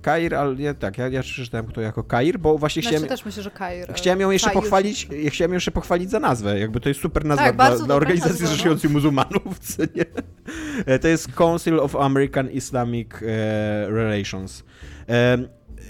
Kair, 0.01 0.35
ale 0.35 0.61
ja, 0.61 0.73
tak, 0.73 0.97
ja, 0.97 1.07
ja 1.07 1.21
przeczytałem 1.21 1.71
to 1.71 1.81
jako 1.81 2.03
Kair, 2.03 2.39
bo 2.39 2.57
właśnie 2.57 2.81
znaczy, 2.81 2.95
chciałem... 2.95 3.09
też 3.09 3.25
myślę, 3.25 3.43
że 3.43 3.51
Kair. 3.51 3.93
Chciałem 3.93 4.19
ją 4.19 4.31
jeszcze 4.31 4.49
Kair. 4.49 4.61
pochwalić, 4.61 5.07
ja 5.23 5.29
chciałem 5.29 5.51
ją 5.51 5.55
jeszcze 5.55 5.71
pochwalić 5.71 6.09
za 6.09 6.19
nazwę, 6.19 6.59
jakby 6.59 6.79
to 6.79 6.89
jest 6.89 7.01
super 7.01 7.25
nazwa 7.25 7.45
tak, 7.45 7.55
dla, 7.55 7.85
dla 7.85 7.95
organizacji 7.95 8.45
nazwa, 8.45 8.69
no. 8.83 8.89
muzułmanów, 8.89 9.59
co 9.67 9.83
nie? 9.95 10.05
E, 10.85 10.99
to 10.99 11.07
jest 11.07 11.31
Council 11.31 11.79
of 11.79 11.95
American 11.95 12.49
Islamic 12.49 13.07
e, 13.13 13.87
Relations. 13.89 14.63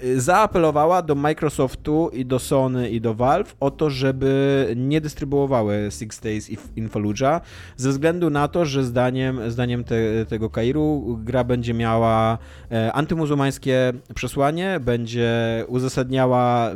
E, 0.02 0.20
zaapelowała 0.20 1.02
do 1.02 1.14
Microsoftu 1.14 2.10
i 2.12 2.26
do 2.26 2.38
Sony 2.38 2.90
i 2.90 3.00
do 3.00 3.14
Valve 3.14 3.56
o 3.60 3.70
to, 3.70 3.90
żeby 3.90 4.72
nie 4.76 5.00
dystrybuowały 5.00 5.88
Six 5.90 6.20
Days 6.20 6.50
in 6.76 6.88
Fallujah 6.88 7.42
ze 7.76 7.90
względu 7.90 8.30
na 8.30 8.48
to, 8.48 8.64
że 8.64 8.84
zdaniem, 8.84 9.50
zdaniem 9.50 9.84
te, 9.84 10.26
tego 10.28 10.50
Kairu 10.50 11.18
gra 11.24 11.44
będzie 11.44 11.74
miała 11.74 12.38
e, 12.70 12.92
antymuzułmańskie 12.92 13.92
przesłanie, 14.14 14.80
będzie 14.80 15.64
uzasadniała 15.68 16.70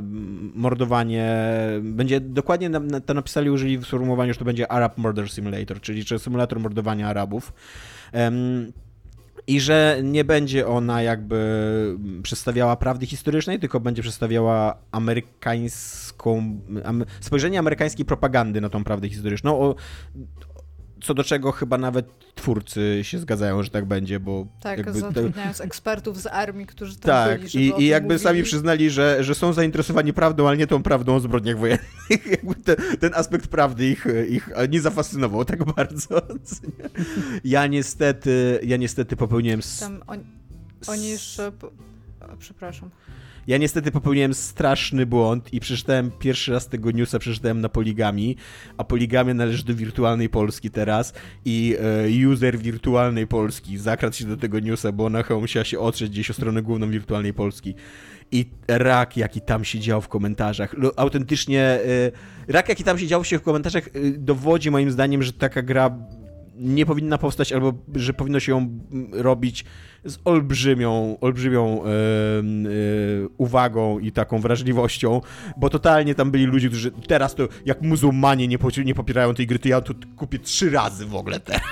mordowanie, 0.55 1.37
będzie 1.83 2.21
dokładnie 2.21 2.71
to 3.07 3.15
napisali, 3.15 3.51
użyli 3.51 3.79
w 3.79 3.87
sformułowaniu, 3.87 4.33
że 4.33 4.39
to 4.39 4.45
będzie 4.45 4.73
Arab 4.73 4.99
Murder 4.99 5.31
Simulator, 5.31 5.81
czyli 5.81 6.05
symulator 6.19 6.61
mordowania 6.61 7.09
Arabów 7.09 7.53
i 9.47 9.61
że 9.61 10.01
nie 10.03 10.25
będzie 10.25 10.67
ona 10.67 11.03
jakby 11.03 11.99
przedstawiała 12.23 12.77
prawdy 12.77 13.07
historycznej, 13.07 13.59
tylko 13.59 13.81
będzie 13.81 14.03
przedstawiała 14.03 14.79
amerykańską, 14.93 16.61
spojrzenie 17.21 17.59
amerykańskiej 17.59 18.07
propagandy 18.07 18.61
na 18.61 18.69
tą 18.69 18.85
prawdę 18.85 19.09
historyczną. 19.09 19.61
O, 19.61 19.75
co 21.03 21.15
do 21.15 21.25
czego 21.25 21.53
chyba 21.53 21.79
nawet 21.79 22.07
twórcy 22.35 23.01
się 23.03 23.19
zgadzają, 23.19 23.63
że 23.63 23.71
tak 23.71 23.85
będzie, 23.85 24.21
bo... 24.21 24.47
Tak, 24.61 24.79
jakby, 24.79 25.01
zatrudniając 25.01 25.61
ekspertów 25.61 26.23
z 26.23 26.27
armii, 26.27 26.67
którzy 26.67 26.97
tam 26.97 27.29
tak, 27.29 27.41
byli, 27.41 27.67
i, 27.67 27.83
i 27.83 27.87
jakby 27.87 28.15
mówili. 28.15 28.25
sami 28.25 28.43
przyznali, 28.43 28.91
że, 28.91 29.25
że 29.25 29.35
są 29.35 29.53
zainteresowani 29.53 30.13
prawdą, 30.13 30.49
ale 30.49 30.57
nie 30.57 30.67
tą 30.67 30.83
prawdą 30.83 31.15
o 31.15 31.21
zbrodniach 31.21 31.59
wojennych. 31.59 32.11
jakby 32.31 32.55
ten, 32.55 32.77
ten 33.01 33.15
aspekt 33.15 33.47
prawdy 33.47 33.87
ich, 33.87 34.07
ich 34.29 34.51
nie 34.71 34.81
zafascynował 34.81 35.45
tak 35.45 35.65
bardzo. 35.65 36.23
ja 37.45 37.67
niestety, 37.67 38.61
ja 38.63 38.77
niestety 38.77 39.17
popełniłem... 39.17 39.61
Tam 39.81 40.03
on, 40.07 40.25
oni 40.87 41.09
jeszcze... 41.09 41.53
Przepraszam. 42.39 42.91
Ja 43.47 43.59
niestety 43.59 43.91
popełniłem 43.91 44.35
straszny 44.35 45.07
błąd 45.07 45.55
i 45.55 45.61
przeczytałem 45.61 46.11
pierwszy 46.19 46.53
raz 46.53 46.69
tego 46.69 46.91
newsa, 46.91 47.19
przeczytałem 47.19 47.61
na 47.61 47.69
Poligami, 47.69 48.37
a 48.77 48.85
Poligamia 48.85 49.35
należy 49.35 49.65
do 49.65 49.75
wirtualnej 49.75 50.29
Polski 50.29 50.71
teraz 50.71 51.13
i 51.45 51.77
e, 51.81 52.29
user 52.29 52.59
wirtualnej 52.59 53.27
Polski 53.27 53.79
zakradł 53.79 54.17
się 54.17 54.25
do 54.25 54.37
tego 54.37 54.61
newsa, 54.61 54.93
bo 54.93 55.05
ona 55.05 55.23
chyba 55.23 55.41
musiała 55.41 55.65
się 55.65 55.79
otrzeć 55.79 56.11
gdzieś 56.11 56.31
o 56.31 56.35
stronę 56.35 56.63
główną 56.63 56.91
wirtualnej 56.91 57.35
Polski. 57.35 57.75
I 58.33 58.51
rak, 58.69 59.17
jaki 59.17 59.41
tam 59.41 59.65
się 59.65 59.81
dział 59.81 60.01
w 60.01 60.09
komentarzach. 60.09 60.75
Autentycznie, 60.97 61.61
e, 61.61 61.79
rak, 62.49 62.69
jaki 62.69 62.85
tam 62.85 62.99
się 62.99 63.07
dział 63.07 63.25
się 63.25 63.39
w 63.39 63.43
komentarzach, 63.43 63.89
e, 63.89 63.91
dowodzi 64.19 64.71
moim 64.71 64.91
zdaniem, 64.91 65.23
że 65.23 65.33
taka 65.33 65.63
gra 65.63 65.99
nie 66.59 66.87
powinna 66.87 67.19
powstać, 67.19 67.53
albo 67.53 67.73
że 67.95 68.15
powinno 68.15 68.41
się 68.41 68.53
ją 68.53 68.79
robić 69.13 69.65
z 70.07 70.19
olbrzymią, 70.25 71.17
olbrzymią 71.21 71.85
e, 71.85 71.89
e, 71.89 71.93
uwagą 73.39 73.99
i 73.99 74.13
taką 74.13 74.41
wrażliwością, 74.41 75.21
bo 75.57 75.71
totalnie 75.71 76.15
tam 76.15 76.31
byli 76.31 76.45
ludzie, 76.45 76.69
którzy 76.69 76.91
teraz 76.91 77.35
to 77.35 77.49
jak 77.65 77.83
muzułmanie 77.83 78.49
nie, 78.49 78.59
nie 78.85 78.95
popierają 78.95 79.35
tej 79.35 79.47
gry, 79.47 79.59
to 79.59 79.69
ja 79.69 79.81
to 79.81 79.95
kupię 80.17 80.39
trzy 80.39 80.71
razy 80.71 81.07
w 81.07 81.15
ogóle 81.15 81.41
teraz. 81.41 81.63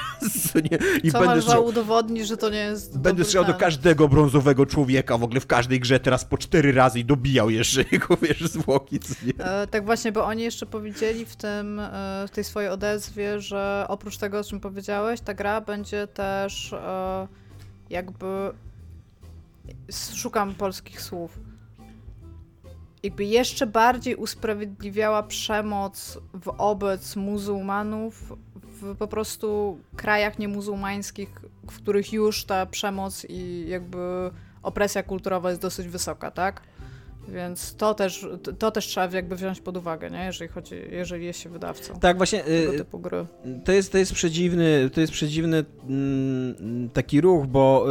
Nie? 0.71 0.79
I 1.03 1.13
Co 1.13 1.21
będę 1.21 1.61
udowodnić, 1.61 2.27
że 2.27 2.37
to 2.37 2.51
nie 2.51 2.59
jest 2.59 2.99
Będę 2.99 3.25
strzelał 3.25 3.47
do 3.47 3.55
każdego 3.55 4.09
brązowego 4.09 4.67
człowieka 4.67 5.19
w 5.19 5.23
ogóle 5.23 5.41
w 5.41 5.47
każdej 5.47 5.81
grze 5.81 6.01
teraz 6.01 6.25
po 6.25 6.39
cztery 6.39 6.73
razy 6.73 6.99
i 6.99 7.05
dobijał 7.05 7.51
jeszcze 7.51 7.85
jego, 7.93 8.17
wiesz, 8.17 8.43
zwłoki. 8.43 9.01
E, 9.39 9.67
tak 9.67 9.85
właśnie, 9.85 10.13
bo 10.13 10.25
oni 10.25 10.43
jeszcze 10.43 10.67
powiedzieli 10.67 11.25
w 11.27 11.37
tym, 11.37 11.81
e, 11.81 12.25
w 12.29 12.31
tej 12.31 12.45
swojej 12.45 12.71
odezwie, 12.71 13.41
że 13.41 13.85
oprócz 13.89 14.17
tego, 14.17 14.39
o 14.39 14.45
czym 14.45 14.61
powiedziałeś, 14.61 15.21
ta 15.21 15.35
gra 15.35 15.61
będzie 15.61 16.07
też 16.07 16.73
e, 16.73 17.29
jakby 17.91 18.53
szukam 20.15 20.55
polskich 20.55 21.01
słów. 21.01 21.39
Jakby 23.03 23.25
jeszcze 23.25 23.67
bardziej 23.67 24.15
usprawiedliwiała 24.17 25.23
przemoc 25.23 26.19
wobec 26.35 27.17
muzułmanów 27.17 28.33
w 28.55 28.97
po 28.97 29.09
prostu 29.09 29.79
krajach 29.97 30.39
niemuzułmańskich, 30.39 31.41
w 31.71 31.77
których 31.77 32.13
już 32.13 32.45
ta 32.45 32.67
przemoc 32.67 33.27
i 33.29 33.65
jakby 33.69 34.31
opresja 34.63 35.03
kulturowa 35.03 35.49
jest 35.51 35.63
dosyć 35.63 35.89
wysoka, 35.89 36.31
tak? 36.31 36.63
Więc 37.29 37.77
to 37.77 37.95
też, 37.95 38.27
to 38.59 38.71
też 38.71 38.87
trzeba 38.87 39.17
jakby 39.17 39.37
wziąć 39.37 39.61
pod 39.61 39.77
uwagę, 39.77 40.11
nie? 40.11 40.25
jeżeli 40.25 40.51
chodzi, 40.51 40.75
jeżeli 40.91 41.25
jest 41.25 41.41
się 41.41 41.51
wydawcą. 41.51 41.99
Tak, 42.01 42.17
właśnie. 42.17 42.41
Tego 42.41 42.75
y, 42.75 42.77
typu 42.77 42.99
gry. 42.99 43.27
To 43.65 43.73
jest, 43.73 43.93
to 43.93 43.99
jest 43.99 44.13
przedziwny, 44.13 44.91
to 44.91 45.01
jest 45.01 45.13
przedziwny 45.13 45.65
mm, 45.89 46.91
taki 46.93 47.21
ruch, 47.21 47.47
bo 47.47 47.87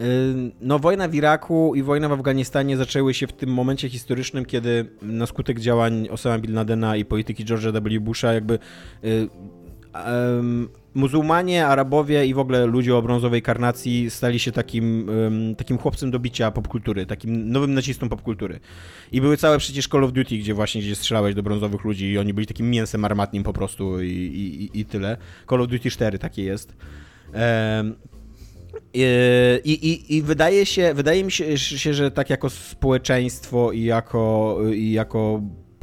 y, 0.00 0.04
y, 0.04 0.52
no, 0.60 0.78
wojna 0.78 1.08
w 1.08 1.14
Iraku 1.14 1.74
i 1.74 1.82
wojna 1.82 2.08
w 2.08 2.12
Afganistanie 2.12 2.76
zaczęły 2.76 3.14
się 3.14 3.26
w 3.26 3.32
tym 3.32 3.50
momencie 3.50 3.88
historycznym, 3.88 4.44
kiedy 4.44 4.90
na 5.02 5.26
skutek 5.26 5.60
działań 5.60 6.08
Osama 6.10 6.38
Bin 6.38 6.54
Ladena 6.54 6.96
i 6.96 7.04
polityki 7.04 7.44
George'a 7.44 7.98
W. 7.98 8.00
Busha 8.00 8.32
jakby 8.32 8.58
um, 9.94 10.68
muzułmanie, 10.94 11.66
Arabowie 11.66 12.26
i 12.26 12.34
w 12.34 12.38
ogóle 12.38 12.66
ludzie 12.66 12.96
o 12.96 13.02
brązowej 13.02 13.42
karnacji 13.42 14.10
stali 14.10 14.38
się 14.38 14.52
takim, 14.52 15.10
takim 15.56 15.78
chłopcem 15.78 16.10
do 16.10 16.18
bicia 16.18 16.50
popkultury, 16.50 17.06
takim 17.06 17.50
nowym 17.50 17.74
nacistą 17.74 18.08
popkultury. 18.08 18.60
I 19.12 19.20
były 19.20 19.36
całe 19.36 19.58
przecież 19.58 19.88
Call 19.88 20.04
of 20.04 20.12
Duty, 20.12 20.38
gdzie 20.38 20.54
właśnie 20.54 20.82
gdzie 20.82 20.94
strzelałeś 20.94 21.34
do 21.34 21.42
brązowych 21.42 21.84
ludzi 21.84 22.10
i 22.12 22.18
oni 22.18 22.34
byli 22.34 22.46
takim 22.46 22.70
mięsem 22.70 23.04
armatnim 23.04 23.42
po 23.42 23.52
prostu 23.52 24.02
i, 24.02 24.08
i, 24.74 24.80
i 24.80 24.84
tyle. 24.84 25.16
Call 25.50 25.62
of 25.62 25.68
Duty 25.68 25.90
4 25.90 26.18
takie 26.18 26.44
jest. 26.44 26.76
Um, 27.34 27.94
i, 28.94 29.70
i, 29.72 30.16
I, 30.16 30.22
wydaje 30.22 30.66
się, 30.66 30.94
wydaje 30.94 31.24
mi 31.24 31.32
się, 31.32 31.94
że 31.94 32.10
tak 32.10 32.30
jako 32.30 32.50
społeczeństwo 32.50 33.72
i 33.72 33.82
jako, 33.82 34.58
i 34.74 34.92
jako 34.92 35.42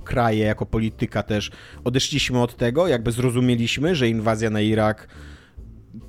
kraje, 0.09 0.45
jako 0.45 0.65
polityka 0.65 1.23
też 1.23 1.51
odeszliśmy 1.83 2.41
od 2.41 2.55
tego, 2.55 2.87
jakby 2.87 3.11
zrozumieliśmy, 3.11 3.95
że 3.95 4.07
inwazja 4.07 4.49
na 4.49 4.61
Irak 4.61 5.07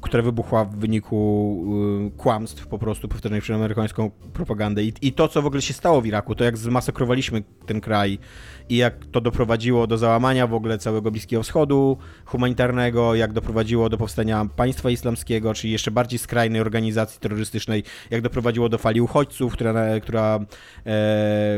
która 0.01 0.23
wybuchła 0.23 0.65
w 0.65 0.77
wyniku 0.77 1.65
y, 2.09 2.19
kłamstw 2.19 2.67
po 2.67 2.79
prostu 2.79 3.09
powtarzanych 3.09 3.43
przez 3.43 3.57
amerykańską 3.57 4.11
propagandę. 4.33 4.85
I, 4.85 4.93
i 5.03 5.13
to, 5.13 5.29
co 5.29 5.43
w 5.43 5.47
ogóle 5.47 5.63
się 5.63 5.75
stało 5.75 6.01
w 6.01 6.07
Iraku, 6.07 6.35
to 6.35 6.45
jak 6.45 6.59
zmasakrowaliśmy 6.59 7.43
ten 7.67 7.81
kraj 7.81 8.19
i 8.69 8.77
jak 8.77 9.07
to 9.07 9.21
doprowadziło 9.21 9.87
do 9.87 9.99
załamania 9.99 10.47
w 10.47 10.55
ogóle 10.55 10.79
całego 10.79 11.11
Bliskiego 11.11 11.43
Wschodu 11.43 11.97
humanitarnego, 12.25 13.15
jak 13.15 13.33
doprowadziło 13.33 13.89
do 13.89 13.99
powstania 13.99 14.49
państwa 14.57 14.91
islamskiego, 14.91 15.55
czyli 15.55 15.73
jeszcze 15.73 15.91
bardziej 15.91 16.19
skrajnej 16.19 16.61
organizacji 16.61 17.21
terrorystycznej, 17.21 17.85
jak 18.11 18.23
doprowadziło 18.23 18.69
do 18.69 18.79
fali 18.79 19.01
uchodźców, 19.01 19.53
która, 19.53 20.01
która 20.01 20.37
e, 20.37 20.45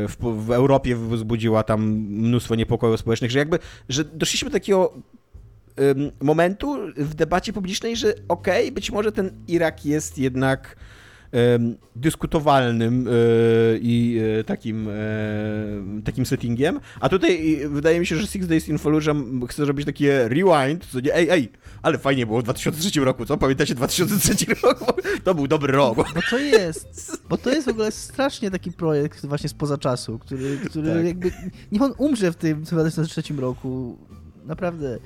w, 0.07 0.15
w 0.19 0.51
Europie 0.51 0.95
wzbudziła 0.95 1.63
tam 1.63 1.83
mnóstwo 2.09 2.55
niepokojów 2.55 2.99
społecznych, 2.99 3.31
że 3.31 3.39
jakby, 3.39 3.59
że 3.89 4.03
doszliśmy 4.03 4.49
do 4.49 4.53
takiego 4.53 4.93
momentu 6.21 6.77
w 6.97 7.15
debacie 7.15 7.53
publicznej, 7.53 7.95
że 7.95 8.13
okej, 8.27 8.63
okay, 8.63 8.71
być 8.71 8.91
może 8.91 9.11
ten 9.11 9.31
Irak 9.47 9.85
jest 9.85 10.17
jednak 10.17 10.75
dyskutowalnym 11.95 13.07
e, 13.07 13.11
i 13.81 14.19
e, 14.39 14.43
takim, 14.43 14.87
e, 14.89 14.93
takim 16.03 16.25
settingiem. 16.25 16.79
A 16.99 17.09
tutaj 17.09 17.59
wydaje 17.69 17.99
mi 17.99 18.05
się, 18.05 18.15
że 18.15 18.27
Six 18.27 18.47
Days 18.47 18.69
in 18.69 18.77
Fallujah 18.77 19.15
chce 19.49 19.65
zrobić 19.65 19.85
takie 19.85 20.27
rewind, 20.29 20.85
co 20.85 20.99
nie, 20.99 21.15
ej, 21.15 21.29
ej, 21.29 21.51
ale 21.81 21.97
fajnie 21.97 22.25
było 22.25 22.39
w 22.39 22.43
2003 22.43 22.99
roku, 22.99 23.25
co? 23.25 23.37
Pamiętacie 23.37 23.75
2003 23.75 24.45
rok? 24.63 25.01
To 25.23 25.35
był 25.35 25.47
dobry 25.47 25.73
rok. 25.73 25.97
Bo 25.97 26.21
to 26.29 26.37
jest, 26.37 27.21
bo 27.29 27.37
to 27.37 27.49
jest 27.49 27.65
w 27.65 27.69
ogóle 27.69 27.91
strasznie 27.91 28.51
taki 28.51 28.71
projekt 28.71 29.25
właśnie 29.25 29.49
spoza 29.49 29.77
czasu, 29.77 30.19
który, 30.19 30.57
który 30.65 30.93
tak. 30.93 31.05
jakby, 31.05 31.31
niech 31.71 31.81
on 31.81 31.93
umrze 31.97 32.31
w 32.31 32.35
tym 32.35 32.63
2003 32.63 33.21
roku, 33.37 33.97
naprawdę 34.45 34.99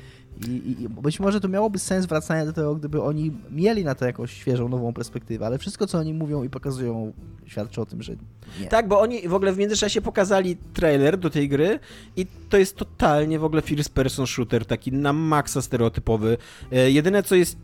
i, 0.48 0.82
I, 0.82 0.90
być 0.90 1.20
może 1.20 1.42
to 1.42 1.48
miałoby 1.48 1.80
sens 1.80 2.06
wracania 2.06 2.46
do 2.46 2.54
tego, 2.54 2.76
gdyby 2.76 3.02
oni 3.02 3.32
mieli 3.52 3.84
na 3.84 3.96
to 3.96 4.06
jakąś 4.06 4.34
świeżą, 4.34 4.70
nową 4.70 4.94
perspektywę, 4.94 5.46
ale 5.46 5.58
wszystko, 5.58 5.88
co 5.88 5.98
oni 5.98 6.14
mówią 6.14 6.44
i 6.44 6.50
pokazują, 6.50 7.14
świadczy 7.46 7.82
o 7.82 7.86
tym, 7.86 8.04
że 8.04 8.16
nie. 8.62 8.68
Tak, 8.68 8.88
bo 8.88 9.00
oni 9.00 9.28
w 9.28 9.34
ogóle 9.34 9.54
w 9.54 9.58
międzyczasie 9.58 10.02
pokazali 10.02 10.58
trailer 10.74 11.18
do 11.18 11.30
tej 11.30 11.50
gry 11.50 11.80
i 12.16 12.26
to 12.50 12.58
jest 12.58 12.76
totalnie 12.76 13.40
w 13.40 13.44
ogóle 13.44 13.62
first 13.62 13.90
person 13.90 14.28
shooter, 14.28 14.66
taki 14.66 14.92
na 14.92 15.14
maksa 15.14 15.62
stereotypowy. 15.62 16.38
E, 16.72 16.92
jedyne, 16.92 17.24
co 17.24 17.36
jest 17.36 17.58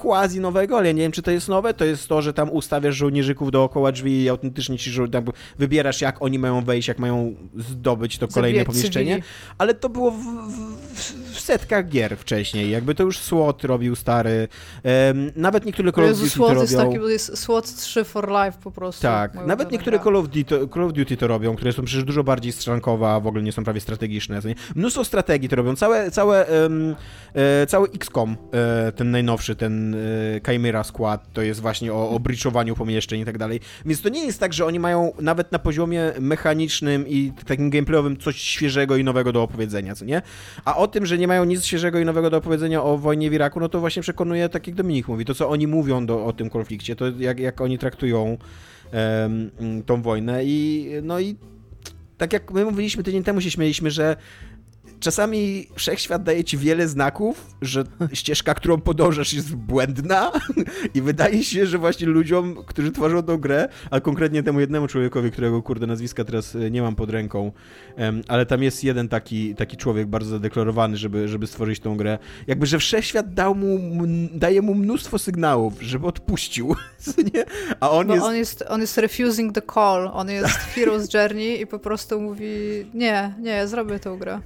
quasi 0.00 0.40
nowego, 0.40 0.78
ale 0.78 0.86
ja 0.86 0.92
nie 0.92 1.02
wiem, 1.02 1.12
czy 1.12 1.22
to 1.22 1.30
jest 1.30 1.48
nowe, 1.48 1.74
to 1.74 1.84
jest 1.84 2.08
to, 2.08 2.22
że 2.22 2.32
tam 2.32 2.50
ustawiasz 2.50 2.96
żołnierzyków 2.96 3.50
dookoła 3.50 3.92
drzwi 3.92 4.22
i 4.22 4.28
autentycznie 4.28 4.78
ci 4.78 4.90
jakby 5.12 5.32
wybierasz, 5.58 6.00
jak 6.00 6.22
oni 6.22 6.38
mają 6.38 6.64
wejść, 6.64 6.88
jak 6.88 6.98
mają 6.98 7.34
zdobyć 7.58 8.18
to 8.18 8.28
kolejne 8.28 8.58
Zabijać 8.58 8.66
pomieszczenie, 8.66 9.14
cywili. 9.14 9.28
ale 9.58 9.74
to 9.74 9.88
było 9.88 10.10
w, 10.10 10.16
w, 10.16 11.32
w, 11.32 11.40
setkach 11.40 11.88
gier 11.88 12.16
wcześniej, 12.16 12.70
jakby 12.70 12.94
to 12.94 13.02
już 13.02 13.18
SWOT 13.18 13.64
robił 13.64 13.96
stary, 13.96 14.48
um, 14.84 15.32
nawet 15.36 15.64
niektóre 15.64 15.92
Call 15.92 16.04
of 16.04 16.18
Duty 16.18 16.38
to 16.38 16.48
robią. 16.48 16.60
Jest 16.60 16.76
taki, 16.76 16.98
jest 16.98 17.38
SWOT 17.38 17.74
3 17.74 18.04
for 18.04 18.28
life 18.28 18.58
po 18.62 18.70
prostu. 18.70 19.02
Tak, 19.02 19.46
nawet 19.46 19.72
niektóre 19.72 19.98
Call 19.98 20.16
of, 20.16 20.28
Duty, 20.28 20.68
Call 20.74 20.84
of 20.84 20.92
Duty 20.92 21.16
to 21.16 21.26
robią, 21.26 21.56
które 21.56 21.72
są 21.72 21.84
przecież 21.84 22.04
dużo 22.04 22.24
bardziej 22.24 22.52
strzelankowe, 22.52 23.08
a 23.08 23.20
w 23.20 23.26
ogóle 23.26 23.42
nie 23.42 23.52
są 23.52 23.64
prawie 23.64 23.80
strategiczne. 23.80 24.40
Mnóstwo 24.74 25.04
strategii 25.04 25.48
to 25.48 25.56
robią, 25.56 25.76
całe, 25.76 26.10
całe, 26.10 26.46
um, 26.62 26.96
e, 27.34 27.66
cały 27.66 27.88
XCOM, 27.88 28.36
e, 28.52 28.92
ten 28.92 29.10
najnowszy, 29.10 29.56
ten 29.56 29.89
Y, 29.94 30.40
Chimera 30.46 30.82
to 31.32 31.42
jest 31.42 31.60
właśnie 31.60 31.92
o, 31.92 32.10
o 32.10 32.20
breachowaniu 32.20 32.76
pomieszczeń 32.76 33.20
i 33.20 33.24
tak 33.24 33.38
dalej. 33.38 33.60
Więc 33.86 34.02
to 34.02 34.08
nie 34.08 34.26
jest 34.26 34.40
tak, 34.40 34.52
że 34.52 34.66
oni 34.66 34.78
mają 34.78 35.12
nawet 35.20 35.52
na 35.52 35.58
poziomie 35.58 36.12
mechanicznym 36.20 37.08
i 37.08 37.32
takim 37.46 37.70
gameplayowym 37.70 38.16
coś 38.16 38.36
świeżego 38.36 38.96
i 38.96 39.04
nowego 39.04 39.32
do 39.32 39.42
opowiedzenia, 39.42 39.94
co 39.94 40.04
nie? 40.04 40.22
A 40.64 40.76
o 40.76 40.88
tym, 40.88 41.06
że 41.06 41.18
nie 41.18 41.28
mają 41.28 41.44
nic 41.44 41.64
świeżego 41.64 41.98
i 41.98 42.04
nowego 42.04 42.30
do 42.30 42.36
opowiedzenia 42.36 42.82
o 42.82 42.98
wojnie 42.98 43.30
w 43.30 43.32
Iraku, 43.32 43.60
no 43.60 43.68
to 43.68 43.80
właśnie 43.80 44.02
przekonuje, 44.02 44.48
tak 44.48 44.66
jak 44.66 44.76
Dominik 44.76 45.08
mówi, 45.08 45.24
to 45.24 45.34
co 45.34 45.48
oni 45.48 45.66
mówią 45.66 46.06
do, 46.06 46.26
o 46.26 46.32
tym 46.32 46.50
konflikcie, 46.50 46.96
to 46.96 47.04
jak, 47.18 47.40
jak 47.40 47.60
oni 47.60 47.78
traktują 47.78 48.38
um, 49.22 49.82
tą 49.86 50.02
wojnę 50.02 50.44
i 50.44 50.88
no 51.02 51.20
i 51.20 51.36
tak 52.20 52.32
jak 52.32 52.52
my 52.52 52.64
mówiliśmy 52.64 53.02
tydzień 53.02 53.22
temu, 53.22 53.40
się 53.40 53.50
śmieliśmy, 53.50 53.90
że 53.90 54.16
czasami 55.00 55.66
wszechświat 55.74 56.22
daje 56.22 56.44
ci 56.44 56.58
wiele 56.58 56.88
znaków, 56.88 57.46
że 57.62 57.84
ścieżka, 58.12 58.54
którą 58.54 58.80
podążasz 58.80 59.32
jest 59.32 59.54
błędna 59.54 60.32
i 60.94 61.02
wydaje 61.02 61.44
się, 61.44 61.66
że 61.66 61.78
właśnie 61.78 62.06
ludziom, 62.06 62.56
którzy 62.66 62.92
tworzą 62.92 63.22
tą 63.22 63.36
grę, 63.36 63.68
a 63.90 64.00
konkretnie 64.00 64.42
temu 64.42 64.60
jednemu 64.60 64.86
człowiekowi, 64.86 65.30
którego 65.30 65.62
kurde 65.62 65.86
nazwiska 65.86 66.24
teraz 66.24 66.56
e, 66.56 66.70
nie 66.70 66.82
mam 66.82 66.94
pod 66.94 67.10
ręką, 67.10 67.52
ale 68.28 68.46
tam 68.46 68.62
jest 68.62 68.84
jeden 68.84 69.08
taki, 69.08 69.54
taki 69.54 69.76
człowiek 69.76 70.06
bardzo 70.06 70.30
zadeklarowany, 70.30 70.96
żeby, 70.96 71.28
żeby 71.28 71.46
stworzyć 71.46 71.80
tą 71.80 71.96
grę, 71.96 72.18
jakby, 72.46 72.66
że 72.66 72.78
wszechświat 72.78 73.34
dał 73.34 73.54
mu, 73.54 73.78
daje 74.32 74.62
mu 74.62 74.74
mnóstwo 74.74 75.18
sygnałów, 75.18 75.74
żeby 75.80 76.06
odpuścił, 76.06 76.76
nie? 77.34 77.44
A 77.80 77.90
on 77.90 78.08
jest... 78.10 78.22
on 78.22 78.34
jest... 78.36 78.64
On 78.68 78.80
jest 78.80 78.98
refusing 78.98 79.54
the 79.54 79.62
call, 79.74 80.10
on 80.12 80.30
jest 80.30 80.58
Hero's 80.76 81.14
Journey 81.14 81.60
i 81.60 81.66
po 81.66 81.78
prostu 81.78 82.20
mówi 82.20 82.46
nie, 82.94 83.34
nie, 83.38 83.66
zrobię 83.66 83.98
tą 83.98 84.18
grę. 84.18 84.40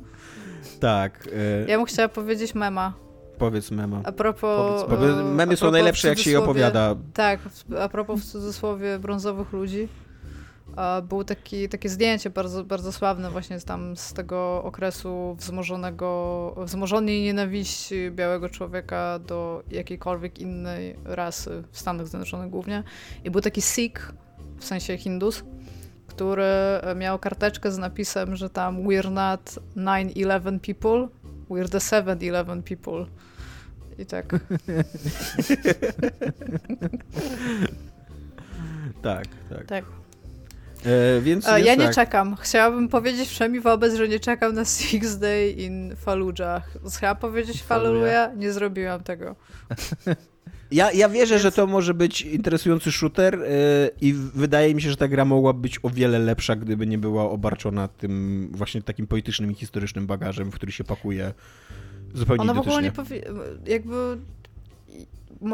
Tak. 0.85 1.26
Y... 1.26 1.66
Ja 1.68 1.78
mu 1.78 1.85
chciała 1.85 2.09
powiedzieć 2.09 2.55
mema. 2.55 2.93
Powiedz 3.39 3.70
mema. 3.70 4.01
A 4.05 4.12
propos... 4.12 4.85
Powiedz, 4.89 5.16
memy 5.24 5.57
są 5.57 5.70
najlepsze, 5.70 6.09
jak 6.09 6.18
się 6.18 6.30
je 6.30 6.39
opowiada. 6.39 6.97
Tak, 7.14 7.41
a 7.80 7.89
propos 7.89 8.20
w 8.20 8.24
cudzysłowie 8.24 8.99
brązowych 8.99 9.53
ludzi. 9.53 9.89
Było 11.09 11.24
taki, 11.24 11.68
takie 11.68 11.89
zdjęcie 11.89 12.30
bardzo, 12.30 12.64
bardzo 12.64 12.93
sławne 12.93 13.30
właśnie 13.30 13.61
tam 13.61 13.97
z 13.97 14.12
tego 14.12 14.62
okresu 14.64 15.37
wzmożonego, 15.39 16.55
wzmożonej 16.64 17.22
nienawiści 17.22 18.11
białego 18.11 18.49
człowieka 18.49 19.18
do 19.18 19.62
jakiejkolwiek 19.70 20.39
innej 20.39 20.97
rasy 21.05 21.62
w 21.70 21.78
Stanach 21.78 22.09
Zjednoczonych 22.09 22.51
głównie. 22.51 22.82
I 23.24 23.30
był 23.30 23.41
taki 23.41 23.62
Sikh, 23.62 24.12
w 24.59 24.64
sensie 24.64 24.97
Hindus, 24.97 25.45
który 26.07 26.45
miał 26.97 27.19
karteczkę 27.19 27.73
z 27.73 27.79
napisem, 27.79 28.37
że 28.37 28.51
tam 28.51 28.83
we're 28.83 29.11
not 29.11 29.59
9-11 29.77 30.61
people, 30.61 31.09
we're 31.51 31.69
the 31.69 31.79
7-11 31.79 32.63
people. 32.63 33.07
I 33.99 34.07
tak. 34.07 34.27
tak, 39.03 39.27
tak. 39.51 39.67
Tak. 39.67 39.85
E, 40.87 41.21
więc 41.21 41.49
e, 41.49 41.61
ja 41.61 41.75
nie 41.75 41.85
tak. 41.85 41.95
czekam. 41.95 42.37
Chciałabym 42.37 42.89
powiedzieć 42.89 43.29
wszemi 43.29 43.61
wobec, 43.61 43.95
że 43.95 44.09
nie 44.09 44.21
czekam 44.21 44.55
na 44.55 44.65
Six 44.65 45.19
Day 45.19 45.51
in 45.51 45.97
Fallujah. 45.97 46.71
Chciałam 46.97 47.17
powiedzieć 47.17 47.63
Fallujah, 47.63 48.37
nie 48.37 48.53
zrobiłam 48.53 49.03
tego. 49.03 49.37
Ja, 50.71 50.93
ja 50.93 51.09
wierzę, 51.09 51.39
że 51.39 51.53
to 51.53 51.67
może 51.67 51.95
być 51.95 52.21
interesujący 52.21 52.93
shooter 52.93 53.39
yy, 53.39 53.47
i 54.01 54.12
wydaje 54.12 54.75
mi 54.75 54.83
się, 54.83 54.91
że 54.91 54.97
ta 54.97 55.09
gra 55.09 55.25
mogłaby 55.25 55.61
być 55.61 55.79
o 55.83 55.91
wiele 55.91 56.19
lepsza, 56.19 56.57
gdyby 56.57 56.87
nie 56.87 56.99
była 56.99 57.31
obarczona 57.31 57.89
tym 57.89 58.49
właśnie 58.53 58.83
takim 58.83 59.07
politycznym 59.07 59.51
i 59.51 59.55
historycznym 59.55 60.07
bagażem, 60.07 60.51
w 60.51 60.55
który 60.55 60.73
się 60.73 60.85
pakuje 60.85 61.35
zupełnie 62.15 62.43
Ona 62.43 62.55
w 62.55 62.59
ogóle 62.59 62.83
nie 62.83 62.93
powie... 62.93 63.23
jakby 63.67 64.19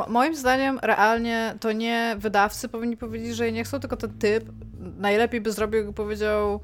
moim 0.08 0.36
zdaniem 0.36 0.78
realnie 0.82 1.54
to 1.60 1.72
nie 1.72 2.16
wydawcy 2.18 2.68
powinni 2.68 2.96
powiedzieć, 2.96 3.36
że 3.36 3.44
jej 3.44 3.52
nie 3.52 3.64
chcą, 3.64 3.80
tylko 3.80 3.96
ten 3.96 4.10
typ 4.18 4.44
najlepiej 4.98 5.40
by 5.40 5.52
zrobił, 5.52 5.78
jakby 5.78 5.92
powiedział 5.92 6.60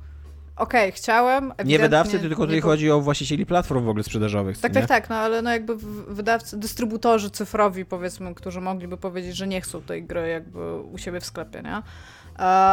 okej, 0.57 0.89
okay, 0.89 0.93
chciałem. 0.93 1.53
Nie 1.65 1.79
wydawcy, 1.79 2.19
tylko 2.19 2.43
tutaj 2.47 2.61
po... 2.61 2.69
chodzi 2.69 2.91
o 2.91 3.01
właścicieli 3.01 3.47
platform 3.47 3.85
w 3.85 3.89
ogóle 3.89 4.05
sprzedażowych. 4.05 4.59
Tak, 4.59 4.73
tak, 4.73 4.87
tak, 4.87 5.11
no 5.11 5.17
ale 5.17 5.43
no 5.43 5.51
jakby 5.51 5.77
wydawcy, 6.09 6.57
dystrybutorzy 6.57 7.31
cyfrowi 7.31 7.85
powiedzmy, 7.85 8.35
którzy 8.35 8.61
mogliby 8.61 8.97
powiedzieć, 8.97 9.37
że 9.37 9.47
nie 9.47 9.61
chcą 9.61 9.83
tej 9.83 10.05
gry 10.05 10.29
jakby 10.29 10.81
u 10.81 10.99
siebie 10.99 11.21
w 11.21 11.27
sklepie, 11.27 11.63
nie? 11.63 11.83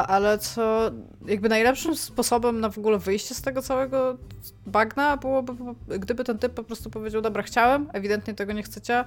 ale 0.08 0.38
co 0.38 0.92
jakby 1.26 1.50
najlepszym 1.50 1.96
sposobem 1.96 2.60
na 2.60 2.70
w 2.70 2.78
ogóle 2.78 3.00
wyjście 3.00 3.36
z 3.36 3.42
tego 3.42 3.62
całego 3.62 4.18
bagna 4.66 5.18
byłoby, 5.18 5.54
gdyby 6.00 6.24
ten 6.24 6.38
typ 6.38 6.54
po 6.54 6.64
prostu 6.64 6.90
powiedział, 6.90 7.22
dobra, 7.22 7.44
chciałem, 7.44 7.90
ewidentnie 7.94 8.34
tego 8.34 8.54
nie 8.54 8.64
chcecie, 8.64 9.04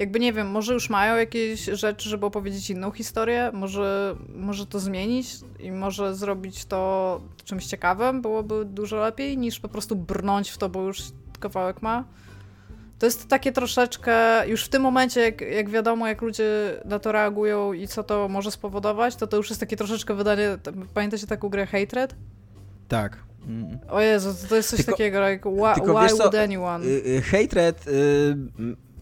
jakby 0.00 0.20
nie 0.20 0.32
wiem, 0.32 0.50
może 0.50 0.74
już 0.74 0.90
mają 0.90 1.16
jakieś 1.16 1.64
rzeczy, 1.64 2.08
żeby 2.08 2.26
opowiedzieć 2.26 2.70
inną 2.70 2.90
historię, 2.90 3.50
może, 3.52 4.16
może 4.34 4.66
to 4.66 4.80
zmienić 4.80 5.26
i 5.58 5.72
może 5.72 6.14
zrobić 6.14 6.64
to 6.64 7.20
czymś 7.44 7.66
ciekawym, 7.66 8.22
byłoby 8.22 8.64
dużo 8.64 8.96
lepiej, 8.96 9.38
niż 9.38 9.60
po 9.60 9.68
prostu 9.68 9.96
brnąć 9.96 10.50
w 10.50 10.58
to, 10.58 10.68
bo 10.68 10.82
już 10.82 11.02
kawałek 11.40 11.82
ma. 11.82 12.04
To 12.98 13.06
jest 13.06 13.28
takie 13.28 13.52
troszeczkę, 13.52 14.48
już 14.48 14.64
w 14.64 14.68
tym 14.68 14.82
momencie, 14.82 15.20
jak, 15.20 15.40
jak 15.40 15.70
wiadomo, 15.70 16.06
jak 16.08 16.22
ludzie 16.22 16.80
na 16.84 16.98
to 16.98 17.12
reagują 17.12 17.72
i 17.72 17.88
co 17.88 18.02
to 18.02 18.28
może 18.28 18.50
spowodować, 18.50 19.16
to 19.16 19.26
to 19.26 19.36
już 19.36 19.50
jest 19.50 19.60
takie 19.60 19.76
troszeczkę 19.76 20.14
wydanie, 20.14 20.58
pamiętacie 20.94 21.26
taką 21.26 21.48
grę 21.48 21.66
Hatred? 21.66 22.14
Tak. 22.88 23.18
Mm. 23.46 23.78
O 23.88 24.00
Jezu, 24.00 24.34
to 24.48 24.56
jest 24.56 24.70
coś 24.70 24.76
tylko, 24.76 24.92
takiego, 24.92 25.28
like, 25.28 25.50
why, 25.50 25.82
why 25.82 26.16
would 26.18 26.34
anyone? 26.34 26.84
Y, 26.84 27.02
y, 27.06 27.22
hatred, 27.22 27.88
y, 27.88 28.36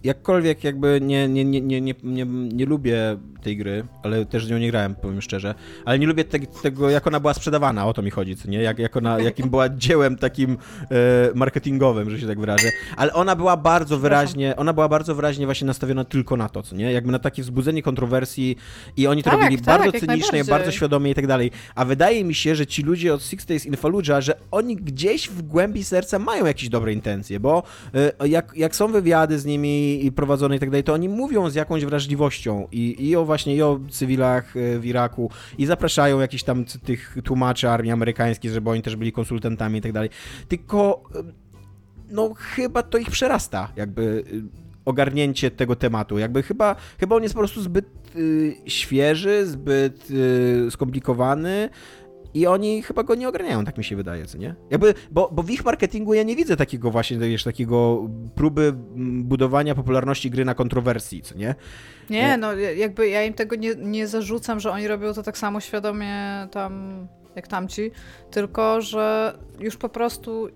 jakkolwiek 0.04 0.64
jakby 0.64 1.00
nie, 1.02 1.28
nie, 1.28 1.44
nie, 1.44 1.60
nie, 1.60 1.80
nie, 1.80 1.94
nie, 2.02 2.24
nie 2.26 2.66
lubię 2.66 3.16
tej 3.42 3.56
gry, 3.56 3.84
ale 4.02 4.24
też 4.24 4.46
z 4.46 4.50
nią 4.50 4.58
nie 4.58 4.70
grałem, 4.70 4.94
powiem 4.94 5.22
szczerze. 5.22 5.54
Ale 5.84 5.98
nie 5.98 6.06
lubię 6.06 6.24
te, 6.24 6.38
tego, 6.38 6.90
jak 6.90 7.06
ona 7.06 7.20
była 7.20 7.34
sprzedawana, 7.34 7.86
o 7.86 7.92
to 7.92 8.02
mi 8.02 8.10
chodzi, 8.10 8.36
co 8.36 8.48
nie? 8.48 8.62
Jak, 8.62 8.78
jak 8.78 8.96
ona, 8.96 9.20
jakim 9.20 9.50
była 9.50 9.68
dziełem 9.68 10.16
takim 10.16 10.58
e, 10.90 11.34
marketingowym, 11.34 12.10
że 12.10 12.20
się 12.20 12.26
tak 12.26 12.40
wyrażę. 12.40 12.68
Ale 12.96 13.12
ona 13.12 13.36
była 13.36 13.56
bardzo 13.56 13.98
wyraźnie, 13.98 14.56
ona 14.56 14.72
była 14.72 14.88
bardzo 14.88 15.14
wyraźnie 15.14 15.46
właśnie 15.46 15.66
nastawiona 15.66 16.04
tylko 16.04 16.36
na 16.36 16.48
to, 16.48 16.62
co 16.62 16.76
nie? 16.76 16.92
Jakby 16.92 17.12
na 17.12 17.18
takie 17.18 17.42
wzbudzenie 17.42 17.82
kontrowersji 17.82 18.56
i 18.96 19.06
oni 19.06 19.22
to 19.22 19.30
tak, 19.30 19.40
robili 19.40 19.62
tak, 19.62 19.82
bardzo 19.82 20.00
cynicznie, 20.00 20.44
bardzo 20.44 20.70
świadomie 20.70 21.10
i 21.10 21.14
tak 21.14 21.26
dalej. 21.26 21.50
A 21.74 21.84
wydaje 21.84 22.24
mi 22.24 22.34
się, 22.34 22.54
że 22.54 22.66
ci 22.66 22.82
ludzie 22.82 23.14
od 23.14 23.22
Six 23.22 23.46
Days 23.46 23.66
in 23.66 23.76
Fallujah, 23.76 24.20
że 24.20 24.34
oni 24.50 24.76
gdzieś 24.76 25.28
w 25.28 25.42
głębi 25.42 25.84
serca 25.84 26.18
mają 26.18 26.46
jakieś 26.46 26.68
dobre 26.68 26.92
intencje, 26.92 27.40
bo 27.40 27.62
e, 27.94 28.28
jak, 28.28 28.52
jak 28.56 28.76
są 28.76 28.92
wywiady 28.92 29.38
z 29.38 29.44
nimi 29.44 30.04
i 30.04 30.12
prowadzone 30.12 30.56
i 30.56 30.58
tak 30.58 30.70
dalej, 30.70 30.84
to 30.84 30.92
oni 30.92 31.08
mówią 31.08 31.50
z 31.50 31.54
jakąś 31.54 31.84
wrażliwością 31.84 32.68
i, 32.72 33.08
i 33.08 33.16
o 33.16 33.24
właśnie 33.28 33.56
i 33.56 33.62
o 33.62 33.80
cywilach 33.90 34.56
e, 34.56 34.78
w 34.78 34.86
Iraku 34.86 35.30
i 35.58 35.66
zapraszają 35.66 36.20
jakichś 36.20 36.42
tam 36.42 36.64
tych 36.64 37.16
tłumaczy 37.24 37.70
armii 37.70 37.92
amerykańskiej, 37.92 38.50
żeby 38.50 38.70
oni 38.70 38.82
też 38.82 38.96
byli 38.96 39.12
konsultantami 39.12 39.78
i 39.78 39.82
tak 39.82 39.92
dalej. 39.92 40.10
Tylko 40.48 41.02
e, 41.14 41.22
no 42.10 42.34
chyba 42.36 42.82
to 42.82 42.98
ich 42.98 43.10
przerasta, 43.10 43.72
jakby 43.76 44.24
e, 44.32 44.68
ogarnięcie 44.84 45.50
tego 45.50 45.76
tematu. 45.76 46.18
Jakby 46.18 46.42
chyba, 46.42 46.76
chyba 47.00 47.16
on 47.16 47.22
jest 47.22 47.34
po 47.34 47.40
prostu 47.40 47.62
zbyt 47.62 47.86
y, 48.16 48.56
świeży, 48.66 49.46
zbyt 49.46 50.10
y, 50.10 50.70
skomplikowany, 50.70 51.70
i 52.34 52.46
oni 52.46 52.82
chyba 52.82 53.02
go 53.02 53.14
nie 53.14 53.28
ogarniają, 53.28 53.64
tak 53.64 53.78
mi 53.78 53.84
się 53.84 53.96
wydaje, 53.96 54.26
co 54.26 54.38
nie? 54.38 54.54
Jakby, 54.70 54.94
bo, 55.10 55.30
bo 55.32 55.42
w 55.42 55.50
ich 55.50 55.64
marketingu 55.64 56.14
ja 56.14 56.22
nie 56.22 56.36
widzę 56.36 56.56
takiego 56.56 56.90
właśnie, 56.90 57.18
wiesz, 57.18 57.44
takiego 57.44 58.08
próby 58.34 58.72
budowania 59.22 59.74
popularności 59.74 60.30
gry 60.30 60.44
na 60.44 60.54
kontrowersji, 60.54 61.22
co 61.22 61.38
nie? 61.38 61.54
Nie, 62.10 62.36
no 62.36 62.54
jakby 62.54 63.08
ja 63.08 63.24
im 63.24 63.34
tego 63.34 63.56
nie, 63.56 63.74
nie 63.74 64.06
zarzucam, 64.06 64.60
że 64.60 64.70
oni 64.70 64.88
robią 64.88 65.14
to 65.14 65.22
tak 65.22 65.38
samo 65.38 65.60
świadomie 65.60 66.48
tam 66.50 67.06
jak 67.36 67.48
tamci, 67.48 67.90
tylko 68.30 68.80
że 68.80 69.38
już 69.60 69.76
po 69.76 69.88
prostu 69.88 70.48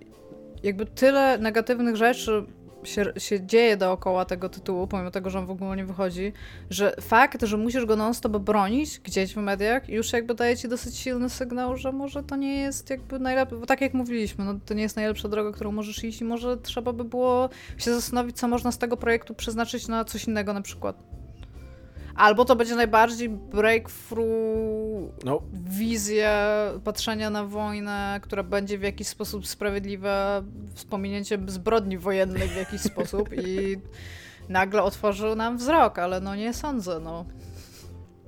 jakby 0.62 0.86
tyle 0.86 1.38
negatywnych 1.38 1.96
rzeczy 1.96 2.46
się, 2.84 3.12
się 3.18 3.46
dzieje 3.46 3.76
dookoła 3.76 4.24
tego 4.24 4.48
tytułu, 4.48 4.86
pomimo 4.86 5.10
tego, 5.10 5.30
że 5.30 5.38
on 5.38 5.46
w 5.46 5.50
ogóle 5.50 5.76
nie 5.76 5.84
wychodzi, 5.84 6.32
że 6.70 6.94
fakt, 7.00 7.42
że 7.42 7.56
musisz 7.56 7.84
go 7.84 7.96
non-stop 7.96 8.36
bronić 8.36 8.98
gdzieś 8.98 9.34
w 9.34 9.36
mediach, 9.36 9.88
już 9.88 10.12
jakby 10.12 10.34
daje 10.34 10.56
ci 10.56 10.68
dosyć 10.68 10.96
silny 10.96 11.30
sygnał, 11.30 11.76
że 11.76 11.92
może 11.92 12.22
to 12.22 12.36
nie 12.36 12.56
jest 12.56 12.90
jakby 12.90 13.18
najlepsze, 13.18 13.56
bo 13.56 13.66
tak 13.66 13.80
jak 13.80 13.94
mówiliśmy, 13.94 14.44
no 14.44 14.54
to 14.66 14.74
nie 14.74 14.82
jest 14.82 14.96
najlepsza 14.96 15.28
droga, 15.28 15.52
którą 15.52 15.72
możesz 15.72 16.04
iść 16.04 16.20
i 16.20 16.24
może 16.24 16.56
trzeba 16.56 16.92
by 16.92 17.04
było 17.04 17.48
się 17.78 17.94
zastanowić, 17.94 18.36
co 18.36 18.48
można 18.48 18.72
z 18.72 18.78
tego 18.78 18.96
projektu 18.96 19.34
przeznaczyć 19.34 19.88
na 19.88 20.04
coś 20.04 20.24
innego 20.24 20.52
na 20.52 20.62
przykład. 20.62 21.22
Albo 22.14 22.44
to 22.44 22.56
będzie 22.56 22.74
najbardziej 22.74 23.28
breakthrough 23.28 25.24
no. 25.24 25.43
wizja 25.52 26.70
patrzenia 26.84 27.30
na 27.30 27.44
wojnę, 27.44 28.20
która 28.22 28.43
będzie 28.43 28.78
w 28.78 28.82
jakiś 28.82 29.09
sposób 29.09 29.47
sprawiedliwa, 29.47 30.43
z 30.74 30.84
pominięciem 30.84 31.51
zbrodni 31.51 31.98
wojennych 31.98 32.51
w 32.51 32.56
jakiś 32.56 32.80
sposób 32.80 33.28
i 33.44 33.76
nagle 34.48 34.82
otworzył 34.82 35.34
nam 35.34 35.56
wzrok, 35.56 35.98
ale 35.98 36.20
no 36.20 36.36
nie 36.36 36.55
sądzę, 36.55 37.01
no. 37.01 37.24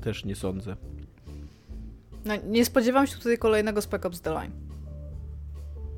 Też 0.01 0.25
nie 0.25 0.37
sądzę. 0.37 0.77
No, 2.25 2.35
nie 2.47 2.65
spodziewam 2.65 3.07
się 3.07 3.17
tutaj 3.17 3.39
kolejnego 3.39 3.83
Spec 3.83 4.07
Ops 4.07 4.21
The 4.21 4.31
Line. 4.31 4.64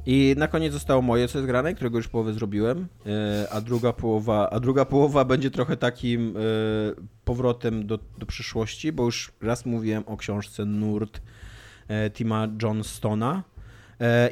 I 0.06 0.34
na 0.38 0.48
koniec 0.48 0.72
zostało 0.72 1.02
moje, 1.02 1.28
co 1.28 1.38
jest 1.38 1.46
grane, 1.46 1.74
którego 1.74 1.98
już 1.98 2.08
połowę 2.08 2.32
zrobiłem, 2.32 2.86
e, 3.06 3.48
a 3.50 3.60
druga 3.60 3.92
połowa, 3.92 4.50
a 4.50 4.60
druga 4.60 4.84
połowa 4.84 5.24
będzie 5.24 5.50
trochę 5.50 5.76
takim 5.76 6.36
e, 6.36 6.40
powrotem 7.24 7.86
do, 7.86 7.98
do 8.18 8.26
przyszłości, 8.26 8.92
bo 8.92 9.04
już 9.04 9.32
raz 9.42 9.66
mówiłem 9.66 10.04
o 10.06 10.16
książce 10.16 10.64
Nurt 10.64 11.20
e, 11.88 12.10
Tima 12.10 12.48
Johnstona. 12.62 13.42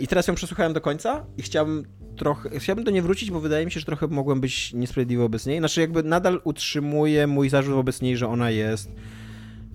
I 0.01 0.07
teraz 0.07 0.29
ją 0.29 0.35
przesłuchałem 0.35 0.73
do 0.73 0.81
końca 0.81 1.27
i 1.37 1.43
chciałbym 1.43 1.85
trochę, 2.17 2.59
chciałbym 2.59 2.85
do 2.85 2.91
niej 2.91 3.03
wrócić, 3.03 3.31
bo 3.31 3.41
wydaje 3.41 3.65
mi 3.65 3.73
się, 3.73 3.81
że 3.81 3.87
trochę 3.87 4.07
mogłem 4.07 4.41
być 4.41 4.73
niesprawiedliwy 4.73 5.23
wobec 5.23 5.47
niej. 5.47 5.59
Znaczy 5.59 5.81
jakby 5.81 6.03
nadal 6.03 6.41
utrzymuję 6.45 7.27
mój 7.27 7.49
zarzut 7.49 7.75
wobec 7.75 8.03
niej, 8.03 8.17
że 8.17 8.29
ona 8.29 8.51
jest 8.51 8.91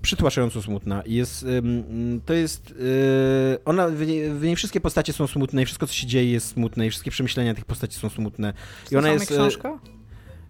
przytłaczająco 0.01 0.61
smutna. 0.61 1.03
Jest, 1.05 1.45
to 2.25 2.33
jest. 2.33 2.71
Y, 2.71 3.63
ona, 3.65 3.87
w 4.33 4.41
niej 4.41 4.55
wszystkie 4.55 4.81
postacie 4.81 5.13
są 5.13 5.27
smutne 5.27 5.61
i 5.61 5.65
wszystko, 5.65 5.87
co 5.87 5.93
się 5.93 6.07
dzieje, 6.07 6.31
jest 6.31 6.47
smutne 6.47 6.87
i 6.87 6.89
wszystkie 6.89 7.11
przemyślenia 7.11 7.53
tych 7.53 7.65
postaci 7.65 7.99
są 7.99 8.09
smutne. 8.09 8.53
Czy 8.87 8.95
I 8.95 8.97
ona 8.97 9.09
jest. 9.09 9.31
Y, 9.31 9.33
książka? 9.33 9.79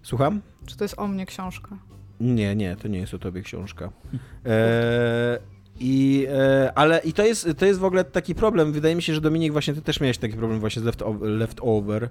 Słucham? 0.03 0.41
Czy 0.65 0.77
to 0.77 0.83
jest 0.83 0.99
o 0.99 1.07
mnie 1.07 1.25
książka? 1.25 1.77
Nie, 2.19 2.55
nie, 2.55 2.75
to 2.75 2.87
nie 2.87 2.99
jest 2.99 3.13
o 3.13 3.19
tobie 3.19 3.41
książka. 3.41 3.89
E, 4.45 5.39
i, 5.79 6.27
e, 6.29 6.71
ale 6.75 6.99
i 6.99 7.13
to 7.13 7.25
jest, 7.25 7.47
to 7.57 7.65
jest 7.65 7.79
w 7.79 7.83
ogóle 7.83 8.03
taki 8.03 8.35
problem. 8.35 8.71
Wydaje 8.71 8.95
mi 8.95 9.01
się, 9.01 9.13
że 9.13 9.21
Dominik, 9.21 9.51
właśnie 9.51 9.73
ty 9.73 9.81
też 9.81 9.99
miałeś 9.99 10.17
taki 10.17 10.37
problem 10.37 10.59
właśnie 10.59 10.81
z 10.81 10.85
Leftover. 10.85 11.29
Leftover. 11.29 12.09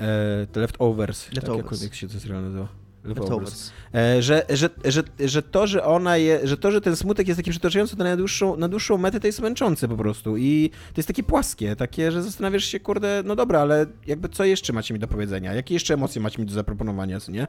E, 0.00 0.60
leftovers, 0.60 1.32
leftovers. 1.32 1.80
Tak 1.80 1.82
jak 1.82 1.94
się 1.94 2.08
to 2.08 2.20
serial 2.20 2.42
nazywa. 2.42 2.68
E, 3.94 4.22
że, 4.22 4.46
że, 4.48 4.70
że, 4.84 5.02
że 5.18 5.42
to, 5.42 5.66
że 5.66 5.84
ona 5.84 6.16
je, 6.16 6.40
że 6.46 6.56
to, 6.56 6.70
że 6.70 6.80
ten 6.80 6.96
smutek 6.96 7.28
jest 7.28 7.38
taki 7.38 7.50
przytaczający, 7.50 7.96
to 7.96 8.04
na 8.04 8.16
dłuższą, 8.16 8.56
na 8.56 8.68
dłuższą 8.68 8.98
metę 8.98 9.20
to 9.20 9.26
jest 9.26 9.40
męczące 9.40 9.88
po 9.88 9.96
prostu 9.96 10.36
i 10.36 10.70
to 10.70 10.94
jest 10.96 11.06
takie 11.06 11.22
płaskie, 11.22 11.76
takie, 11.76 12.12
że 12.12 12.22
zastanawiasz 12.22 12.64
się, 12.64 12.80
kurde, 12.80 13.22
no 13.24 13.36
dobra, 13.36 13.60
ale 13.60 13.86
jakby 14.06 14.28
co 14.28 14.44
jeszcze 14.44 14.72
macie 14.72 14.94
mi 14.94 15.00
do 15.00 15.08
powiedzenia? 15.08 15.54
Jakie 15.54 15.74
jeszcze 15.74 15.94
emocje 15.94 16.22
macie 16.22 16.42
mi 16.42 16.46
do 16.46 16.54
zaproponowania, 16.54 17.20
co 17.20 17.32
nie? 17.32 17.46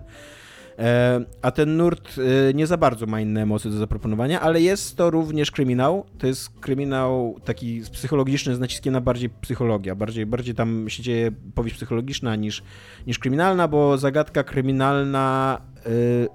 E, 0.81 1.19
a 1.41 1.51
ten 1.51 1.77
nurt 1.77 2.15
e, 2.17 2.53
nie 2.53 2.67
za 2.67 2.77
bardzo 2.77 3.05
ma 3.05 3.21
inne 3.21 3.41
emocje 3.41 3.71
do 3.71 3.77
zaproponowania, 3.77 4.41
ale 4.41 4.61
jest 4.61 4.97
to 4.97 5.09
również 5.09 5.51
kryminał. 5.51 6.05
To 6.17 6.27
jest 6.27 6.59
kryminał 6.59 7.35
taki 7.45 7.81
psychologiczny 7.91 8.55
z 8.55 8.59
naciskiem 8.59 8.93
na 8.93 9.01
bardziej 9.01 9.29
psychologia. 9.29 9.95
Bardziej, 9.95 10.25
bardziej 10.25 10.55
tam 10.55 10.89
się 10.89 11.03
dzieje 11.03 11.31
powieść 11.55 11.75
psychologiczna 11.75 12.35
niż, 12.35 12.63
niż 13.07 13.19
kryminalna, 13.19 13.67
bo 13.67 13.97
zagadka 13.97 14.43
kryminalna, 14.43 15.61
e, 15.85 15.89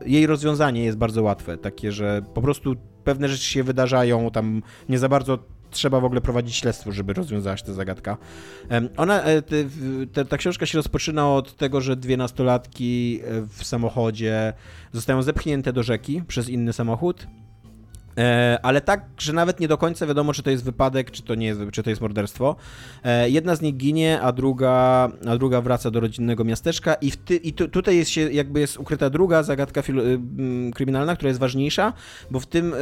jej 0.08 0.26
rozwiązanie 0.26 0.84
jest 0.84 0.98
bardzo 0.98 1.22
łatwe. 1.22 1.58
Takie, 1.58 1.92
że 1.92 2.22
po 2.34 2.42
prostu 2.42 2.76
pewne 3.04 3.28
rzeczy 3.28 3.44
się 3.44 3.62
wydarzają, 3.62 4.30
tam 4.30 4.62
nie 4.88 4.98
za 4.98 5.08
bardzo 5.08 5.38
trzeba 5.76 6.00
w 6.00 6.04
ogóle 6.04 6.20
prowadzić 6.20 6.56
śledztwo, 6.56 6.92
żeby 6.92 7.12
rozwiązać 7.12 7.62
tę 7.62 7.74
zagadkę. 7.74 8.16
Ona, 8.96 9.22
e, 9.22 9.42
ta 10.28 10.36
książka 10.36 10.66
się 10.66 10.78
rozpoczyna 10.78 11.34
od 11.34 11.56
tego, 11.56 11.80
że 11.80 11.96
dwie 11.96 12.16
nastolatki 12.16 13.20
e, 13.24 13.40
w 13.40 13.64
samochodzie 13.64 14.52
zostają 14.92 15.22
zepchnięte 15.22 15.72
do 15.72 15.82
rzeki 15.82 16.22
przez 16.28 16.48
inny 16.48 16.72
samochód 16.72 17.26
ale 18.62 18.80
tak, 18.80 19.04
że 19.18 19.32
nawet 19.32 19.60
nie 19.60 19.68
do 19.68 19.78
końca 19.78 20.06
wiadomo, 20.06 20.32
czy 20.32 20.42
to 20.42 20.50
jest 20.50 20.64
wypadek, 20.64 21.10
czy 21.10 21.22
to 21.22 21.34
nie 21.34 21.46
jest, 21.46 21.60
czy 21.72 21.82
to 21.82 21.90
jest 21.90 22.02
morderstwo. 22.02 22.56
E, 23.04 23.30
jedna 23.30 23.56
z 23.56 23.60
nich 23.60 23.76
ginie, 23.76 24.20
a 24.20 24.32
druga, 24.32 25.08
a 25.28 25.36
druga 25.36 25.60
wraca 25.60 25.90
do 25.90 26.00
rodzinnego 26.00 26.44
miasteczka 26.44 26.94
i, 26.94 27.12
ty, 27.12 27.36
i 27.36 27.52
tu, 27.52 27.68
tutaj 27.68 27.96
jest 27.96 28.10
się, 28.10 28.32
jakby 28.32 28.60
jest 28.60 28.78
ukryta 28.78 29.10
druga 29.10 29.42
zagadka 29.42 29.80
y, 29.80 29.84
kryminalna, 30.74 31.16
która 31.16 31.28
jest 31.28 31.40
ważniejsza, 31.40 31.92
bo 32.30 32.40
w 32.40 32.46
tym 32.46 32.74
y, 32.74 32.78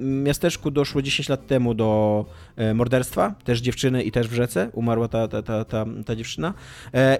miasteczku 0.00 0.70
doszło 0.70 1.02
10 1.02 1.28
lat 1.28 1.46
temu 1.46 1.74
do 1.74 2.24
e, 2.56 2.74
morderstwa, 2.74 3.34
też 3.44 3.60
dziewczyny 3.60 4.02
i 4.02 4.12
też 4.12 4.28
w 4.28 4.32
rzece, 4.32 4.70
umarła 4.72 5.08
ta, 5.08 5.28
ta, 5.28 5.42
ta, 5.42 5.64
ta, 5.64 5.86
ta 6.06 6.16
dziewczyna 6.16 6.54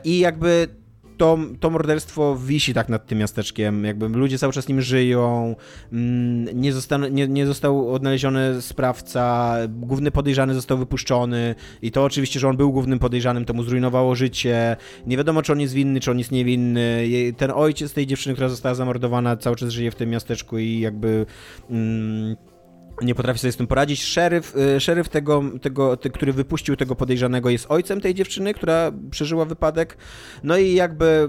i 0.04 0.18
jakby 0.18 0.68
to, 1.16 1.38
to 1.60 1.70
morderstwo 1.70 2.36
wisi 2.36 2.74
tak 2.74 2.88
nad 2.88 3.06
tym 3.06 3.18
miasteczkiem, 3.18 3.84
jakby 3.84 4.08
ludzie 4.08 4.38
cały 4.38 4.52
czas 4.52 4.68
nim 4.68 4.80
żyją, 4.80 5.56
mm, 5.92 6.60
nie, 6.60 6.72
zostan, 6.72 7.14
nie, 7.14 7.28
nie 7.28 7.46
został 7.46 7.94
odnaleziony 7.94 8.62
sprawca, 8.62 9.56
główny 9.68 10.10
podejrzany 10.10 10.54
został 10.54 10.78
wypuszczony. 10.78 11.54
I 11.82 11.90
to 11.90 12.04
oczywiście, 12.04 12.40
że 12.40 12.48
on 12.48 12.56
był 12.56 12.72
głównym 12.72 12.98
podejrzanym, 12.98 13.44
to 13.44 13.54
mu 13.54 13.62
zrujnowało 13.62 14.14
życie, 14.14 14.76
nie 15.06 15.16
wiadomo, 15.16 15.42
czy 15.42 15.52
on 15.52 15.60
jest 15.60 15.74
winny, 15.74 16.00
czy 16.00 16.10
on 16.10 16.18
jest 16.18 16.32
niewinny, 16.32 17.08
ten 17.36 17.50
ojciec 17.50 17.92
tej 17.92 18.06
dziewczyny, 18.06 18.34
która 18.34 18.48
została 18.48 18.74
zamordowana, 18.74 19.36
cały 19.36 19.56
czas 19.56 19.70
żyje 19.70 19.90
w 19.90 19.94
tym 19.94 20.10
miasteczku 20.10 20.58
i 20.58 20.80
jakby... 20.80 21.26
Mm, 21.70 22.36
nie 23.02 23.14
potrafi 23.14 23.38
sobie 23.38 23.52
z 23.52 23.56
tym 23.56 23.66
poradzić. 23.66 24.02
Szeryf, 24.02 24.56
y, 24.56 24.80
szeryf 24.80 25.08
tego, 25.08 25.42
tego 25.62 25.96
ty, 25.96 26.10
który 26.10 26.32
wypuścił 26.32 26.76
tego 26.76 26.96
podejrzanego, 26.96 27.50
jest 27.50 27.66
ojcem 27.68 28.00
tej 28.00 28.14
dziewczyny, 28.14 28.54
która 28.54 28.92
przeżyła 29.10 29.44
wypadek. 29.44 29.96
No 30.42 30.56
i 30.56 30.74
jakby, 30.74 31.28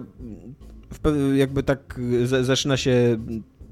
jakby 1.36 1.64
tak 1.64 2.00
zaczyna 2.42 2.78
się 2.78 3.18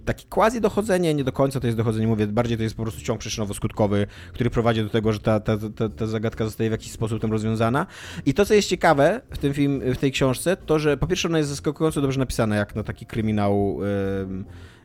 takie 0.05 0.25
quasi 0.29 0.61
dochodzenie, 0.61 1.13
nie 1.13 1.23
do 1.23 1.31
końca 1.31 1.59
to 1.59 1.67
jest 1.67 1.77
dochodzenie, 1.77 2.07
mówię, 2.07 2.27
bardziej 2.27 2.57
to 2.57 2.63
jest 2.63 2.75
po 2.75 2.83
prostu 2.83 3.01
ciąg 3.01 3.21
przyczynowo-skutkowy, 3.21 4.07
który 4.33 4.49
prowadzi 4.49 4.83
do 4.83 4.89
tego, 4.89 5.13
że 5.13 5.19
ta, 5.19 5.39
ta, 5.39 5.57
ta, 5.75 5.89
ta 5.89 6.07
zagadka 6.07 6.45
zostaje 6.45 6.69
w 6.69 6.71
jakiś 6.71 6.91
sposób 6.91 7.21
tam 7.21 7.31
rozwiązana. 7.31 7.85
I 8.25 8.33
to, 8.33 8.45
co 8.45 8.53
jest 8.53 8.69
ciekawe 8.69 9.21
w 9.29 9.37
tym 9.37 9.53
film, 9.53 9.81
w 9.93 9.97
tej 9.97 10.11
książce, 10.11 10.57
to, 10.57 10.79
że 10.79 10.97
po 10.97 11.07
pierwsze 11.07 11.27
ona 11.27 11.37
jest 11.37 11.49
zaskakująco 11.49 12.01
dobrze 12.01 12.19
napisana, 12.19 12.55
jak 12.55 12.75
na 12.75 12.83
taki 12.83 13.05
kryminał, 13.05 13.79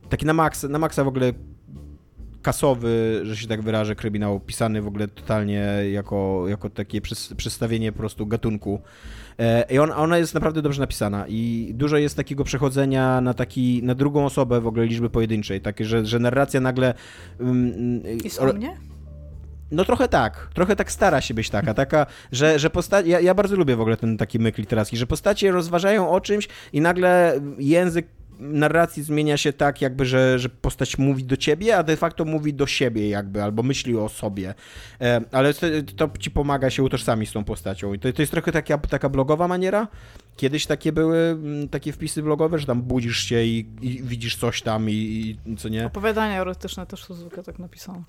taki 0.09 0.27
na 0.27 0.33
maksa, 0.33 0.69
na 0.69 0.79
maksa 0.79 1.05
w 1.05 1.09
ogóle 1.09 1.33
kasowy, 2.43 3.21
że 3.23 3.37
się 3.37 3.47
tak 3.47 3.63
wyrażę, 3.63 3.95
kryminał 3.95 4.41
pisany 4.41 4.83
w 4.83 4.87
ogóle 4.87 5.09
totalnie 5.09 5.67
jako, 5.93 6.45
jako 6.49 6.71
takie 6.71 7.01
przedstawienie 7.37 7.93
po 7.93 7.99
prostu 7.99 8.27
gatunku. 8.27 8.81
E, 9.39 9.65
I 9.71 9.79
on, 9.79 9.91
ona 9.93 10.19
jest 10.19 10.35
naprawdę 10.35 10.63
dobrze 10.63 10.81
napisana 10.81 11.25
i 11.29 11.71
dużo 11.75 11.97
jest 11.97 12.17
takiego 12.17 12.45
przechodzenia 12.45 13.21
na 13.21 13.35
taki, 13.35 13.83
na 13.83 13.95
drugą 13.95 14.25
osobę 14.25 14.61
w 14.61 14.67
ogóle 14.67 14.87
liczby 14.87 15.11
pojedynczej, 15.11 15.61
takie, 15.61 15.85
że, 15.85 16.07
że 16.07 16.19
narracja 16.19 16.61
nagle... 16.61 16.95
Um, 17.41 18.03
jest 18.25 18.41
o 18.41 18.53
mnie? 18.53 18.77
No 19.71 19.85
trochę 19.85 20.09
tak, 20.09 20.49
trochę 20.55 20.77
tak 20.77 20.93
stara 20.93 21.21
się 21.21 21.35
być 21.35 21.51
taka, 21.51 21.75
taka, 21.75 22.07
że, 22.33 22.59
że 22.59 22.71
postaci, 22.71 23.09
ja, 23.09 23.21
ja 23.21 23.35
bardzo 23.35 23.57
lubię 23.57 23.77
w 23.77 23.81
ogóle 23.81 23.97
ten 23.97 24.17
taki 24.17 24.39
myk 24.39 24.59
literacki, 24.59 24.97
że 24.97 25.07
postacie 25.07 25.53
rozważają 25.53 26.11
o 26.11 26.21
czymś 26.21 26.49
i 26.73 26.81
nagle 26.81 27.41
język 27.59 28.07
narracji 28.41 29.03
zmienia 29.03 29.37
się 29.37 29.53
tak, 29.53 29.81
jakby, 29.81 30.07
że, 30.07 30.39
że 30.39 30.49
postać 30.49 30.99
mówi 30.99 31.25
do 31.25 31.37
ciebie, 31.37 31.77
a 31.77 31.83
de 31.83 31.97
facto 31.97 32.25
mówi 32.25 32.55
do 32.55 32.67
siebie 32.67 33.09
jakby, 33.09 33.43
albo 33.43 33.63
myśli 33.63 33.97
o 33.97 34.09
sobie. 34.09 34.55
E, 35.01 35.21
ale 35.33 35.55
to, 35.55 35.67
to 35.97 36.19
ci 36.19 36.31
pomaga 36.31 36.71
się 36.71 36.83
utożsamić 36.83 37.31
z 37.31 37.33
tą 37.33 37.45
postacią. 37.45 37.95
I 37.95 37.99
to, 37.99 38.13
to 38.13 38.23
jest 38.23 38.33
trochę 38.33 38.53
taka, 38.53 38.79
taka 38.79 39.09
blogowa 39.09 39.49
maniera. 39.49 39.89
Kiedyś 40.37 40.67
takie 40.67 40.93
były 40.93 41.19
mm, 41.19 41.69
takie 41.69 41.93
wpisy 41.93 42.23
blogowe, 42.23 42.59
że 42.59 42.67
tam 42.67 42.83
budzisz 42.83 43.19
się 43.19 43.43
i, 43.43 43.67
i 43.81 44.03
widzisz 44.03 44.37
coś 44.37 44.63
tam 44.63 44.91
i, 44.91 45.39
i, 45.47 45.57
co 45.57 45.69
nie. 45.69 45.87
Opowiadania 45.87 46.41
erotyczne 46.41 46.87
też 46.87 47.05
są 47.05 47.15
zwykle 47.15 47.43
tak 47.43 47.59
napisane. 47.59 48.03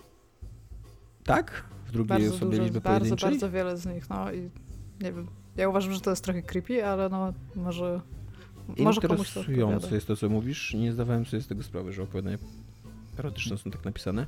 Tak? 1.23 1.63
W 1.85 1.91
drugiej 1.91 2.07
bardzo 2.07 2.35
osobie 2.35 2.51
dużo, 2.51 2.63
liczby 2.63 2.81
Bardzo, 2.81 3.15
bardzo 3.15 3.51
wiele 3.51 3.77
z 3.77 3.85
nich, 3.85 4.09
no 4.09 4.31
i 4.31 4.49
nie 5.01 5.13
wiem. 5.13 5.27
Ja 5.55 5.69
uważam, 5.69 5.93
że 5.93 6.01
to 6.01 6.09
jest 6.09 6.23
trochę 6.23 6.41
creepy, 6.41 6.85
ale 6.85 7.09
no 7.09 7.33
może 7.55 8.01
może 8.77 9.01
Interesujące 9.01 9.95
jest 9.95 10.07
to, 10.07 10.15
co 10.15 10.29
mówisz. 10.29 10.73
Nie 10.73 10.93
zdawałem 10.93 11.25
sobie 11.25 11.43
z 11.43 11.47
tego 11.47 11.63
sprawy, 11.63 11.93
że 11.93 12.03
opowiadania 12.03 12.38
erotyczne 13.19 13.57
są 13.57 13.71
tak 13.71 13.85
napisane. 13.85 14.25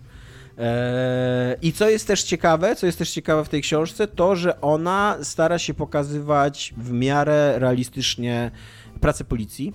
Eee, 0.58 1.56
I 1.62 1.74
co 1.74 1.90
jest 1.90 2.08
też 2.08 2.24
ciekawe, 2.24 2.76
co 2.76 2.86
jest 2.86 2.98
też 2.98 3.12
ciekawe 3.12 3.46
w 3.46 3.50
tej 3.50 3.62
książce, 3.62 4.08
to, 4.08 4.36
że 4.36 4.62
ona 4.62 5.18
stara 5.22 5.60
się 5.60 5.74
pokazywać 5.74 6.74
w 6.78 6.92
miarę 6.92 7.60
realistycznie 7.60 8.52
pracę 9.02 9.24
policji. 9.24 9.74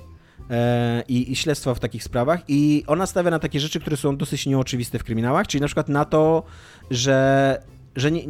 E, 0.51 1.05
I, 1.09 1.33
i, 1.33 1.37
śledztwa 1.37 1.75
w 1.75 1.81
takich 1.81 2.05
sprawach. 2.05 2.41
I 2.49 2.85
ona 2.87 3.07
stawia 3.07 3.31
na 3.31 3.39
takie 3.39 3.61
rzeczy, 3.61 3.81
które 3.81 3.97
są 3.97 4.17
dosyć 4.17 4.47
nieoczywiste 4.47 4.99
w 4.99 5.05
kryminałach, 5.05 5.47
czyli 5.47 5.61
na 5.61 5.67
przykład 5.67 5.89
na 5.89 6.05
to, 6.05 6.43
że, 6.91 7.63
że 7.97 8.11
nie, 8.11 8.23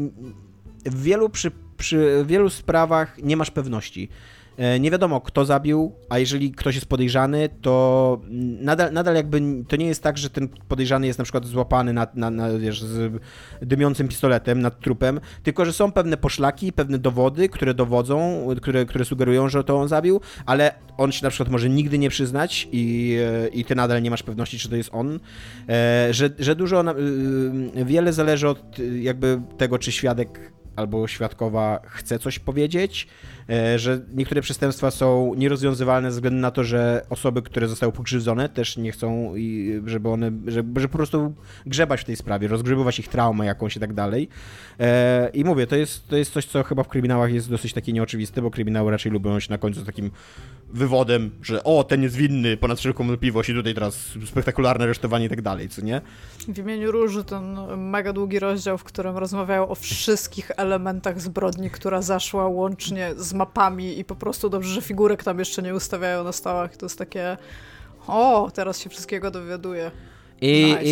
w 0.84 1.02
wielu, 1.02 1.28
przy, 1.28 1.50
przy 1.76 2.24
wielu 2.26 2.50
sprawach 2.50 3.18
nie 3.22 3.36
masz 3.36 3.50
pewności. 3.50 4.09
E, 4.59 4.80
nie 4.80 4.90
wiadomo, 4.90 5.20
kto 5.20 5.44
zabił, 5.44 5.93
a 6.09 6.18
jeżeli 6.18 6.52
ktoś 6.52 6.74
jest 6.74 6.86
podejrzany, 6.86 7.48
to 7.62 8.20
nadal, 8.60 8.93
nadal 8.93 9.14
jakby 9.14 9.40
to 9.68 9.76
nie 9.76 9.86
jest 9.86 10.02
tak, 10.02 10.18
że 10.18 10.30
ten 10.30 10.48
podejrzany 10.48 11.06
jest 11.06 11.18
na 11.18 11.22
przykład 11.22 11.47
złapany 11.47 11.93
na, 11.93 12.06
na, 12.14 12.30
na, 12.30 12.59
wiesz, 12.59 12.82
z 12.82 13.22
dymiącym 13.62 14.09
pistoletem 14.09 14.60
nad 14.60 14.80
trupem, 14.80 15.20
tylko 15.43 15.64
że 15.64 15.72
są 15.72 15.93
pewne 15.93 16.16
poszlaki, 16.16 16.72
pewne 16.72 16.98
dowody, 16.98 17.48
które 17.48 17.74
dowodzą, 17.74 18.48
które, 18.62 18.86
które 18.86 19.05
sugerują, 19.05 19.48
że 19.48 19.64
to 19.64 19.78
on 19.78 19.89
zabił, 19.89 20.20
ale 20.47 20.74
on 20.97 21.12
się 21.12 21.26
na 21.26 21.30
przykład 21.30 21.48
może 21.48 21.68
nigdy 21.68 21.98
nie 21.98 22.10
przyznać 22.10 22.68
i, 22.72 23.18
i 23.52 23.64
ty 23.64 23.74
nadal 23.74 24.02
nie 24.02 24.10
masz 24.10 24.22
pewności, 24.22 24.59
czy 24.59 24.68
to 24.68 24.76
jest 24.76 24.90
on. 24.93 25.20
E, 25.68 26.09
że, 26.10 26.30
że 26.39 26.56
dużo, 26.56 26.85
wiele 27.74 28.12
zależy 28.12 28.48
od 28.48 28.78
jakby 29.01 29.40
tego, 29.59 29.78
czy 29.78 29.93
świadek 29.93 30.52
albo 30.78 31.09
świadkowa 31.09 31.80
chce 31.86 32.18
coś 32.18 32.39
powiedzieć, 32.39 33.06
e, 33.06 33.38
że 33.76 34.00
niektóre 34.14 34.42
przestępstwa 34.42 34.90
są 34.90 35.34
nierozwiązywalne 35.34 36.10
ze 36.10 36.14
względu 36.14 36.40
na 36.40 36.50
to, 36.50 36.64
że 36.64 37.06
osoby, 37.10 37.42
które 37.42 37.68
zostały 37.68 37.92
pokrzywdzone 37.92 38.48
też 38.48 38.76
nie 38.76 38.92
chcą, 38.92 39.34
żeby 39.86 40.08
one, 40.08 40.32
żeby, 40.46 40.80
żeby 40.80 40.92
po 40.92 40.98
prostu 40.98 41.34
grzebać 41.66 42.00
w 42.00 42.04
tej 42.04 42.16
sprawie, 42.16 42.48
rozgrzebywać 42.48 42.98
ich 42.98 43.08
traumę 43.08 43.46
jakąś 43.46 43.76
i 43.76 43.80
tak 43.80 43.92
dalej. 43.92 44.28
E, 44.80 45.30
I 45.34 45.44
mówię, 45.44 45.66
to 45.66 45.76
jest, 45.76 46.08
to 46.08 46.16
jest 46.16 46.32
coś, 46.32 46.44
co 46.46 46.62
chyba 46.62 46.82
w 46.82 46.88
kryminałach 46.88 47.32
jest 47.32 47.50
dosyć 47.50 47.72
takie 47.72 47.92
nieoczywiste, 47.92 48.42
bo 48.42 48.50
kryminały 48.50 48.90
raczej 48.90 49.12
lubią 49.12 49.40
się 49.40 49.50
na 49.50 49.58
końcu 49.58 49.80
z 49.80 49.86
takim 49.86 50.10
wywodem, 50.70 51.30
że 51.42 51.64
o, 51.64 51.84
ten 51.84 52.02
jest 52.02 52.16
winny 52.16 52.56
ponad 52.56 52.78
wszelką 52.78 53.06
wątpliwość 53.06 53.48
i 53.48 53.54
tutaj 53.54 53.74
teraz 53.74 54.12
spektakularne 54.26 54.84
aresztowanie 54.84 55.26
i 55.26 55.28
tak 55.28 55.42
dalej, 55.42 55.68
co 55.68 55.82
nie? 55.82 56.00
W 56.48 56.58
imieniu 56.58 56.92
Róży 56.92 57.24
ten 57.24 57.58
mega 57.76 58.12
długi 58.12 58.38
rozdział, 58.38 58.78
w 58.78 58.84
którym 58.84 59.16
rozmawiają 59.16 59.68
o 59.68 59.74
wszystkich 59.74 60.50
elementach 60.56 61.20
zbrodni, 61.20 61.70
która 61.70 62.02
zaszła 62.02 62.48
łącznie 62.48 63.10
z 63.16 63.34
mapami 63.39 63.98
i 63.98 64.05
po 64.05 64.16
prostu 64.16 64.51
dobrze, 64.51 64.74
że 64.74 64.82
figurek 64.82 65.24
tam 65.24 65.39
jeszcze 65.39 65.62
nie 65.62 65.74
ustawiają 65.74 66.24
na 66.24 66.32
stołach. 66.32 66.77
To 66.77 66.86
jest 66.86 66.98
takie 66.98 67.36
o, 68.06 68.51
teraz 68.55 68.81
się 68.81 68.90
wszystkiego 68.90 69.31
dowiaduje. 69.31 69.90
I, 70.40 70.65
nice. 70.65 70.82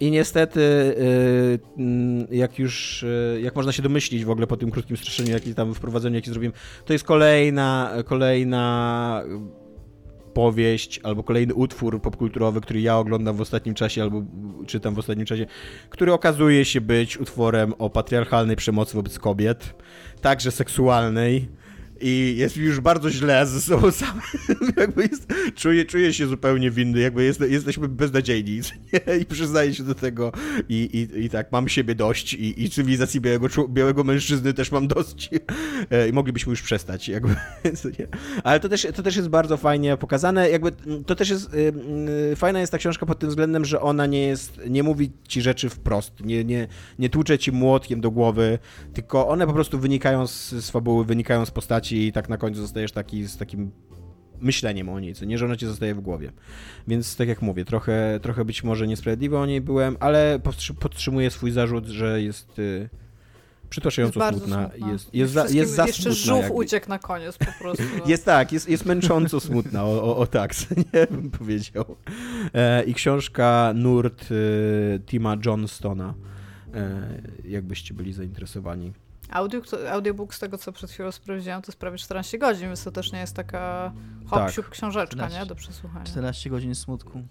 i, 0.00 0.06
I, 0.06 0.10
niestety, 0.10 0.60
y, 0.60 1.58
mm, 1.78 2.26
jak 2.30 2.58
już, 2.58 3.02
y, 3.02 3.40
jak 3.42 3.56
można 3.56 3.72
się 3.72 3.82
domyślić 3.82 4.24
w 4.24 4.30
ogóle 4.30 4.46
po 4.46 4.56
tym 4.56 4.70
krótkim 4.70 4.96
streszczeniu, 4.96 5.30
jakie 5.30 5.54
tam 5.54 5.74
wprowadzeniu, 5.74 6.16
jakie 6.16 6.30
zrobiłem, 6.30 6.52
to 6.84 6.92
jest 6.92 7.04
kolejna, 7.04 7.92
kolejna 8.04 9.22
powieść 10.34 11.00
albo 11.02 11.22
kolejny 11.22 11.54
utwór 11.54 12.00
popkulturowy, 12.00 12.60
który 12.60 12.80
ja 12.80 12.98
oglądam 12.98 13.36
w 13.36 13.40
ostatnim 13.40 13.74
czasie 13.74 14.02
albo 14.02 14.22
czytam 14.66 14.94
w 14.94 14.98
ostatnim 14.98 15.26
czasie, 15.26 15.46
który 15.90 16.12
okazuje 16.12 16.64
się 16.64 16.80
być 16.80 17.18
utworem 17.18 17.74
o 17.78 17.90
patriarchalnej 17.90 18.56
przemocy 18.56 18.94
wobec 18.94 19.18
kobiet, 19.18 19.74
także 20.20 20.50
seksualnej 20.50 21.48
i 22.02 22.34
jest 22.36 22.56
już 22.56 22.80
bardzo 22.80 23.10
źle 23.10 23.46
ze 23.46 23.60
sobą 23.60 23.90
samym, 24.02 24.22
jakby 24.76 25.02
jest, 25.02 25.26
czuję, 25.54 25.84
czuję 25.84 26.12
się 26.12 26.26
zupełnie 26.26 26.70
winny, 26.70 27.00
jakby 27.00 27.24
jest, 27.24 27.40
jesteśmy 27.40 27.88
beznadziejni 27.88 28.60
i 29.20 29.24
przyznaję 29.26 29.74
się 29.74 29.82
do 29.82 29.94
tego. 29.94 30.32
I, 30.68 31.08
i, 31.14 31.24
i 31.24 31.30
tak, 31.30 31.52
mam 31.52 31.68
siebie 31.68 31.94
dość 31.94 32.34
i, 32.34 32.64
i 32.64 32.70
cywilizacji 32.70 33.20
białego, 33.20 33.68
białego 33.68 34.04
mężczyzny 34.04 34.54
też 34.54 34.72
mam 34.72 34.88
dość. 34.88 35.30
E, 35.90 36.08
i 36.08 36.12
moglibyśmy 36.12 36.50
już 36.50 36.62
przestać, 36.62 37.08
jakby, 37.08 37.36
ale 38.44 38.60
to 38.60 38.68
też, 38.68 38.86
to 38.94 39.02
też 39.02 39.16
jest 39.16 39.28
bardzo 39.28 39.56
fajnie 39.56 39.96
pokazane, 39.96 40.50
jakby 40.50 40.72
to 41.06 41.14
też 41.14 41.30
jest, 41.30 41.54
y, 41.54 41.72
y, 42.32 42.36
fajna 42.36 42.60
jest 42.60 42.72
ta 42.72 42.78
książka 42.78 43.06
pod 43.06 43.18
tym 43.18 43.28
względem, 43.28 43.64
że 43.64 43.80
ona 43.80 44.06
nie 44.06 44.26
jest, 44.26 44.60
nie 44.68 44.82
mówi 44.82 45.10
ci 45.28 45.42
rzeczy 45.42 45.68
wprost, 45.68 46.24
nie, 46.24 46.44
nie, 46.44 46.68
nie 46.98 47.10
tłucze 47.10 47.38
ci 47.38 47.52
młotkiem 47.52 48.00
do 48.00 48.10
głowy, 48.10 48.58
tylko 48.94 49.28
one 49.28 49.46
po 49.46 49.52
prostu 49.52 49.78
wynikają 49.78 50.26
z, 50.26 50.50
z 50.50 50.70
fabuły, 50.70 51.04
wynikają 51.04 51.46
z 51.46 51.50
postaci 51.50 51.91
i 51.92 52.12
tak 52.12 52.28
na 52.28 52.36
końcu 52.36 52.60
zostajesz 52.60 52.92
taki 52.92 53.24
z 53.24 53.36
takim 53.36 53.70
myśleniem 54.40 54.88
o 54.88 55.00
niej, 55.00 55.14
co 55.14 55.24
nie, 55.24 55.38
że 55.38 55.44
ona 55.44 55.56
ci 55.56 55.66
zostaje 55.66 55.94
w 55.94 56.00
głowie. 56.00 56.32
Więc 56.88 57.16
tak 57.16 57.28
jak 57.28 57.42
mówię, 57.42 57.64
trochę, 57.64 58.20
trochę 58.22 58.44
być 58.44 58.64
może 58.64 58.86
niesprawiedliwy 58.86 59.38
o 59.38 59.46
niej 59.46 59.60
byłem, 59.60 59.96
ale 60.00 60.40
podtrzymuję 60.80 61.30
swój 61.30 61.50
zarzut, 61.50 61.86
że 61.86 62.22
jest 62.22 62.58
y, 62.58 62.88
przytłaczająco 63.72 64.24
jest 64.24 64.38
smutna. 64.38 64.68
smutna. 64.70 64.92
Jest, 64.92 65.14
jest, 65.14 65.32
za, 65.32 65.48
jest 65.48 65.74
za 65.74 65.86
Jeszcze 65.86 66.02
smutna. 66.02 66.24
żółw 66.24 66.50
uciekł 66.50 66.88
na 66.88 66.98
koniec 66.98 67.38
po 67.38 67.52
prostu. 67.60 67.82
Jest 68.06 68.24
tak, 68.24 68.52
jest, 68.52 68.68
jest 68.68 68.86
męcząco 68.86 69.40
smutna, 69.40 69.84
o, 69.84 70.02
o, 70.02 70.16
o 70.16 70.26
tak, 70.26 70.54
nie 70.94 71.06
bym 71.06 71.30
powiedział. 71.30 71.96
E, 72.54 72.84
I 72.84 72.94
książka 72.94 73.72
Nurt 73.74 74.30
y, 74.30 75.00
Tima 75.06 75.36
Johnstona, 75.46 76.14
e, 76.74 77.22
jakbyście 77.44 77.94
byli 77.94 78.12
zainteresowani. 78.12 78.92
Audio, 79.32 79.60
audiobook 79.92 80.34
z 80.34 80.38
tego, 80.38 80.58
co 80.58 80.72
przed 80.72 80.90
chwilą 80.90 81.12
sprawdziłam, 81.12 81.62
to 81.62 81.72
jest 81.72 81.78
prawie 81.78 81.98
14 81.98 82.38
godzin, 82.38 82.66
więc 82.66 82.84
to 82.84 82.90
też 82.90 83.12
nie 83.12 83.18
jest 83.18 83.36
taka 83.36 83.92
hop 84.26 84.52
tak. 84.56 84.70
książeczka, 84.70 85.16
14, 85.16 85.40
nie? 85.40 85.46
Do 85.46 85.54
przesłuchania. 85.54 86.04
14 86.04 86.50
godzin 86.50 86.74
smutku. 86.74 87.22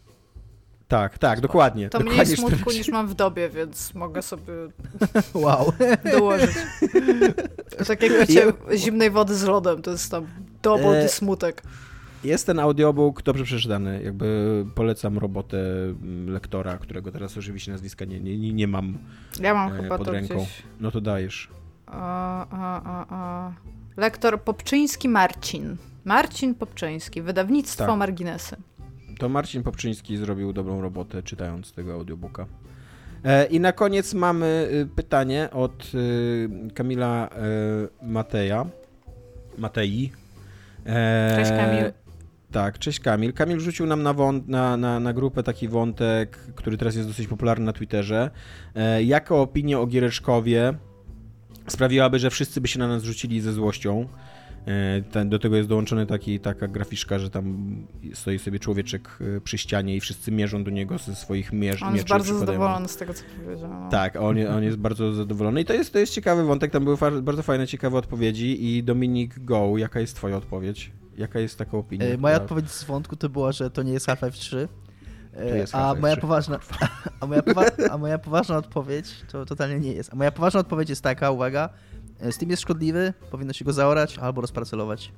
Tak, 0.88 1.18
tak, 1.18 1.42
dokładnie. 1.42 1.90
To 1.90 2.00
dokładnie 2.00 2.24
mniej 2.24 2.38
smutku 2.38 2.56
14. 2.56 2.80
niż 2.80 2.90
mam 2.90 3.08
w 3.08 3.14
dobie, 3.14 3.50
więc 3.50 3.94
mogę 3.94 4.22
sobie 4.22 4.54
wow. 5.34 5.74
dołożyć. 6.12 6.56
To 7.78 7.86
tak 7.86 8.02
jak 8.02 8.12
wiecie, 8.12 8.54
zimnej 8.76 9.12
wody 9.12 9.36
z 9.36 9.44
lodem, 9.44 9.82
to 9.82 9.92
jest 9.92 10.12
tam 10.12 10.28
double 10.62 11.04
e... 11.04 11.10
smutek. 11.10 11.64
Jest 12.24 12.46
ten 12.46 12.60
audiobook 12.60 13.22
dobrze 13.22 13.44
przeczytany. 13.44 14.04
Jakby 14.04 14.66
polecam 14.76 15.18
robotę 15.18 15.58
mm, 15.84 16.30
lektora, 16.30 16.78
którego 16.78 17.12
teraz 17.12 17.38
oczywiście 17.38 17.72
nazwiska 17.72 18.06
nie, 18.06 18.20
nie, 18.20 18.54
nie 18.54 18.68
mam. 18.68 18.98
Ja 19.40 19.54
mam 19.54 19.74
e, 19.74 19.82
chyba 19.82 19.98
pod 19.98 20.08
to 20.08 20.12
ręką. 20.12 20.36
Gdzieś... 20.36 20.64
No 20.80 20.92
to 20.92 21.02
dajesz. 21.02 21.50
A, 21.92 22.48
a, 22.52 22.82
a, 22.84 23.06
a. 23.10 23.52
Lektor 23.98 24.42
Popczyński 24.42 25.10
Marcin. 25.10 25.78
Marcin 26.06 26.56
Popczyński, 26.56 27.22
wydawnictwo 27.22 27.86
tak. 27.86 27.98
Marginesy. 27.98 28.56
To 29.20 29.30
Marcin 29.30 29.64
Popczyński 29.64 30.18
zrobił 30.18 30.54
dobrą 30.54 30.82
robotę 30.82 31.24
czytając 31.24 31.74
tego 31.74 31.94
audiobooka. 31.94 32.46
E, 33.24 33.46
I 33.46 33.60
na 33.60 33.72
koniec 33.72 34.14
mamy 34.14 34.70
y, 34.72 34.96
pytanie 34.96 35.50
od 35.52 35.92
y, 35.96 36.50
Kamila 36.74 37.30
e, 37.32 38.06
Mateja. 38.06 38.66
Matei. 39.58 40.12
E, 40.86 41.36
Cześć 41.36 41.52
Kamil. 41.52 41.92
Tak, 42.52 42.80
cześć 42.80 43.00
Kamil. 43.00 43.34
Kamil 43.34 43.60
rzucił 43.60 43.86
nam 43.86 44.04
na, 44.04 44.14
wąt, 44.14 44.48
na, 44.48 44.78
na, 44.78 45.00
na 45.00 45.14
grupę 45.14 45.44
taki 45.44 45.68
wątek, 45.68 46.38
który 46.56 46.78
teraz 46.78 46.96
jest 46.96 47.08
dosyć 47.08 47.28
popularny 47.28 47.66
na 47.66 47.74
Twitterze. 47.74 48.32
E, 48.76 49.04
jaka 49.04 49.36
opinia 49.36 49.80
o 49.80 49.88
Giereczkowie 49.88 50.74
sprawiłaby, 51.72 52.20
że 52.20 52.30
wszyscy 52.30 52.62
by 52.62 52.68
się 52.68 52.80
na 52.80 52.88
nas 52.88 53.04
rzucili 53.04 53.42
ze 53.42 53.54
złością? 53.54 54.08
E, 54.68 55.02
ten, 55.02 55.30
do 55.30 55.40
tego 55.40 55.56
jest 55.56 55.70
dołączony 55.70 56.06
taki, 56.06 56.40
taka 56.40 56.68
graficzka, 56.68 57.20
że 57.20 57.30
tam 57.30 57.76
stoi 58.14 58.40
sobie 58.40 58.60
człowieczek 58.60 59.20
e, 59.38 59.42
przy 59.42 59.58
ścianie 59.58 59.96
i 59.96 60.00
wszyscy 60.00 60.32
mierzą 60.32 60.64
do 60.64 60.72
niego 60.72 60.98
ze 60.98 61.16
swoich 61.16 61.54
mierz, 61.54 61.84
On 61.84 61.96
jest 61.96 62.08
bardzo 62.08 62.40
zadowolony 62.40 62.88
z 62.88 62.98
tego, 62.98 63.14
co 63.14 63.24
powiedział. 63.44 63.70
No. 63.70 63.90
Tak, 63.90 64.16
on, 64.16 64.48
on 64.48 64.64
jest 64.64 64.78
bardzo 64.78 65.14
zadowolony 65.14 65.62
i 65.62 65.66
to 65.66 65.74
jest, 65.74 65.94
to 65.94 66.00
jest 66.00 66.14
ciekawy 66.14 66.44
wątek, 66.44 66.72
tam 66.72 66.84
były 66.84 66.98
bardzo 67.22 67.44
fajne, 67.44 67.68
ciekawe 67.68 67.98
odpowiedzi 67.98 68.66
i 68.66 68.84
Dominik 68.84 69.40
Go, 69.40 69.78
jaka 69.78 70.00
jest 70.00 70.16
twoja 70.16 70.38
odpowiedź? 70.38 70.92
Jaka 71.18 71.40
jest 71.40 71.58
taka 71.58 71.78
opinia? 71.78 72.06
E, 72.06 72.18
moja 72.18 72.36
odpowiedź 72.36 72.72
z 72.72 72.84
wątku 72.84 73.16
to 73.16 73.30
była, 73.30 73.52
że 73.52 73.72
to 73.72 73.84
nie 73.84 73.94
jest 73.94 74.08
Half-Life 74.08 74.32
3. 74.32 74.68
E, 75.36 75.66
a, 75.76 75.96
moja 75.96 76.18
poważna, 76.18 76.60
a, 77.20 77.28
moja 77.28 77.42
powa- 77.42 77.90
a 77.90 77.98
moja 77.98 78.18
poważna 78.18 78.58
odpowiedź 78.58 79.22
to 79.32 79.46
totalnie 79.46 79.80
nie 79.80 79.94
jest. 79.94 80.14
A 80.14 80.16
moja 80.16 80.32
poważna 80.32 80.60
odpowiedź 80.60 80.90
jest 80.90 81.02
taka, 81.02 81.32
uwaga, 81.32 81.70
e, 82.20 82.32
Steam 82.32 82.50
jest 82.50 82.62
szkodliwy, 82.62 83.14
powinno 83.32 83.54
się 83.54 83.66
go 83.66 83.74
zaorać 83.74 84.18
albo 84.18 84.42
rozparcelować. 84.42 85.12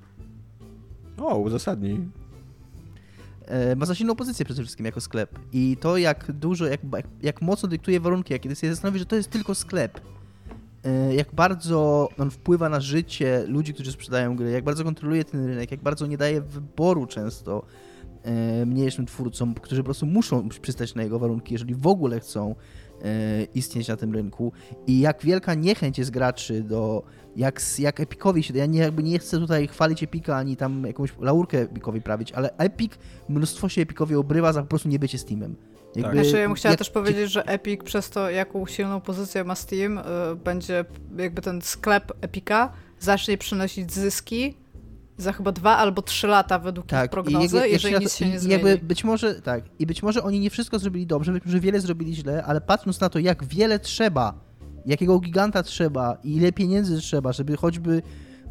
O, 1.18 1.38
uzasadnij. 1.38 2.00
E, 3.46 3.76
ma 3.76 3.86
za 3.86 3.96
silną 3.96 4.16
pozycję 4.16 4.46
przede 4.46 4.62
wszystkim 4.62 4.86
jako 4.86 5.02
sklep. 5.02 5.40
I 5.54 5.78
to 5.80 5.98
jak 5.98 6.32
dużo, 6.32 6.66
jak, 6.66 6.82
jak, 6.94 7.06
jak 7.22 7.42
mocno 7.42 7.70
dyktuje 7.70 8.00
warunki, 8.00 8.34
jak 8.34 8.42
kiedy 8.42 8.56
się 8.56 8.70
zastanowi, 8.70 9.00
że 9.00 9.06
to 9.06 9.16
jest 9.16 9.30
tylko 9.30 9.56
sklep, 9.56 10.02
jak 11.12 11.34
bardzo 11.34 12.10
on 12.18 12.32
wpływa 12.32 12.70
na 12.70 12.80
życie 12.80 13.44
ludzi, 13.48 13.74
którzy 13.74 13.92
sprzedają 13.92 14.36
gry, 14.36 14.52
jak 14.52 14.64
bardzo 14.64 14.84
kontroluje 14.84 15.26
ten 15.26 15.46
rynek, 15.46 15.72
jak 15.72 15.82
bardzo 15.82 16.08
nie 16.08 16.18
daje 16.18 16.42
wyboru 16.42 17.06
często 17.08 17.66
mniejszym 18.66 19.06
twórcom, 19.06 19.54
którzy 19.54 19.82
po 19.82 19.86
prostu 19.86 20.06
muszą 20.06 20.50
przystać 20.50 20.96
na 20.96 21.04
jego 21.04 21.20
warunki, 21.20 21.54
jeżeli 21.54 21.76
w 21.76 21.88
ogóle 21.88 22.20
chcą 22.20 22.56
e, 23.02 23.44
istnieć 23.44 23.88
na 23.88 23.98
tym 23.98 24.14
rynku 24.14 24.52
i 24.88 25.00
jak 25.00 25.24
wielka 25.24 25.54
niechęć 25.54 25.98
jest 25.98 26.12
graczy 26.12 26.62
do, 26.62 27.04
jak, 27.36 27.62
jak 27.80 28.00
Epicowi 28.00 28.44
się, 28.44 28.58
ja 28.58 28.66
nie, 28.66 28.80
jakby 28.80 29.04
nie 29.04 29.20
chcę 29.20 29.40
tutaj 29.40 29.68
chwalić 29.68 30.04
Epika, 30.04 30.38
ani 30.38 30.58
tam 30.58 30.84
jakąś 30.86 31.14
laurkę 31.20 31.62
Epicowi 31.62 32.02
prawić, 32.02 32.32
ale 32.32 32.58
Epic, 32.58 32.94
mnóstwo 33.30 33.70
się 33.70 33.82
Epicowi 33.82 34.16
obrywa 34.16 34.54
za 34.54 34.62
po 34.62 34.68
prostu 34.68 34.90
nie 34.90 35.00
bycie 35.00 35.18
Steamem. 35.18 35.56
Jakby, 35.96 36.24
znaczy, 36.24 36.38
ja 36.38 36.48
bym 36.48 36.56
chciała 36.56 36.72
jak... 36.72 36.80
też 36.80 36.90
powiedzieć, 36.90 37.32
że 37.32 37.46
Epic 37.46 37.84
przez 37.84 38.10
to, 38.10 38.30
jaką 38.30 38.66
silną 38.66 39.02
pozycję 39.02 39.44
ma 39.44 39.56
Steam, 39.56 39.98
y, 39.98 40.02
będzie 40.44 40.86
jakby 41.18 41.42
ten 41.42 41.62
sklep 41.62 42.12
Epica 42.22 42.72
zacznie 43.00 43.38
przynosić 43.38 43.94
zyski 43.94 44.58
za 45.18 45.34
chyba 45.34 45.52
dwa 45.52 45.78
albo 45.78 46.02
trzy 46.02 46.28
lata 46.28 46.60
według 46.60 46.88
tak, 46.88 47.12
prognozy, 47.12 47.56
jakby, 47.56 47.70
jeżeli 47.70 48.00
nic 48.00 48.16
się 48.16 48.30
nie 48.30 48.40
zmieni. 48.40 48.64
Jakby 48.64 48.86
być 48.86 49.04
może, 49.04 49.42
tak, 49.42 49.64
i 49.80 49.86
być 49.86 50.04
może 50.04 50.24
oni 50.24 50.40
nie 50.40 50.50
wszystko 50.50 50.80
zrobili 50.80 51.08
dobrze, 51.08 51.32
być 51.32 51.46
może 51.46 51.60
wiele 51.60 51.82
zrobili 51.82 52.16
źle, 52.16 52.44
ale 52.44 52.62
patrząc 52.62 53.00
na 53.00 53.10
to, 53.10 53.20
jak 53.20 53.44
wiele 53.44 53.80
trzeba, 53.80 54.34
jakiego 54.86 55.20
giganta 55.20 55.64
trzeba 55.64 56.18
i 56.24 56.36
ile 56.36 56.52
pieniędzy 56.52 57.02
trzeba, 57.02 57.34
żeby 57.34 57.58
choćby 57.58 58.02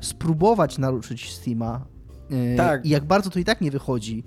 spróbować 0.01 0.79
naruszyć 0.79 1.33
Steama 1.33 1.87
yy, 2.31 2.57
tak. 2.57 2.87
i 2.87 2.89
jak 2.89 3.05
bardzo 3.05 3.31
to 3.31 3.39
i 3.39 3.45
tak 3.45 3.61
nie 3.61 3.71
wychodzi, 3.71 4.25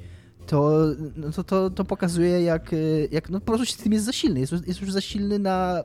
to, 0.48 0.80
no 1.16 1.32
to, 1.32 1.44
to, 1.44 1.70
to 1.70 1.86
pokazuje, 1.86 2.42
jak, 2.42 2.76
jak 3.12 3.30
no 3.30 3.40
po 3.40 3.46
prostu 3.46 3.66
system 3.66 3.94
jest 3.94 4.06
za 4.06 4.12
silny. 4.12 4.40
Jest, 4.40 4.54
jest 4.68 4.82
już 4.82 4.92
za 4.92 5.02
silny 5.02 5.40
na, 5.40 5.84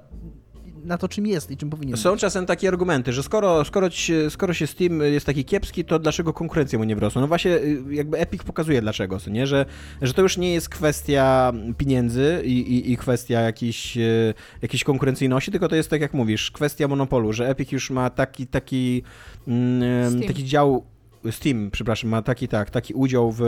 na 0.84 0.98
to, 0.98 1.08
czym 1.08 1.26
jest 1.26 1.50
i 1.50 1.56
czym 1.56 1.70
powinien 1.70 1.96
Są 1.96 2.10
być. 2.10 2.20
czasem 2.20 2.46
takie 2.46 2.68
argumenty, 2.68 3.12
że 3.12 3.22
skoro, 3.22 3.64
skoro, 3.64 3.90
się, 3.90 4.30
skoro 4.30 4.54
się 4.54 4.66
Steam 4.66 5.02
jest 5.02 5.26
taki 5.26 5.44
kiepski, 5.44 5.84
to 5.84 5.98
dlaczego 5.98 6.32
konkurencja 6.32 6.78
mu 6.78 6.84
nie 6.84 6.96
wrosła? 6.96 7.20
No 7.20 7.28
właśnie, 7.28 7.50
y, 7.56 7.82
jakby 7.90 8.18
Epic 8.18 8.42
pokazuje 8.42 8.82
dlaczego, 8.82 9.18
nie? 9.30 9.46
Że, 9.46 9.66
że 10.02 10.14
to 10.14 10.22
już 10.22 10.36
nie 10.36 10.54
jest 10.54 10.68
kwestia 10.68 11.52
pieniędzy 11.78 12.42
i, 12.44 12.58
i, 12.58 12.92
i 12.92 12.96
kwestia 12.96 13.40
jakiejś, 13.40 13.96
y, 13.96 14.34
jakiejś 14.62 14.84
konkurencyjności, 14.84 15.50
tylko 15.50 15.68
to 15.68 15.76
jest, 15.76 15.90
tak 15.90 16.00
jak 16.00 16.14
mówisz, 16.14 16.50
kwestia 16.50 16.88
monopolu, 16.88 17.32
że 17.32 17.48
Epic 17.48 17.72
już 17.72 17.90
ma 17.90 18.10
taki, 18.10 18.46
taki, 18.46 19.02
mm, 19.48 20.22
taki 20.22 20.44
dział 20.44 20.84
Steam, 21.30 21.70
przepraszam, 21.70 22.10
ma 22.10 22.22
taki 22.22 22.48
tak, 22.48 22.70
taki 22.70 22.94
udział 22.94 23.32
w, 23.32 23.40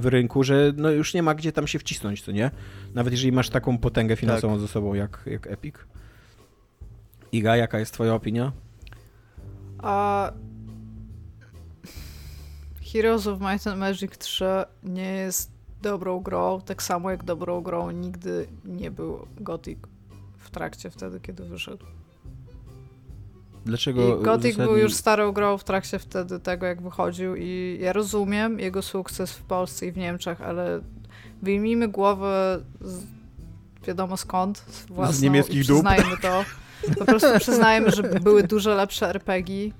w 0.00 0.06
rynku, 0.06 0.44
że 0.44 0.72
no 0.76 0.90
już 0.90 1.14
nie 1.14 1.22
ma 1.22 1.34
gdzie 1.34 1.52
tam 1.52 1.66
się 1.66 1.78
wcisnąć, 1.78 2.22
co 2.22 2.32
nie? 2.32 2.50
Nawet 2.94 3.12
jeżeli 3.12 3.32
masz 3.32 3.50
taką 3.50 3.78
potęgę 3.78 4.16
finansową 4.16 4.54
tak. 4.54 4.60
ze 4.60 4.68
sobą 4.68 4.94
jak, 4.94 5.22
jak 5.26 5.46
Epic. 5.46 5.74
Iga, 7.32 7.56
jaka 7.56 7.78
jest 7.78 7.94
twoja 7.94 8.14
opinia? 8.14 8.52
A... 9.78 10.32
Heroes 12.92 13.26
of 13.26 13.40
Might 13.40 13.66
and 13.66 13.78
Magic 13.78 14.18
3 14.18 14.44
nie 14.82 15.12
jest 15.12 15.50
dobrą 15.82 16.20
grą, 16.20 16.60
tak 16.60 16.82
samo 16.82 17.10
jak 17.10 17.24
dobrą 17.24 17.60
grą 17.60 17.90
nigdy 17.90 18.46
nie 18.64 18.90
był 18.90 19.26
Gothic 19.40 19.78
w 20.38 20.50
trakcie 20.50 20.90
wtedy, 20.90 21.20
kiedy 21.20 21.44
wyszedł. 21.44 21.86
Dlaczego 23.64 24.20
I 24.20 24.22
Gothic 24.22 24.52
zasadnie... 24.52 24.72
był 24.72 24.76
już 24.76 24.94
starą 24.94 25.32
grą 25.32 25.58
w 25.58 25.64
trakcie 25.64 25.98
wtedy 25.98 26.40
tego, 26.40 26.66
jak 26.66 26.82
wychodził 26.82 27.36
i 27.36 27.78
ja 27.80 27.92
rozumiem 27.92 28.60
jego 28.60 28.82
sukces 28.82 29.32
w 29.32 29.42
Polsce 29.42 29.86
i 29.86 29.92
w 29.92 29.96
Niemczech, 29.96 30.42
ale 30.42 30.80
wyjmijmy 31.42 31.88
głowę 31.88 32.60
z, 32.80 33.02
wiadomo 33.86 34.16
skąd, 34.16 34.64
własną, 34.88 35.16
z 35.16 35.22
niemieckich 35.22 35.62
przyznajmy 35.62 36.16
to. 36.22 36.44
Po 36.98 37.04
prostu 37.04 37.26
przyznajmy, 37.38 37.90
że 37.90 38.02
były 38.02 38.42
dużo 38.42 38.74
lepsze 38.74 39.08
RPG 39.08 39.70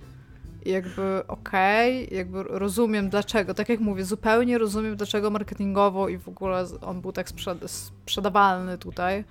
i 0.64 0.70
jakby 0.70 1.22
okej, 1.28 2.06
okay, 2.06 2.16
jakby 2.16 2.42
rozumiem 2.42 3.08
dlaczego, 3.08 3.54
tak 3.54 3.68
jak 3.68 3.80
mówię, 3.80 4.04
zupełnie 4.04 4.58
rozumiem 4.58 4.96
dlaczego 4.96 5.30
marketingowo 5.30 6.08
i 6.08 6.18
w 6.18 6.28
ogóle 6.28 6.64
on 6.82 7.00
był 7.00 7.12
tak 7.12 7.28
sprzedawalny 7.66 8.78
tutaj, 8.78 9.24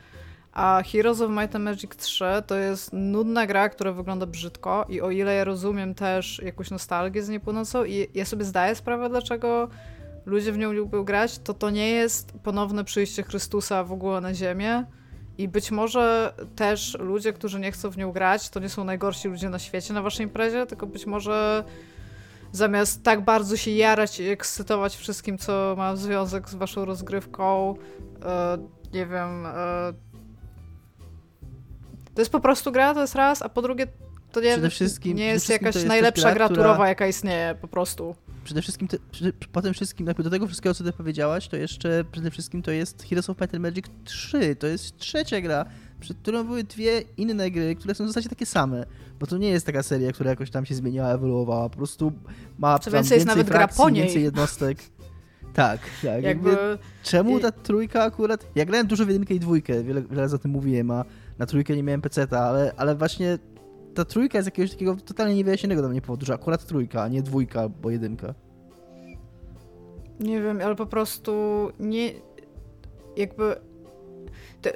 a 0.53 0.83
Heroes 0.91 1.21
of 1.21 1.31
Might 1.31 1.55
and 1.55 1.65
Magic 1.65 1.95
3 1.95 2.25
to 2.47 2.55
jest 2.55 2.93
nudna 2.93 3.47
gra, 3.47 3.69
która 3.69 3.91
wygląda 3.91 4.25
brzydko 4.25 4.85
i 4.89 5.01
o 5.01 5.11
ile 5.11 5.35
ja 5.35 5.43
rozumiem 5.43 5.95
też 5.95 6.41
jakąś 6.45 6.71
nostalgię 6.71 7.23
z 7.23 7.29
niej 7.29 7.39
płynącą 7.39 7.85
i 7.85 8.07
ja 8.13 8.25
sobie 8.25 8.45
zdaję 8.45 8.75
sprawę, 8.75 9.09
dlaczego 9.09 9.67
ludzie 10.25 10.51
w 10.51 10.57
nią 10.57 10.71
lubią 10.71 11.03
grać, 11.03 11.39
to 11.39 11.53
to 11.53 11.69
nie 11.69 11.89
jest 11.89 12.31
ponowne 12.43 12.83
przyjście 12.83 13.23
Chrystusa 13.23 13.83
w 13.83 13.91
ogóle 13.91 14.21
na 14.21 14.33
ziemię 14.33 14.85
i 15.39 15.47
być 15.47 15.71
może 15.71 16.33
też 16.55 16.97
ludzie, 16.99 17.33
którzy 17.33 17.59
nie 17.59 17.71
chcą 17.71 17.89
w 17.89 17.97
nią 17.97 18.11
grać, 18.11 18.49
to 18.49 18.59
nie 18.59 18.69
są 18.69 18.83
najgorsi 18.83 19.27
ludzie 19.27 19.49
na 19.49 19.59
świecie 19.59 19.93
na 19.93 20.01
waszej 20.01 20.25
imprezie, 20.25 20.65
tylko 20.65 20.87
być 20.87 21.05
może 21.05 21.63
zamiast 22.51 23.03
tak 23.03 23.23
bardzo 23.23 23.57
się 23.57 23.71
jarać 23.71 24.19
i 24.19 24.27
ekscytować 24.27 24.95
wszystkim, 24.95 25.37
co 25.37 25.75
ma 25.77 25.95
związek 25.95 26.49
z 26.49 26.55
waszą 26.55 26.85
rozgrywką, 26.85 27.75
e, 28.25 28.57
nie 28.93 29.05
wiem, 29.05 29.45
e, 29.45 29.93
to 32.15 32.21
jest 32.21 32.31
po 32.31 32.39
prostu 32.39 32.71
gra, 32.71 32.93
to 32.93 33.01
jest 33.01 33.15
raz, 33.15 33.41
a 33.41 33.49
po 33.49 33.61
drugie 33.61 33.87
to 34.31 34.41
nie, 34.41 34.51
przede 34.51 34.69
wszystkim, 34.69 35.17
nie 35.17 35.25
jest 35.25 35.49
jakaś 35.49 35.75
jest 35.75 35.87
najlepsza 35.87 36.33
gra, 36.33 36.49
turowa, 36.49 36.73
która... 36.73 36.89
jaka 36.89 37.07
istnieje 37.07 37.55
po 37.61 37.67
prostu. 37.67 38.15
Przede 38.43 38.61
wszystkim, 38.61 38.87
te, 38.87 38.97
po 39.51 39.61
tym 39.61 39.73
wszystkim, 39.73 40.05
do 40.05 40.29
tego 40.29 40.47
wszystkiego, 40.47 40.73
co 40.73 40.83
ty 40.83 40.93
powiedziałaś, 40.93 41.47
to 41.47 41.57
jeszcze 41.57 42.03
przede 42.11 42.31
wszystkim 42.31 42.61
to 42.61 42.71
jest 42.71 43.03
Heroes 43.03 43.29
of 43.29 43.41
Might 43.41 43.55
and 43.55 43.63
Magic 43.63 43.85
3. 44.03 44.55
To 44.55 44.67
jest 44.67 44.97
trzecia 44.97 45.41
gra, 45.41 45.65
przed 45.99 46.17
którą 46.17 46.43
były 46.43 46.63
dwie 46.63 47.03
inne 47.17 47.51
gry, 47.51 47.75
które 47.75 47.95
są 47.95 48.03
w 48.03 48.07
zasadzie 48.07 48.29
takie 48.29 48.45
same. 48.45 48.85
Bo 49.19 49.27
to 49.27 49.37
nie 49.37 49.49
jest 49.49 49.65
taka 49.65 49.83
seria, 49.83 50.11
która 50.11 50.29
jakoś 50.29 50.51
tam 50.51 50.65
się 50.65 50.75
zmieniała, 50.75 51.13
ewoluowała. 51.13 51.69
Po 51.69 51.77
prostu 51.77 52.11
ma 52.57 52.79
Co 52.79 52.91
więcej, 52.91 53.15
jest 53.15 53.27
nawet 53.27 53.47
frakcji, 53.47 53.77
gra 53.77 53.85
po 53.85 53.89
niej. 53.89 54.03
więcej 54.03 54.23
jednostek. 54.23 54.77
Tak, 55.53 55.79
tak. 56.03 56.23
Jakby, 56.23 56.49
jakby... 56.49 56.77
Czemu 57.03 57.39
ta 57.39 57.51
trójka 57.51 58.03
akurat... 58.03 58.45
Ja 58.55 58.65
grałem 58.65 58.87
dużo 58.87 59.05
w 59.05 59.07
jedynkę 59.07 59.33
i 59.33 59.39
dwójkę, 59.39 59.83
wiele, 59.83 60.01
wiele 60.01 60.21
razy 60.21 60.35
o 60.35 60.39
tym 60.39 60.51
mówiłem, 60.51 60.91
a 60.91 61.05
na 61.37 61.45
trójkę 61.45 61.75
nie 61.75 61.83
miałem 61.83 62.01
peceta, 62.01 62.39
ale, 62.39 62.73
ale 62.77 62.95
właśnie 62.95 63.37
ta 63.95 64.05
trójka 64.05 64.37
jest 64.37 64.47
jakiegoś 64.47 64.71
takiego 64.71 64.95
totalnie 64.95 65.35
niewyjaśnionego 65.35 65.81
dla 65.81 65.89
mnie 65.89 66.01
powodu, 66.01 66.25
że 66.25 66.33
akurat 66.33 66.65
trójka, 66.65 67.03
a 67.03 67.07
nie 67.07 67.21
dwójka, 67.21 67.69
bo 67.69 67.89
jedynka. 67.89 68.33
Nie 70.19 70.41
wiem, 70.41 70.61
ale 70.65 70.75
po 70.75 70.85
prostu 70.85 71.31
nie... 71.79 72.11
jakby... 73.17 73.55
Te, 74.61 74.71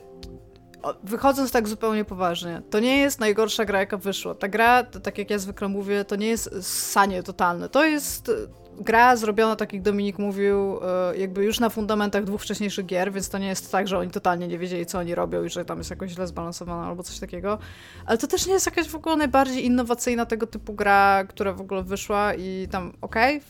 wychodząc 1.04 1.52
tak 1.52 1.68
zupełnie 1.68 2.06
poważnie, 2.06 2.62
to 2.70 2.80
nie 2.80 2.98
jest 2.98 3.20
najgorsza 3.20 3.66
gra, 3.66 3.80
jaka 3.80 3.98
wyszła. 3.98 4.36
Ta 4.36 4.48
gra, 4.48 4.84
tak 4.84 5.18
jak 5.18 5.30
ja 5.30 5.40
zwykle 5.40 5.68
mówię, 5.68 6.06
to 6.06 6.16
nie 6.16 6.28
jest 6.28 6.64
sanie 6.92 7.24
totalne. 7.24 7.70
To 7.70 7.86
jest 7.86 8.32
gra 8.80 9.16
zrobiona, 9.16 9.56
tak 9.56 9.74
jak 9.74 9.82
Dominik 9.82 10.20
mówił, 10.20 10.80
e, 10.84 11.18
jakby 11.18 11.44
już 11.46 11.60
na 11.60 11.70
fundamentach 11.70 12.24
dwóch 12.24 12.42
wcześniejszych 12.42 12.86
gier, 12.86 13.12
więc 13.12 13.30
to 13.30 13.38
nie 13.38 13.48
jest 13.48 13.72
tak, 13.72 13.88
że 13.88 13.98
oni 13.98 14.12
totalnie 14.12 14.48
nie 14.48 14.58
wiedzieli, 14.58 14.86
co 14.86 15.00
oni 15.00 15.16
robią 15.16 15.44
i 15.44 15.50
że 15.50 15.66
tam 15.66 15.78
jest 15.78 15.90
jakoś 15.90 16.12
źle 16.12 16.28
zbalansowana 16.28 16.88
albo 16.88 17.04
coś 17.04 17.20
takiego. 17.20 17.58
Ale 18.06 18.18
to 18.18 18.28
też 18.28 18.48
nie 18.48 18.54
jest 18.54 18.66
jakaś 18.66 18.90
w 18.90 18.96
ogóle 18.96 19.16
najbardziej 19.16 19.66
innowacyjna 19.66 20.26
tego 20.26 20.48
typu 20.48 20.74
gra, 20.74 21.24
która 21.30 21.54
w 21.54 21.62
ogóle 21.62 21.84
wyszła 21.84 22.34
i 22.34 22.68
tam 22.72 22.94
okej, 23.02 23.38
okay, 23.38 23.50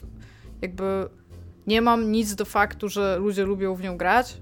jakby 0.61 1.09
nie 1.67 1.81
mam 1.81 2.11
nic 2.11 2.35
do 2.35 2.45
faktu, 2.45 2.89
że 2.89 3.17
ludzie 3.19 3.45
lubią 3.45 3.75
w 3.75 3.81
nią 3.81 3.97
grać, 3.97 4.37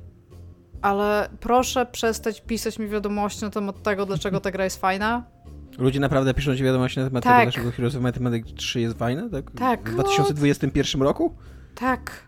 ale 0.81 1.29
proszę 1.39 1.85
przestać 1.85 2.41
pisać 2.41 2.79
mi 2.79 2.87
wiadomości 2.87 3.41
na 3.41 3.49
temat 3.49 3.83
tego, 3.83 4.05
dlaczego 4.05 4.39
ta 4.39 4.51
gra 4.51 4.63
jest 4.63 4.81
fajna 4.81 5.23
Ludzie 5.81 5.99
naprawdę 5.99 6.33
piszą 6.33 6.55
ci 6.55 6.63
wiadomości 6.63 6.99
na 6.99 7.05
temat 7.05 7.23
tak. 7.23 7.39
tego, 7.39 7.51
dlaczego 7.51 7.71
Heroes 7.71 7.95
of 7.95 8.01
Mathematics 8.01 8.53
3 8.53 8.81
jest 8.81 8.97
fajne? 8.97 9.29
Tak? 9.29 9.51
tak. 9.59 9.89
W 9.89 9.93
2021 9.93 11.01
roku? 11.01 11.35
Tak. 11.75 12.27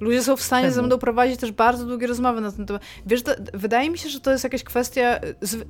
Ludzie 0.00 0.22
są 0.22 0.36
w 0.36 0.42
stanie 0.42 0.64
Czemu? 0.64 0.74
ze 0.74 0.82
mną 0.82 0.98
prowadzić 0.98 1.40
też 1.40 1.52
bardzo 1.52 1.84
długie 1.84 2.06
rozmowy 2.06 2.40
na 2.40 2.52
ten 2.52 2.66
temat. 2.66 2.82
Wiesz, 3.06 3.22
to, 3.22 3.32
wydaje 3.54 3.90
mi 3.90 3.98
się, 3.98 4.08
że 4.08 4.20
to 4.20 4.32
jest 4.32 4.44
jakaś 4.44 4.64
kwestia. 4.64 5.20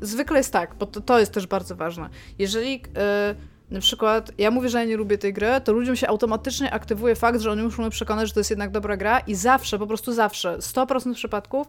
zwykle 0.00 0.38
jest 0.38 0.52
tak, 0.52 0.74
bo 0.74 0.86
to, 0.86 1.00
to 1.00 1.18
jest 1.18 1.32
też 1.32 1.46
bardzo 1.46 1.76
ważne. 1.76 2.08
Jeżeli. 2.38 2.72
Yy, 2.72 3.58
na 3.70 3.80
przykład, 3.80 4.32
ja 4.38 4.50
mówię, 4.50 4.68
że 4.68 4.78
ja 4.78 4.84
nie 4.84 4.96
lubię 4.96 5.18
tej 5.18 5.32
gry, 5.32 5.48
to 5.64 5.72
ludziom 5.72 5.96
się 5.96 6.08
automatycznie 6.08 6.70
aktywuje 6.70 7.16
fakt, 7.16 7.40
że 7.40 7.50
oni 7.50 7.62
muszą 7.62 7.82
mnie 7.82 7.90
przekonać, 7.90 8.28
że 8.28 8.34
to 8.34 8.40
jest 8.40 8.50
jednak 8.50 8.70
dobra 8.70 8.96
gra 8.96 9.18
i 9.18 9.34
zawsze, 9.34 9.78
po 9.78 9.86
prostu 9.86 10.12
zawsze, 10.12 10.58
100% 10.58 11.14
przypadków 11.14 11.66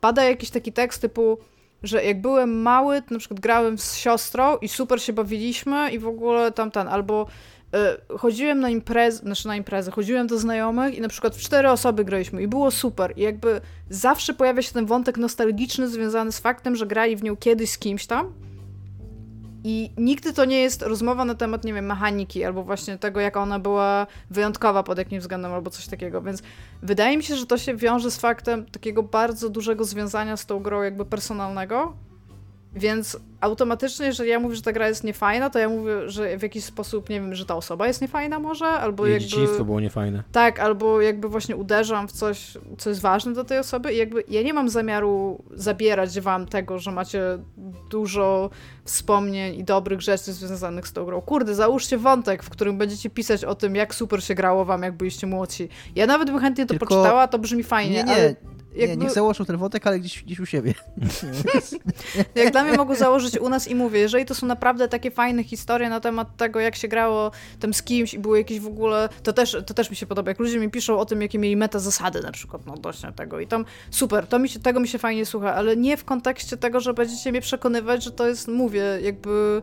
pada 0.00 0.24
jakiś 0.24 0.50
taki 0.50 0.72
tekst 0.72 1.02
typu 1.02 1.38
że 1.82 2.04
jak 2.04 2.20
byłem 2.20 2.62
mały, 2.62 3.02
to 3.02 3.06
na 3.10 3.18
przykład 3.18 3.40
grałem 3.40 3.78
z 3.78 3.96
siostrą 3.96 4.56
i 4.56 4.68
super 4.68 5.02
się 5.02 5.12
bawiliśmy 5.12 5.90
i 5.90 5.98
w 5.98 6.06
ogóle 6.06 6.52
tam 6.52 6.70
ten, 6.70 6.88
albo 6.88 7.26
y, 8.12 8.18
chodziłem 8.18 8.60
na 8.60 8.70
imprezę, 8.70 9.18
znaczy 9.18 9.48
na 9.48 9.56
imprezę, 9.56 9.90
chodziłem 9.90 10.26
do 10.26 10.38
znajomych 10.38 10.94
i 10.94 11.00
na 11.00 11.08
przykład 11.08 11.36
w 11.36 11.40
cztery 11.40 11.70
osoby 11.70 12.04
graliśmy 12.04 12.42
i 12.42 12.48
było 12.48 12.70
super. 12.70 13.12
I 13.16 13.22
jakby 13.22 13.60
zawsze 13.90 14.34
pojawia 14.34 14.62
się 14.62 14.72
ten 14.72 14.86
wątek 14.86 15.18
nostalgiczny 15.18 15.88
związany 15.88 16.32
z 16.32 16.38
faktem, 16.38 16.76
że 16.76 16.86
grali 16.86 17.16
w 17.16 17.22
nią 17.22 17.36
kiedyś 17.36 17.70
z 17.70 17.78
kimś 17.78 18.06
tam 18.06 18.32
i 19.64 19.90
nigdy 19.96 20.32
to 20.32 20.44
nie 20.44 20.60
jest 20.60 20.82
rozmowa 20.82 21.24
na 21.24 21.34
temat, 21.34 21.64
nie 21.64 21.74
wiem, 21.74 21.86
mechaniki, 21.86 22.44
albo 22.44 22.62
właśnie 22.62 22.98
tego, 22.98 23.20
jak 23.20 23.36
ona 23.36 23.58
była 23.58 24.06
wyjątkowa 24.30 24.82
pod 24.82 24.98
jakimś 24.98 25.20
względem, 25.20 25.52
albo 25.52 25.70
coś 25.70 25.86
takiego. 25.86 26.22
Więc 26.22 26.42
wydaje 26.82 27.16
mi 27.16 27.22
się, 27.22 27.36
że 27.36 27.46
to 27.46 27.58
się 27.58 27.76
wiąże 27.76 28.10
z 28.10 28.18
faktem 28.18 28.66
takiego 28.66 29.02
bardzo 29.02 29.50
dużego 29.50 29.84
związania 29.84 30.36
z 30.36 30.46
tą 30.46 30.60
grą, 30.60 30.82
jakby 30.82 31.04
personalnego. 31.04 31.94
Więc 32.76 33.18
automatycznie, 33.40 34.06
jeżeli 34.06 34.30
ja 34.30 34.40
mówię, 34.40 34.56
że 34.56 34.62
ta 34.62 34.72
gra 34.72 34.88
jest 34.88 35.04
niefajna, 35.04 35.50
to 35.50 35.58
ja 35.58 35.68
mówię, 35.68 36.10
że 36.10 36.38
w 36.38 36.42
jakiś 36.42 36.64
sposób, 36.64 37.10
nie 37.10 37.20
wiem, 37.20 37.34
że 37.34 37.46
ta 37.46 37.56
osoba 37.56 37.86
jest 37.86 38.02
niefajna 38.02 38.38
może, 38.38 38.66
albo 38.66 39.06
Jej 39.06 39.12
jakby... 39.12 39.28
dzieciństwo 39.28 39.64
było 39.64 39.80
niefajne. 39.80 40.22
Tak, 40.32 40.60
albo 40.60 41.00
jakby 41.00 41.28
właśnie 41.28 41.56
uderzam 41.56 42.08
w 42.08 42.12
coś, 42.12 42.58
co 42.78 42.90
jest 42.90 43.02
ważne 43.02 43.32
dla 43.32 43.44
tej 43.44 43.58
osoby 43.58 43.94
i 43.94 43.96
jakby 43.96 44.24
ja 44.28 44.42
nie 44.42 44.54
mam 44.54 44.68
zamiaru 44.68 45.44
zabierać 45.50 46.20
wam 46.20 46.46
tego, 46.46 46.78
że 46.78 46.92
macie 46.92 47.22
dużo 47.90 48.50
wspomnień 48.84 49.54
i 49.54 49.64
dobrych 49.64 50.00
rzeczy 50.00 50.32
związanych 50.32 50.88
z 50.88 50.92
tą 50.92 51.04
grą. 51.04 51.20
Kurde, 51.20 51.54
załóżcie 51.54 51.98
wątek, 51.98 52.42
w 52.42 52.50
którym 52.50 52.78
będziecie 52.78 53.10
pisać 53.10 53.44
o 53.44 53.54
tym, 53.54 53.76
jak 53.76 53.94
super 53.94 54.24
się 54.24 54.34
grało 54.34 54.64
wam, 54.64 54.82
jak 54.82 54.96
byliście 54.96 55.26
młodsi. 55.26 55.68
Ja 55.94 56.06
nawet 56.06 56.30
bym 56.30 56.40
chętnie 56.40 56.66
to 56.66 56.70
Tylko... 56.70 56.86
poczytała, 56.86 57.28
to 57.28 57.38
brzmi 57.38 57.62
fajnie, 57.62 57.96
nie, 57.96 58.04
nie. 58.04 58.14
ale 58.14 58.34
jakby... 58.74 58.96
Nie, 58.96 58.96
niech 58.96 59.10
założą 59.10 59.44
ten 59.44 59.56
wątek, 59.56 59.86
ale 59.86 60.00
gdzieś, 60.00 60.22
gdzieś 60.22 60.40
u 60.40 60.46
siebie. 60.46 60.74
jak 62.34 62.52
dla 62.52 62.64
mnie 62.64 62.76
mogą 62.76 62.94
założyć 62.94 63.38
u 63.38 63.48
nas 63.48 63.68
i 63.68 63.74
mówię, 63.74 64.00
jeżeli 64.00 64.24
to 64.24 64.34
są 64.34 64.46
naprawdę 64.46 64.88
takie 64.88 65.10
fajne 65.10 65.44
historie 65.44 65.88
na 65.88 66.00
temat 66.00 66.36
tego, 66.36 66.60
jak 66.60 66.76
się 66.76 66.88
grało 66.88 67.30
tam 67.60 67.74
z 67.74 67.82
kimś 67.82 68.14
i 68.14 68.18
były 68.18 68.38
jakieś 68.38 68.60
w 68.60 68.66
ogóle, 68.66 69.08
to 69.22 69.32
też, 69.32 69.56
to 69.66 69.74
też 69.74 69.90
mi 69.90 69.96
się 69.96 70.06
podoba. 70.06 70.30
Jak 70.30 70.38
ludzie 70.38 70.58
mi 70.58 70.70
piszą 70.70 70.98
o 70.98 71.04
tym, 71.04 71.22
jakie 71.22 71.38
mieli 71.38 71.56
meta 71.56 71.78
zasady 71.78 72.20
na 72.20 72.32
przykład, 72.32 72.66
no 72.66 72.74
odnośnie 72.74 73.12
tego 73.12 73.40
i 73.40 73.46
tam 73.46 73.64
super, 73.90 74.26
to 74.26 74.38
mi 74.38 74.48
się, 74.48 74.60
tego 74.60 74.80
mi 74.80 74.88
się 74.88 74.98
fajnie 74.98 75.26
słucha, 75.26 75.54
ale 75.54 75.76
nie 75.76 75.96
w 75.96 76.04
kontekście 76.04 76.56
tego, 76.56 76.80
że 76.80 76.94
będziecie 76.94 77.30
mnie 77.30 77.40
przekonywać, 77.40 78.04
że 78.04 78.10
to 78.10 78.28
jest, 78.28 78.48
mówię, 78.48 78.84
jakby 79.02 79.62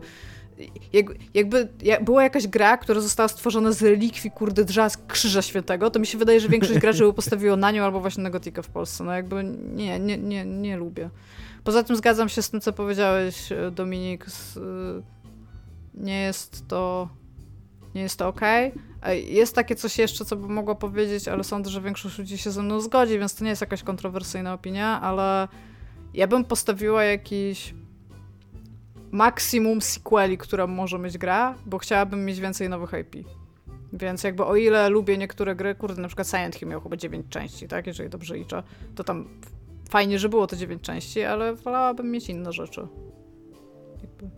jakby 1.34 1.68
jak 1.82 2.04
była 2.04 2.22
jakaś 2.22 2.46
gra, 2.46 2.76
która 2.76 3.00
została 3.00 3.28
stworzona 3.28 3.72
z 3.72 3.82
relikwii, 3.82 4.30
kurde, 4.30 4.64
drza 4.64 4.88
Krzyża 5.08 5.42
Świętego, 5.42 5.90
to 5.90 5.98
mi 5.98 6.06
się 6.06 6.18
wydaje, 6.18 6.40
że 6.40 6.48
większość 6.48 6.78
graczy 6.78 7.04
by 7.04 7.12
postawiło 7.12 7.56
na 7.56 7.70
nią 7.70 7.84
albo 7.84 8.00
właśnie 8.00 8.22
na 8.22 8.30
Gotika 8.30 8.62
w 8.62 8.68
Polsce. 8.68 9.04
No 9.04 9.12
jakby 9.12 9.44
nie, 9.74 9.98
nie, 9.98 10.18
nie, 10.18 10.44
nie 10.44 10.76
lubię. 10.76 11.10
Poza 11.64 11.82
tym 11.82 11.96
zgadzam 11.96 12.28
się 12.28 12.42
z 12.42 12.50
tym, 12.50 12.60
co 12.60 12.72
powiedziałeś, 12.72 13.52
e, 13.52 13.70
Dominik. 13.70 14.26
E, 14.26 14.30
nie 15.94 16.22
jest 16.22 16.68
to 16.68 17.08
nie 17.94 18.02
jest 18.02 18.18
to 18.18 18.28
ok. 18.28 18.40
Jest 19.26 19.54
takie 19.54 19.76
coś 19.76 19.98
jeszcze, 19.98 20.24
co 20.24 20.36
bym 20.36 20.52
mogła 20.52 20.74
powiedzieć, 20.74 21.28
ale 21.28 21.44
sądzę, 21.44 21.70
że 21.70 21.80
większość 21.80 22.18
ludzi 22.18 22.38
się 22.38 22.50
ze 22.50 22.62
mną 22.62 22.80
zgodzi, 22.80 23.18
więc 23.18 23.34
to 23.34 23.44
nie 23.44 23.50
jest 23.50 23.60
jakaś 23.60 23.82
kontrowersyjna 23.82 24.52
opinia, 24.54 25.00
ale 25.00 25.48
ja 26.14 26.26
bym 26.26 26.44
postawiła 26.44 27.04
jakiś 27.04 27.74
maksimum 29.12 29.80
sequeli, 29.80 30.38
które 30.38 30.66
może 30.66 30.98
mieć 30.98 31.18
gra, 31.18 31.54
bo 31.66 31.78
chciałabym 31.78 32.24
mieć 32.24 32.40
więcej 32.40 32.68
nowych 32.68 32.90
IP. 33.00 33.26
Więc 33.92 34.24
jakby 34.24 34.44
o 34.44 34.56
ile 34.56 34.88
lubię 34.88 35.18
niektóre 35.18 35.54
gry, 35.54 35.74
kurde, 35.74 36.02
na 36.02 36.08
przykład 36.08 36.28
Silent 36.28 36.56
Hill 36.56 36.68
miał 36.68 36.80
chyba 36.80 36.96
9 36.96 37.26
części, 37.30 37.68
tak, 37.68 37.86
jeżeli 37.86 38.10
dobrze 38.10 38.36
liczę, 38.36 38.62
to 38.94 39.04
tam 39.04 39.28
fajnie, 39.90 40.18
że 40.18 40.28
było 40.28 40.46
to 40.46 40.56
9 40.56 40.82
części, 40.82 41.22
ale 41.22 41.54
wolałabym 41.54 42.10
mieć 42.10 42.28
inne 42.28 42.52
rzeczy. 42.52 42.86
Jakby. 44.02 44.30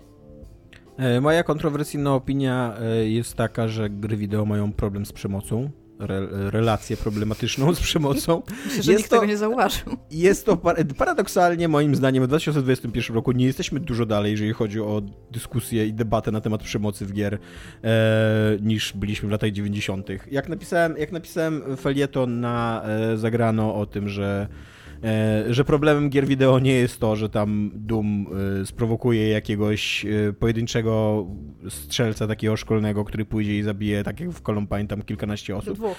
E, 0.97 1.20
moja 1.20 1.43
kontrowersyjna 1.43 2.15
opinia 2.15 2.74
e, 2.81 3.09
jest 3.09 3.35
taka, 3.35 3.69
że 3.69 3.90
gry 3.90 4.16
wideo 4.16 4.44
mają 4.44 4.73
problem 4.73 5.07
z 5.07 5.12
przemocą 5.12 5.70
re, 6.03 6.51
relację 6.51 6.97
problematyczną 6.97 7.74
z 7.74 7.81
przemocą. 7.81 8.43
Myślę, 8.65 8.83
że 8.83 8.93
jest 8.93 8.99
nikt 8.99 9.11
to, 9.11 9.16
tego 9.16 9.27
nie 9.27 9.37
zauważył. 9.37 9.97
Jest 10.11 10.47
to 10.47 10.57
paradoksalnie, 10.99 11.69
moim 11.69 11.95
zdaniem, 11.95 12.24
w 12.24 12.27
2021 12.27 13.15
roku 13.15 13.33
nie 13.33 13.47
jesteśmy 13.47 13.81
dużo 13.81 14.07
dalej, 14.07 14.31
jeżeli 14.31 14.53
chodzi 14.53 14.81
o 14.81 15.03
dyskusję 15.31 15.87
i 15.87 15.93
debatę 15.93 16.31
na 16.31 16.41
temat 16.41 16.62
przemocy 16.62 17.07
w 17.07 17.12
gier, 17.12 17.39
e, 17.85 18.57
niż 18.61 18.93
byliśmy 18.93 19.29
w 19.29 19.33
latach 19.33 19.51
90. 19.51 20.09
Jak 20.31 20.49
napisałem, 20.49 20.97
jak 20.97 21.12
napisałem 21.12 21.77
felieton 21.77 22.41
na 22.41 22.83
e, 22.85 23.16
Zagrano 23.16 23.74
o 23.74 23.87
tym, 23.87 24.09
że 24.09 24.49
że 25.51 25.65
problemem 25.65 26.11
gier 26.11 26.27
wideo 26.27 26.59
nie 26.59 26.74
jest 26.74 27.01
to, 27.01 27.16
że 27.16 27.29
tam 27.29 27.70
Doom 27.74 28.27
e, 28.62 28.66
sprowokuje 28.66 29.29
jakiegoś 29.29 30.07
e, 30.07 30.33
pojedynczego 30.33 31.27
strzelca 31.69 32.27
takiego 32.27 32.57
szkolnego, 32.57 33.05
który 33.05 33.24
pójdzie 33.24 33.59
i 33.59 33.62
zabije, 33.62 34.05
tak 34.05 34.20
jak 34.20 34.31
w 34.31 34.43
Columbine, 34.43 34.87
tam 34.87 35.03
kilkanaście 35.03 35.57
osób. 35.57 35.74
Dwóch. 35.74 35.97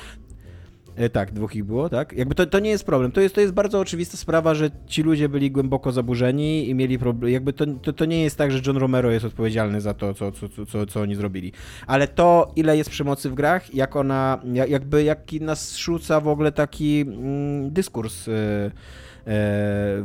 Tak, 1.12 1.32
dwóch 1.32 1.56
ich 1.56 1.64
było, 1.64 1.90
tak? 1.90 2.14
Jakby 2.14 2.36
to, 2.36 2.46
to 2.46 2.60
nie 2.60 2.70
jest 2.70 2.86
problem. 2.86 3.12
To 3.12 3.22
jest, 3.22 3.36
to 3.36 3.42
jest 3.42 3.54
bardzo 3.54 3.80
oczywista 3.80 4.18
sprawa, 4.18 4.56
że 4.56 4.70
ci 4.88 5.04
ludzie 5.04 5.30
byli 5.30 5.52
głęboko 5.52 5.92
zaburzeni 5.92 6.70
i 6.70 6.76
mieli 6.76 7.00
problem. 7.00 7.32
Jakby 7.32 7.54
to, 7.54 7.66
to, 7.66 7.94
to 7.94 8.06
nie 8.06 8.24
jest 8.24 8.38
tak, 8.38 8.52
że 8.52 8.60
John 8.66 8.78
Romero 8.78 9.12
jest 9.12 9.26
odpowiedzialny 9.26 9.82
za 9.82 9.94
to, 9.94 10.14
co, 10.14 10.32
co, 10.32 10.66
co, 10.66 10.86
co 10.86 11.02
oni 11.02 11.16
zrobili. 11.16 11.52
Ale 11.88 12.08
to, 12.08 12.52
ile 12.56 12.78
jest 12.78 12.90
przemocy 12.90 13.30
w 13.30 13.34
grach, 13.34 13.76
jak 13.76 13.96
ona, 13.96 14.42
jakby 14.68 15.04
jaki 15.04 15.42
nas 15.42 15.78
rzuca 15.78 16.20
w 16.20 16.28
ogóle 16.28 16.52
taki 16.52 17.02
mm, 17.02 17.72
dyskurs. 17.72 18.28
Yy, 18.28 18.34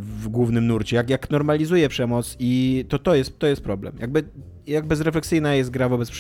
w 0.01 0.29
głównym 0.29 0.67
nurcie, 0.67 0.97
jak, 0.97 1.11
jak 1.11 1.31
normalizuje 1.31 1.89
przemoc 1.89 2.37
i 2.39 2.85
to, 2.89 2.99
to, 2.99 3.15
jest, 3.15 3.39
to 3.39 3.47
jest 3.47 3.63
problem. 3.63 3.97
Jakby, 4.01 4.25
jak 4.67 4.87
bezrefleksyjna 4.87 5.55
jest 5.55 5.71
gra 5.71 5.89
wobec, 5.89 6.11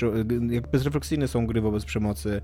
jak 0.50 0.70
bezrefleksyjne 0.70 1.28
są 1.28 1.46
gry 1.46 1.60
wobec 1.60 1.84
przemocy, 1.84 2.28
E, 2.30 2.40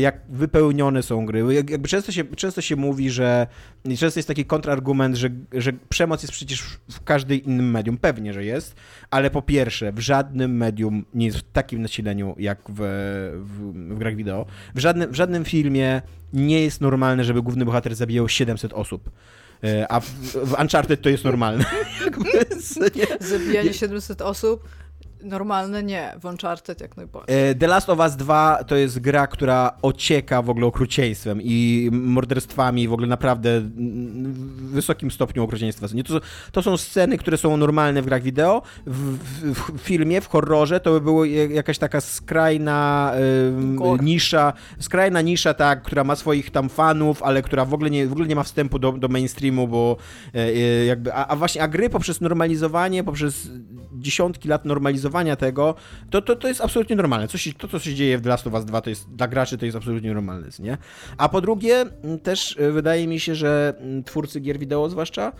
jak 0.00 0.20
wypełnione 0.28 1.02
są 1.02 1.26
gry. 1.26 1.54
Jakby 1.54 1.88
często 1.88 2.12
się, 2.12 2.24
często 2.24 2.60
się 2.60 2.76
mówi, 2.76 3.10
że 3.10 3.46
często 3.98 4.18
jest 4.18 4.28
taki 4.28 4.44
kontrargument, 4.44 5.16
że, 5.16 5.30
że 5.52 5.72
przemoc 5.72 6.22
jest 6.22 6.32
przecież 6.32 6.62
w 6.90 7.04
każdym 7.04 7.42
innym 7.42 7.70
medium. 7.70 7.98
Pewnie, 7.98 8.32
że 8.32 8.44
jest, 8.44 8.74
ale 9.10 9.30
po 9.30 9.42
pierwsze, 9.42 9.92
w 9.92 9.98
żadnym 9.98 10.56
medium 10.56 11.04
nie 11.14 11.26
jest 11.26 11.38
w 11.38 11.52
takim 11.52 11.82
nasileniu 11.82 12.34
jak 12.38 12.58
w, 12.68 12.78
w, 13.44 13.94
w 13.94 13.98
grach 13.98 14.16
wideo. 14.16 14.46
W 14.74 14.78
żadnym, 14.78 15.10
w 15.10 15.14
żadnym 15.14 15.44
filmie 15.44 16.02
nie 16.32 16.62
jest 16.62 16.80
normalne, 16.80 17.24
żeby 17.24 17.42
główny 17.42 17.64
bohater 17.64 17.94
zabijał 17.94 18.28
700 18.28 18.72
osób. 18.72 19.10
E, 19.64 19.92
a 19.92 20.00
w, 20.00 20.06
w 20.44 20.60
Uncharted 20.60 21.02
to 21.02 21.08
jest 21.08 21.24
normalne. 21.24 21.64
Zabijanie 23.20 23.72
700 23.74 24.22
osób 24.22 24.68
Normalne 25.22 25.82
nie, 25.82 26.12
w 26.20 26.24
Uncharted 26.24 26.80
jak 26.80 26.96
najbardziej. 26.96 27.50
E, 27.50 27.54
The 27.54 27.66
Last 27.66 27.88
of 27.88 27.98
Us 27.98 28.16
2 28.16 28.64
to 28.64 28.76
jest 28.76 28.98
gra, 28.98 29.26
która 29.26 29.76
ocieka 29.82 30.42
w 30.42 30.50
ogóle 30.50 30.66
okrucieństwem 30.66 31.40
i 31.42 31.88
morderstwami 31.92 32.88
w 32.88 32.92
ogóle 32.92 33.08
naprawdę 33.08 33.60
w 33.60 34.70
wysokim 34.70 35.10
stopniu 35.10 35.44
okrucieństwa. 35.44 35.86
Nie, 35.94 36.04
to, 36.04 36.20
to 36.52 36.62
są 36.62 36.76
sceny, 36.76 37.18
które 37.18 37.38
są 37.38 37.56
normalne 37.56 38.02
w 38.02 38.06
grach 38.06 38.22
wideo, 38.22 38.62
w, 38.86 39.18
w, 39.18 39.78
w 39.78 39.80
filmie, 39.80 40.20
w 40.20 40.28
horrorze 40.28 40.80
to 40.80 40.90
by 40.90 41.00
było 41.00 41.24
jakaś 41.24 41.78
taka 41.78 42.00
skrajna 42.00 43.12
y, 44.00 44.02
nisza, 44.02 44.52
skrajna 44.78 45.20
nisza, 45.20 45.54
tak, 45.54 45.82
która 45.82 46.04
ma 46.04 46.16
swoich 46.16 46.50
tam 46.50 46.68
fanów, 46.68 47.22
ale 47.22 47.42
która 47.42 47.64
w 47.64 47.74
ogóle 47.74 47.90
nie, 47.90 48.06
w 48.06 48.12
ogóle 48.12 48.28
nie 48.28 48.36
ma 48.36 48.42
wstępu 48.42 48.78
do, 48.78 48.92
do 48.92 49.08
mainstreamu, 49.08 49.68
bo 49.68 49.96
y, 50.34 50.84
jakby, 50.84 51.14
a, 51.14 51.26
a 51.26 51.36
właśnie, 51.36 51.62
a 51.62 51.68
gry 51.68 51.90
poprzez 51.90 52.20
normalizowanie, 52.20 53.04
poprzez 53.04 53.48
dziesiątki 54.00 54.48
lat 54.48 54.64
normalizowania 54.64 55.36
tego, 55.36 55.74
to, 56.10 56.22
to, 56.22 56.36
to 56.36 56.48
jest 56.48 56.60
absolutnie 56.60 56.96
normalne. 56.96 57.28
Co 57.28 57.38
się, 57.38 57.52
to, 57.52 57.68
co 57.68 57.78
się 57.78 57.94
dzieje 57.94 58.18
w 58.18 58.22
The 58.22 58.28
Last 58.28 58.46
of 58.46 58.54
Us 58.54 58.64
2, 58.64 58.80
to 58.80 58.90
jest 58.90 59.10
dla 59.10 59.28
graczy 59.28 59.58
to 59.58 59.64
jest 59.64 59.76
absolutnie 59.76 60.14
normalne, 60.14 60.48
nie? 60.58 60.78
A 61.18 61.28
po 61.28 61.40
drugie, 61.40 61.84
też 62.22 62.56
e, 62.58 62.70
wydaje 62.70 63.06
mi 63.06 63.20
się, 63.20 63.34
że 63.34 63.74
twórcy 64.04 64.40
gier 64.40 64.58
wideo 64.58 64.88
zwłaszcza, 64.88 65.32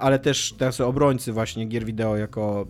ale 0.00 0.18
też 0.18 0.52
tacy 0.52 0.84
obrońcy 0.84 1.32
właśnie 1.32 1.66
gier 1.66 1.84
wideo 1.84 2.16
jako, 2.16 2.66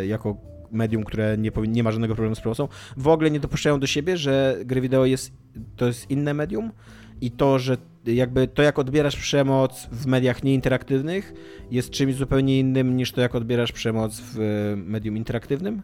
e, 0.00 0.06
jako 0.06 0.36
medium, 0.70 1.04
które 1.04 1.38
nie, 1.38 1.50
nie 1.68 1.82
ma 1.82 1.92
żadnego 1.92 2.14
problemu 2.14 2.34
z 2.34 2.40
promocją, 2.40 2.68
w 2.96 3.08
ogóle 3.08 3.30
nie 3.30 3.40
dopuszczają 3.40 3.80
do 3.80 3.86
siebie, 3.86 4.16
że 4.16 4.56
gry 4.64 4.80
wideo 4.80 5.04
jest, 5.04 5.32
to 5.76 5.86
jest 5.86 6.10
inne 6.10 6.34
medium, 6.34 6.72
i 7.20 7.30
to, 7.30 7.58
że 7.58 7.76
jakby 8.06 8.48
to, 8.48 8.62
jak 8.62 8.78
odbierasz 8.78 9.16
przemoc 9.16 9.88
w 9.92 10.06
mediach 10.06 10.42
nieinteraktywnych, 10.42 11.32
jest 11.70 11.90
czymś 11.90 12.14
zupełnie 12.14 12.58
innym 12.58 12.96
niż 12.96 13.12
to, 13.12 13.20
jak 13.20 13.34
odbierasz 13.34 13.72
przemoc 13.72 14.20
w 14.20 14.40
e, 14.40 14.76
medium 14.76 15.16
interaktywnym? 15.16 15.82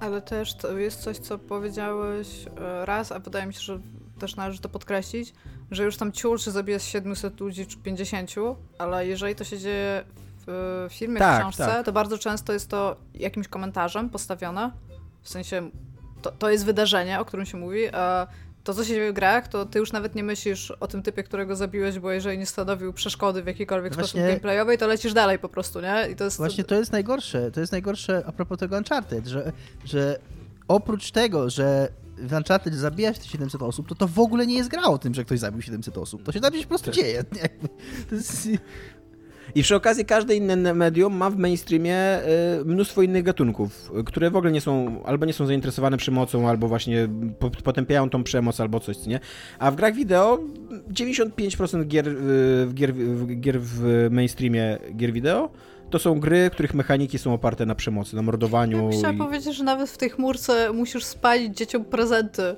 Ale 0.00 0.22
też 0.22 0.54
to 0.54 0.78
jest 0.78 1.00
coś, 1.00 1.18
co 1.18 1.38
powiedziałeś 1.38 2.28
e, 2.60 2.86
raz, 2.86 3.12
a 3.12 3.18
wydaje 3.18 3.46
mi 3.46 3.54
się, 3.54 3.60
że 3.60 3.78
też 4.18 4.36
należy 4.36 4.60
to 4.60 4.68
podkreślić, 4.68 5.32
że 5.70 5.84
już 5.84 5.96
tam 5.96 6.12
ciul, 6.12 6.38
czy 6.38 6.50
zabija 6.50 6.78
700 6.78 7.40
ludzi, 7.40 7.66
czy 7.66 7.76
50, 7.76 8.30
ale 8.78 9.06
jeżeli 9.06 9.34
to 9.34 9.44
się 9.44 9.58
dzieje 9.58 10.04
w 10.46 10.86
filmie, 10.90 11.18
Tak, 11.18 11.36
w 11.36 11.40
książce, 11.40 11.66
tak. 11.66 11.86
to 11.86 11.92
bardzo 11.92 12.18
często 12.18 12.52
jest 12.52 12.68
to 12.70 12.96
jakimś 13.14 13.48
komentarzem 13.48 14.10
postawione. 14.10 14.70
W 15.22 15.28
sensie 15.28 15.70
to, 16.22 16.30
to 16.30 16.50
jest 16.50 16.64
wydarzenie, 16.64 17.20
o 17.20 17.24
którym 17.24 17.46
się 17.46 17.56
mówi, 17.56 17.88
a 17.88 18.26
to, 18.64 18.74
co 18.74 18.84
się 18.84 18.94
dzieje 18.94 19.10
w 19.10 19.14
grach, 19.14 19.48
to 19.48 19.66
ty 19.66 19.78
już 19.78 19.92
nawet 19.92 20.14
nie 20.14 20.24
myślisz 20.24 20.70
o 20.70 20.88
tym 20.88 21.02
typie, 21.02 21.22
którego 21.22 21.56
zabiłeś, 21.56 21.98
bo 21.98 22.12
jeżeli 22.12 22.38
nie 22.38 22.46
stanowił 22.46 22.92
przeszkody 22.92 23.42
w 23.42 23.46
jakikolwiek 23.46 23.94
Właśnie- 23.94 24.08
sposób 24.08 24.26
gameplayowej, 24.26 24.78
to 24.78 24.86
lecisz 24.86 25.12
dalej 25.12 25.38
po 25.38 25.48
prostu, 25.48 25.80
nie? 25.80 26.08
I 26.12 26.16
to 26.16 26.24
jest... 26.24 26.36
Właśnie 26.36 26.64
to 26.64 26.74
jest 26.74 26.92
najgorsze. 26.92 27.50
To 27.50 27.60
jest 27.60 27.72
najgorsze 27.72 28.22
a 28.26 28.32
propos 28.32 28.58
tego 28.58 28.76
Uncharted, 28.76 29.26
że, 29.26 29.52
że 29.84 30.18
oprócz 30.68 31.10
tego, 31.10 31.50
że 31.50 31.88
w 32.18 32.32
Uncharted 32.32 32.74
zabija 32.74 33.14
się 33.14 33.20
te 33.20 33.28
700 33.28 33.62
osób, 33.62 33.88
to 33.88 33.94
to 33.94 34.08
w 34.08 34.18
ogóle 34.18 34.46
nie 34.46 34.56
jest 34.56 34.70
gra 34.70 34.82
o 34.82 34.98
tym, 34.98 35.14
że 35.14 35.24
ktoś 35.24 35.38
zabił 35.38 35.62
700 35.62 35.98
osób. 35.98 36.22
To 36.22 36.32
się 36.32 36.40
tam 36.40 36.50
gdzieś 36.50 36.62
po 36.62 36.68
prostu 36.68 36.90
dzieje. 36.90 37.24
Jakby. 37.42 37.68
To 38.08 38.14
jest... 38.14 38.48
I 39.54 39.62
przy 39.62 39.76
okazji 39.76 40.04
każde 40.04 40.36
inne 40.36 40.74
medium 40.74 41.16
ma 41.16 41.30
w 41.30 41.36
mainstreamie 41.36 42.20
y, 42.60 42.64
mnóstwo 42.64 43.02
innych 43.02 43.22
gatunków, 43.22 43.92
które 44.06 44.30
w 44.30 44.36
ogóle 44.36 44.52
nie 44.52 44.60
są, 44.60 45.02
albo 45.04 45.26
nie 45.26 45.32
są 45.32 45.46
zainteresowane 45.46 45.96
przemocą, 45.96 46.48
albo 46.48 46.68
właśnie 46.68 47.08
po- 47.38 47.50
potępiają 47.50 48.10
tą 48.10 48.24
przemoc, 48.24 48.60
albo 48.60 48.80
coś, 48.80 48.96
co 48.96 49.10
nie? 49.10 49.20
A 49.58 49.70
w 49.70 49.76
grach 49.76 49.94
wideo 49.94 50.38
95% 50.92 51.86
gier, 51.86 52.08
y, 52.08 52.12
w 52.66 52.74
gier, 52.74 52.94
gier 53.40 53.60
w 53.60 54.08
mainstreamie 54.10 54.78
gier 54.96 55.12
wideo 55.12 55.50
to 55.90 55.98
są 55.98 56.20
gry, 56.20 56.50
których 56.52 56.74
mechaniki 56.74 57.18
są 57.18 57.34
oparte 57.34 57.66
na 57.66 57.74
przemocy, 57.74 58.16
na 58.16 58.22
mordowaniu. 58.22 58.90
Ja 58.90 58.98
chciałam 58.98 59.16
i... 59.16 59.18
powiedzieć, 59.18 59.56
że 59.56 59.64
nawet 59.64 59.90
w 59.90 59.98
tej 59.98 60.10
chmurce 60.10 60.72
musisz 60.72 61.04
spalić 61.04 61.56
dzieciom 61.56 61.84
prezenty. 61.84 62.56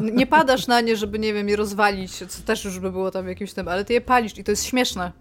Nie 0.00 0.26
padasz 0.26 0.66
na 0.66 0.80
nie, 0.80 0.96
żeby, 0.96 1.18
nie 1.18 1.34
wiem, 1.34 1.48
je 1.48 1.56
rozwalić, 1.56 2.12
co 2.12 2.42
też 2.42 2.64
już 2.64 2.78
by 2.78 2.92
było 2.92 3.10
tam 3.10 3.28
jakimś 3.28 3.52
tym, 3.52 3.68
ale 3.68 3.84
ty 3.84 3.92
je 3.92 4.00
palisz 4.00 4.38
i 4.38 4.44
to 4.44 4.52
jest 4.52 4.64
śmieszne. 4.64 5.12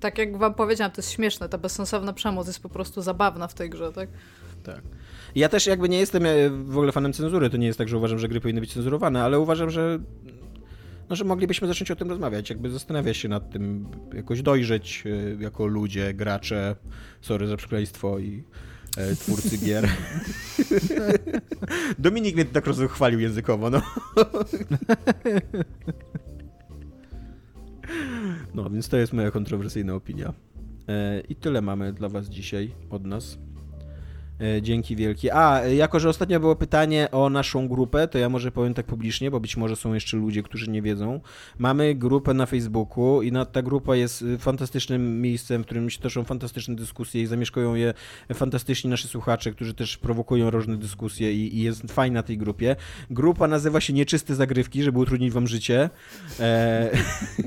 Tak 0.00 0.18
jak 0.18 0.36
wam 0.36 0.54
powiedziałam, 0.54 0.92
to 0.92 0.98
jest 0.98 1.10
śmieszne. 1.10 1.48
Ta 1.48 1.58
bezsensowna 1.58 2.12
przemoc 2.12 2.46
jest 2.46 2.60
po 2.60 2.68
prostu 2.68 3.02
zabawna 3.02 3.48
w 3.48 3.54
tej 3.54 3.70
grze, 3.70 3.92
tak? 3.92 4.08
Tak. 4.62 4.82
Ja 5.34 5.48
też 5.48 5.66
jakby 5.66 5.88
nie 5.88 5.98
jestem 5.98 6.26
e, 6.26 6.50
w 6.50 6.76
ogóle 6.76 6.92
fanem 6.92 7.12
cenzury, 7.12 7.50
to 7.50 7.56
nie 7.56 7.66
jest 7.66 7.78
tak, 7.78 7.88
że 7.88 7.98
uważam, 7.98 8.18
że 8.18 8.28
gry 8.28 8.40
powinny 8.40 8.60
być 8.60 8.72
cenzurowane, 8.72 9.24
ale 9.24 9.40
uważam, 9.40 9.70
że 9.70 9.98
no, 11.08 11.16
że 11.16 11.24
moglibyśmy 11.24 11.68
zacząć 11.68 11.90
o 11.90 11.96
tym 11.96 12.10
rozmawiać, 12.10 12.50
jakby 12.50 12.70
zastanawiać 12.70 13.16
się 13.16 13.28
nad 13.28 13.50
tym, 13.50 13.86
jakoś 14.14 14.42
dojrzeć 14.42 15.04
e, 15.06 15.42
jako 15.42 15.66
ludzie, 15.66 16.14
gracze, 16.14 16.76
sorry 17.20 17.46
za 17.46 17.56
przekleństwo 17.56 18.18
i 18.18 18.42
e, 18.96 19.16
twórcy 19.16 19.58
gier. 19.64 19.88
Dominik 21.98 22.34
mnie 22.34 22.44
tak 22.44 22.66
rozchwalił 22.66 23.20
językowo, 23.20 23.70
no. 23.70 23.82
No, 28.56 28.70
więc 28.70 28.88
to 28.88 28.96
jest 28.96 29.12
moja 29.12 29.30
kontrowersyjna 29.30 29.94
opinia. 29.94 30.34
E, 30.88 31.20
I 31.20 31.36
tyle 31.36 31.62
mamy 31.62 31.92
dla 31.92 32.08
was 32.08 32.26
dzisiaj 32.28 32.74
od 32.90 33.06
nas. 33.06 33.38
E, 34.40 34.62
Dzięki 34.62 34.96
wielkie. 34.96 35.34
A, 35.34 35.60
jako 35.66 36.00
że 36.00 36.08
ostatnio 36.08 36.40
było 36.40 36.56
pytanie 36.56 37.08
o 37.12 37.30
naszą 37.30 37.68
grupę, 37.68 38.08
to 38.08 38.18
ja 38.18 38.28
może 38.28 38.52
powiem 38.52 38.74
tak 38.74 38.86
publicznie, 38.86 39.30
bo 39.30 39.40
być 39.40 39.56
może 39.56 39.76
są 39.76 39.94
jeszcze 39.94 40.16
ludzie, 40.16 40.42
którzy 40.42 40.70
nie 40.70 40.82
wiedzą. 40.82 41.20
Mamy 41.58 41.94
grupę 41.94 42.34
na 42.34 42.46
Facebooku 42.46 43.22
i 43.22 43.32
ta 43.52 43.62
grupa 43.62 43.96
jest 43.96 44.22
y, 44.22 44.38
fantastycznym 44.38 45.20
miejscem, 45.20 45.62
w 45.62 45.66
którym 45.66 45.90
się 45.90 45.98
toczą 45.98 46.24
fantastyczne 46.24 46.74
dyskusje 46.74 47.22
i 47.22 47.26
zamieszkują 47.26 47.74
je 47.74 47.94
fantastyczni 48.34 48.90
nasi 48.90 49.08
słuchacze, 49.08 49.52
którzy 49.52 49.74
też 49.74 49.96
prowokują 49.96 50.50
różne 50.50 50.76
dyskusje 50.76 51.32
i, 51.32 51.62
jest 51.62 51.92
fajna 51.92 52.14
na 52.16 52.22
tej 52.22 52.38
grupie. 52.38 52.76
Grupa 53.10 53.48
nazywa 53.48 53.80
się 53.80 53.92
Nieczyste 53.92 54.34
Zagrywki, 54.34 54.82
żeby 54.82 54.98
utrudnić 54.98 55.32
wam 55.32 55.46
życie. 55.46 55.90
E, 56.40 56.90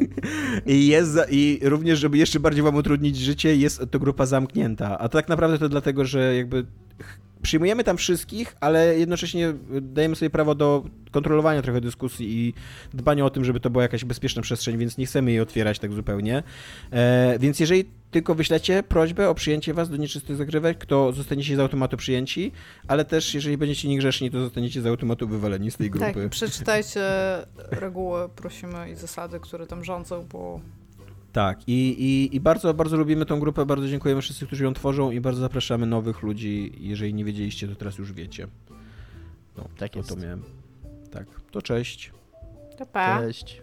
I, 0.66 0.88
jest, 0.88 1.12
za- 1.12 1.26
I 1.30 1.60
również, 1.64 2.00
żeby 2.00 2.18
jeszcze 2.18 2.40
bardziej 2.40 2.64
wam 2.64 2.76
utrudnić 2.76 3.18
życie, 3.18 3.56
jest 3.56 3.82
to 3.92 4.00
grupa 4.00 4.26
zamknięta. 4.26 5.00
A 5.00 5.10
tak 5.10 5.30
naprawdę 5.30 5.58
to 5.58 5.70
dlatego, 5.70 6.06
że 6.06 6.36
jakby 6.36 6.66
przyjmujemy 7.42 7.84
tam 7.84 7.98
wszystkich, 7.98 8.56
ale 8.60 9.00
jednocześnie 9.00 9.54
dajemy 9.82 10.16
sobie 10.16 10.30
prawo 10.30 10.56
do 10.56 10.84
kontrolowania 11.12 11.62
trochę 11.62 11.82
dyskusji 11.82 12.40
i 12.40 12.54
dbania 12.94 13.26
o 13.26 13.30
tym, 13.30 13.46
żeby 13.46 13.60
to 13.60 13.70
była 13.70 13.84
jakaś 13.84 14.06
bezpieczna 14.06 14.42
przestrzeń, 14.42 14.78
więc 14.78 14.98
nie 14.98 15.06
chcemy 15.06 15.32
jej 15.32 15.40
otwierać 15.40 15.80
tak 15.80 15.94
zupełnie. 15.94 16.44
E, 16.92 17.40
więc 17.40 17.60
jeżeli 17.60 17.86
tylko 18.12 18.36
wyślecie 18.36 18.84
prośbę 18.84 19.30
o 19.30 19.36
przyjęcie 19.36 19.74
was 19.74 19.90
do 19.90 19.98
nieczystych 19.98 20.36
zagrywek, 20.36 20.86
to 20.86 21.14
zostaniecie 21.14 21.56
z 21.56 21.60
automatu 21.60 21.98
przyjęci, 21.98 22.52
ale 22.88 23.06
też 23.06 23.34
jeżeli 23.34 23.58
będziecie 23.58 23.88
niegrzeszni, 23.90 24.32
to 24.32 24.40
zostaniecie 24.40 24.82
z 24.82 24.86
automatu 24.86 25.28
wywaleni 25.28 25.72
z 25.72 25.78
tej 25.78 25.90
grupy. 25.90 26.22
Tak, 26.22 26.30
przeczytajcie 26.30 27.02
reguły, 27.58 28.30
prosimy, 28.30 28.92
i 28.92 28.96
zasady, 28.96 29.40
które 29.40 29.68
tam 29.68 29.84
rządzą, 29.84 30.26
bo 30.32 30.62
Tak, 31.32 31.60
i, 31.68 31.74
i, 31.90 32.36
i 32.36 32.40
bardzo, 32.40 32.74
bardzo 32.74 32.98
lubimy 32.98 33.26
tą 33.26 33.40
grupę, 33.40 33.66
bardzo 33.66 33.88
dziękujemy 33.88 34.22
wszyscy, 34.22 34.48
którzy 34.48 34.64
ją 34.64 34.74
tworzą 34.74 35.12
i 35.12 35.22
bardzo 35.22 35.42
zapraszamy 35.42 35.86
nowych 35.86 36.22
ludzi. 36.22 36.72
Jeżeli 36.80 37.14
nie 37.14 37.26
wiedzieliście, 37.26 37.68
to 37.68 37.76
teraz 37.76 37.98
już 37.98 38.14
wiecie. 38.14 38.48
No, 39.58 39.68
Tak 39.78 39.92
to, 39.92 40.00
jest. 40.00 40.10
to 40.10 40.16
miałem. 40.16 40.44
Tak, 41.12 41.26
to 41.52 41.62
cześć. 41.62 42.12
to 42.78 42.86
pa. 42.86 43.20
Cześć. 43.20 43.62